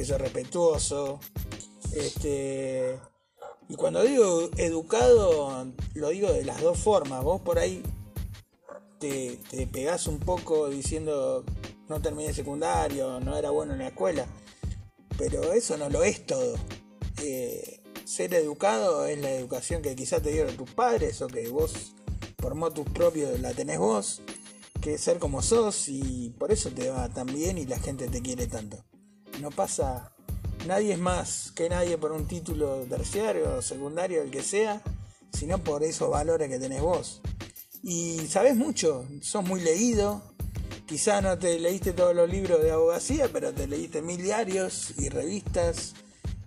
que 0.00 0.06
sos 0.06 0.18
respetuoso. 0.18 1.20
Este, 1.92 2.98
y 3.68 3.74
cuando 3.74 4.02
digo 4.02 4.48
educado, 4.56 5.66
lo 5.92 6.08
digo 6.08 6.32
de 6.32 6.42
las 6.42 6.62
dos 6.62 6.78
formas. 6.78 7.22
Vos 7.22 7.42
por 7.42 7.58
ahí 7.58 7.82
te, 8.98 9.38
te 9.50 9.66
pegás 9.66 10.06
un 10.06 10.18
poco 10.18 10.70
diciendo 10.70 11.44
no 11.86 12.00
terminé 12.00 12.32
secundario, 12.32 13.20
no 13.20 13.36
era 13.36 13.50
bueno 13.50 13.74
en 13.74 13.80
la 13.80 13.88
escuela. 13.88 14.26
Pero 15.18 15.52
eso 15.52 15.76
no 15.76 15.90
lo 15.90 16.02
es 16.02 16.24
todo. 16.24 16.54
Eh, 17.22 17.82
ser 18.06 18.32
educado 18.32 19.04
es 19.04 19.20
la 19.20 19.32
educación 19.32 19.82
que 19.82 19.94
quizás 19.94 20.22
te 20.22 20.32
dieron 20.32 20.56
tus 20.56 20.70
padres 20.70 21.20
o 21.20 21.26
que 21.26 21.46
vos 21.50 21.94
por 22.36 22.54
motus 22.54 22.88
propios 22.88 23.38
la 23.40 23.52
tenés 23.52 23.78
vos. 23.78 24.22
Que 24.80 24.96
ser 24.96 25.18
como 25.18 25.42
sos 25.42 25.90
y 25.90 26.34
por 26.38 26.52
eso 26.52 26.70
te 26.70 26.88
va 26.88 27.10
tan 27.10 27.26
bien 27.26 27.58
y 27.58 27.66
la 27.66 27.78
gente 27.78 28.08
te 28.08 28.22
quiere 28.22 28.46
tanto. 28.46 28.82
No 29.40 29.50
pasa, 29.50 30.12
nadie 30.66 30.92
es 30.92 30.98
más 30.98 31.52
que 31.54 31.68
nadie 31.68 31.96
por 31.96 32.12
un 32.12 32.26
título 32.26 32.84
terciario 32.88 33.62
secundario, 33.62 34.22
el 34.22 34.30
que 34.30 34.42
sea, 34.42 34.82
sino 35.32 35.58
por 35.64 35.82
esos 35.82 36.10
valores 36.10 36.50
que 36.50 36.58
tenés 36.58 36.82
vos. 36.82 37.22
Y 37.82 38.18
sabes 38.28 38.56
mucho, 38.56 39.06
sos 39.22 39.44
muy 39.44 39.60
leído. 39.60 40.22
Quizá 40.86 41.22
no 41.22 41.38
te 41.38 41.58
leíste 41.58 41.92
todos 41.92 42.14
los 42.14 42.28
libros 42.28 42.62
de 42.62 42.72
abogacía, 42.72 43.30
pero 43.32 43.52
te 43.52 43.66
leíste 43.66 44.02
mil 44.02 44.20
diarios 44.22 44.92
y 44.98 45.08
revistas. 45.08 45.94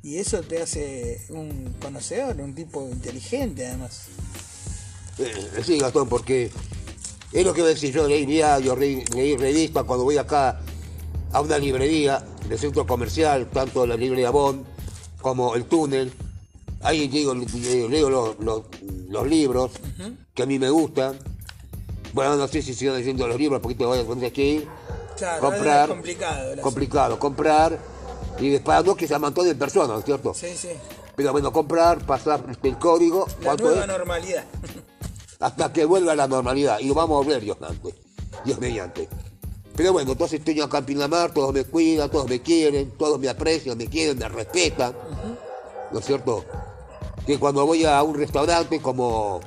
Y 0.03 0.17
eso 0.17 0.41
te 0.41 0.61
hace 0.61 1.25
un 1.29 1.73
conocedor, 1.81 2.39
un 2.41 2.53
tipo 2.53 2.87
inteligente 2.89 3.65
además. 3.65 4.07
Eh, 5.17 5.63
sí, 5.65 5.79
Gastón, 5.79 6.09
porque 6.09 6.51
es 7.31 7.45
lo 7.45 7.53
que 7.53 7.61
voy 7.61 7.71
a 7.71 7.73
decir 7.73 7.93
yo, 7.93 8.07
leí 8.07 8.25
diario, 8.25 8.75
leí, 8.75 9.03
leí 9.15 9.35
revista 9.37 9.83
cuando 9.83 10.03
voy 10.03 10.17
acá 10.17 10.59
a 11.33 11.41
una 11.41 11.57
librería 11.57 12.23
de 12.47 12.57
centro 12.57 12.85
comercial, 12.87 13.47
tanto 13.51 13.85
la 13.85 13.95
librería 13.95 14.29
Bond 14.29 14.63
como 15.21 15.55
el 15.55 15.65
túnel. 15.65 16.13
Ahí 16.81 17.07
digo, 17.07 17.33
leo, 17.89 18.09
los, 18.09 18.39
los- 18.39 18.63
los 19.09 19.27
libros 19.27 19.71
que 20.33 20.43
a 20.43 20.45
mí 20.45 20.59
me 20.59 20.69
gustan. 20.69 21.17
Bueno, 22.13 22.35
no 22.35 22.47
sé 22.47 22.61
si 22.61 22.73
sigo 22.73 22.93
leyendo 22.95 23.27
los 23.27 23.37
libros 23.37 23.59
porque 23.61 23.75
te 23.75 23.85
voy 23.85 23.99
a 23.99 24.05
que 24.31 24.43
ir. 24.45 24.67
Claro, 25.17 25.41
comprar. 25.41 25.83
es 25.83 25.95
complicado. 25.95 26.61
complicado, 26.61 27.19
comprar. 27.19 27.79
Y 28.39 28.49
después 28.49 28.75
no 28.77 28.95
que 28.95 29.07
se 29.07 29.15
amontone 29.15 29.51
en 29.51 29.57
personas, 29.59 29.89
¿no 29.89 29.99
es 29.99 30.05
cierto? 30.05 30.33
Sí, 30.33 30.47
sí. 30.55 30.69
Pero 31.15 31.31
bueno, 31.31 31.51
comprar, 31.53 31.99
pasar 32.05 32.43
el 32.63 32.77
código, 32.79 33.27
La 33.39 33.45
¿cuánto 33.45 33.63
nueva 33.65 33.81
es? 33.81 33.87
normalidad. 33.87 34.43
hasta 35.39 35.71
que 35.71 35.85
vuelva 35.85 36.13
a 36.13 36.15
la 36.15 36.27
normalidad. 36.27 36.79
Y 36.79 36.89
vamos 36.89 37.15
a 37.15 37.25
volver, 37.25 37.41
Dios 37.41 37.57
mediante. 37.61 37.95
Dios 38.45 38.59
mediante. 38.59 39.07
Pero 39.75 39.91
bueno, 39.93 40.11
entonces 40.11 40.39
estoy 40.39 40.61
acá 40.61 40.79
en 40.79 40.85
Pinamar, 40.85 41.33
todos 41.33 41.53
me 41.53 41.63
cuidan, 41.65 42.09
todos 42.09 42.29
me 42.29 42.41
quieren, 42.41 42.91
todos 42.91 43.19
me 43.19 43.27
aprecian, 43.27 43.77
me 43.77 43.87
quieren, 43.87 44.17
me 44.17 44.29
respetan. 44.29 44.93
¿No 45.91 45.99
es 45.99 46.05
cierto? 46.05 46.45
Que 47.25 47.39
cuando 47.39 47.65
voy 47.65 47.83
a 47.85 48.01
un 48.03 48.15
restaurante 48.15 48.79
como 48.81 49.39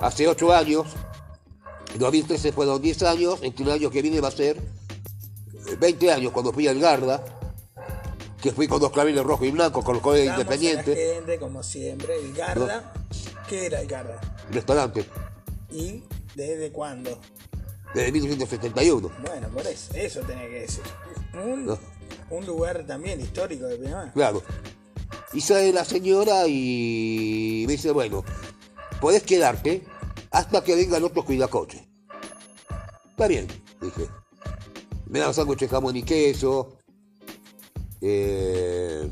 hace 0.00 0.26
ocho 0.26 0.52
años, 0.52 0.86
en 1.92 1.98
2013 2.00 2.52
fueron 2.52 2.80
10 2.82 3.02
años, 3.02 3.38
entre 3.42 3.64
el 3.64 3.70
año 3.72 3.90
que 3.90 4.02
viene 4.02 4.20
va 4.20 4.28
a 4.28 4.32
ser 4.32 4.56
eh, 4.56 5.76
20 5.78 6.10
años 6.10 6.32
cuando 6.32 6.52
fui 6.52 6.66
al 6.66 6.80
Garda, 6.80 7.22
que 8.40 8.50
fui 8.50 8.66
con 8.66 8.80
dos 8.80 8.90
claveles 8.90 9.22
rojo 9.22 9.44
y 9.44 9.52
blanco, 9.52 9.84
con 9.84 9.94
los 9.94 10.02
colores 10.02 10.26
Damos 10.26 10.40
a 10.40 10.48
la 10.48 10.54
independientes, 10.56 11.14
gente, 11.14 11.38
como 11.38 11.62
siempre, 11.62 12.18
el 12.18 12.32
Garda. 12.32 12.92
¿Qué 13.48 13.66
era 13.66 13.80
el 13.80 13.86
Garda? 13.86 14.20
restaurante, 14.50 15.04
¿Y 15.70 16.02
desde 16.34 16.72
cuándo? 16.72 17.18
Desde 17.94 18.12
1971. 18.12 19.10
Bueno, 19.26 19.48
por 19.48 19.66
eso, 19.66 19.92
eso 19.94 20.20
tenía 20.20 20.48
que 20.48 20.60
decir. 20.60 20.82
Un, 21.34 21.66
No. 21.66 21.78
un 22.30 22.46
lugar 22.46 22.84
también 22.86 23.20
histórico 23.20 23.66
de 23.66 23.76
Pinamar. 23.76 24.12
Claro. 24.12 24.42
Y 25.32 25.40
sale 25.40 25.72
la 25.72 25.84
señora 25.84 26.46
y 26.46 27.64
me 27.66 27.72
dice, 27.72 27.90
bueno, 27.90 28.24
podés 29.00 29.22
quedarte 29.22 29.82
hasta 30.30 30.62
que 30.62 30.74
vengan 30.74 31.02
otros 31.04 31.24
cuidacoches. 31.24 31.82
Está 33.10 33.26
bien, 33.28 33.46
dije. 33.80 34.06
Me 35.06 35.18
dan 35.18 35.34
sándwiches 35.34 35.68
de 35.70 35.74
jamón 35.76 35.96
y 35.96 36.02
queso, 36.02 36.78
Eh, 38.04 39.08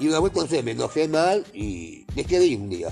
y 0.00 0.08
una 0.08 0.18
no 0.18 0.46
sé, 0.48 0.62
me 0.64 0.72
enojé 0.72 1.06
mal 1.06 1.46
y 1.52 2.04
dejé 2.14 2.40
de 2.40 2.46
ir 2.46 2.58
un 2.60 2.68
día. 2.70 2.88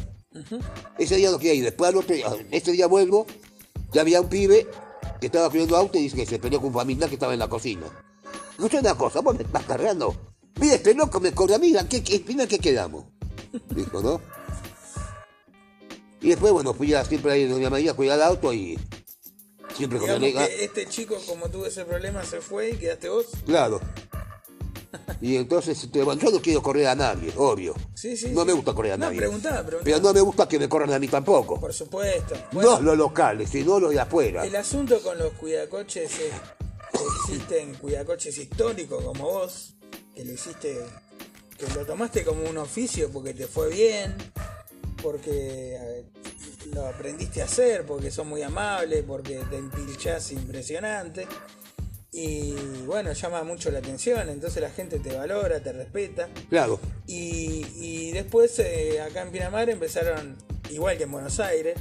Ese 0.96 1.16
día 1.16 1.30
no 1.32 1.38
quería 1.38 1.54
ir. 1.54 1.64
Después, 1.64 1.90
al 1.90 1.96
otro 1.96 2.14
día- 2.14 2.28
ese 2.52 2.70
día 2.70 2.86
vuelvo, 2.86 3.26
ya 3.92 4.02
había 4.02 4.20
un 4.20 4.28
pibe 4.28 4.66
que 5.20 5.26
estaba 5.26 5.50
cuidando 5.50 5.76
auto 5.76 5.98
y 5.98 6.02
dice 6.02 6.16
que 6.16 6.26
se 6.26 6.38
peleó 6.38 6.60
con 6.60 6.68
un 6.68 6.74
familiar 6.74 7.08
que 7.08 7.16
estaba 7.16 7.32
en 7.32 7.38
la 7.38 7.48
cocina. 7.48 7.86
No 8.58 8.68
sé 8.68 8.78
una 8.78 8.94
cosa, 8.94 9.20
vos 9.20 9.36
me 9.36 9.42
estás 9.42 9.64
cargando. 9.64 10.14
Mira, 10.60 10.74
este 10.74 10.94
loco 10.94 11.20
me 11.20 11.32
cobra 11.32 11.56
a 11.56 11.58
mí, 11.58 11.76
¿a 11.76 11.88
qué, 11.88 12.02
qué, 12.02 12.16
al 12.16 12.24
final, 12.24 12.48
¿qué 12.48 12.58
quedamos? 12.58 13.04
Dijo, 13.74 14.02
¿no? 14.02 14.20
Y 16.20 16.28
después, 16.28 16.52
bueno, 16.52 16.74
fui 16.74 16.92
a, 16.92 17.04
siempre 17.04 17.32
ahí 17.32 17.42
en 17.44 17.50
Doña 17.50 17.70
María 17.70 17.92
a 17.92 17.94
cuidar 17.94 18.16
el 18.16 18.24
auto 18.24 18.52
y 18.52 18.78
siempre 19.74 19.98
con 19.98 20.08
la 20.08 20.44
este 20.44 20.86
chico, 20.86 21.16
como 21.26 21.48
tuvo 21.48 21.66
ese 21.66 21.84
problema, 21.84 22.22
se 22.24 22.40
fue 22.40 22.70
y 22.70 22.76
quedaste 22.76 23.08
vos. 23.08 23.26
Claro. 23.46 23.80
Y 25.20 25.36
entonces, 25.36 25.82
este, 25.84 25.98
yo 25.98 26.14
no 26.14 26.40
quiero 26.40 26.62
correr 26.62 26.86
a 26.88 26.94
nadie, 26.94 27.32
obvio. 27.36 27.74
Sí, 27.94 28.16
sí. 28.16 28.30
No 28.30 28.40
sí. 28.42 28.46
me 28.48 28.52
gusta 28.54 28.72
correr 28.74 28.92
a 28.92 28.96
no, 28.96 29.06
nadie. 29.06 29.18
preguntaba, 29.18 29.56
preguntaba. 29.64 29.84
Pero 29.84 30.00
no 30.00 30.12
me 30.14 30.20
gusta 30.20 30.48
que 30.48 30.58
me 30.58 30.68
corran 30.68 30.92
a 30.92 30.98
mí 30.98 31.08
tampoco. 31.08 31.60
Por 31.60 31.72
supuesto. 31.72 32.34
Bueno, 32.52 32.76
No 32.76 32.80
los 32.82 32.96
locales, 32.98 33.50
sino 33.50 33.78
los 33.78 33.90
de 33.92 34.00
afuera. 34.00 34.44
el 34.44 34.56
asunto 34.56 35.00
con 35.02 35.18
los 35.18 35.32
cuidacoches 35.34 36.10
es 36.10 36.16
que 36.18 36.30
existen 37.34 37.74
cuidacoches 37.74 38.36
históricos 38.38 39.04
como 39.04 39.24
vos, 39.24 39.74
que 40.14 40.24
lo 40.24 40.32
hiciste, 40.32 40.78
que 41.56 41.66
lo 41.74 41.84
tomaste 41.86 42.24
como 42.24 42.48
un 42.48 42.58
oficio 42.58 43.10
porque 43.10 43.34
te 43.34 43.46
fue 43.46 43.68
bien, 43.70 44.16
porque 45.02 46.04
lo 46.74 46.86
aprendiste 46.86 47.42
a 47.42 47.44
hacer, 47.44 47.84
porque 47.86 48.10
son 48.10 48.28
muy 48.28 48.42
amables, 48.42 49.04
porque 49.06 49.40
te 49.50 49.56
empilchás 49.56 50.32
impresionante. 50.32 51.26
Y 52.12 52.54
bueno, 52.86 53.12
llama 53.12 53.44
mucho 53.44 53.70
la 53.70 53.78
atención, 53.78 54.28
entonces 54.28 54.60
la 54.62 54.70
gente 54.70 54.98
te 54.98 55.14
valora, 55.16 55.60
te 55.60 55.72
respeta. 55.72 56.28
Claro, 56.48 56.80
Y, 57.06 57.64
y 57.76 58.10
después 58.12 58.58
eh, 58.58 59.00
acá 59.00 59.22
en 59.22 59.30
Pinamar 59.30 59.70
empezaron, 59.70 60.36
igual 60.70 60.96
que 60.96 61.04
en 61.04 61.12
Buenos 61.12 61.38
Aires, 61.38 61.78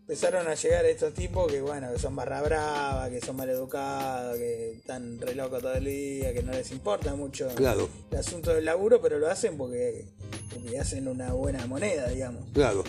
empezaron 0.00 0.48
a 0.48 0.54
llegar 0.54 0.84
estos 0.86 1.14
tipos 1.14 1.50
que 1.50 1.60
bueno, 1.60 1.92
que 1.92 1.98
son 2.00 2.16
barra 2.16 2.42
brava, 2.42 3.08
que 3.08 3.20
son 3.20 3.36
mal 3.36 3.48
educados, 3.48 4.36
que 4.36 4.72
están 4.72 5.20
re 5.20 5.34
locos 5.36 5.62
todo 5.62 5.74
el 5.74 5.84
día, 5.84 6.34
que 6.34 6.42
no 6.42 6.50
les 6.52 6.70
importa 6.72 7.14
mucho 7.14 7.48
Claro. 7.54 7.88
el 8.10 8.18
asunto 8.18 8.52
del 8.52 8.64
laburo, 8.64 9.00
pero 9.00 9.18
lo 9.20 9.30
hacen 9.30 9.56
porque, 9.56 10.06
porque 10.52 10.76
hacen 10.80 11.06
una 11.06 11.32
buena 11.34 11.66
moneda, 11.68 12.08
digamos. 12.08 12.42
claro. 12.52 12.82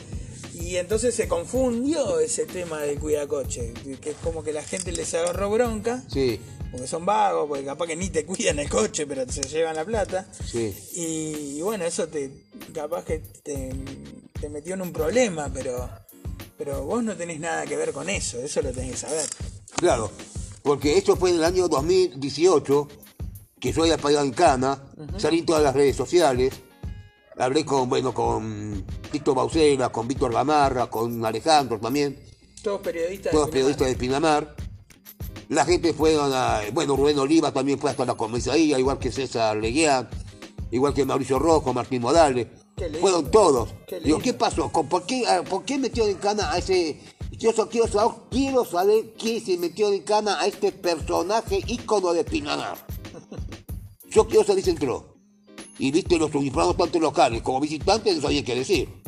Y 0.53 0.77
entonces 0.77 1.15
se 1.15 1.27
confundió 1.27 2.19
ese 2.19 2.45
tema 2.45 2.81
del 2.81 2.99
cuidacoche, 2.99 3.73
que 4.01 4.11
es 4.11 4.15
como 4.23 4.43
que 4.43 4.53
la 4.53 4.63
gente 4.63 4.91
les 4.91 5.13
agarró 5.13 5.49
bronca, 5.49 6.03
Sí, 6.07 6.39
porque 6.71 6.87
son 6.87 7.05
vagos, 7.05 7.47
porque 7.47 7.65
capaz 7.65 7.87
que 7.87 7.95
ni 7.95 8.09
te 8.09 8.25
cuidan 8.25 8.59
el 8.59 8.69
coche, 8.69 9.05
pero 9.07 9.29
se 9.31 9.41
llevan 9.43 9.75
la 9.75 9.85
plata. 9.85 10.27
sí. 10.45 10.73
Y, 10.93 11.57
y 11.57 11.61
bueno, 11.61 11.85
eso 11.85 12.07
te 12.07 12.31
capaz 12.73 13.03
que 13.03 13.19
te, 13.19 13.71
te 14.39 14.49
metió 14.49 14.73
en 14.75 14.81
un 14.81 14.93
problema, 14.93 15.49
pero 15.53 15.89
pero 16.57 16.83
vos 16.85 17.03
no 17.03 17.15
tenés 17.15 17.39
nada 17.39 17.65
que 17.65 17.75
ver 17.75 17.91
con 17.91 18.09
eso, 18.09 18.39
eso 18.39 18.61
lo 18.61 18.71
tenés 18.71 18.91
que 18.91 18.97
saber. 18.97 19.25
Claro. 19.75 20.11
Porque 20.61 20.97
esto 20.97 21.17
fue 21.17 21.31
en 21.31 21.37
el 21.37 21.43
año 21.43 21.67
2018, 21.67 22.87
que 23.59 23.73
yo 23.73 23.81
había 23.81 23.97
pagado 23.97 24.25
en 24.25 24.31
Cana, 24.31 24.81
salí 25.17 25.39
en 25.39 25.45
todas 25.45 25.61
las 25.61 25.73
redes 25.75 25.95
sociales, 25.97 26.53
hablé 27.37 27.65
con, 27.65 27.89
bueno, 27.89 28.13
con 28.13 28.85
Víctor 29.13 29.35
Baucela, 29.35 29.89
con 29.89 30.07
Víctor 30.07 30.33
Gamarra, 30.33 30.87
con 30.89 31.23
Alejandro 31.25 31.79
también, 31.79 32.19
Todos 32.63 32.81
periodistas. 32.81 33.31
todos 33.31 33.45
de 33.47 33.51
periodistas 33.51 33.87
de 33.87 33.95
Pinamar. 33.95 34.55
La 35.49 35.63
gente 35.65 35.93
fue 35.93 36.17
a, 36.19 36.61
bueno, 36.73 36.95
Rubén 36.95 37.19
Oliva 37.19 37.51
también 37.53 37.77
fue 37.79 37.91
hasta 37.91 38.05
la 38.05 38.15
comisaría, 38.15 38.79
igual 38.79 38.97
que 38.97 39.11
César 39.11 39.55
Leguián, 39.57 40.09
igual 40.71 40.93
que 40.93 41.05
Mauricio 41.05 41.37
Rojo, 41.37 41.73
Martín 41.73 42.01
lindo. 42.01 42.49
Fueron 42.99 43.29
todos. 43.29 43.69
Qué 43.87 43.99
Digo. 43.99 44.17
¿qué 44.19 44.33
pasó? 44.33 44.71
¿Con- 44.71 44.89
¿Por 44.89 45.05
qué, 45.05 45.27
a- 45.27 45.43
¿Por 45.43 45.63
qué 45.63 45.77
metió 45.77 46.07
en 46.07 46.15
cana 46.17 46.51
a 46.51 46.57
ese... 46.57 46.99
Yo 47.31 47.51
quiero 47.69 47.87
saber, 47.87 48.15
quiero 48.31 48.65
saber 48.65 49.13
quién 49.19 49.45
se 49.45 49.57
metió 49.57 49.91
en 49.93 50.01
cana 50.01 50.39
a 50.41 50.47
este 50.47 50.71
personaje 50.71 51.61
ícono 51.67 52.13
de 52.13 52.23
Pinamar. 52.23 52.77
Yo 54.09 54.27
quiero 54.27 54.43
saber 54.45 54.63
si 54.63 54.71
entró. 54.71 55.13
Y 55.79 55.91
viste 55.91 56.17
los 56.17 56.33
uniformados 56.33 56.77
tanto 56.77 56.99
locales 56.99 57.41
como 57.41 57.59
visitantes, 57.59 58.15
no 58.15 58.21
sabía 58.21 58.43
qué 58.43 58.55
decir. 58.55 59.02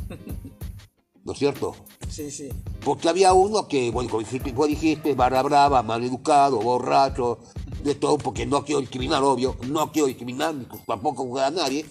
¿No 1.23 1.31
es 1.33 1.39
cierto? 1.39 1.75
Sí, 2.07 2.29
sí. 2.29 2.49
Porque 2.83 3.09
había 3.09 3.33
uno 3.33 3.67
que, 3.67 3.89
bueno, 3.89 4.09
como 4.09 4.21
dijiste- 4.21 4.51
vos 4.51 4.67
dijiste, 4.67 5.15
barra 5.15 5.41
brava, 5.41 5.81
mal 5.81 6.03
educado, 6.03 6.59
borracho, 6.59 7.39
de 7.83 7.95
todo, 7.95 8.17
porque 8.19 8.45
no 8.45 8.63
quiero 8.63 8.81
discriminar, 8.81 9.23
obvio, 9.23 9.55
no 9.67 9.91
quiero 9.91 10.07
discriminar, 10.07 10.53
ni 10.53 10.65
tampoco 10.85 11.23
jugar 11.23 11.45
a 11.47 11.51
nadie. 11.51 11.85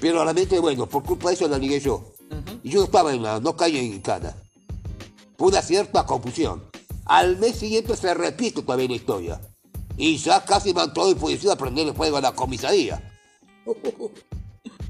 Pero 0.00 0.22
realmente, 0.24 0.58
bueno, 0.58 0.86
por 0.86 1.04
culpa 1.04 1.28
de 1.28 1.34
eso 1.36 1.48
la 1.48 1.56
ligué 1.58 1.78
yo. 1.80 2.12
Y 2.62 2.70
yo 2.70 2.80
no 2.80 2.86
estaba 2.86 3.12
en 3.14 3.22
la, 3.22 3.38
no 3.40 3.56
caí 3.56 3.78
en 3.78 4.00
cana. 4.00 4.34
Fue 5.38 5.48
una 5.48 5.62
cierta 5.62 6.04
confusión. 6.04 6.64
Al 7.04 7.38
mes 7.38 7.56
siguiente 7.56 7.96
se 7.96 8.12
repite 8.12 8.62
todavía 8.62 8.88
la 8.88 8.94
historia. 8.96 9.40
Y 9.96 10.16
ya 10.16 10.44
casi 10.44 10.72
van 10.72 10.92
todos 10.92 11.12
enfurecidos 11.12 11.54
a 11.54 11.58
prenderle 11.58 11.92
fuego 11.92 12.16
a 12.16 12.20
la 12.20 12.34
comisaría. 12.34 13.00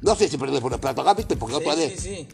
No 0.06 0.14
sé 0.14 0.28
si 0.28 0.36
prender 0.36 0.62
por 0.62 0.70
la 0.70 0.78
plata 0.78 1.12
¿viste? 1.14 1.36
Porque 1.36 1.56
otra 1.56 1.74
Sí, 1.74 1.80
vez. 1.80 2.00
sí, 2.00 2.08
sí. 2.16 2.28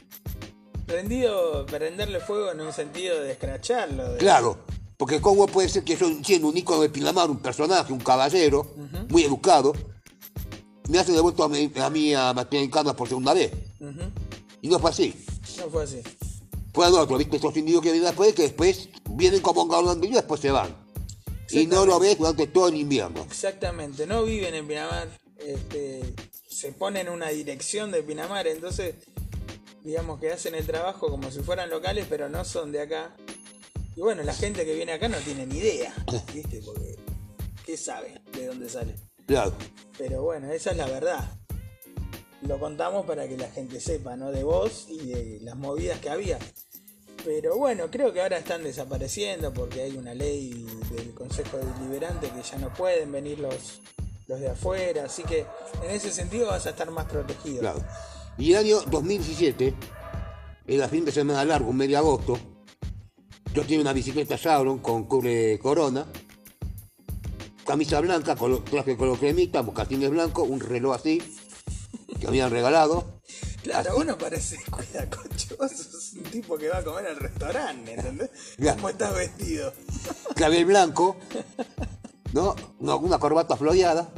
Prendido, 0.86 1.64
prenderle 1.64 2.20
fuego 2.20 2.52
en 2.52 2.60
un 2.60 2.70
sentido 2.72 3.18
de 3.22 3.32
escracharlo. 3.32 4.12
de- 4.12 4.18
Claro, 4.18 4.58
porque 4.98 5.22
cómo 5.22 5.46
puede 5.46 5.70
ser 5.70 5.82
que 5.82 5.96
yo, 5.96 6.06
siendo 6.22 6.48
un 6.48 6.56
ícono 6.56 6.82
de 6.82 6.90
Pinamar, 6.90 7.30
un 7.30 7.38
personaje, 7.38 7.90
un 7.92 8.00
caballero, 8.00 8.74
muy 9.08 9.24
educado, 9.24 9.72
me 10.90 10.98
hace 10.98 11.12
devuelto 11.12 11.44
a 11.44 11.48
mí 11.48 11.72
a, 11.76 11.88
mí 11.88 12.14
a 12.14 12.34
Martín 12.34 12.70
por 12.94 13.08
segunda 13.08 13.32
vez. 13.32 13.50
Y 14.60 14.68
no 14.68 14.78
fue 14.78 14.90
así. 14.90 15.14
No 15.58 15.70
fue 15.70 15.84
así. 15.84 16.02
Fueron 16.74 16.98
otros, 17.00 17.18
¿viste? 17.18 17.36
Estos 17.36 17.56
individuos 17.56 17.82
que 17.84 17.90
vienen 17.92 18.06
después, 18.08 18.34
que 18.34 18.42
después 18.42 18.90
vienen 19.10 19.40
como 19.40 19.62
un 19.62 19.68
de 20.00 20.06
y 20.08 20.12
después 20.12 20.40
se 20.42 20.50
van. 20.50 20.76
Y 21.50 21.66
no 21.66 21.86
lo 21.86 21.98
ves 21.98 22.18
durante 22.18 22.46
todo 22.48 22.68
el 22.68 22.76
invierno. 22.76 23.22
Exactamente, 23.22 24.06
no 24.06 24.24
viven 24.24 24.54
en 24.54 24.66
Pinamar, 24.68 25.08
este, 25.38 26.14
se 26.52 26.72
ponen 26.72 27.08
en 27.08 27.12
una 27.12 27.28
dirección 27.28 27.90
de 27.90 28.02
Pinamar, 28.02 28.46
entonces 28.46 28.94
digamos 29.82 30.20
que 30.20 30.32
hacen 30.32 30.54
el 30.54 30.66
trabajo 30.66 31.08
como 31.08 31.30
si 31.30 31.40
fueran 31.40 31.70
locales, 31.70 32.06
pero 32.08 32.28
no 32.28 32.44
son 32.44 32.72
de 32.72 32.82
acá. 32.82 33.16
Y 33.96 34.00
bueno, 34.00 34.22
la 34.22 34.34
gente 34.34 34.64
que 34.64 34.74
viene 34.74 34.92
acá 34.92 35.08
no 35.08 35.18
tiene 35.18 35.46
ni 35.46 35.58
idea, 35.58 35.94
¿viste? 36.34 36.60
Porque 36.64 36.96
¿qué 37.64 37.76
sabe 37.76 38.20
de 38.32 38.46
dónde 38.46 38.68
sale? 38.68 38.94
Claro, 39.26 39.54
Pero 39.98 40.22
bueno, 40.22 40.50
esa 40.52 40.72
es 40.72 40.76
la 40.76 40.86
verdad. 40.86 41.38
Lo 42.42 42.58
contamos 42.58 43.06
para 43.06 43.28
que 43.28 43.36
la 43.36 43.48
gente 43.48 43.80
sepa, 43.80 44.16
¿no? 44.16 44.32
De 44.32 44.42
vos 44.42 44.86
y 44.88 45.06
de 45.06 45.38
las 45.42 45.56
movidas 45.56 46.00
que 46.00 46.10
había. 46.10 46.38
Pero 47.24 47.56
bueno, 47.56 47.88
creo 47.88 48.12
que 48.12 48.20
ahora 48.20 48.38
están 48.38 48.64
desapareciendo 48.64 49.52
porque 49.52 49.82
hay 49.82 49.96
una 49.96 50.12
ley 50.12 50.66
del 50.90 51.14
Consejo 51.14 51.58
Deliberante 51.58 52.28
que 52.30 52.42
ya 52.42 52.58
no 52.58 52.74
pueden 52.74 53.12
venir 53.12 53.38
los, 53.38 53.80
los 54.32 54.40
de 54.40 54.48
afuera. 54.50 55.04
Así 55.04 55.22
que 55.22 55.46
en 55.84 55.90
ese 55.90 56.10
sentido 56.10 56.48
vas 56.48 56.66
a 56.66 56.70
estar 56.70 56.90
más 56.90 57.04
protegido. 57.06 57.60
claro. 57.60 57.84
Y 58.38 58.52
el 58.52 58.58
año 58.58 58.80
2017, 58.90 59.74
en 60.66 60.78
la 60.78 60.88
fin 60.88 61.04
de 61.04 61.12
semana 61.12 61.44
largo, 61.44 61.68
un 61.70 61.78
de 61.78 61.96
agosto, 61.96 62.38
yo 63.52 63.62
tenía 63.62 63.80
una 63.82 63.92
bicicleta 63.92 64.38
Sauron 64.38 64.78
con 64.78 65.04
cubre 65.04 65.58
corona, 65.58 66.06
camisa 67.66 68.00
blanca, 68.00 68.34
colo- 68.36 68.64
traje 68.64 68.96
color 68.96 69.18
cremita, 69.18 69.62
mocasines 69.62 70.08
blancos, 70.10 70.48
un 70.48 70.60
reloj 70.60 70.94
así, 70.96 71.22
que 72.18 72.26
habían 72.26 72.50
regalado. 72.50 73.20
Claro, 73.62 73.94
vos 73.94 74.06
no 74.06 74.16
pareces 74.18 74.58
cuidacoche, 74.70 75.54
vos 75.56 75.70
sos 75.70 76.14
un 76.14 76.22
tipo 76.24 76.56
que 76.56 76.68
va 76.70 76.78
a 76.78 76.82
comer 76.84 77.06
al 77.08 77.16
restaurante, 77.16 77.92
¿entendés? 77.94 78.30
¿Cómo 78.76 78.88
estás 78.88 79.14
vestido? 79.14 79.72
clavel 80.34 80.64
blanco, 80.64 81.16
¿no? 82.32 82.54
No, 82.80 82.98
una 82.98 83.18
corbata 83.18 83.56
floreada. 83.56 84.12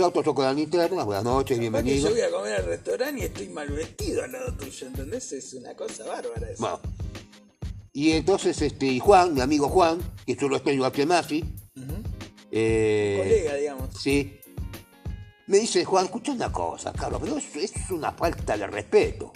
Autos, 0.00 0.24
yo 0.24 0.34
con 0.34 0.44
la 0.44 0.52
linterna, 0.52 1.02
buenas 1.02 1.24
noches, 1.24 1.58
que 1.58 1.64
yo 1.64 1.70
bienvenidos. 1.70 2.10
voy 2.12 2.20
a 2.20 2.30
comer 2.30 2.52
al 2.54 2.64
restaurante 2.66 3.20
y 3.20 3.24
estoy 3.24 3.48
mal 3.48 3.68
vestido 3.68 4.22
al 4.22 4.32
lado 4.32 4.54
tuyo, 4.56 4.86
¿entendés? 4.86 5.32
Es 5.32 5.52
una 5.54 5.74
cosa 5.74 6.06
bárbara 6.06 6.48
eso. 6.50 6.60
Bueno. 6.62 6.80
Y 7.92 8.12
entonces, 8.12 8.62
este, 8.62 8.86
y 8.86 9.00
Juan, 9.00 9.34
mi 9.34 9.40
amigo 9.40 9.68
Juan, 9.68 9.98
que 10.24 10.36
yo 10.36 10.48
lo 10.48 10.56
extraño 10.56 10.84
a 10.84 10.92
Masi, 11.06 11.44
eh, 12.52 13.20
Colega, 13.22 13.54
digamos. 13.56 13.88
sí, 14.00 14.38
me 15.48 15.58
dice, 15.58 15.84
Juan, 15.84 16.04
escucha 16.04 16.32
una 16.32 16.52
cosa, 16.52 16.92
Carlos, 16.92 17.20
pero 17.22 17.36
eso, 17.36 17.58
eso 17.58 17.74
es 17.84 17.90
una 17.90 18.12
falta 18.12 18.56
de 18.56 18.66
respeto. 18.68 19.32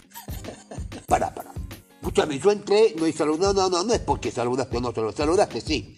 Para, 1.06 1.35
para. 1.35 1.52
Escúchame, 2.01 2.39
yo 2.39 2.52
entré, 2.52 2.94
no, 2.97 3.06
y 3.06 3.12
salud- 3.12 3.39
no, 3.39 3.52
no, 3.52 3.69
no, 3.69 3.82
no 3.82 3.93
es 3.93 4.01
porque 4.01 4.31
saludaste 4.31 4.77
o 4.77 4.81
no, 4.81 4.93
saludaste, 4.94 5.23
saludaste 5.23 5.60
sí. 5.60 5.94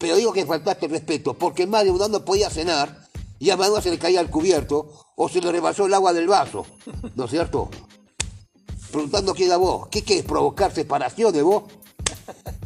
Pero 0.00 0.16
digo 0.16 0.32
que 0.32 0.46
faltaste 0.46 0.88
respeto, 0.88 1.34
porque 1.34 1.66
más 1.66 1.84
de 1.84 1.90
uno 1.90 2.08
no 2.08 2.24
podía 2.24 2.48
cenar 2.48 3.06
y 3.38 3.50
a 3.50 3.56
Manuel 3.58 3.82
se 3.82 3.90
le 3.90 3.98
caía 3.98 4.22
el 4.22 4.30
cubierto 4.30 4.90
o 5.14 5.28
se 5.28 5.42
le 5.42 5.52
rebasó 5.52 5.84
el 5.84 5.92
agua 5.92 6.14
del 6.14 6.26
vaso, 6.26 6.64
¿no 7.14 7.26
es 7.26 7.30
cierto? 7.30 7.68
Preguntando 8.90 9.34
quién 9.34 9.48
era 9.48 9.58
vos, 9.58 9.88
¿qué 9.88 10.02
querés 10.02 10.24
provocar 10.24 10.74
separaciones 10.74 11.42
vos? 11.42 11.64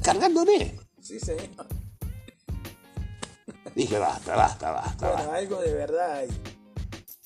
Cargándome. 0.03 0.79
Sí, 1.03 1.19
señor. 1.19 1.49
Dije, 3.75 3.99
basta, 3.99 4.37
basta, 4.37 4.71
basta. 4.71 5.09
Bueno, 5.09 5.23
basta. 5.25 5.37
algo 5.37 5.61
de 5.61 5.75
verdad 5.75 6.13
hay. 6.19 6.29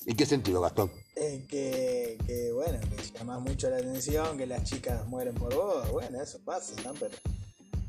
¿En 0.07 0.17
qué 0.17 0.25
sentido, 0.25 0.59
Gastón? 0.59 0.91
Eh, 1.17 1.45
que, 1.47 2.17
que, 2.25 2.51
bueno, 2.51 2.79
que 2.79 3.11
llama 3.15 3.37
mucho 3.37 3.69
la 3.69 3.77
atención, 3.77 4.39
que 4.39 4.47
las 4.47 4.63
chicas 4.63 5.05
mueren 5.05 5.35
por 5.35 5.53
vos. 5.53 5.91
Bueno, 5.91 6.19
eso 6.19 6.39
pasa, 6.43 6.73
¿no? 6.83 6.93
Pero 6.99 7.15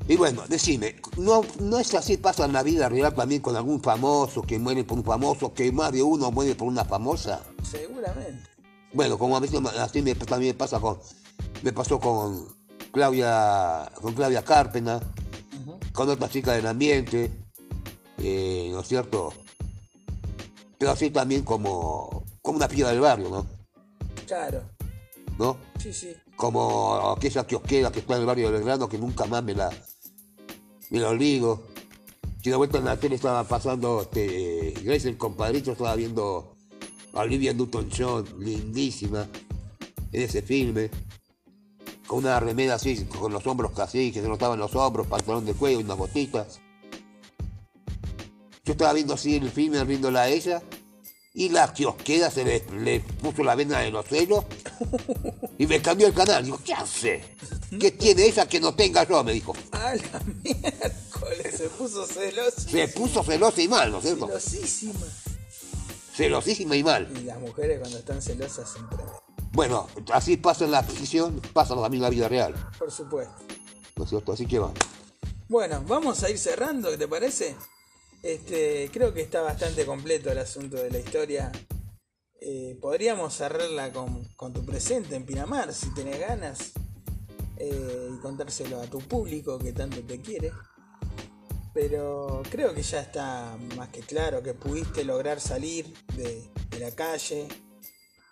Y 0.07 0.17
bueno, 0.17 0.43
decime, 0.47 0.95
¿no, 1.17 1.41
¿no 1.59 1.79
es 1.79 1.93
así 1.93 2.17
pasa 2.17 2.45
en 2.45 2.53
la 2.53 2.63
vida 2.63 2.89
real 2.89 3.13
también 3.13 3.41
con 3.41 3.55
algún 3.55 3.81
famoso 3.81 4.41
que 4.41 4.59
muere 4.59 4.83
por 4.83 4.97
un 4.97 5.03
famoso, 5.03 5.53
que 5.53 5.71
más 5.71 5.91
de 5.91 6.01
uno 6.03 6.31
muere 6.31 6.55
por 6.55 6.67
una 6.67 6.83
famosa? 6.83 7.41
seguramente. 7.63 8.49
Bueno, 8.93 9.17
como 9.17 9.37
a 9.37 9.39
veces 9.39 9.61
así 9.79 10.01
me, 10.01 10.15
también 10.15 10.53
me 10.53 10.57
pasa 10.57 10.79
con, 10.79 10.99
me 11.61 11.71
pasó 11.71 11.99
con 11.99 12.45
Claudia, 12.91 13.89
con 14.01 14.13
Claudia 14.13 14.43
Carpena, 14.43 14.99
con 15.93 16.09
otra 16.09 16.29
chica 16.29 16.53
del 16.53 16.67
ambiente, 16.67 17.31
eh, 18.17 18.69
¿no 18.71 18.81
es 18.81 18.87
cierto? 18.87 19.33
Pero 20.77 20.91
así 20.91 21.09
también 21.09 21.43
como, 21.43 22.25
como 22.41 22.57
una 22.57 22.67
piba 22.67 22.89
del 22.89 22.99
barrio, 22.99 23.29
¿no? 23.29 23.45
Claro, 24.27 24.63
¿No? 25.37 25.57
sí, 25.77 25.93
sí. 25.93 26.13
Como 26.35 27.11
aquella 27.15 27.45
kiosquera 27.45 27.91
que 27.91 27.99
está 27.99 28.15
en 28.15 28.21
el 28.21 28.25
barrio 28.25 28.47
de 28.47 28.53
Belgrano 28.53 28.89
que 28.89 28.97
nunca 28.97 29.25
más 29.25 29.43
me 29.43 29.53
la, 29.53 29.69
me 30.91 30.99
la 30.99 31.09
olvido. 31.09 31.63
Y 32.43 32.49
una 32.49 32.57
vuelta 32.57 32.77
en 32.77 32.85
la 32.85 32.99
tele 32.99 33.15
estaba 33.15 33.43
pasando, 33.43 34.01
este, 34.01 34.73
Grace 34.83 35.07
el 35.07 35.17
compadrito 35.17 35.71
estaba 35.71 35.95
viendo 35.95 36.55
a 37.13 37.21
Olivia 37.21 37.53
Newton-John, 37.53 38.25
lindísima, 38.39 39.27
en 40.11 40.21
ese 40.21 40.41
filme, 40.41 40.89
con 42.07 42.19
una 42.19 42.39
remera 42.39 42.75
así, 42.75 43.05
con 43.05 43.31
los 43.31 43.45
hombros 43.47 43.71
casi, 43.71 44.11
que 44.11 44.21
se 44.21 44.27
notaban 44.27 44.59
los 44.59 44.75
hombros, 44.75 45.07
pantalón 45.07 45.45
de 45.45 45.53
cuello 45.53 45.79
unas 45.79 45.97
botitas. 45.97 46.59
Yo 48.63 48.73
estaba 48.73 48.93
viendo 48.93 49.13
así 49.13 49.35
el 49.35 49.49
filme, 49.49 49.83
viéndola 49.83 50.23
a 50.23 50.29
ella, 50.29 50.61
y 51.33 51.49
la 51.49 51.71
kiosquera 51.73 52.29
se 52.29 52.43
le, 52.43 52.65
le 52.79 52.99
puso 52.99 53.43
la 53.43 53.55
vena 53.55 53.79
de 53.79 53.89
los 53.91 54.05
celos 54.05 54.45
y 55.57 55.65
me 55.65 55.81
cambió 55.81 56.07
el 56.07 56.13
canal. 56.13 56.43
Digo, 56.43 56.59
¿qué 56.63 56.73
hace? 56.73 57.23
¿Qué 57.79 57.91
tiene 57.91 58.25
ella 58.25 58.47
que 58.47 58.59
no 58.59 58.73
tenga 58.73 59.07
yo? 59.07 59.23
Me 59.23 59.33
dijo. 59.33 59.53
A 59.71 59.95
la 59.95 60.21
miércoles, 60.43 61.55
se 61.57 61.69
puso 61.69 62.05
celoso. 62.05 62.61
Se 62.69 62.87
puso 62.89 63.23
celosa 63.23 63.61
y 63.61 63.67
mal, 63.67 63.91
¿no 63.91 63.99
es 63.99 64.03
cierto? 64.03 64.27
Celosísima. 64.27 64.99
Celosísima 66.15 66.75
y 66.75 66.83
mal. 66.83 67.09
Y 67.17 67.23
las 67.23 67.39
mujeres 67.39 67.79
cuando 67.79 67.97
están 67.97 68.21
celosas 68.21 68.69
siempre. 68.69 68.97
Bueno, 69.53 69.87
así 70.13 70.37
pasa 70.37 70.65
en 70.65 70.71
la 70.71 70.83
ficción, 70.83 71.41
pasa 71.53 71.75
también 71.75 71.95
en 71.95 72.01
la 72.03 72.09
vida 72.09 72.27
real, 72.27 72.53
Por 72.77 72.91
supuesto. 72.91 73.33
¿no 73.95 74.03
es 74.03 74.09
cierto? 74.09 74.31
Así 74.33 74.45
que 74.45 74.59
va. 74.59 74.71
Bueno, 75.49 75.83
vamos 75.87 76.23
a 76.23 76.29
ir 76.29 76.37
cerrando, 76.37 76.89
¿qué 76.89 76.97
te 76.97 77.07
parece? 77.07 77.55
Este, 78.23 78.89
creo 78.93 79.13
que 79.13 79.21
está 79.21 79.41
bastante 79.41 79.83
completo 79.85 80.31
el 80.31 80.37
asunto 80.37 80.77
de 80.77 80.91
la 80.91 80.99
historia. 80.99 81.51
Eh, 82.39 82.77
podríamos 82.79 83.35
cerrarla 83.35 83.91
con, 83.91 84.53
tu 84.53 84.63
presente 84.63 85.15
en 85.15 85.25
Pinamar, 85.25 85.73
si 85.73 85.91
tenés 85.93 86.19
ganas, 86.19 86.71
eh, 87.57 88.09
y 88.13 88.17
contárselo 88.19 88.79
a 88.79 88.85
tu 88.85 88.99
público 88.99 89.57
que 89.57 89.73
tanto 89.73 90.01
te 90.01 90.21
quiere. 90.21 90.51
Pero 91.73 92.43
creo 92.51 92.75
que 92.75 92.83
ya 92.83 93.01
está 93.01 93.57
más 93.75 93.89
que 93.89 94.01
claro 94.01 94.43
que 94.43 94.53
pudiste 94.53 95.03
lograr 95.03 95.39
salir 95.39 95.91
de, 96.15 96.49
la 96.79 96.91
calle, 96.91 97.47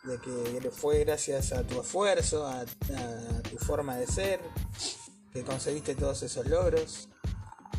de 0.03 0.19
que 0.19 0.69
fue 0.71 1.03
gracias 1.03 1.51
a 1.51 1.65
tu 1.65 1.81
esfuerzo, 1.81 2.45
a 2.45 2.65
tu 2.65 3.57
forma 3.57 3.97
de 3.97 4.05
ser, 4.05 4.39
que 5.33 5.43
conseguiste 5.43 5.95
todos 5.95 6.21
esos 6.21 6.45
logros. 6.45 7.08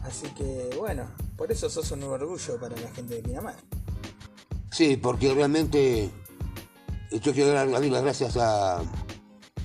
Así 0.04 0.28
que 0.30 0.70
bueno, 0.78 1.04
por 1.36 1.50
eso 1.52 1.68
sos 1.68 1.90
un 1.92 2.02
orgullo 2.04 2.58
para 2.58 2.76
la 2.76 2.90
gente 2.90 3.16
de 3.16 3.22
Pinamar. 3.22 3.56
Sí, 4.70 4.96
porque 4.96 5.34
realmente 5.34 6.10
yo 7.10 7.32
quiero 7.32 7.50
dar 7.50 7.66
las 7.66 8.02
gracias 8.02 8.36
a 8.36 8.82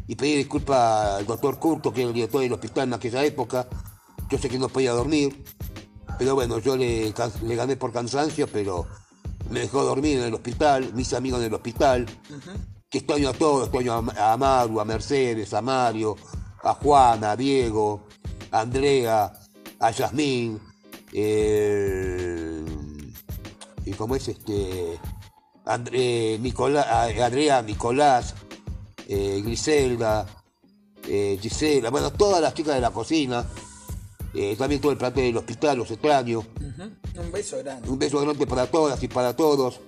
y 0.08 0.16
pedir 0.16 0.38
disculpas 0.38 1.20
al 1.20 1.26
doctor 1.26 1.60
Curto, 1.60 1.92
que 1.92 2.02
era 2.02 2.10
el 2.10 2.14
director 2.14 2.42
del 2.42 2.54
hospital 2.54 2.88
en 2.90 2.94
aquella 2.94 3.24
época. 3.24 3.68
Yo 4.30 4.38
sé 4.38 4.50
que 4.50 4.60
no 4.60 4.70
podía 4.70 4.92
dormir, 4.92 5.44
pero 6.18 6.36
bueno, 6.36 6.60
yo 6.60 6.76
le, 6.76 7.14
le 7.44 7.56
gané 7.56 7.76
por 7.76 7.92
cansancio, 7.92 8.48
pero 8.48 8.86
me 9.50 9.62
dejó 9.62 9.84
dormir 9.84 10.20
en 10.20 10.26
el 10.26 10.34
hospital, 10.34 10.94
mis 10.94 11.14
amigos 11.14 11.40
en 11.40 11.48
el 11.48 11.54
hospital, 11.54 12.06
que 12.90 13.00
extraño 13.00 13.30
a 13.30 13.34
todos, 13.34 13.64
extraño 13.68 13.94
a, 13.94 14.34
a 14.34 14.38
Maru, 14.38 14.80
a 14.80 14.86
Mercedes, 14.86 15.54
a 15.54 15.62
Mario, 15.62 16.16
a 16.64 16.74
Juana, 16.76 17.32
a 17.32 17.36
Diego, 17.36 18.08
a 18.52 18.62
Andrea, 18.62 19.32
a 19.80 19.92
Yasmín, 19.92 20.60
eh, 21.14 22.64
y 23.86 23.92
como 23.92 24.16
es 24.16 24.28
este 24.28 25.00
André, 25.66 26.38
Nicolás, 26.40 26.88
Andrea, 27.20 27.62
Nicolás, 27.62 28.36
eh, 29.08 29.42
Griselda, 29.44 30.26
eh, 31.08 31.38
Gisela, 31.42 31.90
bueno, 31.90 32.12
todas 32.12 32.42
las 32.42 32.54
chicas 32.54 32.76
de 32.76 32.82
la 32.82 32.92
cocina, 32.92 33.46
eh, 34.34 34.56
también 34.58 34.82
todo 34.82 34.92
el 34.92 34.98
plantel 34.98 35.26
del 35.26 35.38
hospital, 35.38 35.78
los 35.78 35.92
extraños. 35.92 36.46
Un 37.18 37.32
beso 37.32 37.58
grande. 37.60 37.90
Un 37.90 38.00
beso 38.00 38.20
grande 38.20 38.46
para 38.48 38.68
todas 38.68 39.02
y 39.02 39.08
para 39.08 39.36
todos. 39.36 39.80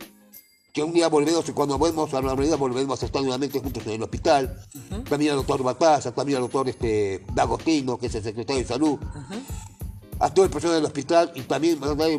Que 0.73 0.83
un 0.83 0.93
día 0.93 1.07
volvemos, 1.09 1.49
y 1.49 1.53
cuando 1.53 1.77
volvemos 1.77 2.13
a 2.13 2.17
la 2.17 2.27
normalidad, 2.27 2.57
volveremos 2.57 3.01
a 3.01 3.05
estar 3.07 3.21
nuevamente 3.21 3.59
juntos 3.59 3.85
en 3.87 3.93
el 3.93 4.03
hospital. 4.03 4.61
También 5.09 5.31
al 5.31 5.37
doctor 5.37 5.63
Batalla, 5.63 6.11
también 6.11 6.37
al 6.37 6.43
doctor 6.43 6.69
este, 6.69 7.25
D'Agostino, 7.33 7.97
que 7.97 8.05
es 8.07 8.15
el 8.15 8.23
secretario 8.23 8.61
de 8.61 8.67
salud. 8.67 8.99
A 10.19 10.33
todo 10.33 10.45
el 10.45 10.51
personal 10.51 10.77
del 10.77 10.85
hospital 10.85 11.31
y 11.35 11.41
también 11.41 11.79
mandar 11.79 12.09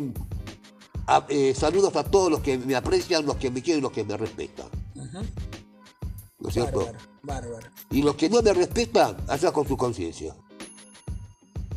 eh, 1.29 1.53
saludos 1.55 1.95
a 1.95 2.03
todos 2.03 2.31
los 2.31 2.39
que 2.41 2.57
me 2.57 2.75
aprecian, 2.75 3.25
los 3.25 3.37
que 3.37 3.49
me 3.49 3.61
quieren 3.61 3.79
y 3.79 3.81
los 3.81 3.91
que 3.91 4.03
me 4.03 4.15
respetan. 4.15 4.67
¿No 6.39 6.47
es 6.47 6.53
cierto? 6.53 6.79
Bárbaro, 6.79 6.99
bárbaro. 7.23 7.67
Y 7.91 8.01
los 8.01 8.15
que 8.15 8.29
no 8.29 8.41
me 8.41 8.53
respetan, 8.53 9.17
allá 9.27 9.51
con 9.51 9.67
su 9.67 9.75
conciencia. 9.75 10.35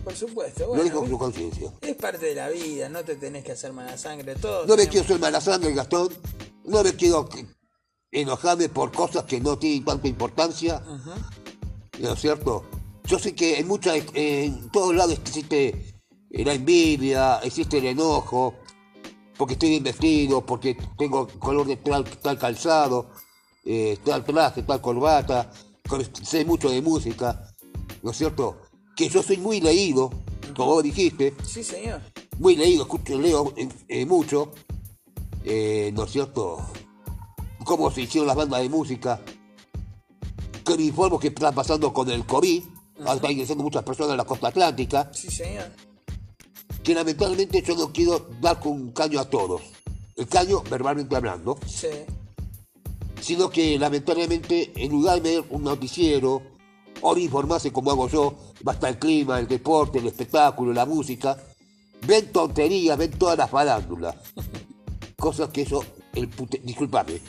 Por 0.04 0.14
supuesto, 0.14 0.62
Lo 0.62 0.68
bueno, 0.68 0.84
digo 0.84 1.00
con 1.00 1.10
su 1.10 1.18
conciencia. 1.18 1.72
es 1.80 1.96
parte 1.96 2.26
de 2.26 2.34
la 2.34 2.48
vida, 2.48 2.88
no 2.88 3.04
te 3.04 3.16
tenés 3.16 3.44
que 3.44 3.52
hacer 3.52 3.72
mala 3.72 3.96
sangre, 3.96 4.34
todos. 4.34 4.66
No 4.68 4.76
me 4.76 4.86
quiero 4.88 5.06
ser 5.06 5.18
mala 5.18 5.40
sangre, 5.40 5.72
Gastón. 5.72 6.08
No 6.64 6.82
me 6.82 6.94
quiero 6.94 7.28
enojarme 8.10 8.68
por 8.68 8.92
cosas 8.92 9.24
que 9.24 9.40
no 9.40 9.58
tienen 9.58 9.84
tanta 9.84 10.08
importancia. 10.08 10.82
¿No 12.00 12.12
es 12.12 12.20
cierto? 12.20 12.64
Yo 13.04 13.18
sé 13.18 13.34
que 13.34 13.58
en 13.58 13.66
muchas, 13.66 14.00
en 14.14 14.70
todos 14.70 14.94
lados 14.94 15.18
existe 15.18 15.91
la 16.32 16.54
envidia, 16.54 17.38
existe 17.42 17.78
el 17.78 17.86
enojo, 17.86 18.54
porque 19.36 19.54
estoy 19.54 19.70
bien 19.70 19.82
vestido, 19.84 20.44
porque 20.44 20.76
tengo 20.96 21.26
color 21.38 21.66
de 21.66 21.76
tal, 21.76 22.04
tal 22.04 22.38
calzado, 22.38 23.10
eh, 23.64 23.98
tal 24.04 24.24
traje, 24.24 24.62
tal 24.62 24.80
corbata, 24.80 25.50
sé 26.22 26.44
mucho 26.44 26.70
de 26.70 26.80
música, 26.82 27.48
¿no 28.02 28.10
es 28.10 28.16
cierto? 28.16 28.62
Que 28.96 29.08
yo 29.08 29.22
soy 29.22 29.36
muy 29.38 29.60
leído, 29.60 30.10
como 30.56 30.72
vos 30.74 30.82
dijiste, 30.82 31.34
Sí, 31.44 31.62
señor. 31.62 32.00
muy 32.38 32.56
leído, 32.56 32.82
escucho, 32.82 33.18
leo 33.18 33.52
eh, 33.56 33.68
eh, 33.88 34.06
mucho, 34.06 34.52
eh, 35.44 35.90
¿no 35.94 36.04
es 36.04 36.12
cierto? 36.12 36.58
Cómo 37.64 37.90
se 37.90 38.02
hicieron 38.02 38.26
las 38.26 38.36
bandas 38.36 38.60
de 38.60 38.68
música, 38.68 39.20
que 40.64 40.76
me 40.76 40.84
informo 40.84 41.18
que 41.18 41.28
está 41.28 41.52
pasando 41.52 41.92
con 41.92 42.08
el 42.10 42.24
COVID, 42.24 42.62
están 43.14 43.30
ingresando 43.32 43.64
muchas 43.64 43.82
personas 43.82 44.12
en 44.12 44.16
la 44.18 44.24
costa 44.24 44.48
atlántica, 44.48 45.10
Sí, 45.12 45.28
señor. 45.30 45.66
Que 46.82 46.94
lamentablemente 46.94 47.62
yo 47.62 47.76
no 47.76 47.92
quiero 47.92 48.28
dar 48.40 48.58
con 48.60 48.72
un 48.72 48.92
caño 48.92 49.20
a 49.20 49.28
todos, 49.28 49.62
el 50.16 50.26
caño 50.26 50.62
verbalmente 50.70 51.14
hablando, 51.16 51.58
Sí. 51.66 51.88
sino 53.20 53.50
que 53.50 53.78
lamentablemente 53.78 54.72
en 54.76 54.90
lugar 54.90 55.22
de 55.22 55.36
ver 55.40 55.44
un 55.50 55.62
noticiero 55.64 56.42
o 57.00 57.14
de 57.14 57.22
informarse 57.22 57.72
como 57.72 57.90
hago 57.90 58.08
yo, 58.08 58.36
basta 58.62 58.88
el 58.88 58.98
clima, 58.98 59.38
el 59.38 59.48
deporte, 59.48 59.98
el 59.98 60.06
espectáculo, 60.08 60.72
la 60.72 60.86
música, 60.86 61.36
ven 62.06 62.30
tonterías, 62.32 62.96
ven 62.98 63.10
todas 63.12 63.38
las 63.38 63.50
farándulas. 63.50 64.14
Cosas 65.18 65.50
que 65.50 65.62
eso, 65.62 65.84
el 66.14 66.28
pute... 66.28 66.60
disculpame, 66.64 67.20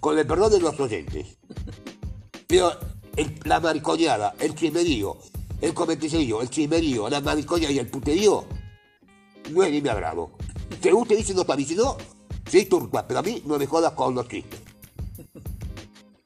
con 0.00 0.18
el 0.18 0.26
perdón 0.26 0.52
de 0.52 0.60
los 0.60 0.78
oyentes. 0.78 1.38
Pero 2.46 2.72
el- 3.16 3.38
la 3.44 3.58
maricoñada, 3.60 4.34
el 4.38 4.54
chismerío, 4.54 5.16
el 5.60 5.72
comenticerío, 5.74 6.40
el 6.42 6.50
chismerío, 6.50 7.08
la 7.08 7.20
maricoña 7.20 7.70
y 7.70 7.78
el 7.78 7.88
puterío, 7.88 8.44
no 9.50 9.62
es 9.62 9.72
de 9.72 9.80
mi 9.82 9.88
agrado. 9.88 10.30
Si 10.82 10.92
usted 10.92 11.16
dice 11.16 11.34
no 11.34 11.42
está 11.42 11.56
bien, 11.56 11.68
si 11.68 11.74
no, 11.74 11.96
sí 12.50 12.64
turca, 12.66 13.06
pero 13.06 13.20
a 13.20 13.22
mí 13.22 13.42
no 13.46 13.58
me 13.58 13.66
jodas 13.66 13.92
con 13.92 14.14
los 14.14 14.28
chistes. 14.28 14.60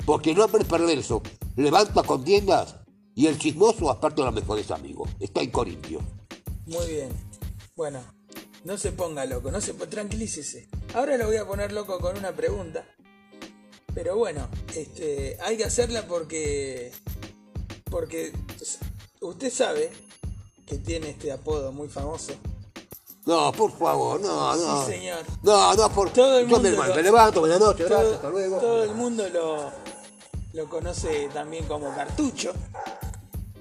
Porque 0.05 0.33
el 0.33 0.41
hombre 0.41 0.65
perverso 0.65 1.23
levanta 1.57 2.03
contiendas 2.03 2.77
y 3.15 3.27
el 3.27 3.39
chismoso 3.39 3.91
aparte 3.91 4.21
de 4.23 4.27
los 4.27 4.35
mejores 4.35 4.71
amigos. 4.71 5.09
Está 5.21 5.43
en 5.43 5.51
Corintio. 5.51 6.01
Muy 6.67 6.87
bien. 6.89 7.09
Bueno, 7.77 8.01
no 8.65 8.77
se 8.79 8.93
ponga 8.93 9.25
loco, 9.27 9.51
no 9.51 9.61
se 9.61 9.75
tranquilícese. 9.75 10.69
Ahora 10.95 11.17
lo 11.17 11.27
voy 11.27 11.37
a 11.37 11.47
poner 11.47 11.73
loco 11.73 11.99
con 12.01 12.19
una 12.19 12.33
pregunta. 12.33 12.85
Pero 13.95 14.17
bueno, 14.17 14.49
este, 14.75 15.37
hay 15.43 15.57
que 15.57 15.65
hacerla 15.65 16.07
porque 16.09 16.93
porque 17.91 18.33
s- 18.61 18.79
usted 19.21 19.53
sabe 19.53 19.91
que 20.67 20.79
tiene 20.79 21.11
este 21.11 21.31
apodo 21.31 21.73
muy 21.73 21.89
famoso 21.89 22.33
No, 23.25 23.53
por 23.53 23.71
favor, 23.79 24.21
no, 24.21 24.57
no. 24.57 24.85
Sí, 24.87 24.93
señor. 24.93 25.25
No, 25.43 25.75
no, 25.75 25.89
por 25.93 26.11
Todo 26.11 26.39
el 26.41 26.49
Yo 26.49 26.59
me, 26.59 26.71
mundo 26.71 26.87
lo- 26.89 26.95
me 26.97 27.03
levanto, 27.03 27.41
buenas 27.41 27.61
noches, 27.61 27.89
gracias, 27.89 28.03
todo, 28.07 28.15
hasta 28.17 28.31
luego. 28.31 28.57
todo 28.59 28.83
el 28.83 28.95
mundo 28.95 29.29
lo, 29.29 29.71
lo 30.55 30.69
conoce 30.69 31.29
también 31.33 31.65
como 31.67 31.95
cartucho. 31.95 32.53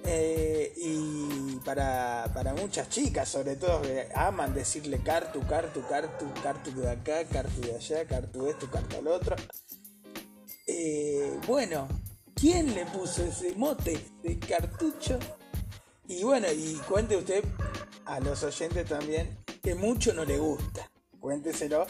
Eh, 0.03 0.73
y 0.77 1.57
para, 1.63 2.27
para 2.33 2.55
muchas 2.55 2.89
chicas, 2.89 3.29
sobre 3.29 3.55
todo, 3.55 3.83
que 3.83 4.09
aman 4.15 4.51
decirle 4.53 4.99
cartu, 5.03 5.41
cartu, 5.47 5.83
cartu, 5.87 6.25
cartu 6.41 6.71
de 6.71 6.89
acá, 6.89 7.23
cartu 7.31 7.61
de 7.61 7.75
allá, 7.75 8.07
cartu 8.07 8.47
esto, 8.47 8.67
cartu 8.71 8.97
al 8.97 9.07
otro. 9.07 9.35
Eh, 10.65 11.39
bueno, 11.47 11.87
¿quién 12.33 12.73
le 12.73 12.87
puso 12.87 13.23
ese 13.23 13.53
mote 13.55 14.03
de 14.23 14.39
cartucho? 14.39 15.19
Y 16.19 16.23
bueno, 16.23 16.47
y 16.51 16.75
cuente 16.87 17.15
usted 17.17 17.43
a 18.05 18.19
los 18.19 18.43
oyentes 18.43 18.87
también 18.87 19.37
que 19.63 19.75
mucho 19.75 20.13
no 20.13 20.25
le 20.25 20.37
gusta. 20.37 20.89
Cuénteselo. 21.19 21.85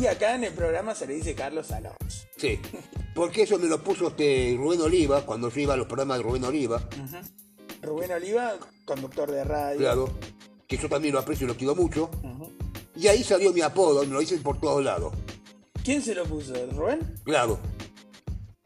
Y 0.00 0.06
acá 0.06 0.34
en 0.34 0.44
el 0.44 0.52
programa 0.54 0.94
se 0.94 1.06
le 1.06 1.14
dice 1.14 1.34
Carlos 1.34 1.70
Alonso. 1.70 2.26
Sí, 2.38 2.58
porque 3.14 3.42
eso 3.42 3.58
me 3.58 3.66
lo 3.66 3.82
puso 3.82 4.08
este 4.08 4.54
Rubén 4.58 4.80
Oliva 4.80 5.26
cuando 5.26 5.50
yo 5.50 5.60
iba 5.60 5.74
a 5.74 5.76
los 5.76 5.86
programas 5.86 6.18
de 6.18 6.22
Rubén 6.24 6.44
Oliva, 6.44 6.82
Rubén 7.82 8.12
Oliva, 8.12 8.54
conductor 8.84 9.30
de 9.30 9.44
radio. 9.44 9.78
claro, 9.78 10.08
que 10.66 10.76
yo 10.78 10.88
también 10.88 11.12
lo 11.14 11.20
aprecio 11.20 11.44
y 11.44 11.48
lo 11.48 11.56
quiero 11.56 11.74
mucho. 11.74 12.10
Y 12.96 13.06
ahí 13.08 13.22
salió 13.22 13.52
mi 13.52 13.60
apodo, 13.60 14.02
me 14.04 14.12
lo 14.14 14.20
dicen 14.20 14.42
por 14.42 14.58
todos 14.60 14.82
lados, 14.84 15.12
¿Quién 15.84 16.00
se 16.02 16.14
lo 16.14 16.24
puso? 16.24 16.54
¿Rubén? 16.72 17.00
claro. 17.24 17.58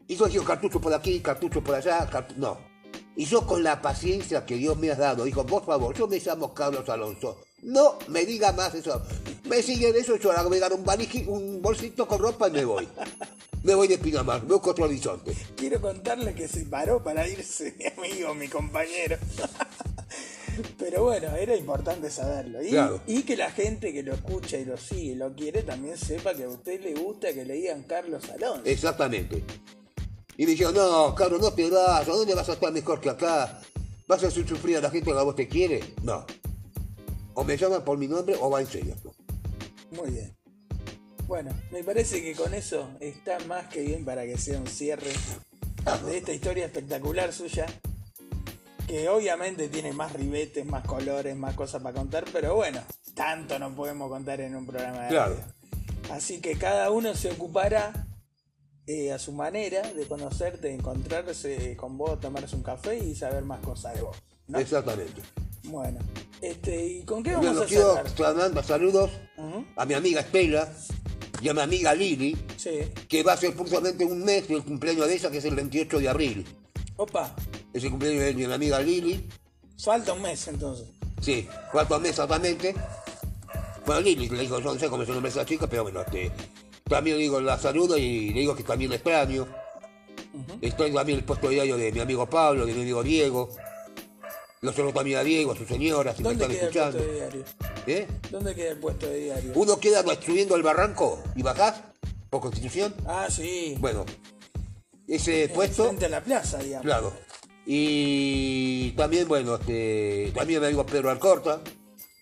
Y 0.07 0.15
yo 0.15 0.25
digo 0.27 0.45
cartucho 0.45 0.79
por 0.79 0.93
aquí, 0.93 1.19
cartucho 1.19 1.61
por 1.61 1.75
allá, 1.75 2.09
cartu- 2.09 2.35
no. 2.37 2.57
Y 3.17 3.25
yo 3.25 3.47
con 3.47 3.63
la 3.63 3.81
paciencia 3.81 4.45
que 4.45 4.55
Dios 4.55 4.77
me 4.77 4.91
ha 4.91 4.95
dado, 4.95 5.23
dijo, 5.23 5.43
por 5.43 5.65
favor, 5.65 5.95
yo 5.95 6.07
me 6.07 6.19
llamo 6.19 6.53
Carlos 6.53 6.87
Alonso. 6.87 7.39
No 7.63 7.97
me 8.09 8.23
diga 8.25 8.51
más 8.51 8.75
eso. 8.75 9.01
Me 9.45 9.63
siguen 9.63 9.95
eso, 9.95 10.17
yo 10.17 10.29
ahora 10.31 10.47
me 10.47 10.59
dan 10.59 10.73
un, 10.73 10.85
un 11.27 11.61
bolsito 11.61 12.07
con 12.07 12.19
ropa 12.19 12.47
y 12.47 12.51
me 12.51 12.63
voy. 12.63 12.87
Me 13.63 13.73
voy 13.73 13.87
de 13.87 13.97
Pinamar, 13.97 14.43
me 14.43 14.53
busco 14.53 14.69
otro 14.69 14.85
horizonte. 14.85 15.35
Quiero 15.55 15.81
contarle 15.81 16.35
que 16.35 16.47
se 16.47 16.65
paró 16.67 17.03
para 17.03 17.27
irse 17.27 17.73
mi 17.97 18.05
amigo, 18.05 18.35
mi 18.35 18.47
compañero. 18.47 19.17
Pero 20.77 21.05
bueno, 21.05 21.35
era 21.35 21.55
importante 21.55 22.11
saberlo. 22.11 22.63
Y, 22.63 22.69
Claro. 22.69 23.01
y 23.07 23.23
que 23.23 23.35
la 23.35 23.49
gente 23.51 23.93
que 23.93 24.03
lo 24.03 24.13
escucha 24.13 24.57
y 24.57 24.65
lo 24.65 24.77
sigue 24.77 25.13
y 25.13 25.15
lo 25.15 25.33
quiere 25.33 25.63
también 25.63 25.97
sepa 25.97 26.35
que 26.35 26.43
a 26.43 26.49
usted 26.49 26.81
le 26.81 26.93
gusta 26.93 27.33
que 27.33 27.45
le 27.45 27.55
digan 27.55 27.81
Carlos 27.83 28.23
Alonso. 28.29 28.61
Exactamente. 28.65 29.43
Y 30.37 30.45
me 30.45 30.51
dijeron, 30.51 30.75
no, 30.75 31.15
Carlos, 31.15 31.41
no 31.41 31.53
pierdas, 31.55 32.07
¿a 32.07 32.11
dónde 32.11 32.35
vas 32.35 32.47
a 32.49 32.53
estar 32.53 32.71
mejor 32.71 33.01
que 33.01 33.09
acá? 33.09 33.59
¿Vas 34.07 34.23
a 34.23 34.27
hacer 34.27 34.47
sufrir 34.47 34.77
a 34.77 34.81
la 34.81 34.89
gente 34.91 35.11
que 35.11 35.17
a 35.17 35.23
vos 35.23 35.35
te 35.35 35.47
quiere? 35.47 35.95
No. 36.03 36.25
O 37.33 37.43
me 37.43 37.57
llaman 37.57 37.83
por 37.83 37.97
mi 37.97 38.07
nombre 38.07 38.35
o 38.39 38.49
va 38.49 38.61
en 38.61 38.67
serio. 38.67 38.95
Muy 39.91 40.11
bien. 40.11 40.35
Bueno, 41.27 41.51
me 41.71 41.83
parece 41.83 42.21
que 42.21 42.33
con 42.35 42.53
eso 42.53 42.89
está 42.99 43.37
más 43.47 43.67
que 43.67 43.81
bien 43.81 44.05
para 44.05 44.25
que 44.25 44.37
sea 44.37 44.59
un 44.59 44.67
cierre 44.67 45.11
de 46.05 46.17
esta 46.17 46.31
historia 46.33 46.65
espectacular 46.65 47.33
suya. 47.33 47.65
Que 48.87 49.09
obviamente 49.09 49.67
tiene 49.67 49.91
más 49.91 50.13
ribetes, 50.13 50.65
más 50.65 50.85
colores, 50.87 51.35
más 51.35 51.55
cosas 51.55 51.81
para 51.81 51.93
contar, 51.97 52.23
pero 52.31 52.55
bueno, 52.55 52.79
tanto 53.15 53.59
no 53.59 53.75
podemos 53.75 54.09
contar 54.09 54.39
en 54.39 54.55
un 54.55 54.65
programa 54.65 55.01
de 55.03 55.09
Claro. 55.09 55.35
radio. 55.35 55.53
Así 56.13 56.39
que 56.39 56.57
cada 56.57 56.89
uno 56.91 57.13
se 57.13 57.31
ocupará 57.31 58.07
eh, 58.87 59.11
a 59.11 59.19
su 59.19 59.33
manera 59.33 59.81
de 59.93 60.07
conocerte, 60.07 60.69
de 60.69 60.73
encontrarse 60.75 61.75
con 61.75 61.97
vos, 61.97 62.19
tomarse 62.19 62.55
un 62.55 62.63
café 62.63 62.97
y 62.97 63.13
saber 63.15 63.43
más 63.43 63.59
cosas 63.59 63.95
de 63.95 64.01
vos. 64.01 64.17
¿no? 64.47 64.59
Exactamente. 64.59 65.21
Bueno, 65.65 65.99
este, 66.41 66.85
¿y 66.85 67.03
con 67.03 67.21
qué 67.21 67.31
vamos 67.31 67.45
Bueno, 67.47 67.61
a 67.61 67.65
quiero 67.65 68.35
mandar 68.37 68.63
saludos 68.63 69.11
Ujú, 69.37 69.65
a 69.75 69.85
mi 69.85 69.93
amiga 69.93 70.21
Estela 70.21 70.71
y 71.41 71.49
a 71.49 71.53
mi 71.53 71.59
amiga 71.61 71.93
Lili, 71.93 72.37
Sí. 72.55 72.79
que 73.09 73.21
va 73.23 73.33
a 73.33 73.37
ser 73.37 73.53
puntualmente 73.53 74.05
un 74.05 74.23
mes 74.23 74.47
del 74.47 74.63
cumpleaños 74.63 75.07
de 75.07 75.15
ella, 75.15 75.29
que 75.29 75.37
es 75.39 75.45
el 75.45 75.55
28 75.55 75.99
de 75.99 76.09
abril. 76.09 76.45
Opa, 76.95 77.35
Es 77.73 77.83
el 77.83 77.89
cumpleaños 77.91 78.23
de 78.23 78.33
mi 78.33 78.45
amiga 78.45 78.79
Lili. 78.79 79.27
falta 79.83 80.13
un 80.13 80.21
mes 80.21 80.47
entonces. 80.47 80.87
Sí, 81.21 81.47
cuatro 81.71 81.99
meses 81.99 82.11
exactamente. 82.19 82.73
Bueno, 83.85 84.01
Lili, 84.01 84.29
le 84.29 84.41
digo, 84.41 84.59
yo 84.59 84.73
no 84.73 84.79
sé 84.79 84.89
cómo 84.89 85.05
se 85.05 85.11
nombra 85.11 85.29
esa 85.29 85.45
chica, 85.45 85.67
pero 85.67 85.83
bueno, 85.83 86.01
este, 86.01 86.31
también 86.89 87.17
le 87.17 87.23
digo, 87.23 87.39
la 87.41 87.57
saludo 87.57 87.97
y 87.97 88.29
le 88.31 88.39
digo 88.41 88.55
que 88.55 88.63
también 88.63 88.89
la 88.91 88.95
extraño. 88.95 89.47
Estoy 90.61 90.91
también 90.93 91.17
en 91.17 91.19
el 91.19 91.25
puesto 91.25 91.49
diario 91.49 91.77
de 91.77 91.91
mi 91.91 91.99
amigo 91.99 92.27
Pablo, 92.29 92.65
de 92.65 92.73
mi 92.73 92.81
amigo 92.81 93.03
Diego. 93.03 93.49
Los 94.61 94.75
saludo 94.75 94.93
también 94.93 95.19
a 95.19 95.23
Diego, 95.23 95.51
a 95.51 95.55
su 95.55 95.65
señora, 95.65 96.15
si 96.15 96.23
me 96.23 96.29
¿Dónde 96.33 96.45
están 96.45 96.57
queda 96.71 96.87
el 96.87 96.93
puesto 96.93 96.99
escuchando. 96.99 97.05
de 97.05 97.15
diario? 97.15 97.43
¿Eh? 97.87 98.07
¿Dónde 98.31 98.55
queda 98.55 98.71
el 98.71 98.77
puesto 98.79 99.05
de 99.07 99.19
diario? 99.19 99.51
Uno 99.55 99.79
queda 99.79 100.03
subiendo 100.25 100.55
el 100.55 100.63
barranco 100.63 101.21
y 101.35 101.43
bajás 101.43 101.75
por 102.29 102.41
constitución. 102.41 102.93
Ah, 103.05 103.27
sí. 103.29 103.75
Bueno, 103.79 104.03
ese 105.07 105.49
puesto, 105.49 105.85
Frente 105.85 106.05
a 106.07 106.09
la 106.09 106.23
plaza, 106.23 106.57
digamos. 106.57 106.85
claro. 106.85 107.13
Y 107.65 108.91
también, 108.91 109.27
bueno, 109.27 109.55
este, 109.55 110.31
también 110.33 110.61
mi 110.61 110.65
amigo 110.67 110.85
Pedro 110.85 111.11
Alcorta, 111.11 111.61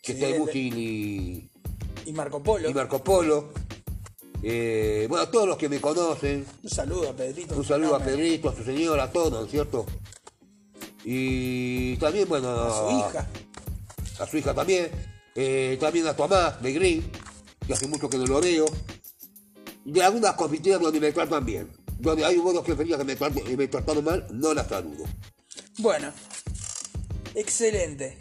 que 0.02 0.14
Sí, 0.14 0.20
está 0.22 0.28
en 0.28 0.40
Búgil 0.40 0.78
y, 0.78 1.50
Y 2.06 2.12
Marco 2.14 2.42
Polo. 2.44 2.70
y 2.70 2.74
Marco 2.74 3.04
Polo. 3.04 3.50
Eh, 4.48 5.08
bueno, 5.10 5.24
a 5.24 5.32
todos 5.32 5.48
los 5.48 5.58
que 5.58 5.68
me 5.68 5.82
conocen, 5.82 6.46
Un 6.62 6.70
saludo 6.70 7.10
a 7.10 7.14
Pedrito. 7.16 7.56
un 7.56 7.66
saludo 7.66 7.96
a. 7.96 8.00
Pedrito, 8.00 8.50
a 8.50 8.56
su 8.56 8.64
señora, 8.64 9.06
a 9.06 9.12
todos, 9.12 9.32
¿no 9.32 9.44
es 9.46 9.50
cierto? 9.50 9.88
Y 11.04 11.98
también, 11.98 12.30
bueno, 12.30 12.50
A 12.52 12.70
su 12.92 12.96
hija. 13.10 13.28
a 14.20 14.28
su 14.28 14.38
hija 14.38 14.54
también, 14.54 14.92
eh, 15.34 15.78
también 15.80 16.06
a 16.06 16.16
Tomás 16.16 16.62
de 16.62 16.74
Green, 16.74 17.12
que 17.66 17.74
hace 17.74 17.88
mucho 17.88 18.08
que 18.08 18.18
no 18.20 18.26
lo 18.28 18.40
veo, 18.40 18.66
de 19.84 20.04
algunas 20.04 20.36
confiteras 20.36 20.80
donde 20.80 21.00
me 21.00 21.12
tratan 21.12 21.44
bien, 21.44 21.72
donde 21.98 22.24
hay 22.24 22.38
buenos 22.38 22.64
que 22.64 22.76
que 22.78 22.86
me, 23.04 23.58
me 23.58 23.68
trataron 23.68 24.04
mal, 24.04 24.28
no 24.32 24.54
las 24.54 24.68
saludo. 24.68 25.06
Bueno, 25.80 26.12
excelente. 27.34 28.20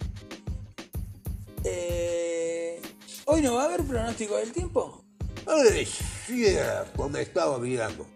Eh, 1.64 2.80
¿Hoy 3.26 3.42
no 3.42 3.56
va 3.56 3.64
a 3.64 3.66
haber 3.66 3.84
pronóstico 3.84 4.36
del 4.36 4.52
tiempo? 4.52 5.04
Ay, 5.46 5.86
es 6.28 6.36
cierto, 6.36 7.08
me 7.08 7.22
estaba 7.22 7.56
olvidando. 7.56 8.06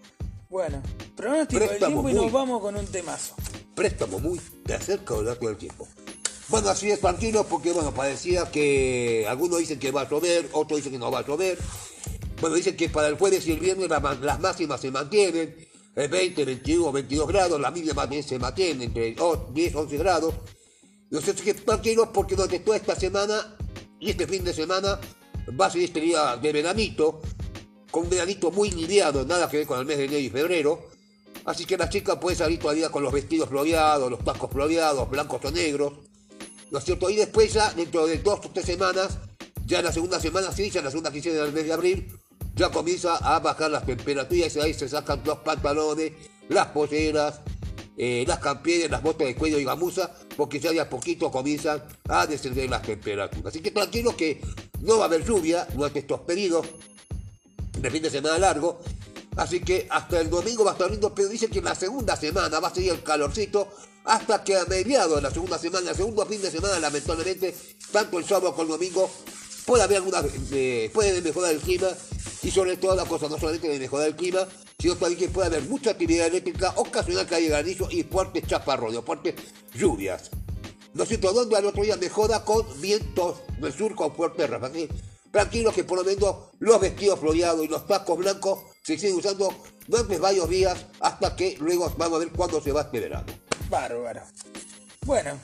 Bueno, 0.50 0.82
pronóstico 1.16 1.60
del 1.60 1.78
tiempo 1.78 2.00
y 2.00 2.02
muy- 2.02 2.14
nos 2.14 2.32
vamos 2.32 2.60
con 2.62 2.76
un 2.76 2.86
temazo. 2.86 3.34
préstamo 3.74 4.18
muy 4.18 4.40
de 4.64 4.74
acerca 4.74 5.14
o 5.14 5.22
todo 5.22 5.50
el 5.50 5.56
tiempo. 5.56 5.86
Bueno, 6.48 6.68
así 6.70 6.90
es, 6.90 6.98
tranquilo, 7.00 7.44
porque 7.46 7.70
bueno, 7.72 7.94
parecía 7.94 8.50
que 8.50 9.24
algunos 9.28 9.60
dicen 9.60 9.78
que 9.78 9.92
va 9.92 10.00
a 10.00 10.08
llover, 10.10 10.48
otros 10.52 10.78
dicen 10.78 10.90
que 10.92 10.98
no 10.98 11.12
va 11.12 11.20
a 11.20 11.26
llover. 11.26 11.56
Bueno, 12.40 12.56
dicen 12.56 12.76
que 12.76 12.88
para 12.88 13.06
el 13.06 13.16
jueves 13.16 13.46
y 13.46 13.52
el 13.52 13.60
viernes 13.60 13.88
las 13.88 14.40
máximas 14.40 14.80
se 14.80 14.90
mantienen, 14.90 15.54
el 15.94 16.08
20, 16.08 16.44
21, 16.44 16.90
22 16.90 17.28
grados, 17.28 17.60
la 17.60 17.70
mínima 17.70 17.94
también 17.94 18.22
se 18.24 18.36
mantiene 18.38 18.84
entre 18.86 19.14
o- 19.20 19.48
10, 19.52 19.74
11 19.76 19.96
grados. 19.96 20.34
Cierto 21.10 21.30
es 21.30 21.42
que 21.42 21.54
tranquilos 21.54 22.08
porque 22.12 22.34
durante 22.34 22.58
toda 22.58 22.76
esta 22.78 22.96
semana 22.96 23.56
y 24.00 24.10
este 24.10 24.26
fin 24.26 24.42
de 24.42 24.52
semana 24.54 24.98
va 25.60 25.66
a 25.66 25.70
ser 25.70 25.82
este 25.82 26.00
día 26.00 26.36
de 26.36 26.52
veranito, 26.52 27.20
con 27.90 28.04
un 28.04 28.10
veranito 28.10 28.50
muy 28.50 28.70
liviano, 28.70 29.24
nada 29.24 29.48
que 29.48 29.58
ver 29.58 29.66
con 29.66 29.78
el 29.78 29.86
mes 29.86 29.98
de 29.98 30.04
enero 30.04 30.20
y 30.20 30.30
febrero. 30.30 30.88
Así 31.44 31.64
que 31.64 31.76
la 31.76 31.88
chica 31.88 32.20
puede 32.20 32.36
salir 32.36 32.58
todavía 32.58 32.90
con 32.90 33.02
los 33.02 33.12
vestidos 33.12 33.48
floreados, 33.48 34.10
los 34.10 34.24
tacos 34.24 34.50
floreados, 34.50 35.08
blancos 35.08 35.44
o 35.44 35.50
negros. 35.50 35.94
¿No 36.70 36.78
es 36.78 36.84
cierto? 36.84 37.08
Y 37.08 37.16
después 37.16 37.52
ya, 37.52 37.72
dentro 37.72 38.06
de 38.06 38.18
dos 38.18 38.40
o 38.44 38.50
tres 38.50 38.66
semanas, 38.66 39.18
ya 39.64 39.78
en 39.78 39.84
la 39.86 39.92
segunda 39.92 40.20
semana, 40.20 40.52
sí, 40.52 40.70
ya 40.70 40.80
en 40.80 40.84
la 40.84 40.90
segunda 40.90 41.10
quincena 41.10 41.42
del 41.42 41.52
mes 41.52 41.64
de 41.64 41.72
abril, 41.72 42.12
ya 42.54 42.70
comienza 42.70 43.16
a 43.16 43.38
bajar 43.38 43.70
las 43.70 43.86
temperaturas 43.86 44.56
y 44.56 44.60
ahí 44.60 44.74
se 44.74 44.88
sacan 44.88 45.22
los 45.24 45.38
pantalones, 45.38 46.12
las 46.48 46.66
polleras, 46.68 47.40
eh, 47.96 48.24
las 48.26 48.40
campieras, 48.40 48.90
las 48.90 49.02
botas 49.02 49.28
de 49.28 49.34
cuello 49.34 49.58
y 49.58 49.64
gamuza, 49.64 50.10
porque 50.36 50.60
ya 50.60 50.72
de 50.72 50.80
a 50.80 50.90
poquito 50.90 51.30
comienzan 51.30 51.82
a 52.08 52.26
descender 52.26 52.68
las 52.68 52.82
temperaturas. 52.82 53.46
Así 53.46 53.60
que 53.60 53.70
tranquilos 53.70 54.14
que 54.14 54.42
no 54.80 54.98
va 54.98 55.04
a 55.04 55.06
haber 55.06 55.24
lluvia 55.24 55.66
durante 55.72 56.00
estos 56.00 56.20
periodos 56.20 56.66
de 57.80 57.90
fin 57.90 58.02
de 58.02 58.10
semana 58.10 58.38
largo. 58.38 58.80
Así 59.36 59.60
que 59.60 59.86
hasta 59.90 60.20
el 60.20 60.30
domingo 60.30 60.64
va 60.64 60.72
a 60.72 60.74
estar 60.74 60.90
lindo, 60.90 61.14
pero 61.14 61.28
dice 61.28 61.48
que 61.48 61.60
en 61.60 61.66
la 61.66 61.74
segunda 61.74 62.16
semana 62.16 62.58
va 62.58 62.68
a 62.68 62.74
seguir 62.74 62.92
el 62.92 63.02
calorcito 63.02 63.68
hasta 64.04 64.42
que 64.42 64.56
a 64.56 64.64
mediados 64.64 65.16
de 65.16 65.22
la 65.22 65.30
segunda 65.30 65.58
semana, 65.58 65.90
el 65.90 65.96
segundo 65.96 66.24
fin 66.26 66.40
de 66.40 66.50
semana, 66.50 66.78
lamentablemente, 66.78 67.54
tanto 67.92 68.18
el 68.18 68.24
sábado 68.24 68.52
como 68.52 68.62
el 68.62 68.68
domingo, 68.70 69.10
puede 69.66 69.82
haber 69.82 69.98
alguna, 69.98 70.22
eh, 70.50 70.90
puede 70.92 71.20
mejorar 71.20 71.52
el 71.52 71.60
clima 71.60 71.88
y 72.42 72.50
sobre 72.50 72.78
todo 72.78 72.96
la 72.96 73.04
cosa, 73.04 73.28
no 73.28 73.38
solamente 73.38 73.68
de 73.68 73.78
mejorar 73.78 74.08
el 74.08 74.16
clima, 74.16 74.48
sino 74.78 74.96
también 74.96 75.18
que 75.20 75.28
puede 75.28 75.48
haber 75.48 75.62
mucha 75.64 75.90
actividad 75.90 76.26
eléctrica, 76.26 76.72
ocasional 76.76 77.26
calle 77.26 77.48
granizo 77.48 77.88
y 77.90 78.02
fuertes 78.02 78.46
chaparrones, 78.46 79.04
fuertes 79.04 79.34
lluvias. 79.74 80.30
¿No 80.94 81.04
cierto? 81.04 81.32
Donde 81.32 81.56
al 81.56 81.66
otro 81.66 81.82
día 81.82 81.96
mejora 81.96 82.44
con 82.44 82.64
vientos 82.80 83.40
del 83.60 83.72
sur 83.72 83.94
con 83.94 84.14
fuertes 84.14 84.48
ráfagas. 84.48 84.76
Así, 84.76 84.88
Tranquilos 85.30 85.74
que 85.74 85.84
por 85.84 85.98
lo 85.98 86.04
menos 86.04 86.36
los 86.58 86.80
vestidos 86.80 87.20
floreados 87.20 87.64
y 87.64 87.68
los 87.68 87.86
tacos 87.86 88.18
blancos 88.18 88.60
se 88.82 88.98
siguen 88.98 89.16
usando 89.16 89.52
durante 89.86 90.18
varios 90.18 90.48
días 90.48 90.86
hasta 91.00 91.36
que 91.36 91.56
luego 91.60 91.92
vamos 91.96 92.16
a 92.16 92.24
ver 92.24 92.32
cuándo 92.32 92.60
se 92.60 92.72
va 92.72 92.82
este 92.82 93.00
verano. 93.00 93.26
Bárbaro. 93.68 94.22
Bueno, 95.04 95.38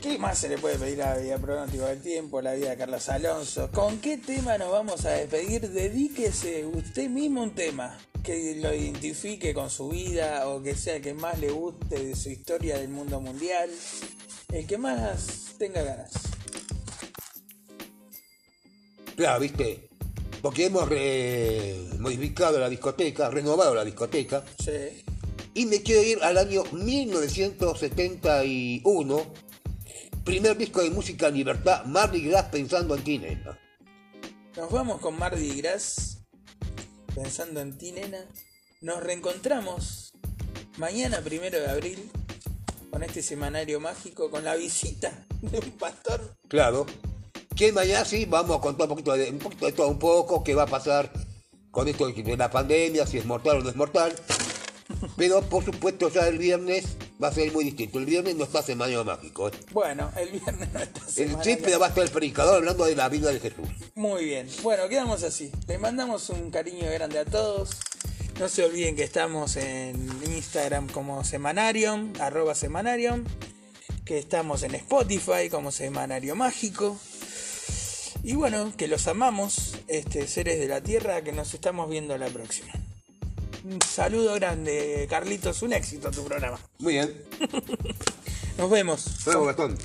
¿Qué 0.00 0.16
más 0.16 0.38
se 0.38 0.48
le 0.48 0.56
puede 0.56 0.78
pedir 0.78 1.02
a 1.02 1.14
la 1.14 1.20
vida 1.20 1.36
pronóstico 1.36 1.84
del 1.84 2.00
tiempo, 2.00 2.40
la 2.40 2.54
vida 2.54 2.70
de 2.70 2.76
Carlos 2.78 3.06
Alonso? 3.10 3.70
¿Con 3.70 4.00
qué 4.00 4.16
tema 4.16 4.56
nos 4.56 4.72
vamos 4.72 5.04
a 5.04 5.10
despedir? 5.10 5.68
Dedíquese 5.68 6.64
usted 6.64 7.10
mismo 7.10 7.42
un 7.42 7.54
tema 7.54 7.98
que 8.24 8.54
lo 8.54 8.74
identifique 8.74 9.52
con 9.52 9.68
su 9.68 9.90
vida 9.90 10.48
o 10.48 10.62
que 10.62 10.74
sea 10.74 10.96
el 10.96 11.02
que 11.02 11.12
más 11.12 11.38
le 11.38 11.50
guste 11.50 12.02
de 12.02 12.16
su 12.16 12.30
historia 12.30 12.78
del 12.78 12.88
mundo 12.88 13.20
mundial. 13.20 13.68
El 14.50 14.66
que 14.66 14.78
más 14.78 15.54
tenga 15.58 15.82
ganas. 15.82 16.12
Claro, 19.16 19.40
viste. 19.40 19.88
Porque 20.42 20.66
hemos 20.66 20.86
modificado 21.98 22.58
la 22.58 22.68
discoteca, 22.68 23.30
renovado 23.30 23.74
la 23.74 23.84
discoteca. 23.84 24.44
Sí. 24.58 25.02
Y 25.52 25.66
me 25.66 25.82
quiero 25.82 26.02
ir 26.02 26.22
al 26.22 26.38
año 26.38 26.62
1971. 26.72 29.26
Primer 30.24 30.56
disco 30.56 30.80
de 30.82 30.90
música 30.90 31.28
en 31.28 31.34
libertad, 31.34 31.84
Mardi 31.84 32.22
Gras 32.22 32.46
pensando 32.46 32.94
en 32.94 33.04
ti, 33.04 33.18
nena. 33.18 33.60
Nos 34.56 34.70
vamos 34.70 35.00
con 35.00 35.18
Mardi 35.18 35.60
Gras. 35.60 36.22
Pensando 37.14 37.60
en 37.60 37.76
ti, 37.76 37.92
nena. 37.92 38.24
Nos 38.80 39.02
reencontramos 39.02 40.14
mañana, 40.78 41.20
primero 41.20 41.58
de 41.58 41.68
abril, 41.68 42.10
con 42.90 43.02
este 43.02 43.20
semanario 43.22 43.80
mágico, 43.80 44.30
con 44.30 44.44
la 44.44 44.54
visita 44.54 45.26
de 45.42 45.58
un 45.58 45.72
pastor. 45.72 46.38
Claro. 46.48 46.86
Que 47.60 47.72
mañana 47.72 48.06
sí 48.06 48.24
vamos 48.24 48.56
a 48.56 48.60
contar 48.62 48.84
un 48.84 48.88
poquito 48.88 49.12
de, 49.12 49.28
un 49.28 49.38
poquito 49.38 49.66
de 49.66 49.72
todo 49.72 49.88
un 49.88 49.98
poco, 49.98 50.42
qué 50.42 50.54
va 50.54 50.62
a 50.62 50.66
pasar 50.66 51.12
con 51.70 51.88
esto 51.88 52.06
de 52.06 52.34
la 52.34 52.50
pandemia, 52.50 53.06
si 53.06 53.18
es 53.18 53.26
mortal 53.26 53.58
o 53.58 53.60
no 53.62 53.68
es 53.68 53.76
mortal. 53.76 54.14
Pero 55.18 55.42
por 55.42 55.62
supuesto 55.62 56.08
ya 56.08 56.26
el 56.26 56.38
viernes 56.38 56.96
va 57.22 57.28
a 57.28 57.32
ser 57.34 57.52
muy 57.52 57.64
distinto. 57.64 57.98
El 57.98 58.06
viernes 58.06 58.34
no 58.36 58.44
está 58.44 58.62
semanario 58.62 59.04
mágico. 59.04 59.48
¿eh? 59.48 59.52
Bueno, 59.72 60.10
el 60.16 60.30
viernes 60.30 60.72
no 60.72 60.80
está 60.80 61.00
El 61.00 61.12
semanario. 61.12 61.44
sí, 61.44 61.60
pero 61.62 61.78
va 61.78 61.84
a 61.84 61.88
estar 61.90 62.02
el 62.02 62.08
predicador 62.08 62.54
hablando 62.54 62.86
de 62.86 62.96
la 62.96 63.10
vida 63.10 63.30
de 63.30 63.40
Jesús. 63.40 63.68
Muy 63.94 64.24
bien. 64.24 64.48
Bueno, 64.62 64.88
quedamos 64.88 65.22
así. 65.22 65.52
Les 65.68 65.78
mandamos 65.78 66.30
un 66.30 66.50
cariño 66.50 66.90
grande 66.90 67.18
a 67.18 67.26
todos. 67.26 67.76
No 68.38 68.48
se 68.48 68.64
olviden 68.64 68.96
que 68.96 69.04
estamos 69.04 69.56
en 69.56 70.08
Instagram 70.34 70.88
como 70.88 71.24
Semanarium, 71.24 72.14
arroba 72.20 72.54
Semanarium. 72.54 73.26
Que 74.06 74.16
estamos 74.16 74.62
en 74.62 74.76
Spotify 74.76 75.50
como 75.50 75.70
Semanario 75.70 76.34
Mágico. 76.36 76.96
Y 78.22 78.34
bueno, 78.34 78.72
que 78.76 78.86
los 78.86 79.06
amamos, 79.06 79.78
este, 79.88 80.26
seres 80.26 80.58
de 80.58 80.68
la 80.68 80.82
Tierra, 80.82 81.22
que 81.22 81.32
nos 81.32 81.54
estamos 81.54 81.88
viendo 81.88 82.16
la 82.18 82.28
próxima. 82.28 82.72
Un 83.64 83.80
saludo 83.82 84.34
grande, 84.34 85.06
Carlitos, 85.08 85.62
un 85.62 85.72
éxito 85.72 86.10
tu 86.10 86.24
programa. 86.24 86.58
Muy 86.78 86.94
bien. 86.94 87.14
Nos 88.58 88.70
vemos. 88.70 89.26
Luego, 89.26 89.46
Gastón. 89.46 89.78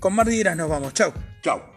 Con 0.00 0.14
Mardi 0.14 0.42
nos 0.42 0.68
vamos. 0.68 0.94
Chau. 0.94 1.12
Chao. 1.42 1.71